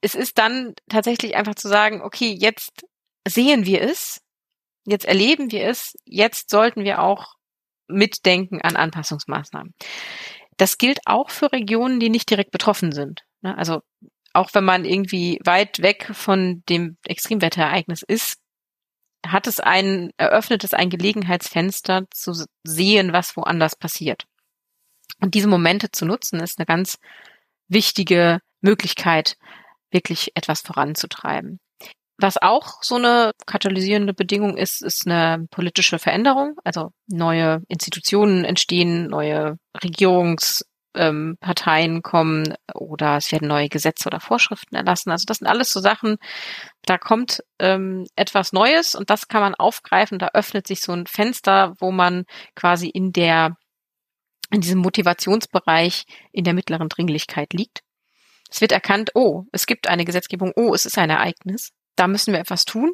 Es 0.00 0.14
ist 0.14 0.38
dann 0.38 0.74
tatsächlich 0.88 1.34
einfach 1.34 1.54
zu 1.54 1.68
sagen, 1.68 2.02
okay, 2.02 2.36
jetzt 2.38 2.84
sehen 3.26 3.64
wir 3.64 3.80
es, 3.80 4.20
jetzt 4.84 5.06
erleben 5.06 5.50
wir 5.50 5.64
es, 5.66 5.94
jetzt 6.04 6.50
sollten 6.50 6.84
wir 6.84 7.00
auch 7.00 7.34
mitdenken 7.88 8.60
an 8.60 8.76
Anpassungsmaßnahmen. 8.76 9.72
Das 10.56 10.78
gilt 10.78 11.00
auch 11.06 11.30
für 11.30 11.52
Regionen, 11.52 12.00
die 12.00 12.10
nicht 12.10 12.30
direkt 12.30 12.50
betroffen 12.50 12.92
sind. 12.92 13.22
Ne? 13.40 13.56
Also 13.56 13.82
auch 14.34 14.50
wenn 14.52 14.64
man 14.64 14.84
irgendwie 14.84 15.40
weit 15.44 15.80
weg 15.80 16.10
von 16.12 16.62
dem 16.68 16.98
Extremwetterereignis 17.06 18.02
ist, 18.02 18.38
hat 19.26 19.46
es 19.46 19.60
ein, 19.60 20.10
eröffnet 20.16 20.64
es 20.64 20.74
ein 20.74 20.90
Gelegenheitsfenster 20.90 22.04
zu 22.10 22.44
sehen, 22.64 23.12
was 23.12 23.36
woanders 23.36 23.76
passiert. 23.76 24.24
Und 25.20 25.34
diese 25.34 25.48
Momente 25.48 25.90
zu 25.90 26.04
nutzen, 26.04 26.40
ist 26.40 26.58
eine 26.58 26.66
ganz 26.66 26.98
wichtige 27.68 28.40
Möglichkeit, 28.60 29.36
wirklich 29.90 30.32
etwas 30.34 30.60
voranzutreiben. 30.60 31.60
Was 32.18 32.40
auch 32.40 32.82
so 32.82 32.96
eine 32.96 33.32
katalysierende 33.46 34.14
Bedingung 34.14 34.56
ist, 34.56 34.82
ist 34.82 35.06
eine 35.06 35.46
politische 35.50 35.98
Veränderung. 35.98 36.56
Also 36.64 36.90
neue 37.06 37.62
Institutionen 37.68 38.44
entstehen, 38.44 39.06
neue 39.06 39.58
Regierungs- 39.76 40.64
ähm, 40.94 41.36
Parteien 41.40 42.02
kommen 42.02 42.54
oder 42.74 43.16
es 43.16 43.32
werden 43.32 43.48
neue 43.48 43.68
Gesetze 43.68 44.06
oder 44.06 44.20
Vorschriften 44.20 44.76
erlassen. 44.76 45.10
Also 45.10 45.24
das 45.26 45.38
sind 45.38 45.46
alles 45.46 45.72
so 45.72 45.80
Sachen, 45.80 46.16
da 46.82 46.98
kommt 46.98 47.42
ähm, 47.58 48.06
etwas 48.16 48.52
Neues 48.52 48.94
und 48.94 49.10
das 49.10 49.28
kann 49.28 49.40
man 49.40 49.54
aufgreifen. 49.54 50.18
Da 50.18 50.30
öffnet 50.34 50.66
sich 50.66 50.80
so 50.80 50.92
ein 50.92 51.06
Fenster, 51.06 51.74
wo 51.78 51.90
man 51.90 52.24
quasi 52.54 52.88
in 52.88 53.12
der 53.12 53.56
in 54.50 54.60
diesem 54.60 54.80
Motivationsbereich 54.80 56.04
in 56.32 56.44
der 56.44 56.54
mittleren 56.54 56.88
Dringlichkeit 56.88 57.52
liegt. 57.52 57.80
Es 58.50 58.60
wird 58.60 58.72
erkannt, 58.72 59.10
oh, 59.14 59.44
es 59.52 59.66
gibt 59.66 59.88
eine 59.88 60.04
Gesetzgebung, 60.04 60.52
oh, 60.54 60.74
es 60.74 60.86
ist 60.86 60.98
ein 60.98 61.10
Ereignis. 61.10 61.72
da 61.96 62.06
müssen 62.08 62.32
wir 62.32 62.40
etwas 62.40 62.64
tun. 62.64 62.92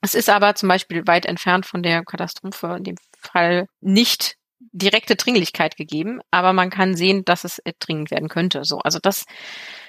Es 0.00 0.14
ist 0.14 0.28
aber 0.28 0.54
zum 0.54 0.68
Beispiel 0.68 1.06
weit 1.06 1.26
entfernt 1.26 1.66
von 1.66 1.82
der 1.82 2.04
Katastrophe 2.04 2.76
in 2.76 2.84
dem 2.84 2.96
Fall 3.18 3.66
nicht 3.80 4.36
direkte 4.72 5.16
Dringlichkeit 5.16 5.76
gegeben, 5.76 6.20
aber 6.30 6.52
man 6.52 6.70
kann 6.70 6.96
sehen, 6.96 7.24
dass 7.24 7.44
es 7.44 7.62
dringend 7.78 8.10
werden 8.10 8.28
könnte. 8.28 8.64
So, 8.64 8.78
also 8.78 8.98
dass 8.98 9.24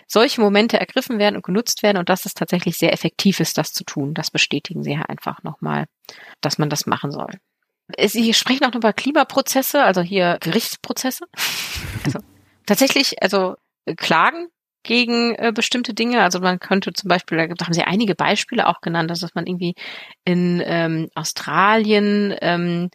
solche 0.07 0.41
Momente 0.41 0.80
ergriffen 0.80 1.20
werden 1.20 1.36
und 1.36 1.45
genutzt 1.45 1.84
werden 1.84 1.97
und 1.97 2.09
dass 2.09 2.26
es 2.26 2.34
tatsächlich 2.34 2.78
sehr 2.78 2.93
effektiv 2.93 3.39
ist, 3.39 3.57
das 3.57 3.74
zu 3.74 3.84
tun. 3.84 4.13
Das 4.13 4.32
bestätigen 4.32 4.84
sie 4.84 4.93
ja 4.93 5.03
einfach 5.03 5.43
nochmal, 5.43 5.86
dass 6.41 6.57
man 6.57 6.70
das 6.70 6.86
machen 6.86 7.11
soll. 7.11 7.32
Sie 8.05 8.34
sprechen 8.34 8.66
auch 8.66 8.70
noch 8.70 8.78
über 8.78 8.93
Klimaprozesse, 8.93 9.84
also 9.84 10.01
hier 10.01 10.38
Gerichtsprozesse. 10.41 11.26
Also 12.05 12.20
tatsächlich, 12.68 13.24
also 13.24 13.55
Klagen 13.97 14.49
gegen 14.84 15.34
äh, 15.36 15.51
bestimmte 15.53 15.93
Dinge. 15.93 16.22
Also 16.22 16.39
man 16.39 16.59
könnte 16.59 16.93
zum 16.93 17.07
Beispiel, 17.09 17.38
da 17.38 17.66
haben 17.66 17.74
sie 17.74 17.82
einige 17.82 18.13
Beispiele 18.16 18.68
auch 18.68 18.80
genannt, 18.80 19.09
also 19.09 19.26
dass 19.26 19.34
man 19.34 19.47
irgendwie 19.47 19.74
in 20.24 20.61
ähm, 20.63 21.09
Australien 21.16 22.36
ähm, 22.41 22.89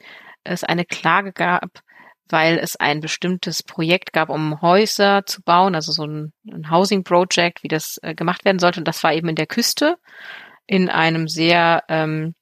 es 0.51 0.65
eine 0.65 0.85
Klage 0.85 1.33
gab, 1.33 1.83
weil 2.29 2.59
es 2.59 2.77
ein 2.77 3.01
bestimmtes 3.01 3.63
Projekt 3.63 4.13
gab, 4.13 4.29
um 4.29 4.61
Häuser 4.61 5.27
zu 5.27 5.43
bauen, 5.43 5.75
also 5.75 5.93
so 5.93 6.05
ein, 6.05 6.33
ein 6.51 6.71
Housing 6.71 7.05
Project, 7.05 7.63
wie 7.63 7.69
das 7.69 7.99
äh, 8.03 8.15
gemacht 8.15 8.45
werden 8.45 8.59
sollte. 8.59 8.81
Und 8.81 8.89
das 8.89 9.03
war 9.03 9.13
eben 9.13 9.29
in 9.29 9.37
der 9.37 9.47
Küste 9.47 9.97
in 10.67 10.89
einem 10.89 11.27
sehr 11.27 11.83
ähm, 11.89 12.35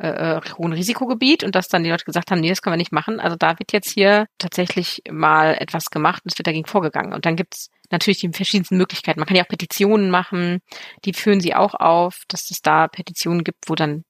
äh, 0.00 0.36
äh, 0.36 0.40
hohen 0.56 0.72
Risikogebiet 0.72 1.42
und 1.42 1.56
dass 1.56 1.66
dann 1.66 1.82
die 1.82 1.90
Leute 1.90 2.04
gesagt 2.04 2.30
haben, 2.30 2.40
nee, 2.40 2.48
das 2.48 2.62
können 2.62 2.74
wir 2.74 2.78
nicht 2.78 2.92
machen. 2.92 3.18
Also 3.18 3.36
da 3.36 3.58
wird 3.58 3.72
jetzt 3.72 3.90
hier 3.90 4.26
tatsächlich 4.38 5.02
mal 5.10 5.56
etwas 5.58 5.86
gemacht 5.86 6.22
und 6.24 6.32
es 6.32 6.38
wird 6.38 6.46
dagegen 6.46 6.66
vorgegangen. 6.66 7.12
Und 7.12 7.26
dann 7.26 7.34
gibt's 7.34 7.68
natürlich 7.90 8.20
die 8.20 8.30
verschiedensten 8.32 8.76
Möglichkeiten. 8.76 9.18
Man 9.18 9.26
kann 9.26 9.36
ja 9.36 9.42
auch 9.42 9.48
Petitionen 9.48 10.08
machen, 10.10 10.60
die 11.04 11.12
führen 11.12 11.40
sie 11.40 11.54
auch 11.54 11.74
auf, 11.74 12.22
dass 12.28 12.50
es 12.52 12.62
da 12.62 12.86
Petitionen 12.86 13.42
gibt, 13.42 13.68
wo 13.68 13.74
dann 13.74 14.04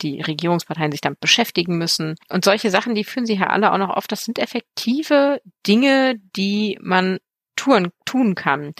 die 0.00 0.20
Regierungsparteien 0.20 0.92
sich 0.92 1.00
damit 1.00 1.20
beschäftigen 1.20 1.76
müssen. 1.76 2.16
Und 2.28 2.44
solche 2.44 2.70
Sachen, 2.70 2.94
die 2.94 3.04
führen 3.04 3.26
sie 3.26 3.36
ja 3.36 3.48
alle 3.48 3.72
auch 3.72 3.78
noch 3.78 3.90
auf. 3.90 4.06
Das 4.06 4.24
sind 4.24 4.38
effektive 4.38 5.40
Dinge, 5.66 6.16
die 6.36 6.78
man 6.80 7.18
tun, 7.56 7.90
tun 8.04 8.34
kann. 8.34 8.72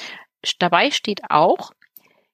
Dabei 0.58 0.90
steht 0.90 1.20
auch 1.30 1.70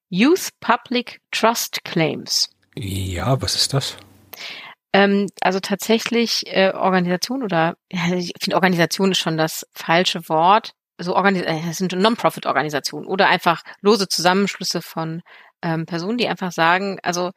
Youth 0.09 0.51
Public 0.61 1.21
Trust 1.31 1.85
Claims. 1.85 2.51
Ja, 2.75 3.41
was 3.43 3.55
ist 3.55 3.75
das? 3.75 3.97
Ähm, 4.93 5.27
also 5.43 5.61
tatsächlich 5.61 6.45
äh, 6.47 6.73
Organisation 6.75 7.43
oder 7.43 7.77
ich 7.89 8.33
finde 8.41 8.57
Organisation 8.57 9.13
ist 9.13 9.19
schon 9.19 9.37
das 9.37 9.67
falsche 9.73 10.29
Wort. 10.29 10.73
So 10.97 11.15
Organis 11.15 11.43
äh, 11.43 11.73
sind 11.73 11.93
Non-Profit-Organisationen 11.93 13.07
oder 13.07 13.29
einfach 13.29 13.63
lose 13.83 14.09
Zusammenschlüsse 14.09 14.81
von 14.81 15.23
ähm, 15.63 15.87
Personen, 15.87 16.19
die 16.19 16.29
einfach 16.29 16.53
sagen, 16.53 16.99
also 17.03 17.33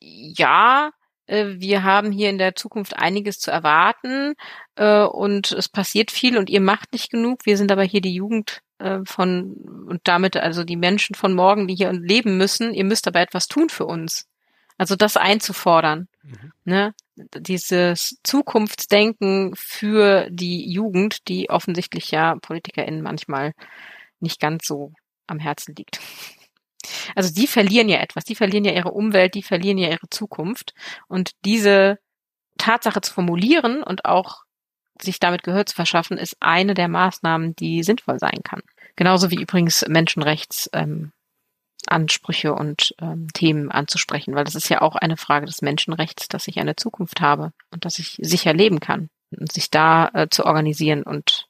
ja, 0.00 0.90
äh, 1.26 1.54
wir 1.58 1.84
haben 1.84 2.10
hier 2.10 2.30
in 2.30 2.38
der 2.38 2.54
Zukunft 2.54 2.96
einiges 2.96 3.38
zu 3.38 3.50
erwarten 3.50 4.34
äh, 4.76 5.02
und 5.02 5.52
es 5.52 5.68
passiert 5.68 6.10
viel 6.10 6.36
und 6.36 6.50
ihr 6.50 6.60
macht 6.60 6.92
nicht 6.92 7.10
genug. 7.10 7.46
Wir 7.46 7.56
sind 7.56 7.70
aber 7.72 7.84
hier 7.84 8.00
die 8.00 8.14
Jugend 8.14 8.62
äh, 8.78 8.98
von 9.04 9.52
und 9.88 10.00
damit 10.04 10.36
also 10.36 10.64
die 10.64 10.76
Menschen 10.76 11.14
von 11.14 11.34
morgen, 11.34 11.68
die 11.68 11.76
hier 11.76 11.92
leben 11.92 12.36
müssen. 12.36 12.74
Ihr 12.74 12.84
müsst 12.84 13.06
aber 13.06 13.20
etwas 13.20 13.46
tun 13.46 13.68
für 13.68 13.86
uns. 13.86 14.26
Also 14.76 14.96
das 14.96 15.16
einzufordern. 15.16 16.08
Mhm. 16.22 16.52
Ne? 16.64 16.94
Dieses 17.36 18.18
Zukunftsdenken 18.24 19.52
für 19.54 20.26
die 20.30 20.72
Jugend, 20.72 21.28
die 21.28 21.50
offensichtlich 21.50 22.10
ja 22.10 22.36
PolitikerInnen 22.36 23.02
manchmal 23.02 23.52
nicht 24.20 24.40
ganz 24.40 24.66
so 24.66 24.92
am 25.26 25.38
Herzen 25.38 25.74
liegt. 25.76 26.00
Also 27.14 27.32
die 27.32 27.46
verlieren 27.46 27.88
ja 27.88 27.98
etwas, 27.98 28.24
die 28.24 28.34
verlieren 28.34 28.64
ja 28.64 28.72
ihre 28.72 28.90
Umwelt, 28.90 29.34
die 29.34 29.42
verlieren 29.42 29.78
ja 29.78 29.90
ihre 29.90 30.08
Zukunft. 30.10 30.74
Und 31.08 31.32
diese 31.44 31.98
Tatsache 32.58 33.00
zu 33.00 33.12
formulieren 33.12 33.82
und 33.82 34.04
auch 34.04 34.44
sich 35.00 35.18
damit 35.18 35.42
Gehör 35.42 35.66
zu 35.66 35.74
verschaffen, 35.74 36.18
ist 36.18 36.36
eine 36.40 36.74
der 36.74 36.88
Maßnahmen, 36.88 37.56
die 37.56 37.82
sinnvoll 37.82 38.18
sein 38.18 38.40
kann. 38.44 38.62
Genauso 38.96 39.30
wie 39.30 39.40
übrigens 39.40 39.86
Menschenrechtsansprüche 39.88 42.48
ähm, 42.48 42.54
und 42.54 42.94
ähm, 43.00 43.28
Themen 43.32 43.70
anzusprechen, 43.70 44.34
weil 44.34 44.44
das 44.44 44.54
ist 44.54 44.68
ja 44.68 44.82
auch 44.82 44.96
eine 44.96 45.16
Frage 45.16 45.46
des 45.46 45.62
Menschenrechts, 45.62 46.28
dass 46.28 46.48
ich 46.48 46.58
eine 46.58 46.76
Zukunft 46.76 47.22
habe 47.22 47.52
und 47.70 47.86
dass 47.86 47.98
ich 47.98 48.18
sicher 48.20 48.52
leben 48.52 48.80
kann 48.80 49.08
und 49.30 49.50
sich 49.50 49.70
da 49.70 50.10
äh, 50.12 50.28
zu 50.30 50.44
organisieren 50.44 51.02
und 51.02 51.46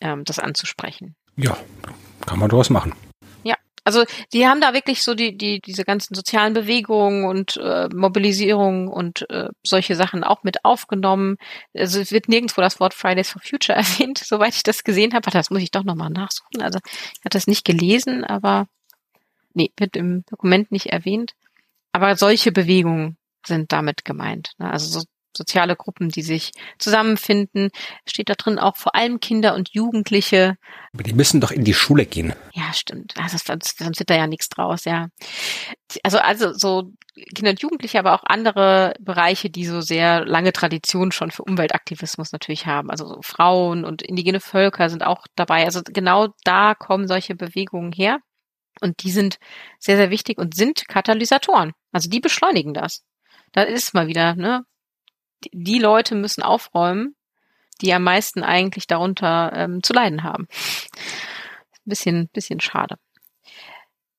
ähm, 0.00 0.24
das 0.24 0.38
anzusprechen. 0.38 1.14
Ja, 1.36 1.56
kann 2.26 2.38
man 2.38 2.48
durchaus 2.48 2.70
machen. 2.70 2.94
Also 3.86 4.04
die 4.32 4.48
haben 4.48 4.60
da 4.60 4.74
wirklich 4.74 5.04
so 5.04 5.14
die, 5.14 5.38
die, 5.38 5.60
diese 5.60 5.84
ganzen 5.84 6.16
sozialen 6.16 6.54
Bewegungen 6.54 7.24
und 7.24 7.56
äh, 7.56 7.88
Mobilisierung 7.94 8.88
und 8.88 9.30
äh, 9.30 9.48
solche 9.62 9.94
Sachen 9.94 10.24
auch 10.24 10.42
mit 10.42 10.64
aufgenommen. 10.64 11.36
Also 11.72 12.00
es 12.00 12.10
wird 12.10 12.28
nirgendwo 12.28 12.60
das 12.60 12.80
Wort 12.80 12.94
Fridays 12.94 13.30
for 13.30 13.40
Future 13.40 13.78
erwähnt, 13.78 14.18
soweit 14.18 14.56
ich 14.56 14.64
das 14.64 14.82
gesehen 14.82 15.14
habe. 15.14 15.30
Das 15.30 15.50
muss 15.50 15.62
ich 15.62 15.70
doch 15.70 15.84
nochmal 15.84 16.10
nachsuchen. 16.10 16.62
Also 16.62 16.80
ich 16.84 17.24
hatte 17.24 17.38
das 17.38 17.46
nicht 17.46 17.64
gelesen, 17.64 18.24
aber 18.24 18.66
nee, 19.54 19.70
wird 19.76 19.94
im 19.94 20.24
Dokument 20.26 20.72
nicht 20.72 20.86
erwähnt. 20.86 21.34
Aber 21.92 22.16
solche 22.16 22.50
Bewegungen 22.50 23.16
sind 23.46 23.70
damit 23.70 24.04
gemeint. 24.04 24.50
Ne? 24.58 24.68
Also 24.68 24.98
so 24.98 25.06
soziale 25.36 25.76
Gruppen, 25.76 26.08
die 26.08 26.22
sich 26.22 26.52
zusammenfinden. 26.78 27.70
Steht 28.06 28.28
da 28.28 28.34
drin 28.34 28.58
auch 28.58 28.76
vor 28.76 28.94
allem 28.94 29.20
Kinder 29.20 29.54
und 29.54 29.70
Jugendliche. 29.70 30.56
Aber 30.92 31.02
die 31.02 31.12
müssen 31.12 31.40
doch 31.40 31.50
in 31.50 31.64
die 31.64 31.74
Schule 31.74 32.06
gehen. 32.06 32.34
Ja, 32.52 32.72
stimmt. 32.72 33.14
Also 33.16 33.38
sonst, 33.38 33.78
sonst 33.78 33.98
wird 33.98 34.10
da 34.10 34.16
ja 34.16 34.26
nichts 34.26 34.48
draus, 34.48 34.84
ja. 34.84 35.08
Also, 36.02 36.18
also 36.18 36.52
so 36.52 36.92
Kinder 37.34 37.50
und 37.50 37.60
Jugendliche, 37.60 37.98
aber 37.98 38.14
auch 38.14 38.24
andere 38.24 38.94
Bereiche, 39.00 39.48
die 39.50 39.64
so 39.64 39.80
sehr 39.80 40.24
lange 40.24 40.52
Tradition 40.52 41.12
schon 41.12 41.30
für 41.30 41.44
Umweltaktivismus 41.44 42.32
natürlich 42.32 42.66
haben. 42.66 42.90
Also 42.90 43.06
so 43.06 43.20
Frauen 43.22 43.84
und 43.84 44.02
indigene 44.02 44.40
Völker 44.40 44.90
sind 44.90 45.04
auch 45.04 45.26
dabei. 45.34 45.64
Also 45.64 45.82
genau 45.84 46.28
da 46.44 46.74
kommen 46.74 47.08
solche 47.08 47.34
Bewegungen 47.34 47.92
her. 47.92 48.18
Und 48.80 49.02
die 49.02 49.10
sind 49.10 49.38
sehr, 49.78 49.96
sehr 49.96 50.10
wichtig 50.10 50.38
und 50.38 50.54
sind 50.54 50.86
Katalysatoren. 50.88 51.72
Also 51.92 52.10
die 52.10 52.20
beschleunigen 52.20 52.74
das. 52.74 53.02
Da 53.52 53.62
ist 53.62 53.94
mal 53.94 54.06
wieder, 54.06 54.34
ne, 54.34 54.64
die 55.52 55.78
Leute 55.78 56.14
müssen 56.14 56.42
aufräumen, 56.42 57.14
die 57.80 57.92
am 57.92 58.02
meisten 58.02 58.42
eigentlich 58.42 58.86
darunter 58.86 59.52
ähm, 59.54 59.82
zu 59.82 59.92
leiden 59.92 60.22
haben. 60.22 60.48
Bisschen, 61.84 62.28
bisschen 62.32 62.60
schade. 62.60 62.96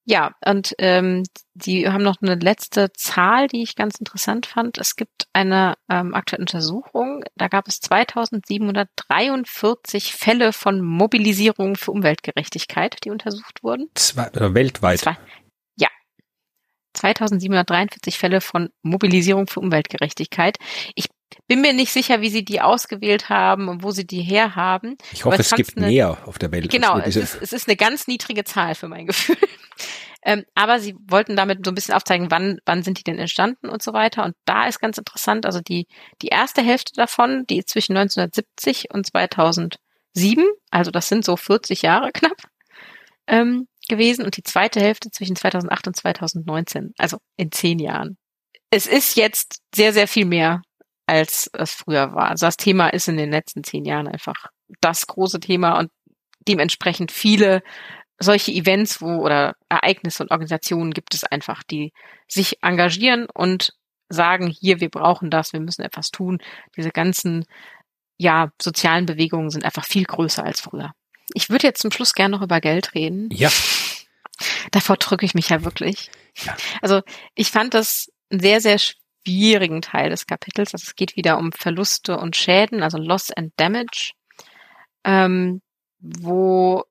Ja, 0.09 0.31
und 0.45 0.73
ähm, 0.77 1.23
die 1.53 1.89
haben 1.89 2.03
noch 2.03 2.21
eine 2.21 2.35
letzte 2.35 2.93
Zahl, 2.93 3.47
die 3.47 3.61
ich 3.61 3.75
ganz 3.75 3.97
interessant 3.97 4.45
fand. 4.45 4.77
Es 4.77 4.95
gibt 4.95 5.27
eine 5.33 5.73
ähm, 5.89 6.13
aktuelle 6.13 6.43
Untersuchung. 6.43 7.25
Da 7.35 7.49
gab 7.49 7.67
es 7.67 7.81
2743 7.81 10.13
Fälle 10.13 10.53
von 10.53 10.79
Mobilisierung 10.79 11.75
für 11.75 11.91
Umweltgerechtigkeit, 11.91 13.03
die 13.03 13.09
untersucht 13.09 13.63
wurden. 13.63 13.89
Zwei, 13.95 14.27
äh, 14.27 14.53
weltweit. 14.53 14.99
Zwei, 14.99 15.17
2743 16.97 18.17
Fälle 18.17 18.41
von 18.41 18.69
Mobilisierung 18.81 19.47
für 19.47 19.59
Umweltgerechtigkeit. 19.59 20.57
Ich 20.95 21.09
bin 21.47 21.61
mir 21.61 21.73
nicht 21.73 21.91
sicher, 21.91 22.21
wie 22.21 22.29
sie 22.29 22.43
die 22.43 22.61
ausgewählt 22.61 23.29
haben 23.29 23.69
und 23.69 23.83
wo 23.83 23.91
sie 23.91 24.05
die 24.05 24.21
herhaben. 24.21 24.97
Ich 25.11 25.25
hoffe, 25.25 25.41
es 25.41 25.51
gibt 25.51 25.77
eine, 25.77 25.87
mehr 25.87 26.17
auf 26.25 26.37
der 26.39 26.51
Welt. 26.51 26.69
Genau, 26.69 26.97
es 26.99 27.15
ist, 27.15 27.41
es 27.41 27.53
ist 27.53 27.67
eine 27.67 27.77
ganz 27.77 28.07
niedrige 28.07 28.43
Zahl 28.43 28.75
für 28.75 28.87
mein 28.87 29.07
Gefühl. 29.07 29.37
ähm, 30.23 30.45
aber 30.55 30.79
sie 30.79 30.95
wollten 31.07 31.35
damit 31.35 31.65
so 31.65 31.71
ein 31.71 31.75
bisschen 31.75 31.93
aufzeigen, 31.93 32.31
wann, 32.31 32.59
wann 32.65 32.83
sind 32.83 32.99
die 32.99 33.03
denn 33.03 33.19
entstanden 33.19 33.69
und 33.69 33.81
so 33.81 33.93
weiter. 33.93 34.25
Und 34.25 34.35
da 34.45 34.67
ist 34.67 34.79
ganz 34.79 34.97
interessant, 34.97 35.45
also 35.45 35.61
die, 35.61 35.87
die 36.21 36.27
erste 36.27 36.61
Hälfte 36.61 36.93
davon, 36.95 37.45
die 37.49 37.59
ist 37.59 37.69
zwischen 37.69 37.95
1970 37.97 38.93
und 38.93 39.05
2007, 39.05 39.79
also 40.71 40.91
das 40.91 41.07
sind 41.07 41.25
so 41.25 41.37
40 41.37 41.81
Jahre 41.81 42.11
knapp, 42.11 42.37
ähm, 43.27 43.67
gewesen 43.87 44.25
und 44.25 44.35
die 44.35 44.43
zweite 44.43 44.79
Hälfte 44.81 45.11
zwischen 45.11 45.35
2008 45.35 45.87
und 45.87 45.95
2019, 45.95 46.93
also 46.97 47.17
in 47.37 47.51
zehn 47.51 47.79
Jahren. 47.79 48.17
Es 48.69 48.85
ist 48.85 49.15
jetzt 49.15 49.61
sehr, 49.73 49.93
sehr 49.93 50.09
viel 50.09 50.25
mehr, 50.25 50.61
als 51.07 51.49
es 51.53 51.71
früher 51.71 52.13
war. 52.13 52.29
Also 52.29 52.45
das 52.45 52.57
Thema 52.57 52.89
ist 52.89 53.07
in 53.07 53.17
den 53.17 53.31
letzten 53.31 53.63
zehn 53.63 53.85
Jahren 53.85 54.07
einfach 54.07 54.47
das 54.81 55.07
große 55.07 55.39
Thema 55.39 55.79
und 55.79 55.89
dementsprechend 56.47 57.11
viele 57.11 57.63
solche 58.19 58.51
Events, 58.51 59.01
wo 59.01 59.23
oder 59.23 59.55
Ereignisse 59.69 60.23
und 60.23 60.31
Organisationen 60.31 60.91
gibt 60.91 61.13
es 61.13 61.23
einfach, 61.23 61.63
die 61.63 61.93
sich 62.27 62.63
engagieren 62.63 63.27
und 63.33 63.73
sagen, 64.09 64.47
hier, 64.47 64.79
wir 64.79 64.89
brauchen 64.89 65.29
das, 65.29 65.53
wir 65.53 65.59
müssen 65.59 65.83
etwas 65.83 66.09
tun. 66.09 66.39
Diese 66.75 66.91
ganzen, 66.91 67.45
ja, 68.17 68.51
sozialen 68.61 69.05
Bewegungen 69.05 69.49
sind 69.49 69.65
einfach 69.65 69.85
viel 69.85 70.05
größer 70.05 70.43
als 70.43 70.61
früher. 70.61 70.93
Ich 71.33 71.49
würde 71.49 71.67
jetzt 71.67 71.81
zum 71.81 71.91
Schluss 71.91 72.13
gerne 72.13 72.35
noch 72.35 72.41
über 72.43 72.61
Geld 72.61 72.95
reden. 72.95 73.29
Ja. 73.31 73.49
Davor 74.71 74.97
drücke 74.97 75.25
ich 75.25 75.33
mich 75.33 75.49
ja 75.49 75.63
wirklich. 75.63 76.09
Ja. 76.43 76.55
Also 76.81 77.01
ich 77.35 77.51
fand 77.51 77.73
das 77.73 78.11
einen 78.31 78.39
sehr, 78.39 78.61
sehr 78.61 78.79
schwierigen 79.27 79.81
Teil 79.81 80.09
des 80.09 80.25
Kapitels. 80.25 80.73
Also 80.73 80.85
es 80.87 80.95
geht 80.95 81.15
wieder 81.17 81.37
um 81.37 81.51
Verluste 81.51 82.17
und 82.17 82.35
Schäden, 82.35 82.81
also 82.81 82.97
Loss 82.97 83.31
and 83.31 83.51
Damage, 83.57 84.13
ähm, 85.03 85.61
wo 85.99 86.83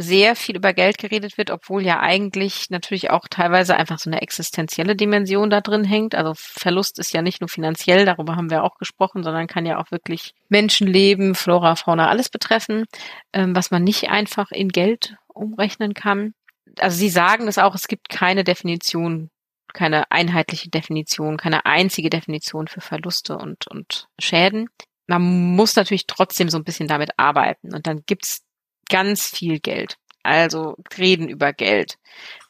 sehr 0.00 0.36
viel 0.36 0.56
über 0.56 0.72
Geld 0.72 0.98
geredet 0.98 1.38
wird, 1.38 1.50
obwohl 1.50 1.82
ja 1.84 1.98
eigentlich 2.00 2.70
natürlich 2.70 3.10
auch 3.10 3.26
teilweise 3.28 3.76
einfach 3.76 3.98
so 3.98 4.08
eine 4.10 4.22
existenzielle 4.22 4.94
Dimension 4.94 5.50
da 5.50 5.60
drin 5.60 5.84
hängt. 5.84 6.14
Also 6.14 6.34
Verlust 6.36 7.00
ist 7.00 7.12
ja 7.12 7.22
nicht 7.22 7.40
nur 7.40 7.48
finanziell, 7.48 8.04
darüber 8.04 8.36
haben 8.36 8.50
wir 8.50 8.62
auch 8.62 8.78
gesprochen, 8.78 9.24
sondern 9.24 9.48
kann 9.48 9.66
ja 9.66 9.78
auch 9.78 9.90
wirklich 9.90 10.34
Menschenleben, 10.48 11.34
Flora, 11.34 11.74
Fauna, 11.74 12.08
alles 12.08 12.28
betreffen, 12.28 12.84
ähm, 13.32 13.56
was 13.56 13.72
man 13.72 13.82
nicht 13.82 14.08
einfach 14.08 14.52
in 14.52 14.68
Geld 14.68 15.16
umrechnen 15.26 15.94
kann. 15.94 16.34
Also 16.78 16.96
Sie 16.96 17.08
sagen 17.08 17.48
es 17.48 17.58
auch, 17.58 17.74
es 17.74 17.88
gibt 17.88 18.08
keine 18.08 18.44
Definition, 18.44 19.30
keine 19.74 20.10
einheitliche 20.10 20.70
Definition, 20.70 21.36
keine 21.36 21.66
einzige 21.66 22.10
Definition 22.10 22.68
für 22.68 22.80
Verluste 22.80 23.36
und, 23.36 23.66
und 23.68 24.08
Schäden. 24.18 24.68
Man 25.06 25.22
muss 25.54 25.76
natürlich 25.76 26.06
trotzdem 26.06 26.48
so 26.48 26.58
ein 26.58 26.64
bisschen 26.64 26.88
damit 26.88 27.10
arbeiten. 27.16 27.74
Und 27.74 27.86
dann 27.86 28.02
gibt's 28.06 28.42
ganz 28.88 29.26
viel 29.26 29.60
Geld. 29.60 29.96
Also 30.22 30.76
reden 30.96 31.28
über 31.28 31.52
Geld. 31.52 31.96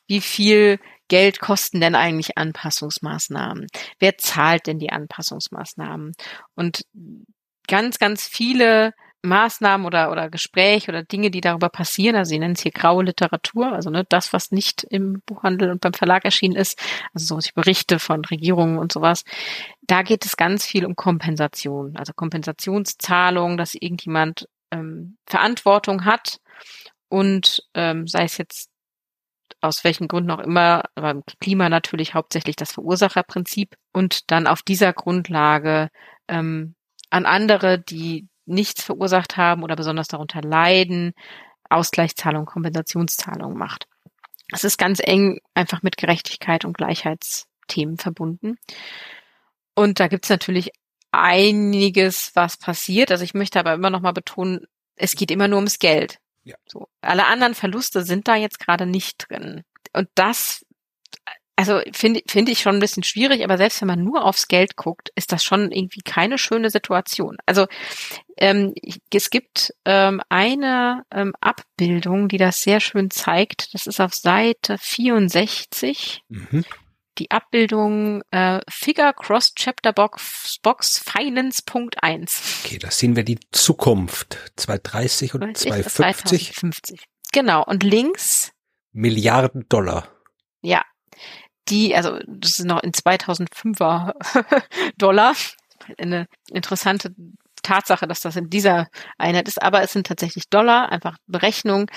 Wie 0.07 0.21
viel 0.21 0.81
Geld 1.09 1.41
kosten 1.41 1.81
denn 1.81 1.95
eigentlich 1.95 2.37
Anpassungsmaßnahmen? 2.37 3.67
Wer 3.99 4.19
zahlt 4.19 4.67
denn 4.67 4.79
die 4.79 4.91
Anpassungsmaßnahmen? 4.91 6.15
Und 6.55 6.83
ganz, 7.67 7.99
ganz 7.99 8.27
viele 8.27 8.93
Maßnahmen 9.23 9.87
oder, 9.87 10.11
oder 10.11 10.31
Gespräche 10.31 10.91
oder 10.91 11.03
Dinge, 11.03 11.31
die 11.31 11.41
darüber 11.41 11.69
passieren, 11.69 12.17
also 12.17 12.29
sie 12.31 12.39
nennen 12.39 12.55
es 12.55 12.63
hier 12.63 12.73
graue 12.73 13.05
Literatur, 13.05 13.73
also 13.73 13.91
ne, 13.91 14.05
das, 14.09 14.33
was 14.33 14.53
nicht 14.53 14.85
im 14.85 15.23
Buchhandel 15.27 15.71
und 15.71 15.81
beim 15.81 15.93
Verlag 15.93 16.25
erschienen 16.25 16.57
ist, 16.57 16.81
also 17.15 17.41
so 17.41 17.51
Berichte 17.55 17.99
von 17.99 18.25
Regierungen 18.25 18.79
und 18.79 18.93
sowas, 18.93 19.25
da 19.83 20.03
geht 20.03 20.25
es 20.25 20.37
ganz 20.37 20.65
viel 20.65 20.87
um 20.87 20.95
Kompensation, 20.95 21.97
also 21.97 22.13
Kompensationszahlungen, 22.13 23.59
dass 23.59 23.75
irgendjemand 23.75 24.49
ähm, 24.71 25.17
Verantwortung 25.27 26.05
hat 26.05 26.39
und 27.09 27.65
ähm, 27.75 28.07
sei 28.07 28.25
es 28.25 28.39
jetzt 28.39 28.71
aus 29.61 29.83
welchen 29.83 30.07
Gründen 30.07 30.31
auch 30.31 30.39
immer, 30.39 30.85
aber 30.95 31.11
im 31.11 31.23
Klima 31.41 31.69
natürlich 31.69 32.15
hauptsächlich 32.15 32.55
das 32.55 32.73
Verursacherprinzip 32.73 33.75
und 33.93 34.31
dann 34.31 34.47
auf 34.47 34.63
dieser 34.63 34.93
Grundlage 34.93 35.89
ähm, 36.29 36.77
an 37.11 37.27
andere, 37.27 37.79
die 37.79 38.29
nichts 38.49 38.83
verursacht 38.83 39.37
haben 39.37 39.63
oder 39.63 39.77
besonders 39.77 40.09
darunter 40.09 40.43
leiden, 40.43 41.13
Ausgleichszahlung, 41.69 42.47
Kompensationszahlung 42.47 43.57
macht. 43.57 43.87
Es 44.53 44.65
ist 44.65 44.79
ganz 44.79 45.01
eng 45.03 45.41
einfach 45.55 45.83
mit 45.83 45.97
Gerechtigkeit 45.97 46.65
und 46.65 46.77
Gleichheitsthemen 46.77 47.99
verbunden. 47.99 48.59
Und 49.75 50.01
da 50.01 50.09
gibt's 50.09 50.31
natürlich 50.31 50.71
einiges, 51.13 52.33
was 52.35 52.57
passiert. 52.57 53.11
Also 53.11 53.25
ich 53.25 53.35
möchte 53.35 53.61
aber 53.61 53.75
immer 53.75 53.91
noch 53.91 54.01
mal 54.01 54.13
betonen, 54.13 54.67
es 54.97 55.15
geht 55.15 55.31
immer 55.31 55.49
nur 55.49 55.59
ums 55.59 55.79
Geld. 55.79 56.19
Ja. 56.45 56.57
So. 56.67 56.89
Alle 57.01 57.27
anderen 57.27 57.55
Verluste 57.55 58.03
sind 58.03 58.27
da 58.27 58.35
jetzt 58.35 58.59
gerade 58.59 58.87
nicht 58.87 59.27
drin. 59.29 59.65
Und 59.93 60.09
das, 60.15 60.65
also 61.59 61.81
finde 61.91 62.23
finde 62.29 62.53
ich 62.53 62.61
schon 62.61 62.77
ein 62.77 62.81
bisschen 62.81 63.03
schwierig, 63.03 63.43
aber 63.43 63.57
selbst 63.57 63.81
wenn 63.81 63.89
man 63.89 64.05
nur 64.05 64.25
aufs 64.25 64.47
Geld 64.47 64.77
guckt, 64.77 65.11
ist 65.17 65.33
das 65.33 65.43
schon 65.43 65.73
irgendwie 65.73 66.03
keine 66.05 66.39
schöne 66.39 66.71
Situation. 66.71 67.37
Also 67.47 67.67
ähm, 68.37 68.75
es 69.13 69.29
gibt 69.31 69.75
ähm, 69.85 70.23
eine 70.29 71.03
ähm, 71.11 71.35
Abbildung, 71.41 72.29
die 72.29 72.37
das 72.37 72.61
sehr 72.61 72.79
schön 72.79 73.11
zeigt. 73.11 73.75
Das 73.75 73.89
ist 73.89 74.01
auf 74.01 74.15
Seite 74.15 74.79
64. 74.79 76.23
Mhm 76.29 76.65
die 77.19 77.33
Abbildung 77.33 78.23
äh, 78.31 78.61
Figure 78.71 79.13
Cross 79.13 79.53
Chapter 79.57 79.93
Box, 79.93 80.59
Box 80.63 81.01
Finance.1. 81.01 82.65
Okay, 82.65 82.79
da 82.79 82.93
sehen 82.93 83.17
wir 83.17 83.25
die 83.25 83.41
Zukunft. 83.51 84.39
230 84.55 85.35
und 85.35 85.59
250. 85.59 86.55
2050. 86.55 87.05
Genau. 87.33 87.65
Und 87.65 87.83
links 87.83 88.53
Milliarden 88.93 89.69
Dollar. 89.69 90.07
Ja. 90.63 90.85
Die, 91.69 91.95
also 91.95 92.19
das 92.27 92.59
ist 92.59 92.65
noch 92.65 92.83
in 92.83 92.93
2005er 92.93 94.15
Dollar. 94.99 95.35
Eine 95.97 96.27
interessante 96.51 97.15
Tatsache, 97.63 98.07
dass 98.07 98.21
das 98.21 98.37
in 98.37 98.51
dieser 98.51 98.89
Einheit 99.19 99.49
ist, 99.49 99.61
aber 99.61 99.83
es 99.83 99.93
sind 99.93 100.07
tatsächlich 100.07 100.49
Dollar, 100.49 100.91
einfach 100.91 101.17
Berechnung. 101.27 101.91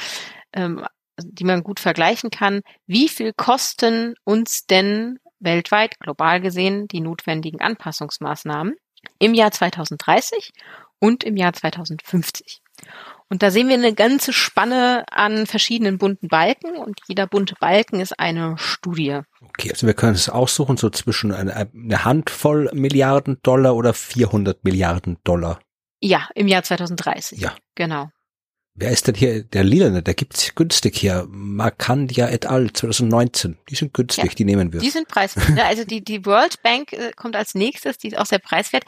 Ähm, 0.53 0.85
die 1.23 1.43
man 1.43 1.63
gut 1.63 1.79
vergleichen 1.79 2.29
kann. 2.29 2.61
Wie 2.87 3.09
viel 3.09 3.33
kosten 3.33 4.15
uns 4.23 4.65
denn 4.65 5.19
weltweit, 5.39 5.99
global 5.99 6.41
gesehen, 6.41 6.87
die 6.87 7.01
notwendigen 7.01 7.61
Anpassungsmaßnahmen 7.61 8.75
im 9.19 9.33
Jahr 9.33 9.51
2030 9.51 10.51
und 10.99 11.23
im 11.23 11.37
Jahr 11.37 11.53
2050? 11.53 12.61
Und 13.31 13.43
da 13.43 13.49
sehen 13.49 13.69
wir 13.69 13.75
eine 13.75 13.93
ganze 13.93 14.33
Spanne 14.33 15.05
an 15.09 15.47
verschiedenen 15.47 15.97
bunten 15.97 16.27
Balken 16.27 16.75
und 16.75 16.99
jeder 17.07 17.27
bunte 17.27 17.55
Balken 17.57 18.01
ist 18.01 18.19
eine 18.19 18.57
Studie. 18.57 19.21
Okay, 19.41 19.71
also 19.71 19.87
wir 19.87 19.93
können 19.93 20.15
es 20.15 20.27
aussuchen, 20.27 20.75
so 20.75 20.89
zwischen 20.89 21.31
eine, 21.31 21.55
eine 21.55 22.03
Handvoll 22.03 22.69
Milliarden 22.73 23.37
Dollar 23.41 23.77
oder 23.77 23.93
400 23.93 24.65
Milliarden 24.65 25.17
Dollar. 25.23 25.61
Ja, 26.01 26.27
im 26.35 26.49
Jahr 26.49 26.63
2030. 26.63 27.39
Ja. 27.39 27.55
Genau. 27.75 28.09
Wer 28.73 28.91
ist 28.91 29.07
denn 29.07 29.15
hier 29.15 29.43
der 29.43 29.63
Lilane? 29.63 30.03
Der 30.03 30.13
gibt's 30.13 30.53
günstig 30.53 30.97
hier. 30.97 31.25
Markandia 31.29 32.27
et 32.27 32.47
al. 32.47 32.73
2019. 32.73 33.57
Die 33.69 33.75
sind 33.75 33.93
günstig, 33.93 34.25
ja, 34.25 34.31
die 34.31 34.43
nehmen 34.43 34.73
wir. 34.73 34.81
Die 34.81 34.89
sind 34.89 35.07
preiswert. 35.07 35.57
also 35.65 35.85
die, 35.85 36.03
die 36.03 36.25
World 36.25 36.61
Bank 36.63 36.91
äh, 36.91 37.13
kommt 37.15 37.37
als 37.37 37.55
nächstes, 37.55 37.97
die 37.97 38.09
ist 38.09 38.17
auch 38.17 38.25
sehr 38.25 38.39
preiswert. 38.39 38.83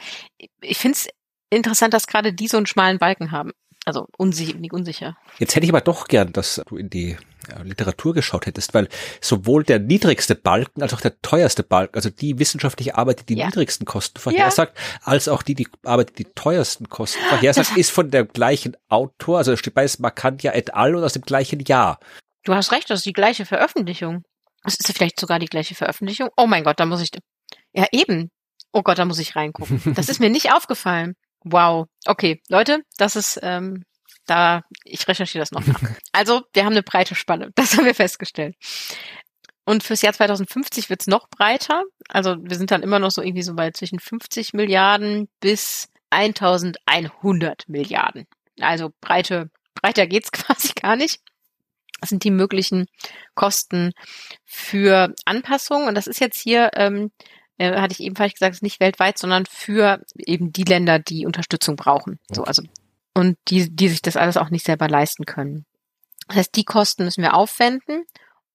Ich 0.60 0.76
finde 0.76 0.98
es 0.98 1.08
interessant, 1.48 1.94
dass 1.94 2.06
gerade 2.06 2.34
die 2.34 2.48
so 2.48 2.58
einen 2.58 2.66
schmalen 2.66 2.98
Balken 2.98 3.30
haben. 3.30 3.52
Also 3.84 4.06
unsicher, 4.16 4.56
nicht 4.56 4.72
unsicher. 4.72 5.16
Jetzt 5.38 5.54
hätte 5.54 5.64
ich 5.64 5.70
aber 5.70 5.82
doch 5.82 6.08
gern, 6.08 6.32
dass 6.32 6.62
du 6.66 6.76
in 6.76 6.88
die 6.88 7.16
Literatur 7.62 8.14
geschaut 8.14 8.46
hättest, 8.46 8.74
weil 8.74 8.88
sowohl 9.20 9.64
der 9.64 9.78
niedrigste 9.78 10.34
Balken 10.34 10.82
als 10.82 10.94
auch 10.94 11.00
der 11.00 11.20
teuerste 11.20 11.62
Balken, 11.62 11.96
also 11.96 12.10
die 12.10 12.38
wissenschaftliche 12.38 12.96
Arbeit, 12.96 13.20
die 13.20 13.34
die 13.34 13.40
ja. 13.40 13.46
niedrigsten 13.46 13.86
Kosten 13.86 14.18
vorhersagt, 14.18 14.76
ja. 14.76 14.98
als 15.02 15.28
auch 15.28 15.42
die, 15.42 15.54
die 15.54 15.68
Arbeit, 15.84 16.10
die 16.10 16.24
die 16.24 16.30
teuersten 16.34 16.88
Kosten 16.88 17.20
vorhersagt, 17.28 17.76
ist 17.76 17.90
von 17.90 18.10
dem 18.10 18.28
gleichen 18.28 18.76
Autor, 18.88 19.38
also 19.38 19.56
steht 19.56 19.74
beides 19.74 19.98
Markantia 19.98 20.54
et 20.54 20.74
al. 20.74 20.94
und 20.94 21.04
aus 21.04 21.12
dem 21.12 21.22
gleichen 21.22 21.60
Jahr. 21.60 21.98
Du 22.44 22.54
hast 22.54 22.72
recht, 22.72 22.90
das 22.90 23.00
ist 23.00 23.06
die 23.06 23.12
gleiche 23.12 23.46
Veröffentlichung. 23.46 24.22
Das 24.62 24.76
ist 24.76 24.90
vielleicht 24.96 25.20
sogar 25.20 25.38
die 25.38 25.46
gleiche 25.46 25.74
Veröffentlichung. 25.74 26.30
Oh 26.36 26.46
mein 26.46 26.64
Gott, 26.64 26.80
da 26.80 26.86
muss 26.86 27.02
ich, 27.02 27.10
ja 27.72 27.86
eben. 27.92 28.30
Oh 28.72 28.82
Gott, 28.82 28.98
da 28.98 29.04
muss 29.04 29.18
ich 29.18 29.36
reingucken. 29.36 29.94
Das 29.94 30.08
ist 30.08 30.20
mir 30.20 30.30
nicht 30.30 30.52
aufgefallen. 30.52 31.14
Wow. 31.44 31.86
Okay, 32.06 32.42
Leute, 32.48 32.82
das 32.96 33.16
ist 33.16 33.38
ähm, 33.42 33.84
da, 34.26 34.62
ich 34.84 35.06
recherchiere 35.06 35.42
das 35.42 35.52
noch 35.52 35.66
nach. 35.66 35.80
Also, 36.12 36.42
wir 36.52 36.64
haben 36.64 36.72
eine 36.72 36.82
breite 36.82 37.14
Spanne. 37.14 37.50
Das 37.54 37.76
haben 37.76 37.84
wir 37.84 37.94
festgestellt. 37.94 38.56
Und 39.64 39.82
fürs 39.82 40.02
Jahr 40.02 40.12
2050 40.12 40.90
wird's 40.90 41.06
noch 41.06 41.28
breiter. 41.28 41.84
Also 42.08 42.36
wir 42.38 42.56
sind 42.56 42.70
dann 42.70 42.82
immer 42.82 42.98
noch 42.98 43.10
so 43.10 43.22
irgendwie 43.22 43.42
so 43.42 43.54
bei 43.54 43.70
zwischen 43.70 43.98
50 43.98 44.52
Milliarden 44.52 45.28
bis 45.40 45.88
1100 46.10 47.68
Milliarden. 47.68 48.26
Also 48.60 48.92
breite, 49.00 49.50
breiter 49.74 50.06
geht's 50.06 50.32
quasi 50.32 50.72
gar 50.74 50.96
nicht. 50.96 51.20
Das 52.00 52.10
sind 52.10 52.24
die 52.24 52.30
möglichen 52.30 52.86
Kosten 53.34 53.92
für 54.44 55.14
Anpassungen. 55.24 55.88
Und 55.88 55.94
das 55.94 56.06
ist 56.06 56.20
jetzt 56.20 56.38
hier, 56.38 56.70
ähm, 56.74 57.10
äh, 57.58 57.80
hatte 57.80 57.92
ich 57.92 58.00
ebenfalls 58.00 58.34
gesagt, 58.34 58.54
ist 58.54 58.62
nicht 58.62 58.80
weltweit, 58.80 59.18
sondern 59.18 59.46
für 59.46 60.00
eben 60.16 60.52
die 60.52 60.64
Länder, 60.64 60.98
die 60.98 61.26
Unterstützung 61.26 61.76
brauchen. 61.76 62.18
So, 62.30 62.44
also 62.44 62.62
und 63.14 63.38
die, 63.48 63.74
die 63.74 63.88
sich 63.88 64.02
das 64.02 64.16
alles 64.16 64.36
auch 64.36 64.50
nicht 64.50 64.66
selber 64.66 64.88
leisten 64.88 65.24
können. 65.24 65.66
Das 66.26 66.36
heißt, 66.38 66.56
die 66.56 66.64
Kosten 66.64 67.04
müssen 67.04 67.22
wir 67.22 67.34
aufwenden 67.34 68.04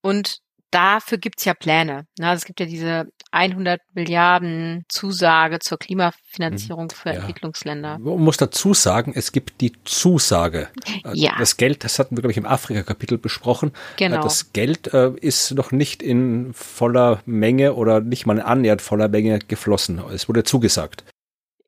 und 0.01 0.39
dafür 0.71 1.17
gibt's 1.17 1.45
ja 1.45 1.53
Pläne. 1.53 2.05
Also 2.19 2.39
es 2.39 2.45
gibt 2.45 2.59
ja 2.59 2.65
diese 2.65 3.07
100 3.31 3.81
Milliarden 3.93 4.85
Zusage 4.89 5.59
zur 5.59 5.77
Klimafinanzierung 5.77 6.85
mhm. 6.85 6.89
für 6.89 7.09
ja. 7.09 7.15
Entwicklungsländer. 7.15 7.99
Man 7.99 8.19
muss 8.19 8.37
dazu 8.37 8.73
sagen, 8.73 9.13
es 9.15 9.31
gibt 9.31 9.61
die 9.61 9.73
Zusage. 9.83 10.69
Ja. 11.13 11.35
Das 11.37 11.57
Geld, 11.57 11.83
das 11.83 11.99
hatten 11.99 12.15
wir, 12.15 12.21
glaube 12.21 12.31
ich, 12.31 12.37
im 12.37 12.45
Afrika-Kapitel 12.45 13.17
besprochen. 13.17 13.71
Genau. 13.97 14.21
Das 14.21 14.53
Geld 14.53 14.93
äh, 14.93 15.11
ist 15.19 15.51
noch 15.51 15.71
nicht 15.71 16.01
in 16.01 16.53
voller 16.53 17.21
Menge 17.25 17.75
oder 17.75 18.01
nicht 18.01 18.25
mal 18.25 18.41
annähernd 18.41 18.81
voller 18.81 19.07
Menge 19.07 19.39
geflossen. 19.39 20.01
Es 20.13 20.27
wurde 20.27 20.43
zugesagt. 20.43 21.03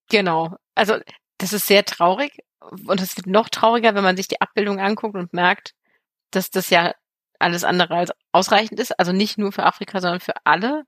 Genau. 0.09 0.55
Also 0.75 0.95
das 1.37 1.53
ist 1.53 1.67
sehr 1.67 1.85
traurig, 1.85 2.33
und 2.85 3.01
es 3.01 3.17
wird 3.17 3.27
noch 3.27 3.49
trauriger, 3.49 3.95
wenn 3.95 4.03
man 4.03 4.17
sich 4.17 4.27
die 4.27 4.39
Abbildung 4.39 4.79
anguckt 4.79 5.15
und 5.15 5.33
merkt, 5.33 5.73
dass 6.31 6.49
das 6.49 6.69
ja 6.69 6.93
alles 7.41 7.63
andere 7.63 7.95
als 7.95 8.11
ausreichend 8.31 8.79
ist. 8.79 8.97
Also 8.99 9.11
nicht 9.11 9.37
nur 9.37 9.51
für 9.51 9.63
Afrika, 9.63 9.99
sondern 10.01 10.19
für 10.19 10.33
alle. 10.43 10.83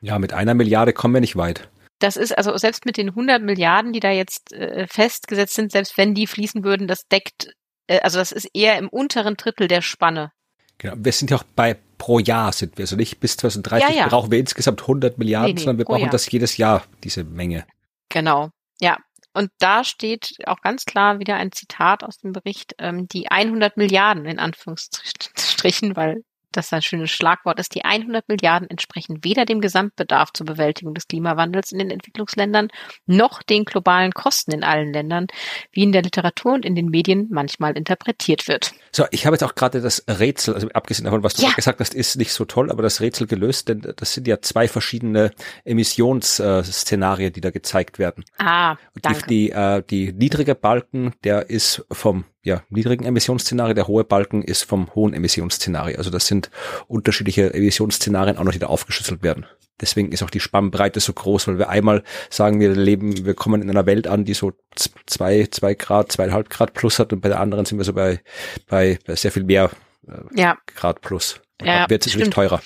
Ja, 0.00 0.18
mit 0.18 0.32
einer 0.32 0.54
Milliarde 0.54 0.92
kommen 0.92 1.14
wir 1.14 1.20
nicht 1.20 1.36
weit. 1.36 1.68
Das 1.98 2.16
ist 2.16 2.36
also 2.36 2.56
selbst 2.56 2.86
mit 2.86 2.96
den 2.96 3.08
100 3.08 3.42
Milliarden, 3.42 3.92
die 3.92 4.00
da 4.00 4.10
jetzt 4.10 4.52
äh, 4.52 4.86
festgesetzt 4.86 5.54
sind, 5.54 5.72
selbst 5.72 5.96
wenn 5.98 6.14
die 6.14 6.26
fließen 6.26 6.62
würden, 6.62 6.86
das 6.86 7.08
deckt, 7.08 7.52
äh, 7.88 8.00
also 8.00 8.18
das 8.18 8.30
ist 8.30 8.48
eher 8.54 8.78
im 8.78 8.88
unteren 8.88 9.36
Drittel 9.36 9.66
der 9.66 9.82
Spanne. 9.82 10.30
Genau, 10.78 10.94
wir 10.96 11.12
sind 11.12 11.30
ja 11.30 11.38
auch 11.38 11.44
bei 11.56 11.76
pro 11.98 12.20
Jahr 12.20 12.52
sind 12.52 12.78
wir, 12.78 12.84
also 12.84 12.94
nicht 12.94 13.18
bis 13.18 13.36
2030 13.36 13.88
ja, 13.88 13.94
ja. 13.94 14.08
brauchen 14.08 14.30
wir 14.30 14.38
insgesamt 14.38 14.82
100 14.82 15.18
Milliarden, 15.18 15.48
nee, 15.48 15.54
nee, 15.54 15.58
sondern 15.58 15.78
wir 15.78 15.84
brauchen 15.84 16.02
Jahr. 16.02 16.10
das 16.10 16.30
jedes 16.30 16.56
Jahr, 16.56 16.84
diese 17.02 17.24
Menge. 17.24 17.66
Genau, 18.08 18.50
ja. 18.80 18.96
Und 19.38 19.52
da 19.60 19.84
steht 19.84 20.34
auch 20.46 20.62
ganz 20.62 20.84
klar 20.84 21.20
wieder 21.20 21.36
ein 21.36 21.52
Zitat 21.52 22.02
aus 22.02 22.18
dem 22.18 22.32
Bericht, 22.32 22.74
ähm, 22.78 23.06
die 23.06 23.30
100 23.30 23.76
Milliarden 23.76 24.26
in 24.26 24.40
Anführungsstrichen, 24.40 25.94
weil 25.96 26.24
das 26.52 26.72
ein 26.72 26.82
schönes 26.82 27.10
Schlagwort 27.10 27.58
ist, 27.58 27.74
die 27.74 27.84
100 27.84 28.28
Milliarden 28.28 28.68
entsprechen 28.68 29.22
weder 29.22 29.44
dem 29.44 29.60
Gesamtbedarf 29.60 30.32
zur 30.32 30.46
Bewältigung 30.46 30.94
des 30.94 31.08
Klimawandels 31.08 31.72
in 31.72 31.78
den 31.78 31.90
Entwicklungsländern 31.90 32.68
noch 33.06 33.42
den 33.42 33.64
globalen 33.64 34.12
Kosten 34.12 34.52
in 34.52 34.64
allen 34.64 34.92
Ländern, 34.92 35.26
wie 35.72 35.82
in 35.82 35.92
der 35.92 36.02
Literatur 36.02 36.54
und 36.54 36.64
in 36.64 36.74
den 36.74 36.86
Medien 36.86 37.28
manchmal 37.30 37.76
interpretiert 37.76 38.48
wird. 38.48 38.72
So, 38.92 39.04
ich 39.10 39.26
habe 39.26 39.34
jetzt 39.34 39.42
auch 39.42 39.54
gerade 39.54 39.80
das 39.80 40.04
Rätsel, 40.08 40.54
also 40.54 40.68
abgesehen 40.70 41.04
davon, 41.04 41.22
was 41.22 41.34
du 41.34 41.42
ja. 41.42 41.52
gesagt 41.52 41.80
hast, 41.80 41.94
ist 41.94 42.16
nicht 42.16 42.32
so 42.32 42.44
toll, 42.44 42.70
aber 42.70 42.82
das 42.82 43.00
Rätsel 43.00 43.26
gelöst, 43.26 43.68
denn 43.68 43.80
das 43.96 44.14
sind 44.14 44.26
ja 44.26 44.40
zwei 44.40 44.68
verschiedene 44.68 45.32
Emissionsszenarien, 45.64 47.32
die 47.32 47.40
da 47.40 47.50
gezeigt 47.50 47.98
werden. 47.98 48.24
Ah, 48.38 48.76
danke. 49.02 49.26
Die, 49.28 49.48
die, 49.48 49.50
äh, 49.50 49.82
die 49.88 50.12
niedrige 50.12 50.54
Balken, 50.54 51.12
der 51.24 51.50
ist 51.50 51.84
vom 51.92 52.24
ja, 52.48 52.62
niedrigen 52.70 53.04
Emissionsszenario, 53.04 53.74
der 53.74 53.86
hohe 53.86 54.04
Balken 54.04 54.42
ist 54.42 54.64
vom 54.64 54.94
hohen 54.94 55.12
Emissionsszenario. 55.12 55.98
Also 55.98 56.10
das 56.10 56.26
sind 56.26 56.50
unterschiedliche 56.88 57.52
Emissionsszenarien 57.52 58.38
auch 58.38 58.44
noch, 58.44 58.52
die 58.52 58.58
da 58.58 58.66
aufgeschlüsselt 58.66 59.22
werden. 59.22 59.46
Deswegen 59.80 60.10
ist 60.10 60.22
auch 60.22 60.30
die 60.30 60.40
Spannbreite 60.40 60.98
so 60.98 61.12
groß, 61.12 61.46
weil 61.46 61.58
wir 61.58 61.68
einmal 61.68 62.02
sagen, 62.30 62.58
wir 62.58 62.74
leben, 62.74 63.24
wir 63.24 63.34
kommen 63.34 63.62
in 63.62 63.70
einer 63.70 63.86
Welt 63.86 64.08
an, 64.08 64.24
die 64.24 64.34
so 64.34 64.52
zwei, 64.74 65.46
zwei 65.50 65.74
Grad, 65.74 66.10
zweieinhalb 66.10 66.50
Grad 66.50 66.72
plus 66.72 66.98
hat 66.98 67.12
und 67.12 67.20
bei 67.20 67.28
der 67.28 67.38
anderen 67.38 67.64
sind 67.64 67.78
wir 67.78 67.84
so 67.84 67.92
bei, 67.92 68.20
bei, 68.66 68.98
bei 69.06 69.14
sehr 69.14 69.30
viel 69.30 69.44
mehr 69.44 69.70
äh, 70.08 70.40
ja. 70.40 70.56
Grad 70.74 71.02
plus. 71.02 71.40
Ja, 71.62 71.88
wird 71.88 72.06
es 72.06 72.12
natürlich 72.12 72.34
teurer. 72.34 72.62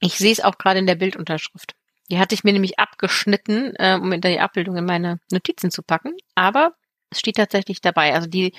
Ich 0.00 0.14
sehe 0.14 0.32
es 0.32 0.40
auch 0.40 0.58
gerade 0.58 0.80
in 0.80 0.86
der 0.86 0.94
Bildunterschrift. 0.96 1.74
Die 2.10 2.18
hatte 2.18 2.34
ich 2.34 2.42
mir 2.42 2.52
nämlich 2.52 2.78
abgeschnitten, 2.78 3.72
äh, 3.76 3.94
um 3.94 4.10
in 4.12 4.20
die 4.20 4.40
Abbildung 4.40 4.76
in 4.76 4.84
meine 4.84 5.20
Notizen 5.30 5.70
zu 5.70 5.82
packen. 5.82 6.14
Aber 6.34 6.72
es 7.10 7.18
steht 7.18 7.36
tatsächlich 7.36 7.80
dabei. 7.80 8.14
Also 8.14 8.28
die 8.28 8.52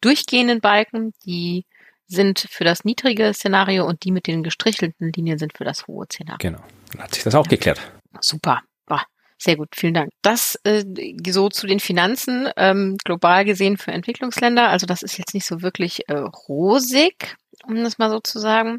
durchgehenden 0.00 0.60
Balken, 0.60 1.12
die 1.24 1.66
sind 2.06 2.46
für 2.50 2.64
das 2.64 2.84
niedrige 2.84 3.34
Szenario 3.34 3.86
und 3.86 4.04
die 4.04 4.12
mit 4.12 4.26
den 4.26 4.42
gestrichelten 4.42 5.12
Linien 5.12 5.38
sind 5.38 5.56
für 5.56 5.64
das 5.64 5.86
hohe 5.86 6.06
Szenario. 6.06 6.38
Genau. 6.38 6.64
Dann 6.92 7.02
hat 7.02 7.14
sich 7.14 7.24
das 7.24 7.34
auch 7.34 7.44
ja. 7.46 7.50
geklärt. 7.50 7.80
Super. 8.20 8.62
Boah, 8.86 9.02
sehr 9.36 9.56
gut, 9.56 9.68
vielen 9.76 9.94
Dank. 9.94 10.10
Das 10.22 10.58
äh, 10.64 10.84
so 11.28 11.48
zu 11.50 11.66
den 11.66 11.80
Finanzen 11.80 12.48
ähm, 12.56 12.96
global 13.04 13.44
gesehen 13.44 13.76
für 13.76 13.92
Entwicklungsländer. 13.92 14.68
Also 14.68 14.86
das 14.86 15.02
ist 15.02 15.18
jetzt 15.18 15.34
nicht 15.34 15.46
so 15.46 15.60
wirklich 15.60 16.08
äh, 16.08 16.14
rosig, 16.14 17.36
um 17.66 17.76
das 17.84 17.98
mal 17.98 18.10
so 18.10 18.20
zu 18.20 18.38
sagen. 18.38 18.78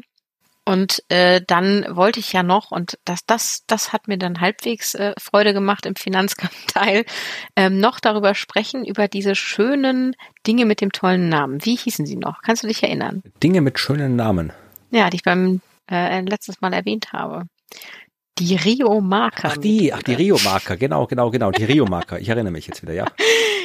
Und 0.64 1.02
äh, 1.08 1.40
dann 1.46 1.84
wollte 1.88 2.20
ich 2.20 2.32
ja 2.32 2.42
noch, 2.42 2.70
und 2.70 2.98
das, 3.04 3.24
das, 3.26 3.64
das 3.66 3.92
hat 3.92 4.08
mir 4.08 4.18
dann 4.18 4.40
halbwegs 4.40 4.94
äh, 4.94 5.14
Freude 5.18 5.52
gemacht 5.52 5.86
im 5.86 5.96
Finanzteil, 5.96 7.04
ähm, 7.56 7.80
noch 7.80 7.98
darüber 7.98 8.34
sprechen, 8.34 8.84
über 8.84 9.08
diese 9.08 9.34
schönen 9.34 10.14
Dinge 10.46 10.66
mit 10.66 10.80
dem 10.80 10.92
tollen 10.92 11.28
Namen. 11.28 11.64
Wie 11.64 11.76
hießen 11.76 12.06
sie 12.06 12.16
noch? 12.16 12.42
Kannst 12.42 12.62
du 12.62 12.68
dich 12.68 12.82
erinnern? 12.82 13.22
Dinge 13.42 13.62
mit 13.62 13.78
schönen 13.78 14.16
Namen. 14.16 14.52
Ja, 14.90 15.08
die 15.10 15.16
ich 15.16 15.22
beim 15.22 15.60
äh, 15.90 16.20
letztes 16.20 16.60
Mal 16.60 16.72
erwähnt 16.72 17.12
habe. 17.12 17.44
Die 18.40 18.56
Rio-Marker. 18.56 19.50
Ach 19.52 19.56
die, 19.58 19.92
ach 19.92 20.02
die 20.02 20.14
Rio-Marker, 20.14 20.78
genau, 20.78 21.06
genau, 21.06 21.30
genau, 21.30 21.50
die 21.50 21.64
Rio-Marker. 21.64 22.18
Ich 22.18 22.28
erinnere 22.30 22.52
mich 22.52 22.66
jetzt 22.66 22.82
wieder, 22.82 22.94
ja. 22.94 23.06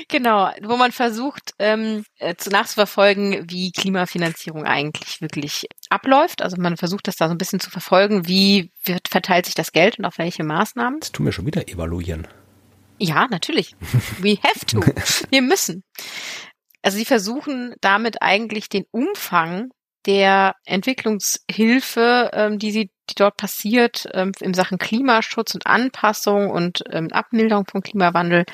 Genau, 0.08 0.52
wo 0.62 0.78
man 0.78 0.92
versucht 0.92 1.56
ähm, 1.58 2.06
äh, 2.20 2.36
zu 2.36 2.52
nachzuverfolgen, 2.52 3.50
wie 3.50 3.72
Klimafinanzierung 3.72 4.64
eigentlich 4.64 5.20
wirklich 5.20 5.66
abläuft. 5.90 6.44
Also 6.44 6.58
man 6.62 6.78
versucht 6.78 7.08
das 7.08 7.16
da 7.16 7.28
so 7.28 7.34
ein 7.34 7.40
bisschen 7.40 7.60
zu 7.60 7.72
verfolgen, 7.72 8.28
wie 8.28 8.72
wird, 8.84 9.08
verteilt 9.08 9.48
sich 9.48 9.56
das 9.56 9.72
Geld 9.72 9.98
und 9.98 10.06
auf 10.06 10.20
welche 10.20 10.44
Maßnahmen. 10.44 11.00
Das 11.00 11.12
tun 11.12 11.26
wir 11.26 11.32
schon 11.32 11.48
wieder 11.48 11.68
evaluieren. 11.68 12.28
Ja, 13.00 13.28
natürlich. 13.30 13.76
We 14.20 14.38
have 14.44 14.66
to. 14.68 14.80
Wir 15.32 15.42
müssen. 15.42 15.84
Also 16.84 17.00
sie 17.00 17.06
versuchen 17.06 17.74
damit 17.82 18.22
eigentlich 18.22 18.70
den 18.70 18.86
Umfang 18.92 19.72
der 20.06 20.56
Entwicklungshilfe, 20.66 22.30
ähm, 22.34 22.60
die 22.60 22.72
sie 22.72 22.92
die 23.10 23.16
dort 23.16 23.38
passiert 23.38 24.08
ähm, 24.14 24.32
in 24.40 24.54
Sachen 24.54 24.78
Klimaschutz 24.78 25.56
und 25.56 25.68
Anpassung 25.68 26.50
und 26.50 26.84
ähm, 26.92 27.12
Abmilderung 27.12 27.66
von 27.66 27.82
Klimawandel 27.82 28.46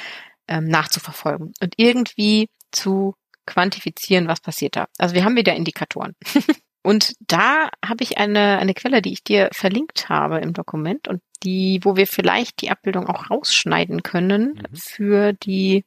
ähm, 0.48 0.66
nachzuverfolgen 0.66 1.54
und 1.62 1.74
irgendwie 1.78 2.50
zu 2.72 3.16
quantifizieren, 3.46 4.28
was 4.28 4.42
passiert 4.42 4.76
da. 4.76 4.88
Also 4.98 5.16
wir 5.16 5.24
haben 5.24 5.36
wieder 5.36 5.56
Indikatoren. 5.56 6.16
und 6.84 7.14
da 7.20 7.70
habe 7.86 8.04
ich 8.04 8.18
eine, 8.18 8.58
eine 8.58 8.74
Quelle, 8.74 9.02
die 9.02 9.14
ich 9.14 9.24
dir 9.24 9.50
verlinkt 9.52 10.10
habe 10.10 10.40
im 10.40 10.54
Dokument 10.54 11.08
und 11.08 11.22
die, 11.44 11.80
wo 11.84 11.96
wir 11.96 12.08
vielleicht 12.08 12.62
die 12.62 12.70
Abbildung 12.70 13.08
auch 13.08 13.30
rausschneiden 13.30 14.04
können 14.04 14.54
mhm. 14.54 14.76
für 14.76 15.34
die 15.34 15.86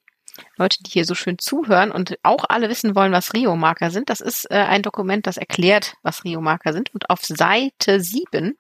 Leute, 0.57 0.83
die 0.83 0.91
hier 0.91 1.05
so 1.05 1.15
schön 1.15 1.39
zuhören 1.39 1.91
und 1.91 2.19
auch 2.23 2.45
alle 2.49 2.69
wissen 2.69 2.95
wollen, 2.95 3.13
was 3.13 3.35
Rio-Marker 3.35 3.91
sind. 3.91 4.11
Das 4.11 4.21
ist 4.21 4.51
äh, 4.51 4.55
ein 4.55 4.83
Dokument, 4.83 5.27
das 5.27 5.37
erklärt, 5.37 5.95
was 6.03 6.25
Rio-Marker 6.25 6.73
sind. 6.73 6.93
Und 6.95 7.11
auf 7.11 7.25
Seite 7.25 8.01
7 8.01 8.57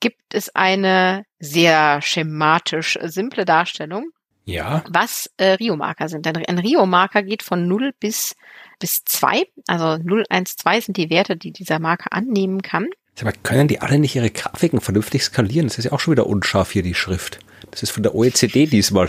gibt 0.00 0.34
es 0.34 0.54
eine 0.54 1.24
sehr 1.38 2.02
schematisch 2.02 2.98
simple 3.02 3.44
Darstellung, 3.44 4.10
ja. 4.44 4.84
was 4.88 5.30
äh, 5.36 5.52
Rio-Marker 5.52 6.08
sind. 6.08 6.26
Denn 6.26 6.36
ein 6.36 6.58
Rio-Marker 6.58 7.22
geht 7.22 7.42
von 7.42 7.66
0 7.68 7.92
bis, 7.98 8.34
bis 8.78 9.04
2. 9.04 9.44
Also 9.68 10.02
0, 10.02 10.24
1, 10.28 10.56
2 10.56 10.80
sind 10.80 10.96
die 10.96 11.10
Werte, 11.10 11.36
die 11.36 11.52
dieser 11.52 11.78
Marker 11.78 12.12
annehmen 12.12 12.62
kann. 12.62 12.88
Aber 13.20 13.32
können 13.32 13.68
die 13.68 13.80
alle 13.80 13.98
nicht 13.98 14.14
ihre 14.14 14.30
Grafiken 14.30 14.80
vernünftig 14.80 15.24
skalieren? 15.24 15.68
Das 15.68 15.78
ist 15.78 15.86
ja 15.86 15.92
auch 15.92 16.00
schon 16.00 16.12
wieder 16.12 16.26
unscharf 16.26 16.72
hier, 16.72 16.82
die 16.82 16.94
Schrift. 16.94 17.38
Das 17.70 17.82
ist 17.82 17.90
von 17.90 18.02
der 18.02 18.14
OECD 18.14 18.66
diesmal. 18.66 19.08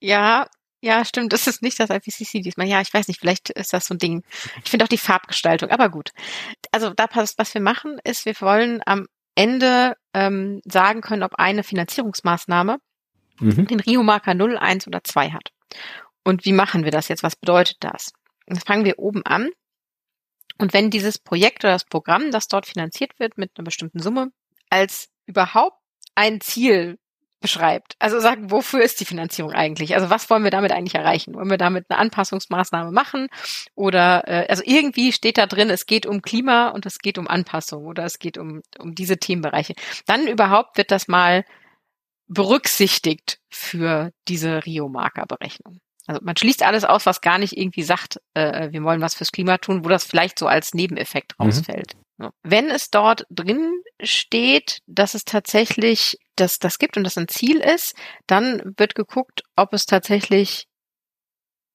Ja, 0.00 0.46
ja, 0.80 1.04
stimmt. 1.04 1.32
Das 1.32 1.46
ist 1.46 1.62
nicht 1.62 1.80
das 1.80 1.90
IPCC 1.90 2.42
diesmal. 2.42 2.66
Ja, 2.66 2.80
ich 2.80 2.92
weiß 2.92 3.08
nicht, 3.08 3.20
vielleicht 3.20 3.50
ist 3.50 3.72
das 3.72 3.86
so 3.86 3.94
ein 3.94 3.98
Ding. 3.98 4.22
Ich 4.64 4.70
finde 4.70 4.84
auch 4.84 4.88
die 4.88 4.98
Farbgestaltung, 4.98 5.70
aber 5.70 5.88
gut. 5.88 6.10
Also 6.70 6.90
da 6.90 7.06
passt, 7.06 7.38
was 7.38 7.52
wir 7.54 7.60
machen, 7.60 7.98
ist, 8.04 8.26
wir 8.26 8.40
wollen 8.40 8.80
am 8.86 9.06
Ende 9.34 9.96
ähm, 10.14 10.60
sagen 10.64 11.00
können, 11.00 11.22
ob 11.22 11.34
eine 11.34 11.64
Finanzierungsmaßnahme 11.64 12.78
mhm. 13.40 13.66
den 13.66 13.80
Rio-Marker 13.80 14.34
0, 14.34 14.56
1 14.56 14.86
oder 14.86 15.02
2 15.02 15.30
hat. 15.30 15.50
Und 16.24 16.44
wie 16.44 16.52
machen 16.52 16.84
wir 16.84 16.90
das 16.90 17.08
jetzt? 17.08 17.22
Was 17.22 17.36
bedeutet 17.36 17.78
das? 17.80 18.12
Das 18.46 18.64
fangen 18.64 18.84
wir 18.84 18.98
oben 18.98 19.24
an. 19.24 19.50
Und 20.58 20.72
wenn 20.72 20.90
dieses 20.90 21.18
Projekt 21.18 21.64
oder 21.64 21.72
das 21.72 21.84
Programm, 21.84 22.30
das 22.30 22.48
dort 22.48 22.66
finanziert 22.66 23.18
wird 23.18 23.38
mit 23.38 23.52
einer 23.56 23.64
bestimmten 23.64 24.00
Summe, 24.00 24.32
als 24.70 25.08
überhaupt 25.26 25.78
ein 26.14 26.40
Ziel 26.40 26.98
beschreibt. 27.40 27.94
Also 27.98 28.20
sagen, 28.20 28.50
wofür 28.50 28.82
ist 28.82 29.00
die 29.00 29.04
Finanzierung 29.04 29.52
eigentlich? 29.52 29.94
Also 29.94 30.10
was 30.10 30.28
wollen 30.30 30.44
wir 30.44 30.50
damit 30.50 30.72
eigentlich 30.72 30.94
erreichen? 30.94 31.34
Wollen 31.34 31.50
wir 31.50 31.58
damit 31.58 31.86
eine 31.88 31.98
Anpassungsmaßnahme 31.98 32.90
machen? 32.90 33.28
Oder 33.74 34.26
äh, 34.26 34.46
also 34.48 34.62
irgendwie 34.64 35.12
steht 35.12 35.38
da 35.38 35.46
drin, 35.46 35.70
es 35.70 35.86
geht 35.86 36.06
um 36.06 36.22
Klima 36.22 36.68
und 36.68 36.86
es 36.86 36.98
geht 36.98 37.18
um 37.18 37.28
Anpassung 37.28 37.86
oder 37.86 38.04
es 38.04 38.18
geht 38.18 38.38
um, 38.38 38.62
um 38.78 38.94
diese 38.94 39.18
Themenbereiche. 39.18 39.74
Dann 40.06 40.26
überhaupt 40.26 40.76
wird 40.76 40.90
das 40.90 41.08
mal 41.08 41.44
berücksichtigt 42.26 43.38
für 43.48 44.12
diese 44.26 44.64
Rio-Marker-Berechnung. 44.66 45.80
Also 46.06 46.20
man 46.24 46.36
schließt 46.36 46.62
alles 46.62 46.84
aus, 46.84 47.06
was 47.06 47.20
gar 47.20 47.38
nicht 47.38 47.56
irgendwie 47.56 47.82
sagt, 47.82 48.20
äh, 48.34 48.72
wir 48.72 48.82
wollen 48.82 49.00
was 49.00 49.14
fürs 49.14 49.30
Klima 49.30 49.58
tun, 49.58 49.84
wo 49.84 49.88
das 49.88 50.04
vielleicht 50.04 50.38
so 50.38 50.46
als 50.46 50.74
Nebeneffekt 50.74 51.38
mhm. 51.38 51.46
rausfällt. 51.46 51.94
Mhm. 52.16 52.30
Wenn 52.42 52.70
es 52.70 52.90
dort 52.90 53.26
drin 53.30 53.82
steht, 54.02 54.80
dass 54.86 55.14
es 55.14 55.24
tatsächlich 55.24 56.18
das, 56.40 56.58
das 56.58 56.78
gibt 56.78 56.96
und 56.96 57.04
das 57.04 57.18
ein 57.18 57.28
Ziel 57.28 57.58
ist, 57.58 57.94
dann 58.26 58.74
wird 58.76 58.94
geguckt, 58.94 59.42
ob 59.56 59.72
es 59.72 59.86
tatsächlich 59.86 60.66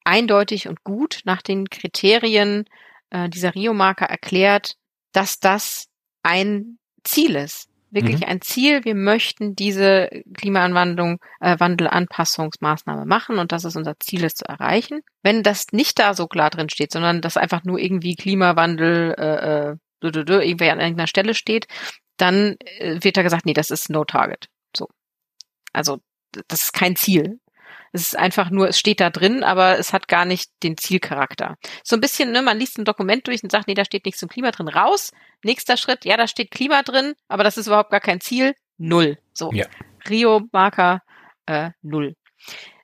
eindeutig 0.03 0.67
und 0.67 0.83
gut 0.83 1.21
nach 1.25 1.41
den 1.41 1.69
Kriterien 1.69 2.65
äh, 3.09 3.29
dieser 3.29 3.55
Rio-Marker 3.55 4.05
erklärt, 4.05 4.75
dass 5.13 5.39
das 5.39 5.87
ein 6.23 6.77
Ziel 7.03 7.35
ist. 7.35 7.69
Wirklich 7.91 8.21
mhm. 8.21 8.27
ein 8.27 8.41
Ziel. 8.41 8.83
Wir 8.85 8.95
möchten 8.95 9.55
diese 9.55 10.09
Klimaanwandlung, 10.35 11.19
äh, 11.39 11.59
Wandelanpassungsmaßnahme 11.59 13.05
machen 13.05 13.37
und 13.37 13.51
das 13.51 13.65
ist 13.65 13.75
unser 13.75 13.99
Ziel, 13.99 14.23
es 14.25 14.33
zu 14.33 14.45
erreichen. 14.45 15.01
Wenn 15.21 15.43
das 15.43 15.67
nicht 15.71 15.99
da 15.99 16.15
so 16.15 16.27
klar 16.27 16.49
drin 16.49 16.69
steht, 16.69 16.91
sondern 16.91 17.21
das 17.21 17.37
einfach 17.37 17.63
nur 17.63 17.77
irgendwie 17.77 18.15
Klimawandel 18.15 19.13
äh, 19.15 19.69
äh, 19.69 19.75
irgendwie 20.01 20.69
an 20.69 20.79
irgendeiner 20.79 21.07
Stelle 21.07 21.35
steht, 21.35 21.67
dann 22.17 22.55
äh, 22.79 22.97
wird 23.01 23.15
da 23.15 23.21
gesagt, 23.21 23.45
nee, 23.45 23.53
das 23.53 23.69
ist 23.69 23.91
no 23.91 24.05
target. 24.05 24.47
So. 25.73 25.93
Also, 25.93 25.99
das 26.47 26.63
ist 26.63 26.73
kein 26.73 26.95
Ziel. 26.95 27.39
Es 27.91 28.07
ist 28.07 28.17
einfach 28.17 28.49
nur, 28.49 28.69
es 28.69 28.79
steht 28.79 28.99
da 28.99 29.11
drin, 29.11 29.43
aber 29.43 29.77
es 29.77 29.93
hat 29.93 30.07
gar 30.07 30.25
nicht 30.25 30.49
den 30.63 30.77
Zielcharakter. 30.77 31.57
So 31.83 31.95
ein 31.95 32.01
bisschen, 32.01 32.31
ne, 32.31 32.41
man 32.41 32.57
liest 32.57 32.79
ein 32.79 32.85
Dokument 32.85 33.27
durch 33.27 33.43
und 33.43 33.51
sagt, 33.51 33.67
nee, 33.67 33.75
da 33.75 33.85
steht 33.85 34.05
nichts 34.05 34.19
zum 34.19 34.29
Klima 34.29 34.49
drin, 34.49 34.67
raus. 34.67 35.11
Nächster 35.43 35.77
Schritt, 35.77 36.03
ja, 36.03 36.17
da 36.17 36.27
steht 36.27 36.49
Klima 36.49 36.81
drin, 36.81 37.13
aber 37.27 37.43
das 37.43 37.57
ist 37.57 37.67
überhaupt 37.67 37.91
gar 37.91 37.99
kein 37.99 38.19
Ziel. 38.19 38.55
Null. 38.79 39.19
So. 39.33 39.51
Ja. 39.53 39.67
Rio-Marker 40.09 41.01
äh, 41.45 41.69
null. 41.83 42.15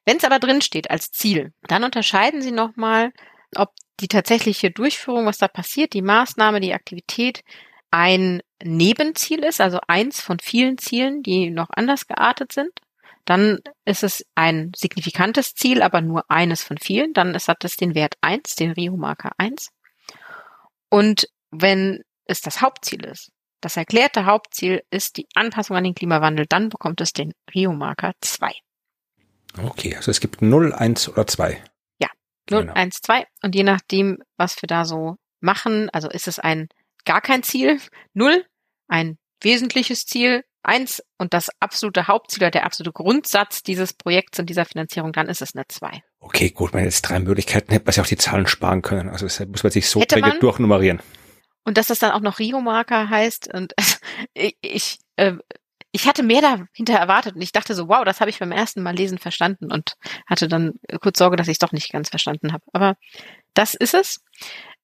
Wenn 0.06 0.18
es 0.18 0.24
aber 0.24 0.40
drin 0.40 0.62
steht 0.62 0.92
als 0.92 1.12
Ziel, 1.12 1.54
dann 1.64 1.84
unterscheiden 1.84 2.42
Sie 2.42 2.52
nochmal, 2.52 3.12
ob 3.56 3.70
die 4.00 4.08
tatsächliche 4.08 4.72
Durchführung, 4.72 5.26
was 5.26 5.38
da 5.38 5.48
passiert, 5.48 5.94
die 5.94 6.02
Maßnahme, 6.02 6.60
die 6.60 6.74
Aktivität 6.74 7.42
ein 7.92 8.42
Nebenziel 8.64 9.44
ist, 9.44 9.62
also 9.62 9.80
eins 9.88 10.22
von 10.22 10.40
vielen 10.40 10.78
Zielen, 10.78 11.24
die 11.24 11.50
noch 11.50 11.70
anders 11.72 12.08
geartet 12.08 12.52
sind. 12.52 12.72
dann 13.26 13.60
ist 13.86 14.04
es 14.04 14.26
ein 14.36 14.72
signifikantes 14.76 15.54
Ziel, 15.54 15.82
aber 15.84 16.02
nur 16.02 16.30
eines 16.32 16.64
von 16.64 16.78
vielen. 16.80 17.14
Dann 17.14 17.36
ist, 17.36 17.48
hat 17.48 17.64
es 17.64 17.76
den 17.78 17.94
Wert 17.94 18.16
eins, 18.22 18.56
den 18.56 18.72
Rio-Marker 18.72 19.32
eins. 19.38 19.70
Und 20.90 21.28
wenn 21.52 22.04
es 22.26 22.42
das 22.42 22.62
Hauptziel 22.62 23.06
ist, 23.06 23.32
das 23.62 23.78
erklärte 23.78 24.26
Hauptziel 24.26 24.82
ist 24.90 25.18
die 25.18 25.28
Anpassung 25.36 25.76
an 25.78 25.84
den 25.84 25.94
Klimawandel, 25.96 26.46
dann 26.48 26.70
bekommt 26.70 27.02
es 27.02 27.14
den 27.14 27.34
Rio-Marker 27.54 28.14
zwei. 28.22 28.52
Okay, 29.62 29.96
also 29.96 30.10
es 30.12 30.20
gibt 30.22 30.42
0, 30.42 30.74
1 30.74 31.10
oder 31.10 31.28
2. 31.28 31.62
Ja, 32.00 32.10
0, 32.50 32.62
Genau. 32.62 32.74
1, 32.74 33.02
2. 33.02 33.26
Und 33.44 33.54
je 33.56 33.64
nachdem, 33.64 34.24
was 34.38 34.62
wir 34.62 34.68
da 34.68 34.86
so 34.86 35.18
machen, 35.40 35.90
also 35.92 36.10
ist 36.10 36.28
es 36.28 36.40
ein 36.40 36.68
gar 37.10 37.22
kein 37.22 37.42
Ziel, 37.42 37.82
0, 38.14 38.46
ein 38.88 39.18
wesentliches 39.42 40.06
Ziel, 40.06 40.44
1 40.62 41.02
und 41.18 41.34
das 41.34 41.50
absolute 41.60 42.06
Hauptziel 42.08 42.44
oder 42.44 42.52
der 42.52 42.66
absolute 42.66 42.92
Grundsatz 42.92 43.64
dieses 43.64 43.94
Projekts 43.94 44.38
und 44.38 44.48
dieser 44.48 44.64
Finanzierung, 44.64 45.12
dann 45.12 45.28
ist 45.28 45.42
es 45.42 45.56
eine 45.56 45.66
2. 45.68 46.04
Okay, 46.20 46.52
gut, 46.52 46.72
wenn 46.72 46.84
jetzt 46.84 47.02
drei 47.02 47.20
Möglichkeiten 47.20 47.72
hätte 47.72 47.86
man 47.86 47.94
sich 47.94 48.02
auch 48.02 48.08
die 48.08 48.18
Zahlen 48.18 48.46
sparen 48.46 48.84
können. 48.84 49.10
Also 49.10 49.26
deshalb 49.26 49.50
muss 49.50 49.64
man 49.64 49.72
sich 49.72 49.90
so 49.90 50.04
träge 50.04 50.28
man. 50.28 50.40
durchnummerieren. 50.40 51.02
Und 51.64 51.80
dass 51.80 51.88
das 51.88 51.98
dann 51.98 52.12
auch 52.12 52.20
noch 52.20 52.38
Rio-Marker 52.38 53.10
heißt 53.10 53.52
und 53.56 53.74
ich, 54.36 54.56
ich, 54.62 55.00
äh, 55.16 55.34
ich 55.92 56.06
hatte 56.06 56.22
mehr 56.22 56.42
dahinter 56.42 56.94
erwartet 56.94 57.34
und 57.34 57.42
ich 57.42 57.54
dachte 57.54 57.74
so, 57.74 57.88
wow, 57.88 58.06
das 58.06 58.20
habe 58.22 58.30
ich 58.30 58.38
beim 58.38 58.52
ersten 58.52 58.84
Mal 58.84 58.96
lesen 58.96 59.18
verstanden 59.18 59.72
und 59.72 59.96
hatte 60.28 60.48
dann 60.48 60.74
kurz 61.02 61.18
Sorge, 61.18 61.38
dass 61.38 61.48
ich 61.48 61.54
es 61.54 61.60
doch 61.60 61.72
nicht 61.72 61.92
ganz 61.92 62.10
verstanden 62.10 62.54
habe. 62.54 62.66
Aber 62.72 62.98
das 63.56 63.74
ist 63.74 63.96
es. 63.96 64.22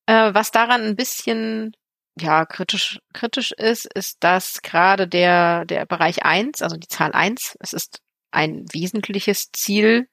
Äh, 0.07 0.33
was 0.33 0.49
daran 0.49 0.81
ein 0.81 0.95
bisschen 0.95 1.75
ja 2.19 2.45
kritisch 2.45 2.99
kritisch 3.13 3.51
ist, 3.51 3.85
ist, 3.93 4.17
dass 4.23 4.61
gerade 4.61 5.07
der 5.07 5.65
der 5.65 5.85
Bereich 5.85 6.23
eins, 6.25 6.61
also 6.61 6.77
die 6.77 6.87
Zahl 6.87 7.11
eins, 7.13 7.57
es 7.59 7.73
ist 7.73 7.99
ein 8.31 8.65
wesentliches 8.71 9.51
Ziel 9.51 10.07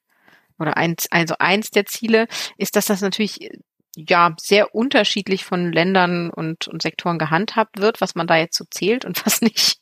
oder 0.59 0.77
eins, 0.77 1.07
also 1.11 1.35
eins 1.39 1.71
der 1.71 1.85
Ziele, 1.85 2.27
ist, 2.57 2.75
dass 2.75 2.85
das 2.85 3.01
natürlich 3.01 3.49
ja 3.95 4.35
sehr 4.39 4.73
unterschiedlich 4.73 5.45
von 5.45 5.71
Ländern 5.71 6.29
und, 6.29 6.67
und 6.67 6.81
Sektoren 6.81 7.19
gehandhabt 7.19 7.79
wird, 7.79 8.01
was 8.01 8.15
man 8.15 8.27
da 8.27 8.37
jetzt 8.37 8.57
so 8.57 8.65
zählt 8.69 9.05
und 9.05 9.23
was 9.25 9.41
nicht, 9.41 9.77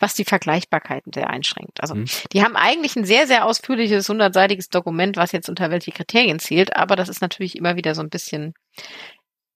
was 0.00 0.14
die 0.14 0.24
Vergleichbarkeiten 0.24 1.12
sehr 1.12 1.30
einschränkt. 1.30 1.80
Also 1.80 1.94
Mhm. 1.94 2.06
die 2.32 2.42
haben 2.42 2.56
eigentlich 2.56 2.96
ein 2.96 3.04
sehr, 3.04 3.26
sehr 3.26 3.44
ausführliches, 3.44 4.08
hundertseitiges 4.08 4.68
Dokument, 4.68 5.16
was 5.16 5.32
jetzt 5.32 5.48
unter 5.48 5.70
welche 5.70 5.92
Kriterien 5.92 6.38
zählt, 6.38 6.76
aber 6.76 6.96
das 6.96 7.08
ist 7.08 7.20
natürlich 7.20 7.56
immer 7.56 7.76
wieder 7.76 7.94
so 7.94 8.02
ein 8.02 8.10
bisschen 8.10 8.54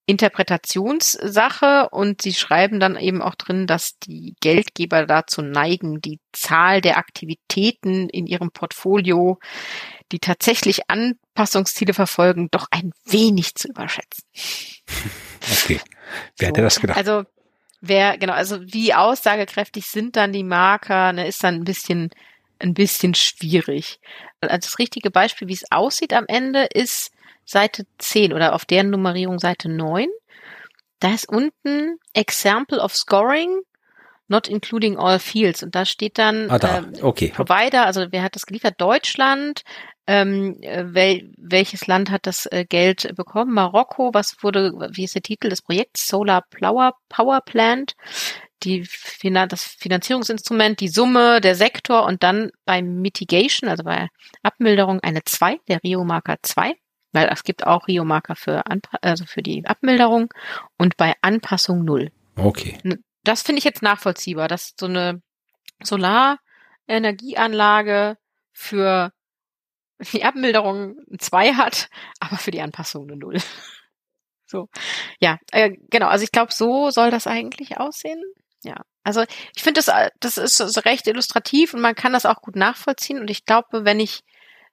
Interpretationssache 0.05 1.89
und 1.91 2.21
sie 2.21 2.33
schreiben 2.33 2.79
dann 2.79 2.97
eben 2.97 3.21
auch 3.21 3.35
drin, 3.35 3.67
dass 3.67 3.97
die 3.99 4.35
Geldgeber 4.41 5.05
dazu 5.05 5.41
neigen, 5.41 6.01
die 6.01 6.19
Zahl 6.31 6.81
der 6.81 6.97
Aktivitäten 6.97 8.09
in 8.09 8.25
ihrem 8.25 8.51
Portfolio, 8.51 9.39
die 10.11 10.19
tatsächlich 10.19 10.89
Anpassungsziele 10.89 11.93
verfolgen, 11.93 12.49
doch 12.51 12.67
ein 12.71 12.91
wenig 13.05 13.55
zu 13.55 13.69
überschätzen. 13.69 14.23
Okay. 15.63 15.81
Wer 16.37 16.47
So. 16.47 16.47
hätte 16.49 16.61
das 16.61 16.79
gedacht? 16.79 16.97
Also 16.97 17.23
wer, 17.81 18.17
genau, 18.19 18.33
also 18.33 18.61
wie 18.61 18.93
aussagekräftig 18.93 19.87
sind 19.87 20.15
dann 20.15 20.31
die 20.31 20.43
Marker, 20.43 21.13
ne, 21.13 21.27
ist 21.27 21.43
dann 21.43 21.55
ein 21.55 21.63
bisschen, 21.63 22.11
ein 22.59 22.75
bisschen 22.75 23.15
schwierig. 23.15 23.99
Also 24.39 24.55
das 24.55 24.77
richtige 24.77 25.09
Beispiel, 25.09 25.47
wie 25.47 25.53
es 25.53 25.71
aussieht 25.71 26.13
am 26.13 26.25
Ende, 26.27 26.67
ist 26.71 27.11
Seite 27.51 27.85
10 27.97 28.33
oder 28.33 28.55
auf 28.55 28.65
deren 28.65 28.89
Nummerierung 28.89 29.39
Seite 29.39 29.69
9. 29.69 30.07
Da 30.99 31.13
ist 31.13 31.27
unten 31.27 31.99
Example 32.13 32.79
of 32.79 32.95
Scoring, 32.95 33.61
not 34.27 34.47
including 34.47 34.97
all 34.97 35.19
fields. 35.19 35.61
Und 35.61 35.75
da 35.75 35.85
steht 35.85 36.17
dann 36.17 36.49
ah, 36.49 36.59
da. 36.59 36.77
ähm, 36.77 36.93
Okay. 37.01 37.29
Provider, 37.35 37.85
also 37.85 38.07
wer 38.11 38.23
hat 38.23 38.35
das 38.35 38.45
geliefert? 38.45 38.75
Deutschland. 38.79 39.63
Ähm, 40.07 40.57
äh, 40.61 40.85
wel, 40.93 41.31
welches 41.37 41.87
Land 41.87 42.09
hat 42.09 42.25
das 42.25 42.45
äh, 42.47 42.65
Geld 42.65 43.15
bekommen? 43.15 43.53
Marokko. 43.53 44.11
Was 44.13 44.37
wurde, 44.41 44.71
wie 44.93 45.03
ist 45.03 45.15
der 45.15 45.21
Titel 45.21 45.49
des 45.49 45.61
Projekts? 45.61 46.07
Solar 46.07 46.45
Power, 46.49 46.93
Power 47.09 47.41
Plant. 47.41 47.95
Die 48.63 48.85
Finan 48.85 49.49
das 49.49 49.63
Finanzierungsinstrument, 49.63 50.79
die 50.79 50.87
Summe, 50.87 51.41
der 51.41 51.55
Sektor 51.55 52.05
und 52.05 52.21
dann 52.21 52.51
bei 52.63 52.83
Mitigation, 52.83 53.69
also 53.69 53.83
bei 53.83 54.07
Abmilderung 54.43 54.99
eine 55.01 55.23
2, 55.23 55.57
der 55.67 55.83
Rio-Marker 55.83 56.35
2, 56.43 56.75
weil 57.11 57.27
es 57.31 57.43
gibt 57.43 57.67
auch 57.67 57.87
Rio-Marker 57.87 58.35
für, 58.35 58.65
Anpa 58.67 58.97
also 59.01 59.25
für 59.25 59.41
die 59.41 59.65
Abmilderung 59.65 60.31
und 60.77 60.95
bei 60.97 61.15
Anpassung 61.21 61.83
0 61.83 62.11
Okay. 62.37 62.77
das 63.23 63.41
finde 63.41 63.57
ich 63.59 63.65
jetzt 63.65 63.81
nachvollziehbar, 63.81 64.47
dass 64.47 64.73
so 64.79 64.85
eine 64.87 65.21
Solarenergieanlage 65.83 68.17
für 68.51 69.11
die 70.13 70.23
Abmilderung 70.23 70.95
2 71.17 71.53
hat, 71.53 71.89
aber 72.19 72.37
für 72.37 72.51
die 72.51 72.61
Anpassung 72.61 73.03
eine 73.03 73.17
0. 73.17 73.37
So. 74.47 74.67
Ja, 75.21 75.37
äh, 75.53 75.71
genau. 75.89 76.07
Also 76.07 76.25
ich 76.25 76.31
glaube, 76.33 76.51
so 76.51 76.89
soll 76.89 77.09
das 77.09 77.25
eigentlich 77.25 77.79
aussehen. 77.79 78.21
Ja. 78.63 78.81
Also 79.01 79.23
ich 79.55 79.63
finde, 79.63 79.79
das, 79.79 79.87
äh, 79.87 80.09
das 80.19 80.37
ist 80.37 80.57
so 80.57 80.81
recht 80.81 81.07
illustrativ 81.07 81.73
und 81.73 81.79
man 81.79 81.95
kann 81.95 82.11
das 82.11 82.25
auch 82.25 82.41
gut 82.41 82.57
nachvollziehen. 82.57 83.17
Und 83.17 83.29
ich 83.29 83.45
glaube, 83.45 83.85
wenn 83.85 84.01
ich 84.01 84.25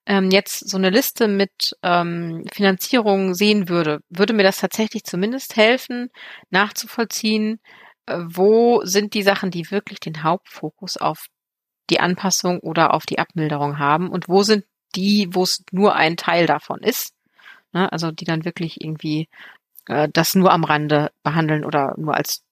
ähm, 0.08 0.30
jetzt 0.30 0.68
so 0.68 0.78
eine 0.78 0.90
Liste 0.90 1.28
mit 1.28 1.76
ähm, 1.82 2.44
Finanzierung 2.52 3.34
sehen 3.34 3.68
würde, 3.68 4.00
würde 4.08 4.32
mir 4.32 4.42
das 4.42 4.58
tatsächlich 4.58 5.04
zumindest 5.04 5.54
helfen, 5.56 6.10
nachzuvollziehen, 6.50 7.60
äh, 8.06 8.18
wo 8.24 8.80
sind 8.84 9.12
die 9.12 9.22
Sachen, 9.22 9.50
die 9.50 9.70
wirklich 9.70 10.00
den 10.00 10.22
Hauptfokus 10.22 10.96
auf 10.96 11.26
die 11.90 12.00
Anpassung 12.00 12.60
oder 12.60 12.94
auf 12.94 13.04
die 13.04 13.18
Abmilderung 13.18 13.78
haben 13.78 14.08
und 14.10 14.28
wo 14.28 14.42
sind 14.42 14.64
die, 14.94 15.28
wo 15.32 15.42
es 15.42 15.62
nur 15.72 15.94
ein 15.94 16.16
Teil 16.16 16.46
davon 16.46 16.80
ist. 16.82 17.12
Ne? 17.72 17.92
Also 17.92 18.10
die 18.10 18.24
dann 18.24 18.46
wirklich 18.46 18.80
irgendwie 18.80 19.28
äh, 19.86 20.08
das 20.10 20.34
nur 20.34 20.52
am 20.52 20.64
Rande 20.64 21.10
behandeln 21.22 21.66
oder 21.66 21.94
nur 21.98 22.14
als 22.14 22.42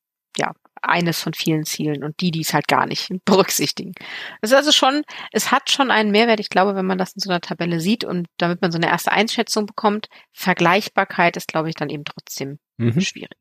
eines 0.89 1.21
von 1.21 1.35
vielen 1.35 1.65
Zielen 1.65 2.03
und 2.05 2.21
die, 2.21 2.31
die 2.31 2.41
es 2.41 2.55
halt 2.55 2.69
gar 2.69 2.87
nicht 2.87 3.09
berücksichtigen. 3.25 3.93
Das 4.41 4.51
ist 4.51 4.57
also 4.57 4.73
schon, 4.73 5.03
es 5.33 5.51
hat 5.53 5.71
schon 5.71 5.91
einen 5.91 6.11
Mehrwert, 6.11 6.41
ich 6.41 6.51
glaube, 6.51 6.75
wenn 6.75 6.87
man 6.87 6.99
das 6.99 7.13
in 7.15 7.21
so 7.21 7.31
einer 7.31 7.41
Tabelle 7.41 7.81
sieht 7.81 8.05
und 8.05 8.27
damit 8.39 8.61
man 8.63 8.73
so 8.73 8.79
eine 8.79 8.89
erste 8.89 9.13
Einschätzung 9.13 9.67
bekommt, 9.67 10.09
Vergleichbarkeit 10.33 11.37
ist, 11.37 11.49
glaube 11.49 11.69
ich, 11.69 11.75
dann 11.75 11.91
eben 11.91 12.05
trotzdem 12.05 12.59
Mhm. 12.79 13.01
schwierig. 13.01 13.37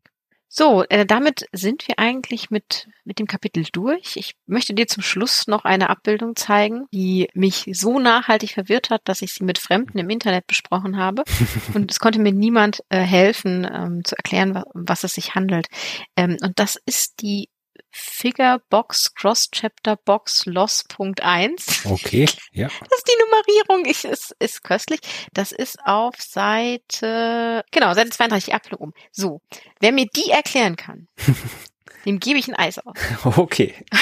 So, 0.57 0.85
äh, 0.87 1.05
damit 1.05 1.49
sind 1.51 1.85
wir 1.89 1.99
eigentlich 1.99 2.49
mit, 2.49 2.87
mit 3.03 3.19
dem 3.19 3.27
Kapitel 3.27 3.65
durch. 3.73 4.15
Ich 4.15 4.35
möchte 4.45 4.73
dir 4.73 4.87
zum 4.87 5.03
Schluss 5.03 5.47
noch 5.47 5.65
eine 5.65 5.89
Abbildung 5.89 6.37
zeigen, 6.37 6.85
die 6.93 7.27
mich 7.33 7.69
so 7.73 7.99
nachhaltig 7.99 8.51
verwirrt 8.51 8.89
hat, 8.89 9.01
dass 9.03 9.21
ich 9.21 9.33
sie 9.33 9.43
mit 9.43 9.57
Fremden 9.57 9.97
im 9.97 10.09
Internet 10.09 10.47
besprochen 10.47 10.95
habe. 10.95 11.25
Und 11.73 11.91
es 11.91 11.99
konnte 11.99 12.19
mir 12.19 12.31
niemand 12.31 12.85
äh, 12.87 12.99
helfen, 12.99 13.67
ähm, 13.69 14.05
zu 14.05 14.15
erklären, 14.15 14.55
wa 14.55 14.63
was 14.73 15.03
es 15.03 15.15
sich 15.15 15.35
handelt. 15.35 15.67
Ähm, 16.15 16.37
und 16.41 16.57
das 16.57 16.77
ist 16.85 17.21
die 17.21 17.49
Figure 17.97 18.61
Box 18.69 19.13
Cross 19.15 19.51
Chapter 19.51 19.95
Box 19.95 20.45
Loss.1. 20.45 21.89
Okay. 21.89 22.27
Ja. 22.51 22.67
Das 22.79 22.97
ist 22.97 23.07
die 23.07 23.23
Nummerierung. 23.23 23.85
Ich, 23.89 24.03
ist, 24.03 24.35
ist 24.39 24.63
köstlich. 24.63 24.99
Das 25.31 25.53
ist 25.53 25.79
auf 25.85 26.15
Seite, 26.19 27.63
genau, 27.71 27.93
Seite 27.93 28.09
32, 28.09 28.45
die 28.45 28.53
Abbildung 28.53 28.79
um. 28.89 28.93
So. 29.11 29.41
Wer 29.79 29.93
mir 29.93 30.07
die 30.13 30.29
erklären 30.29 30.75
kann, 30.75 31.07
dem 32.05 32.19
gebe 32.19 32.37
ich 32.37 32.49
ein 32.49 32.55
Eis 32.55 32.79
aus. 32.79 32.97
Okay. 33.23 33.73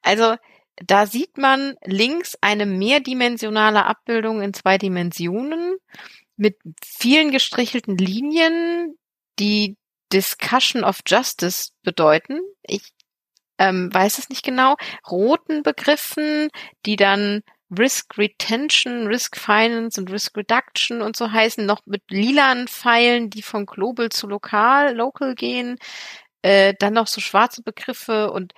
Also, 0.00 0.36
da 0.76 1.06
sieht 1.06 1.36
man 1.36 1.76
links 1.84 2.38
eine 2.40 2.64
mehrdimensionale 2.64 3.84
Abbildung 3.84 4.40
in 4.40 4.54
zwei 4.54 4.78
Dimensionen 4.78 5.76
mit 6.36 6.56
vielen 6.82 7.30
gestrichelten 7.30 7.98
Linien, 7.98 8.96
die 9.38 9.76
Discussion 10.12 10.84
of 10.84 11.00
Justice 11.06 11.70
bedeuten. 11.82 12.40
Ich 12.62 12.92
ähm, 13.58 13.92
weiß 13.92 14.18
es 14.18 14.28
nicht 14.28 14.44
genau. 14.44 14.76
Roten 15.10 15.62
Begriffen, 15.62 16.48
die 16.86 16.96
dann 16.96 17.42
Risk 17.76 18.16
Retention, 18.16 19.06
Risk 19.08 19.36
Finance 19.36 20.00
und 20.00 20.10
Risk 20.10 20.36
Reduction 20.36 21.02
und 21.02 21.16
so 21.16 21.30
heißen, 21.30 21.66
noch 21.66 21.80
mit 21.84 22.02
lilanen 22.10 22.68
Pfeilen, 22.68 23.30
die 23.30 23.42
von 23.42 23.66
global 23.66 24.08
zu 24.08 24.26
lokal, 24.26 24.96
local 24.96 25.34
gehen. 25.34 25.76
Äh, 26.42 26.74
dann 26.78 26.94
noch 26.94 27.08
so 27.08 27.20
schwarze 27.20 27.62
Begriffe 27.62 28.30
und 28.30 28.54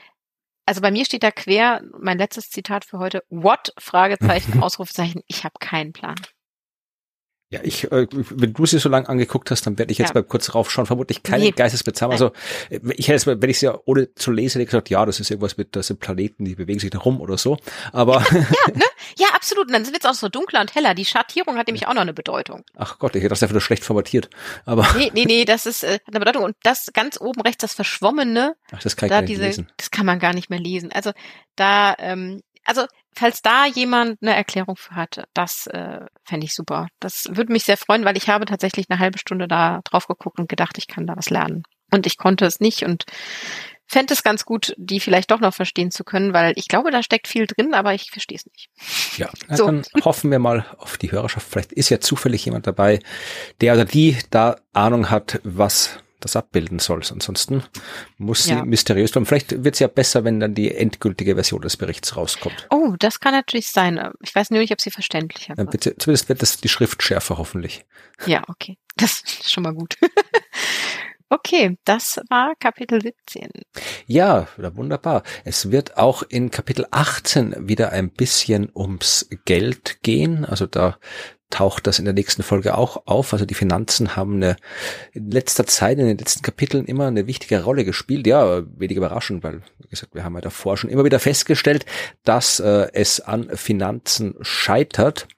also 0.66 0.82
bei 0.82 0.92
mir 0.92 1.04
steht 1.04 1.24
da 1.24 1.32
quer 1.32 1.82
mein 1.98 2.18
letztes 2.18 2.50
Zitat 2.50 2.84
für 2.84 2.98
heute. 3.00 3.24
What? 3.28 3.72
Fragezeichen, 3.78 4.62
Ausrufezeichen. 4.62 5.22
Ich 5.26 5.44
habe 5.44 5.54
keinen 5.58 5.92
Plan. 5.92 6.14
Ja, 7.52 7.58
ich, 7.64 7.90
äh, 7.90 8.06
wenn 8.12 8.52
du 8.52 8.64
sie 8.64 8.78
so 8.78 8.88
lange 8.88 9.08
angeguckt 9.08 9.50
hast, 9.50 9.66
dann 9.66 9.76
werde 9.76 9.90
ich 9.90 9.98
jetzt 9.98 10.10
Ja. 10.10 10.14
mal 10.14 10.22
kurz 10.22 10.54
raufschauen. 10.54 10.86
Vermutlich 10.86 11.24
keine 11.24 11.42
Nee. 11.46 11.50
Geistesblitz 11.50 12.00
haben. 12.00 12.12
Also 12.12 12.30
ich 12.70 13.08
hätte 13.08 13.16
es, 13.16 13.26
wenn 13.26 13.50
ich 13.50 13.58
sie 13.58 13.66
ja 13.66 13.76
ohne 13.86 14.14
zu 14.14 14.30
lesen, 14.30 14.52
hätte 14.60 14.62
ich 14.62 14.68
gesagt, 14.68 14.88
ja, 14.88 15.04
das 15.04 15.18
ist 15.18 15.30
irgendwas 15.32 15.56
mit, 15.56 15.74
das 15.74 15.88
sind 15.88 15.98
Planeten, 15.98 16.44
die 16.44 16.54
bewegen 16.54 16.78
sich 16.78 16.90
da 16.90 16.98
rum 16.98 17.20
oder 17.20 17.36
so. 17.38 17.58
Aber 17.92 18.20
Ja, 18.30 18.40
ne? 18.74 18.84
Ja, 19.18 19.26
absolut. 19.34 19.66
Und 19.66 19.72
dann 19.72 19.84
sind 19.84 19.92
wir 19.94 19.96
jetzt 19.98 20.06
auch 20.06 20.14
so 20.14 20.28
dunkler 20.28 20.60
und 20.60 20.76
heller. 20.76 20.94
Die 20.94 21.04
Schattierung 21.04 21.56
hat 21.56 21.66
nämlich 21.66 21.88
auch 21.88 21.94
noch 21.94 22.02
eine 22.02 22.14
Bedeutung. 22.14 22.62
ach 22.76 23.00
Gott, 23.00 23.16
ich 23.16 23.20
hätte 23.22 23.30
das 23.30 23.42
einfach 23.42 23.54
nur 23.54 23.60
schlecht 23.62 23.82
formatiert. 23.84 24.30
Aber 24.64 24.86
Nee, 24.96 25.10
nee, 25.12 25.24
nee, 25.24 25.44
das 25.44 25.66
ist 25.66 25.82
äh, 25.82 25.98
eine 26.06 26.20
Bedeutung. 26.20 26.44
Und 26.44 26.54
das 26.62 26.86
ganz 26.92 27.20
oben 27.20 27.40
rechts, 27.40 27.62
das 27.62 27.74
Verschwommene, 27.74 28.54
ach, 28.70 28.80
das 28.80 28.94
kann 28.94 29.08
ich 29.08 29.10
da 29.10 29.16
gar 29.16 29.22
nicht 29.22 29.30
diese, 29.32 29.42
lesen. 29.42 29.68
das 29.76 29.90
kann 29.90 30.06
man 30.06 30.20
gar 30.20 30.34
nicht 30.34 30.50
mehr 30.50 30.60
lesen. 30.60 30.92
Also 30.92 31.10
da, 31.56 31.96
ähm, 31.98 32.42
Also, 32.64 32.86
falls 33.14 33.42
da 33.42 33.66
jemand 33.66 34.18
eine 34.22 34.34
Erklärung 34.34 34.76
für 34.76 34.94
hat, 34.94 35.24
das 35.34 35.66
äh, 35.66 36.00
fände 36.24 36.46
ich 36.46 36.54
super. 36.54 36.88
Das 37.00 37.28
würde 37.30 37.52
mich 37.52 37.64
sehr 37.64 37.76
freuen, 37.76 38.04
weil 38.04 38.16
ich 38.16 38.28
habe 38.28 38.44
tatsächlich 38.44 38.86
eine 38.88 38.98
halbe 38.98 39.18
Stunde 39.18 39.48
da 39.48 39.80
drauf 39.84 40.06
geguckt 40.06 40.38
und 40.38 40.48
gedacht, 40.48 40.78
ich 40.78 40.86
kann 40.86 41.06
da 41.06 41.16
was 41.16 41.30
lernen. 41.30 41.62
Und 41.92 42.06
ich 42.06 42.16
konnte 42.16 42.44
es 42.46 42.60
nicht 42.60 42.84
und 42.84 43.04
fände 43.90 44.14
es 44.14 44.22
ganz 44.22 44.44
gut, 44.44 44.72
die 44.76 45.00
vielleicht 45.00 45.32
doch 45.32 45.40
noch 45.40 45.52
verstehen 45.52 45.90
zu 45.90 46.04
können, 46.04 46.32
weil 46.32 46.52
ich 46.54 46.68
glaube, 46.68 46.92
da 46.92 47.02
steckt 47.02 47.26
viel 47.26 47.46
drin, 47.48 47.74
aber 47.74 47.92
ich 47.92 48.10
verstehe 48.12 48.38
es 48.38 48.46
nicht. 48.46 48.68
Ja, 49.18 49.28
so. 49.48 49.66
dann 49.66 49.84
hoffen 50.04 50.30
wir 50.30 50.38
mal 50.38 50.64
auf 50.78 50.96
die 50.96 51.10
Hörerschaft. 51.10 51.48
Vielleicht 51.50 51.72
ist 51.72 51.88
ja 51.88 51.98
zufällig 51.98 52.44
jemand 52.44 52.68
dabei, 52.68 53.00
der 53.60 53.74
oder 53.74 53.84
die 53.84 54.16
da 54.30 54.60
Ahnung 54.72 55.10
hat, 55.10 55.40
was 55.42 55.98
das 56.20 56.36
abbilden 56.36 56.78
soll. 56.78 57.02
Ansonsten 57.10 57.62
muss 58.18 58.44
sie 58.44 58.52
ja. 58.52 58.64
mysteriös 58.64 59.12
bleiben. 59.12 59.26
Vielleicht 59.26 59.64
wird 59.64 59.74
es 59.74 59.80
ja 59.80 59.88
besser, 59.88 60.24
wenn 60.24 60.40
dann 60.40 60.54
die 60.54 60.74
endgültige 60.74 61.34
Version 61.34 61.62
des 61.62 61.76
Berichts 61.76 62.16
rauskommt. 62.16 62.66
Oh, 62.70 62.94
das 62.98 63.20
kann 63.20 63.32
natürlich 63.32 63.68
sein. 63.68 64.00
Ich 64.22 64.34
weiß 64.34 64.50
nur 64.50 64.60
nicht, 64.60 64.72
ob 64.72 64.80
sie 64.80 64.90
verständlicher 64.90 65.56
wird. 65.56 65.70
Bitte, 65.70 65.96
zumindest 65.96 66.28
wird 66.28 66.42
das 66.42 66.58
die 66.58 66.68
Schrift 66.68 67.02
schärfer, 67.02 67.38
hoffentlich. 67.38 67.84
Ja, 68.26 68.42
okay. 68.48 68.76
Das 68.96 69.22
ist 69.22 69.50
schon 69.50 69.62
mal 69.62 69.74
gut. 69.74 69.96
Okay, 71.32 71.78
das 71.84 72.20
war 72.28 72.56
Kapitel 72.56 73.00
17. 73.00 73.50
Ja, 74.06 74.48
wunderbar. 74.56 75.22
Es 75.44 75.70
wird 75.70 75.96
auch 75.96 76.24
in 76.24 76.50
Kapitel 76.50 76.86
18 76.90 77.68
wieder 77.68 77.92
ein 77.92 78.10
bisschen 78.10 78.68
ums 78.74 79.28
Geld 79.44 80.02
gehen. 80.02 80.44
Also 80.44 80.66
da 80.66 80.98
taucht 81.50 81.86
das 81.86 81.98
in 81.98 82.04
der 82.04 82.14
nächsten 82.14 82.42
Folge 82.42 82.76
auch 82.76 83.02
auf. 83.06 83.32
Also 83.32 83.44
die 83.44 83.54
Finanzen 83.54 84.16
haben 84.16 84.36
eine, 84.36 84.56
in 85.12 85.30
letzter 85.30 85.66
Zeit, 85.66 85.98
in 85.98 86.06
den 86.06 86.18
letzten 86.18 86.42
Kapiteln 86.42 86.86
immer 86.86 87.08
eine 87.08 87.26
wichtige 87.26 87.62
Rolle 87.62 87.84
gespielt. 87.84 88.26
Ja, 88.26 88.62
wenig 88.78 88.96
überraschend, 88.96 89.42
weil, 89.42 89.62
wie 89.78 89.88
gesagt, 89.88 90.14
wir 90.14 90.24
haben 90.24 90.34
ja 90.34 90.40
davor 90.40 90.76
schon 90.76 90.90
immer 90.90 91.04
wieder 91.04 91.18
festgestellt, 91.18 91.84
dass 92.24 92.60
äh, 92.60 92.88
es 92.92 93.20
an 93.20 93.50
Finanzen 93.54 94.34
scheitert. 94.40 95.28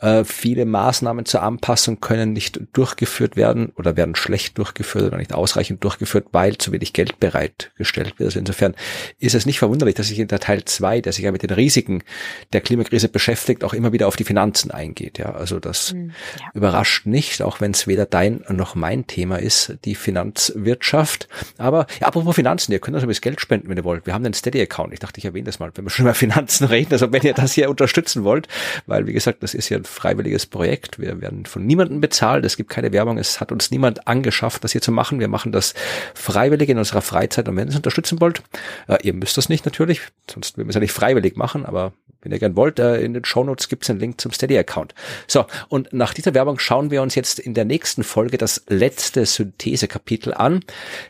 Äh, 0.00 0.24
viele 0.24 0.66
Maßnahmen 0.66 1.24
zur 1.24 1.42
Anpassung 1.42 2.00
können 2.00 2.32
nicht 2.32 2.60
durchgeführt 2.72 3.36
werden 3.36 3.72
oder 3.76 3.96
werden 3.96 4.14
schlecht 4.14 4.58
durchgeführt 4.58 5.06
oder 5.06 5.16
nicht 5.16 5.32
ausreichend 5.32 5.82
durchgeführt, 5.82 6.28
weil 6.32 6.58
zu 6.58 6.72
wenig 6.72 6.92
Geld 6.92 7.18
bereitgestellt 7.20 8.18
wird. 8.18 8.28
Also 8.28 8.38
insofern 8.38 8.74
ist 9.18 9.34
es 9.34 9.46
nicht 9.46 9.58
verwunderlich, 9.58 9.94
dass 9.94 10.08
sich 10.08 10.18
in 10.18 10.28
der 10.28 10.40
Teil 10.40 10.64
2, 10.64 11.00
der 11.00 11.12
sich 11.12 11.24
ja 11.24 11.32
mit 11.32 11.42
den 11.42 11.50
Risiken 11.50 12.02
der 12.52 12.60
Klimakrise 12.60 13.08
beschäftigt, 13.08 13.64
auch 13.64 13.74
immer 13.74 13.92
wieder 13.92 14.06
auf 14.08 14.16
die 14.16 14.24
Finanzen 14.24 14.70
eingeht. 14.70 15.18
Ja, 15.18 15.32
also 15.32 15.53
also 15.54 15.60
das 15.60 15.90
hm, 15.90 16.10
ja. 16.40 16.46
überrascht 16.54 17.06
nicht, 17.06 17.40
auch 17.40 17.60
wenn 17.60 17.70
es 17.70 17.86
weder 17.86 18.06
dein 18.06 18.44
noch 18.48 18.74
mein 18.74 19.06
Thema 19.06 19.36
ist, 19.36 19.76
die 19.84 19.94
Finanzwirtschaft. 19.94 21.28
Aber 21.58 21.86
ja, 22.00 22.08
apropos 22.08 22.34
Finanzen, 22.34 22.72
ihr 22.72 22.80
könnt 22.80 22.96
uns 22.96 23.04
übrigens 23.04 23.20
Geld 23.20 23.40
spenden, 23.40 23.68
wenn 23.68 23.76
ihr 23.76 23.84
wollt. 23.84 24.04
Wir 24.06 24.14
haben 24.14 24.24
einen 24.24 24.34
Steady-Account. 24.34 24.92
Ich 24.92 24.98
dachte, 24.98 25.18
ich 25.18 25.24
erwähne 25.24 25.44
das 25.44 25.60
mal, 25.60 25.70
wenn 25.74 25.84
wir 25.84 25.90
schon 25.90 26.06
über 26.06 26.14
Finanzen 26.14 26.64
reden. 26.68 26.92
Also 26.92 27.12
wenn 27.12 27.22
ihr 27.22 27.34
das 27.34 27.52
hier 27.52 27.70
unterstützen 27.70 28.24
wollt, 28.24 28.48
weil 28.86 29.06
wie 29.06 29.12
gesagt, 29.12 29.42
das 29.42 29.54
ist 29.54 29.68
ja 29.68 29.78
ein 29.78 29.84
freiwilliges 29.84 30.46
Projekt. 30.46 30.98
Wir 30.98 31.20
werden 31.20 31.46
von 31.46 31.64
niemandem 31.64 32.00
bezahlt. 32.00 32.44
Es 32.44 32.56
gibt 32.56 32.70
keine 32.70 32.92
Werbung. 32.92 33.18
Es 33.18 33.40
hat 33.40 33.52
uns 33.52 33.70
niemand 33.70 34.08
angeschafft, 34.08 34.64
das 34.64 34.72
hier 34.72 34.82
zu 34.82 34.90
machen. 34.90 35.20
Wir 35.20 35.28
machen 35.28 35.52
das 35.52 35.74
freiwillig 36.14 36.68
in 36.68 36.78
unserer 36.78 37.02
Freizeit. 37.02 37.48
Und 37.48 37.56
wenn 37.56 37.68
ihr 37.68 37.70
es 37.70 37.76
unterstützen 37.76 38.20
wollt, 38.20 38.42
äh, 38.88 38.98
ihr 39.02 39.14
müsst 39.14 39.36
das 39.36 39.48
nicht 39.48 39.64
natürlich, 39.64 40.00
sonst 40.28 40.56
würden 40.56 40.66
wir 40.66 40.70
es 40.70 40.74
ja 40.74 40.80
nicht 40.80 40.92
freiwillig 40.92 41.36
machen, 41.36 41.64
aber 41.64 41.92
wenn 42.24 42.32
ihr 42.32 42.38
gern 42.38 42.56
wollt, 42.56 42.78
äh, 42.78 43.00
in 43.00 43.12
den 43.12 43.24
Show 43.24 43.44
Notes 43.44 43.68
gibt 43.68 43.84
es 43.84 43.90
einen 43.90 44.00
Link 44.00 44.20
zum 44.20 44.32
Steady-Account. 44.32 44.94
So, 45.26 45.43
und 45.68 45.92
nach 45.92 46.14
dieser 46.14 46.34
Werbung 46.34 46.58
schauen 46.58 46.90
wir 46.90 47.02
uns 47.02 47.14
jetzt 47.14 47.38
in 47.38 47.54
der 47.54 47.64
nächsten 47.64 48.04
Folge 48.04 48.38
das 48.38 48.64
letzte 48.68 49.26
Synthese-Kapitel 49.26 50.34
an. 50.34 50.60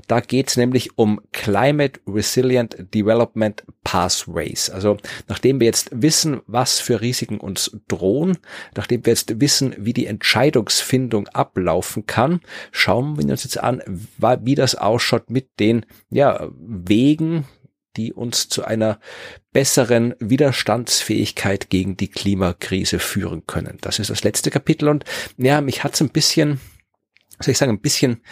Da 0.06 0.20
geht 0.20 0.48
es 0.48 0.56
nämlich 0.56 0.98
um 0.98 1.20
Climate 1.32 2.00
Resilient 2.06 2.76
Development 2.94 3.64
Pathways. 3.84 4.70
Also 4.70 4.96
nachdem 5.28 5.60
wir 5.60 5.66
jetzt 5.66 5.90
wissen, 5.92 6.40
was 6.46 6.80
für 6.80 7.00
Risiken 7.00 7.38
uns 7.38 7.76
drohen, 7.88 8.38
nachdem 8.74 9.04
wir 9.04 9.12
jetzt 9.12 9.40
wissen, 9.40 9.74
wie 9.78 9.92
die 9.92 10.06
Entscheidungsfindung 10.06 11.28
ablaufen 11.28 12.06
kann, 12.06 12.40
schauen 12.72 13.16
wir 13.18 13.30
uns 13.30 13.44
jetzt 13.44 13.58
an, 13.58 13.82
wie 13.86 14.54
das 14.54 14.74
ausschaut 14.74 15.30
mit 15.30 15.60
den 15.60 15.86
ja, 16.10 16.48
Wegen, 16.58 17.44
die 17.96 18.12
uns 18.12 18.48
zu 18.48 18.64
einer 18.64 19.00
besseren 19.52 20.14
Widerstandsfähigkeit 20.18 21.70
gegen 21.70 21.96
die 21.96 22.08
Klimakrise 22.08 22.98
führen 22.98 23.46
können. 23.46 23.78
Das 23.80 23.98
ist 23.98 24.10
das 24.10 24.24
letzte 24.24 24.50
Kapitel 24.50 24.88
und 24.88 25.04
ja, 25.36 25.60
mich 25.60 25.84
hat's 25.84 26.00
ein 26.00 26.10
bisschen, 26.10 26.60
soll 27.40 27.52
ich 27.52 27.58
sagen, 27.58 27.72
ein 27.72 27.80
bisschen 27.80 28.22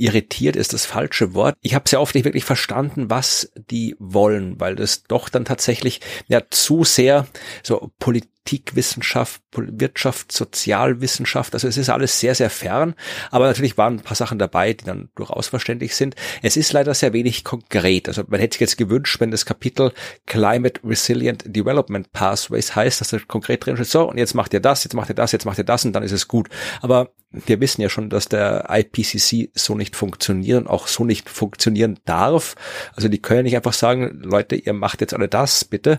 irritiert 0.00 0.56
ist 0.56 0.72
das 0.72 0.86
falsche 0.86 1.34
Wort. 1.34 1.56
Ich 1.60 1.74
habe 1.74 1.88
sehr 1.88 2.00
oft 2.00 2.14
nicht 2.14 2.24
wirklich 2.24 2.44
verstanden, 2.44 3.10
was 3.10 3.52
die 3.70 3.94
wollen, 3.98 4.58
weil 4.58 4.74
das 4.74 5.04
doch 5.04 5.28
dann 5.28 5.44
tatsächlich 5.44 6.00
ja 6.26 6.40
zu 6.48 6.84
sehr 6.84 7.26
so 7.62 7.92
Politikwissenschaft, 7.98 9.42
Wirtschaft, 9.54 10.32
Sozialwissenschaft, 10.32 11.52
also 11.52 11.68
es 11.68 11.76
ist 11.76 11.90
alles 11.90 12.18
sehr, 12.18 12.34
sehr 12.34 12.48
fern, 12.48 12.94
aber 13.30 13.46
natürlich 13.46 13.76
waren 13.76 13.96
ein 13.96 14.02
paar 14.02 14.16
Sachen 14.16 14.38
dabei, 14.38 14.72
die 14.72 14.84
dann 14.84 15.10
durchaus 15.16 15.48
verständlich 15.48 15.94
sind. 15.94 16.14
Es 16.40 16.56
ist 16.56 16.72
leider 16.72 16.94
sehr 16.94 17.12
wenig 17.12 17.44
konkret. 17.44 18.08
Also 18.08 18.24
man 18.26 18.40
hätte 18.40 18.54
sich 18.54 18.60
jetzt 18.60 18.78
gewünscht, 18.78 19.20
wenn 19.20 19.30
das 19.30 19.44
Kapitel 19.44 19.92
Climate 20.24 20.80
Resilient 20.82 21.44
Development 21.46 22.10
Pathways 22.12 22.74
heißt, 22.74 23.02
dass 23.02 23.08
da 23.08 23.18
konkret 23.18 23.66
drin 23.66 23.76
steht, 23.76 23.88
so, 23.88 24.08
und 24.08 24.16
jetzt 24.16 24.34
macht 24.34 24.54
ihr 24.54 24.60
das, 24.60 24.82
jetzt 24.84 24.94
macht 24.94 25.10
ihr 25.10 25.14
das, 25.14 25.32
jetzt 25.32 25.44
macht 25.44 25.58
ihr 25.58 25.64
das 25.64 25.84
und 25.84 25.92
dann 25.92 26.02
ist 26.02 26.12
es 26.12 26.26
gut. 26.26 26.48
Aber 26.80 27.10
wir 27.32 27.60
wissen 27.60 27.80
ja 27.80 27.88
schon, 27.88 28.10
dass 28.10 28.28
der 28.28 28.66
IPCC 28.68 29.50
so 29.54 29.76
nicht 29.76 29.89
funktionieren, 29.96 30.66
auch 30.66 30.86
so 30.86 31.04
nicht 31.04 31.28
funktionieren 31.28 31.98
darf. 32.04 32.54
Also 32.94 33.08
die 33.08 33.20
können 33.20 33.44
nicht 33.44 33.56
einfach 33.56 33.72
sagen, 33.72 34.20
Leute, 34.22 34.56
ihr 34.56 34.72
macht 34.72 35.00
jetzt 35.00 35.14
alle 35.14 35.28
das, 35.28 35.64
bitte, 35.64 35.98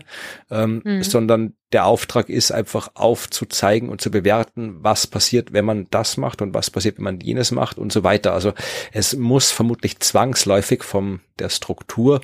ähm, 0.50 0.82
mhm. 0.84 1.02
sondern 1.02 1.54
der 1.72 1.86
Auftrag 1.86 2.28
ist 2.28 2.52
einfach 2.52 2.90
aufzuzeigen 2.94 3.88
und 3.88 4.00
zu 4.00 4.10
bewerten, 4.10 4.76
was 4.82 5.06
passiert, 5.06 5.52
wenn 5.52 5.64
man 5.64 5.86
das 5.90 6.16
macht 6.16 6.42
und 6.42 6.54
was 6.54 6.70
passiert, 6.70 6.98
wenn 6.98 7.04
man 7.04 7.20
jenes 7.20 7.50
macht 7.50 7.78
und 7.78 7.92
so 7.92 8.04
weiter. 8.04 8.34
Also 8.34 8.52
es 8.92 9.16
muss 9.16 9.50
vermutlich 9.50 9.98
zwangsläufig 10.00 10.84
von 10.84 11.20
der 11.38 11.48
Struktur 11.48 12.20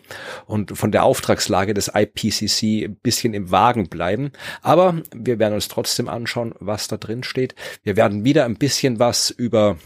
und 0.47 0.77
von 0.77 0.93
der 0.93 1.05
Auftragslage 1.05 1.75
des 1.75 1.91
IPCC 1.95 2.85
ein 2.85 2.97
bisschen 3.03 3.35
im 3.35 3.51
Wagen 3.51 3.89
bleiben. 3.89 4.33
Aber 4.63 5.01
wir 5.15 5.39
werden 5.39 5.55
uns 5.55 5.69
trotzdem 5.69 6.09
anschauen, 6.09 6.55
was 6.61 6.89
da 6.89 6.99
drin 6.99 7.23
steht. 7.23 7.55
Wir 7.83 7.97
werden 7.97 8.25
wieder 8.25 8.45
ein 8.45 8.57
bisschen 8.57 8.99
was 8.99 9.31
über 9.31 9.79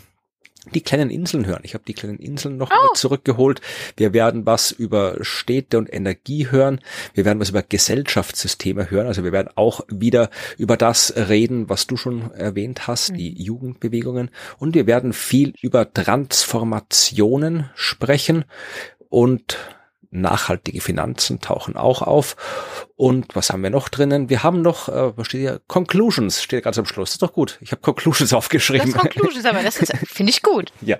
die 0.71 0.81
kleinen 0.81 1.11
Inseln 1.11 1.47
hören. 1.47 1.63
Ich 1.65 1.75
habe 1.75 1.85
die 1.85 1.95
kleinen 1.95 2.19
Inseln 2.19 2.57
noch 2.57 2.71
oh. 2.71 2.95
zurückgeholt. 2.95 3.61
Wir 3.97 4.13
werden 4.13 4.47
was 4.47 4.71
über 4.71 5.17
Städte 5.21 5.77
und 5.77 5.93
Energie 5.93 6.51
hören. 6.51 6.81
Wir 7.15 7.25
werden 7.25 7.41
was 7.41 7.51
über 7.51 7.63
Gesellschaftssysteme 7.63 8.91
hören. 8.91 9.09
Also 9.09 9.25
wir 9.25 9.33
werden 9.33 9.51
auch 9.57 9.81
wieder 9.89 10.31
über 10.59 10.77
das 10.77 11.15
reden, 11.17 11.69
was 11.69 11.89
du 11.89 11.97
schon 11.97 12.31
erwähnt 12.33 12.87
hast, 12.87 13.13
mhm. 13.13 13.17
die 13.17 13.43
Jugendbewegungen. 13.43 14.31
Und 14.59 14.75
wir 14.75 14.87
werden 14.87 15.13
viel 15.13 15.55
über 15.61 15.93
Transformationen 15.93 17.69
sprechen 17.75 18.45
und 19.09 19.59
nachhaltige 20.13 20.81
Finanzen 20.81 21.41
tauchen 21.41 21.77
auch 21.77 22.03
auf. 22.03 22.37
Und 23.03 23.35
was 23.35 23.51
haben 23.51 23.65
wir 23.65 23.71
noch 23.71 23.89
drinnen? 23.89 24.31
Wir 24.31 24.45
haben 24.45 24.63
noch, 24.63 24.89
äh, 24.89 25.19
was 25.19 25.27
steht 25.27 25.41
hier? 25.41 25.61
Conclusions 25.67 26.41
steht 26.41 26.63
ganz 26.63 26.79
am 26.79 26.87
Schluss. 26.87 27.09
Das 27.09 27.15
ist 27.15 27.23
doch 27.23 27.33
gut. 27.33 27.59
Ich 27.61 27.73
habe 27.73 27.83
Conclusions 27.83 28.33
aufgeschrieben. 28.43 28.93
Das 28.93 29.01
Conclusions, 29.01 29.45
aber 29.45 29.65
das 29.65 29.79
finde 30.07 30.31
ich 30.31 30.41
gut. 30.41 30.73
ja, 30.83 30.99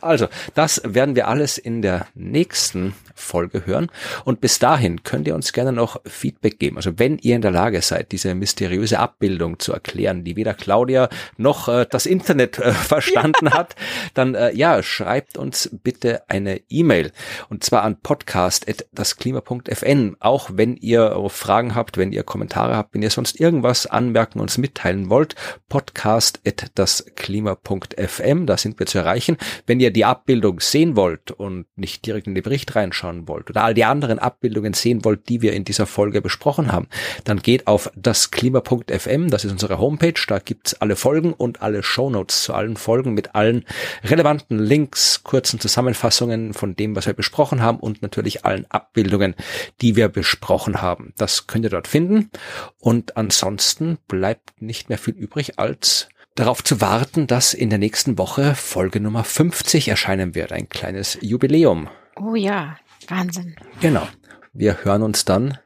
also 0.00 0.26
das 0.56 0.82
werden 0.84 1.14
wir 1.14 1.28
alles 1.28 1.56
in 1.56 1.80
der 1.80 2.08
nächsten 2.16 2.96
Folge 3.14 3.66
hören. 3.66 3.92
Und 4.24 4.40
bis 4.40 4.58
dahin 4.58 5.04
könnt 5.04 5.28
ihr 5.28 5.36
uns 5.36 5.52
gerne 5.52 5.72
noch 5.72 6.00
Feedback 6.04 6.58
geben. 6.58 6.76
Also 6.76 6.98
wenn 6.98 7.18
ihr 7.18 7.36
in 7.36 7.42
der 7.42 7.52
Lage 7.52 7.80
seid, 7.82 8.10
diese 8.10 8.34
mysteriöse 8.34 8.98
Abbildung 8.98 9.60
zu 9.60 9.72
erklären, 9.72 10.24
die 10.24 10.34
weder 10.34 10.54
Claudia 10.54 11.08
noch 11.36 11.68
äh, 11.68 11.86
das 11.88 12.06
Internet 12.06 12.58
äh, 12.58 12.72
verstanden 12.72 13.46
ja. 13.46 13.52
hat, 13.52 13.76
dann 14.14 14.34
äh, 14.34 14.52
ja, 14.56 14.82
schreibt 14.82 15.38
uns 15.38 15.70
bitte 15.84 16.28
eine 16.28 16.62
E-Mail. 16.68 17.12
Und 17.48 17.62
zwar 17.62 17.82
an 17.82 17.98
podcast.dasklima.fn. 18.02 20.16
Auch 20.18 20.50
wenn 20.52 20.76
ihr 20.76 21.14
Fragen 21.44 21.74
habt, 21.74 21.98
wenn 21.98 22.12
ihr 22.12 22.22
Kommentare 22.22 22.76
habt, 22.76 22.94
wenn 22.94 23.02
ihr 23.02 23.10
sonst 23.10 23.38
irgendwas 23.38 23.86
anmerken, 23.86 24.40
uns 24.40 24.56
mitteilen 24.58 25.10
wollt, 25.10 25.36
podcast.dasklima.fm. 25.68 28.46
Da 28.46 28.56
sind 28.56 28.78
wir 28.78 28.86
zu 28.86 28.98
erreichen. 28.98 29.36
Wenn 29.66 29.78
ihr 29.78 29.92
die 29.92 30.04
Abbildung 30.04 30.58
sehen 30.60 30.96
wollt 30.96 31.30
und 31.30 31.66
nicht 31.76 32.04
direkt 32.06 32.26
in 32.26 32.34
den 32.34 32.42
Bericht 32.42 32.74
reinschaut, 32.74 33.04
anschauen 33.04 33.28
wollt 33.28 33.50
oder 33.50 33.64
all 33.64 33.74
die 33.74 33.84
anderen 33.84 34.18
Abbildungen 34.18 34.72
sehen 34.72 35.04
wollt, 35.04 35.28
die 35.28 35.42
wir 35.42 35.52
in 35.52 35.64
dieser 35.64 35.86
Folge 35.86 36.22
besprochen 36.22 36.72
haben, 36.72 36.88
dann 37.24 37.40
geht 37.40 37.66
auf 37.66 37.90
dasklima.fm, 37.96 39.30
das 39.30 39.44
ist 39.44 39.52
unsere 39.52 39.78
Homepage, 39.78 40.14
da 40.28 40.38
gibt's 40.38 40.74
alle 40.74 40.96
Folgen 40.96 41.32
und 41.32 41.62
alle 41.62 41.82
Shownotes 41.82 42.44
zu 42.44 42.54
allen 42.54 42.76
Folgen 42.76 43.14
mit 43.14 43.34
allen 43.34 43.64
relevanten 44.04 44.58
Links, 44.58 45.22
kurzen 45.24 45.60
Zusammenfassungen 45.60 46.54
von 46.54 46.76
dem, 46.76 46.96
was 46.96 47.06
wir 47.06 47.14
besprochen 47.14 47.62
haben 47.62 47.78
und 47.78 48.02
natürlich 48.02 48.44
allen 48.44 48.66
Abbildungen, 48.70 49.34
die 49.80 49.96
wir 49.96 50.08
besprochen 50.08 50.80
haben. 50.80 51.12
Das 51.16 51.33
könnt 51.46 51.64
ihr 51.64 51.70
dort 51.70 51.88
finden 51.88 52.30
und 52.78 53.16
ansonsten 53.16 53.98
bleibt 54.08 54.60
nicht 54.60 54.88
mehr 54.88 54.98
viel 54.98 55.14
übrig 55.14 55.58
als 55.58 56.08
darauf 56.34 56.64
zu 56.64 56.80
warten, 56.80 57.26
dass 57.26 57.54
in 57.54 57.70
der 57.70 57.78
nächsten 57.78 58.18
Woche 58.18 58.54
Folge 58.54 59.00
Nummer 59.00 59.24
50 59.24 59.88
erscheinen 59.88 60.34
wird. 60.34 60.52
Ein 60.52 60.68
kleines 60.68 61.18
Jubiläum. 61.20 61.88
Oh 62.16 62.34
ja, 62.34 62.76
Wahnsinn. 63.08 63.56
Genau. 63.80 64.06
Wir 64.52 64.84
hören 64.84 65.02
uns 65.02 65.24
dann 65.24 65.58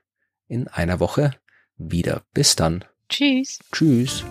in 0.46 0.68
einer 0.68 1.00
Woche 1.00 1.32
wieder. 1.76 2.22
Bis 2.32 2.56
dann. 2.56 2.84
Tschüss. 3.08 3.58
Tschüss. 3.72 4.24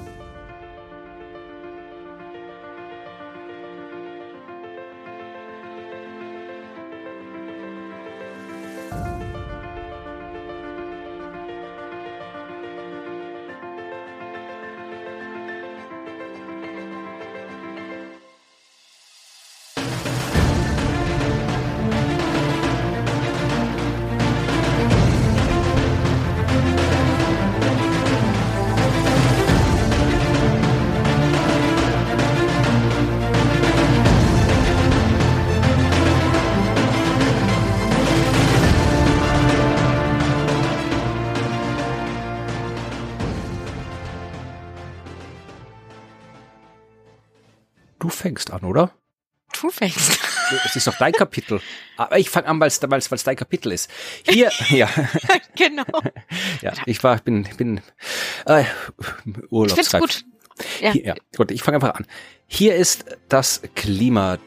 Du 49.80 49.86
fängst. 49.86 50.20
Es 50.66 50.76
ist 50.76 50.88
doch 50.88 50.98
dein 50.98 51.14
Kapitel. 51.14 51.62
Aber 51.98 52.18
ich 52.18 52.30
fange 52.30 52.48
an, 52.48 52.60
weil 52.60 52.68
es 52.68 52.80
dein 52.80 53.36
Kapitel 53.36 53.72
ist. 53.72 53.90
Hier, 54.28 54.52
ja, 54.70 54.90
genau. 55.56 55.84
ja, 56.62 56.74
ich 56.86 57.04
war, 57.04 57.18
bin, 57.18 57.44
bin 57.58 57.82
äh, 58.46 58.62
Ich 58.62 58.68
find's 59.28 59.52
Urlaubsreif. 59.52 60.02
gut. 60.02 60.26
Ja. 60.82 60.92
Hier, 60.92 61.06
ja, 61.06 61.16
gut, 61.36 61.52
ich 61.52 61.62
fange 61.62 61.76
einfach 61.78 61.94
an. 61.94 62.08
Hier 62.48 62.76
ist 62.76 63.06
das 63.30 63.62
Klima 63.76 64.40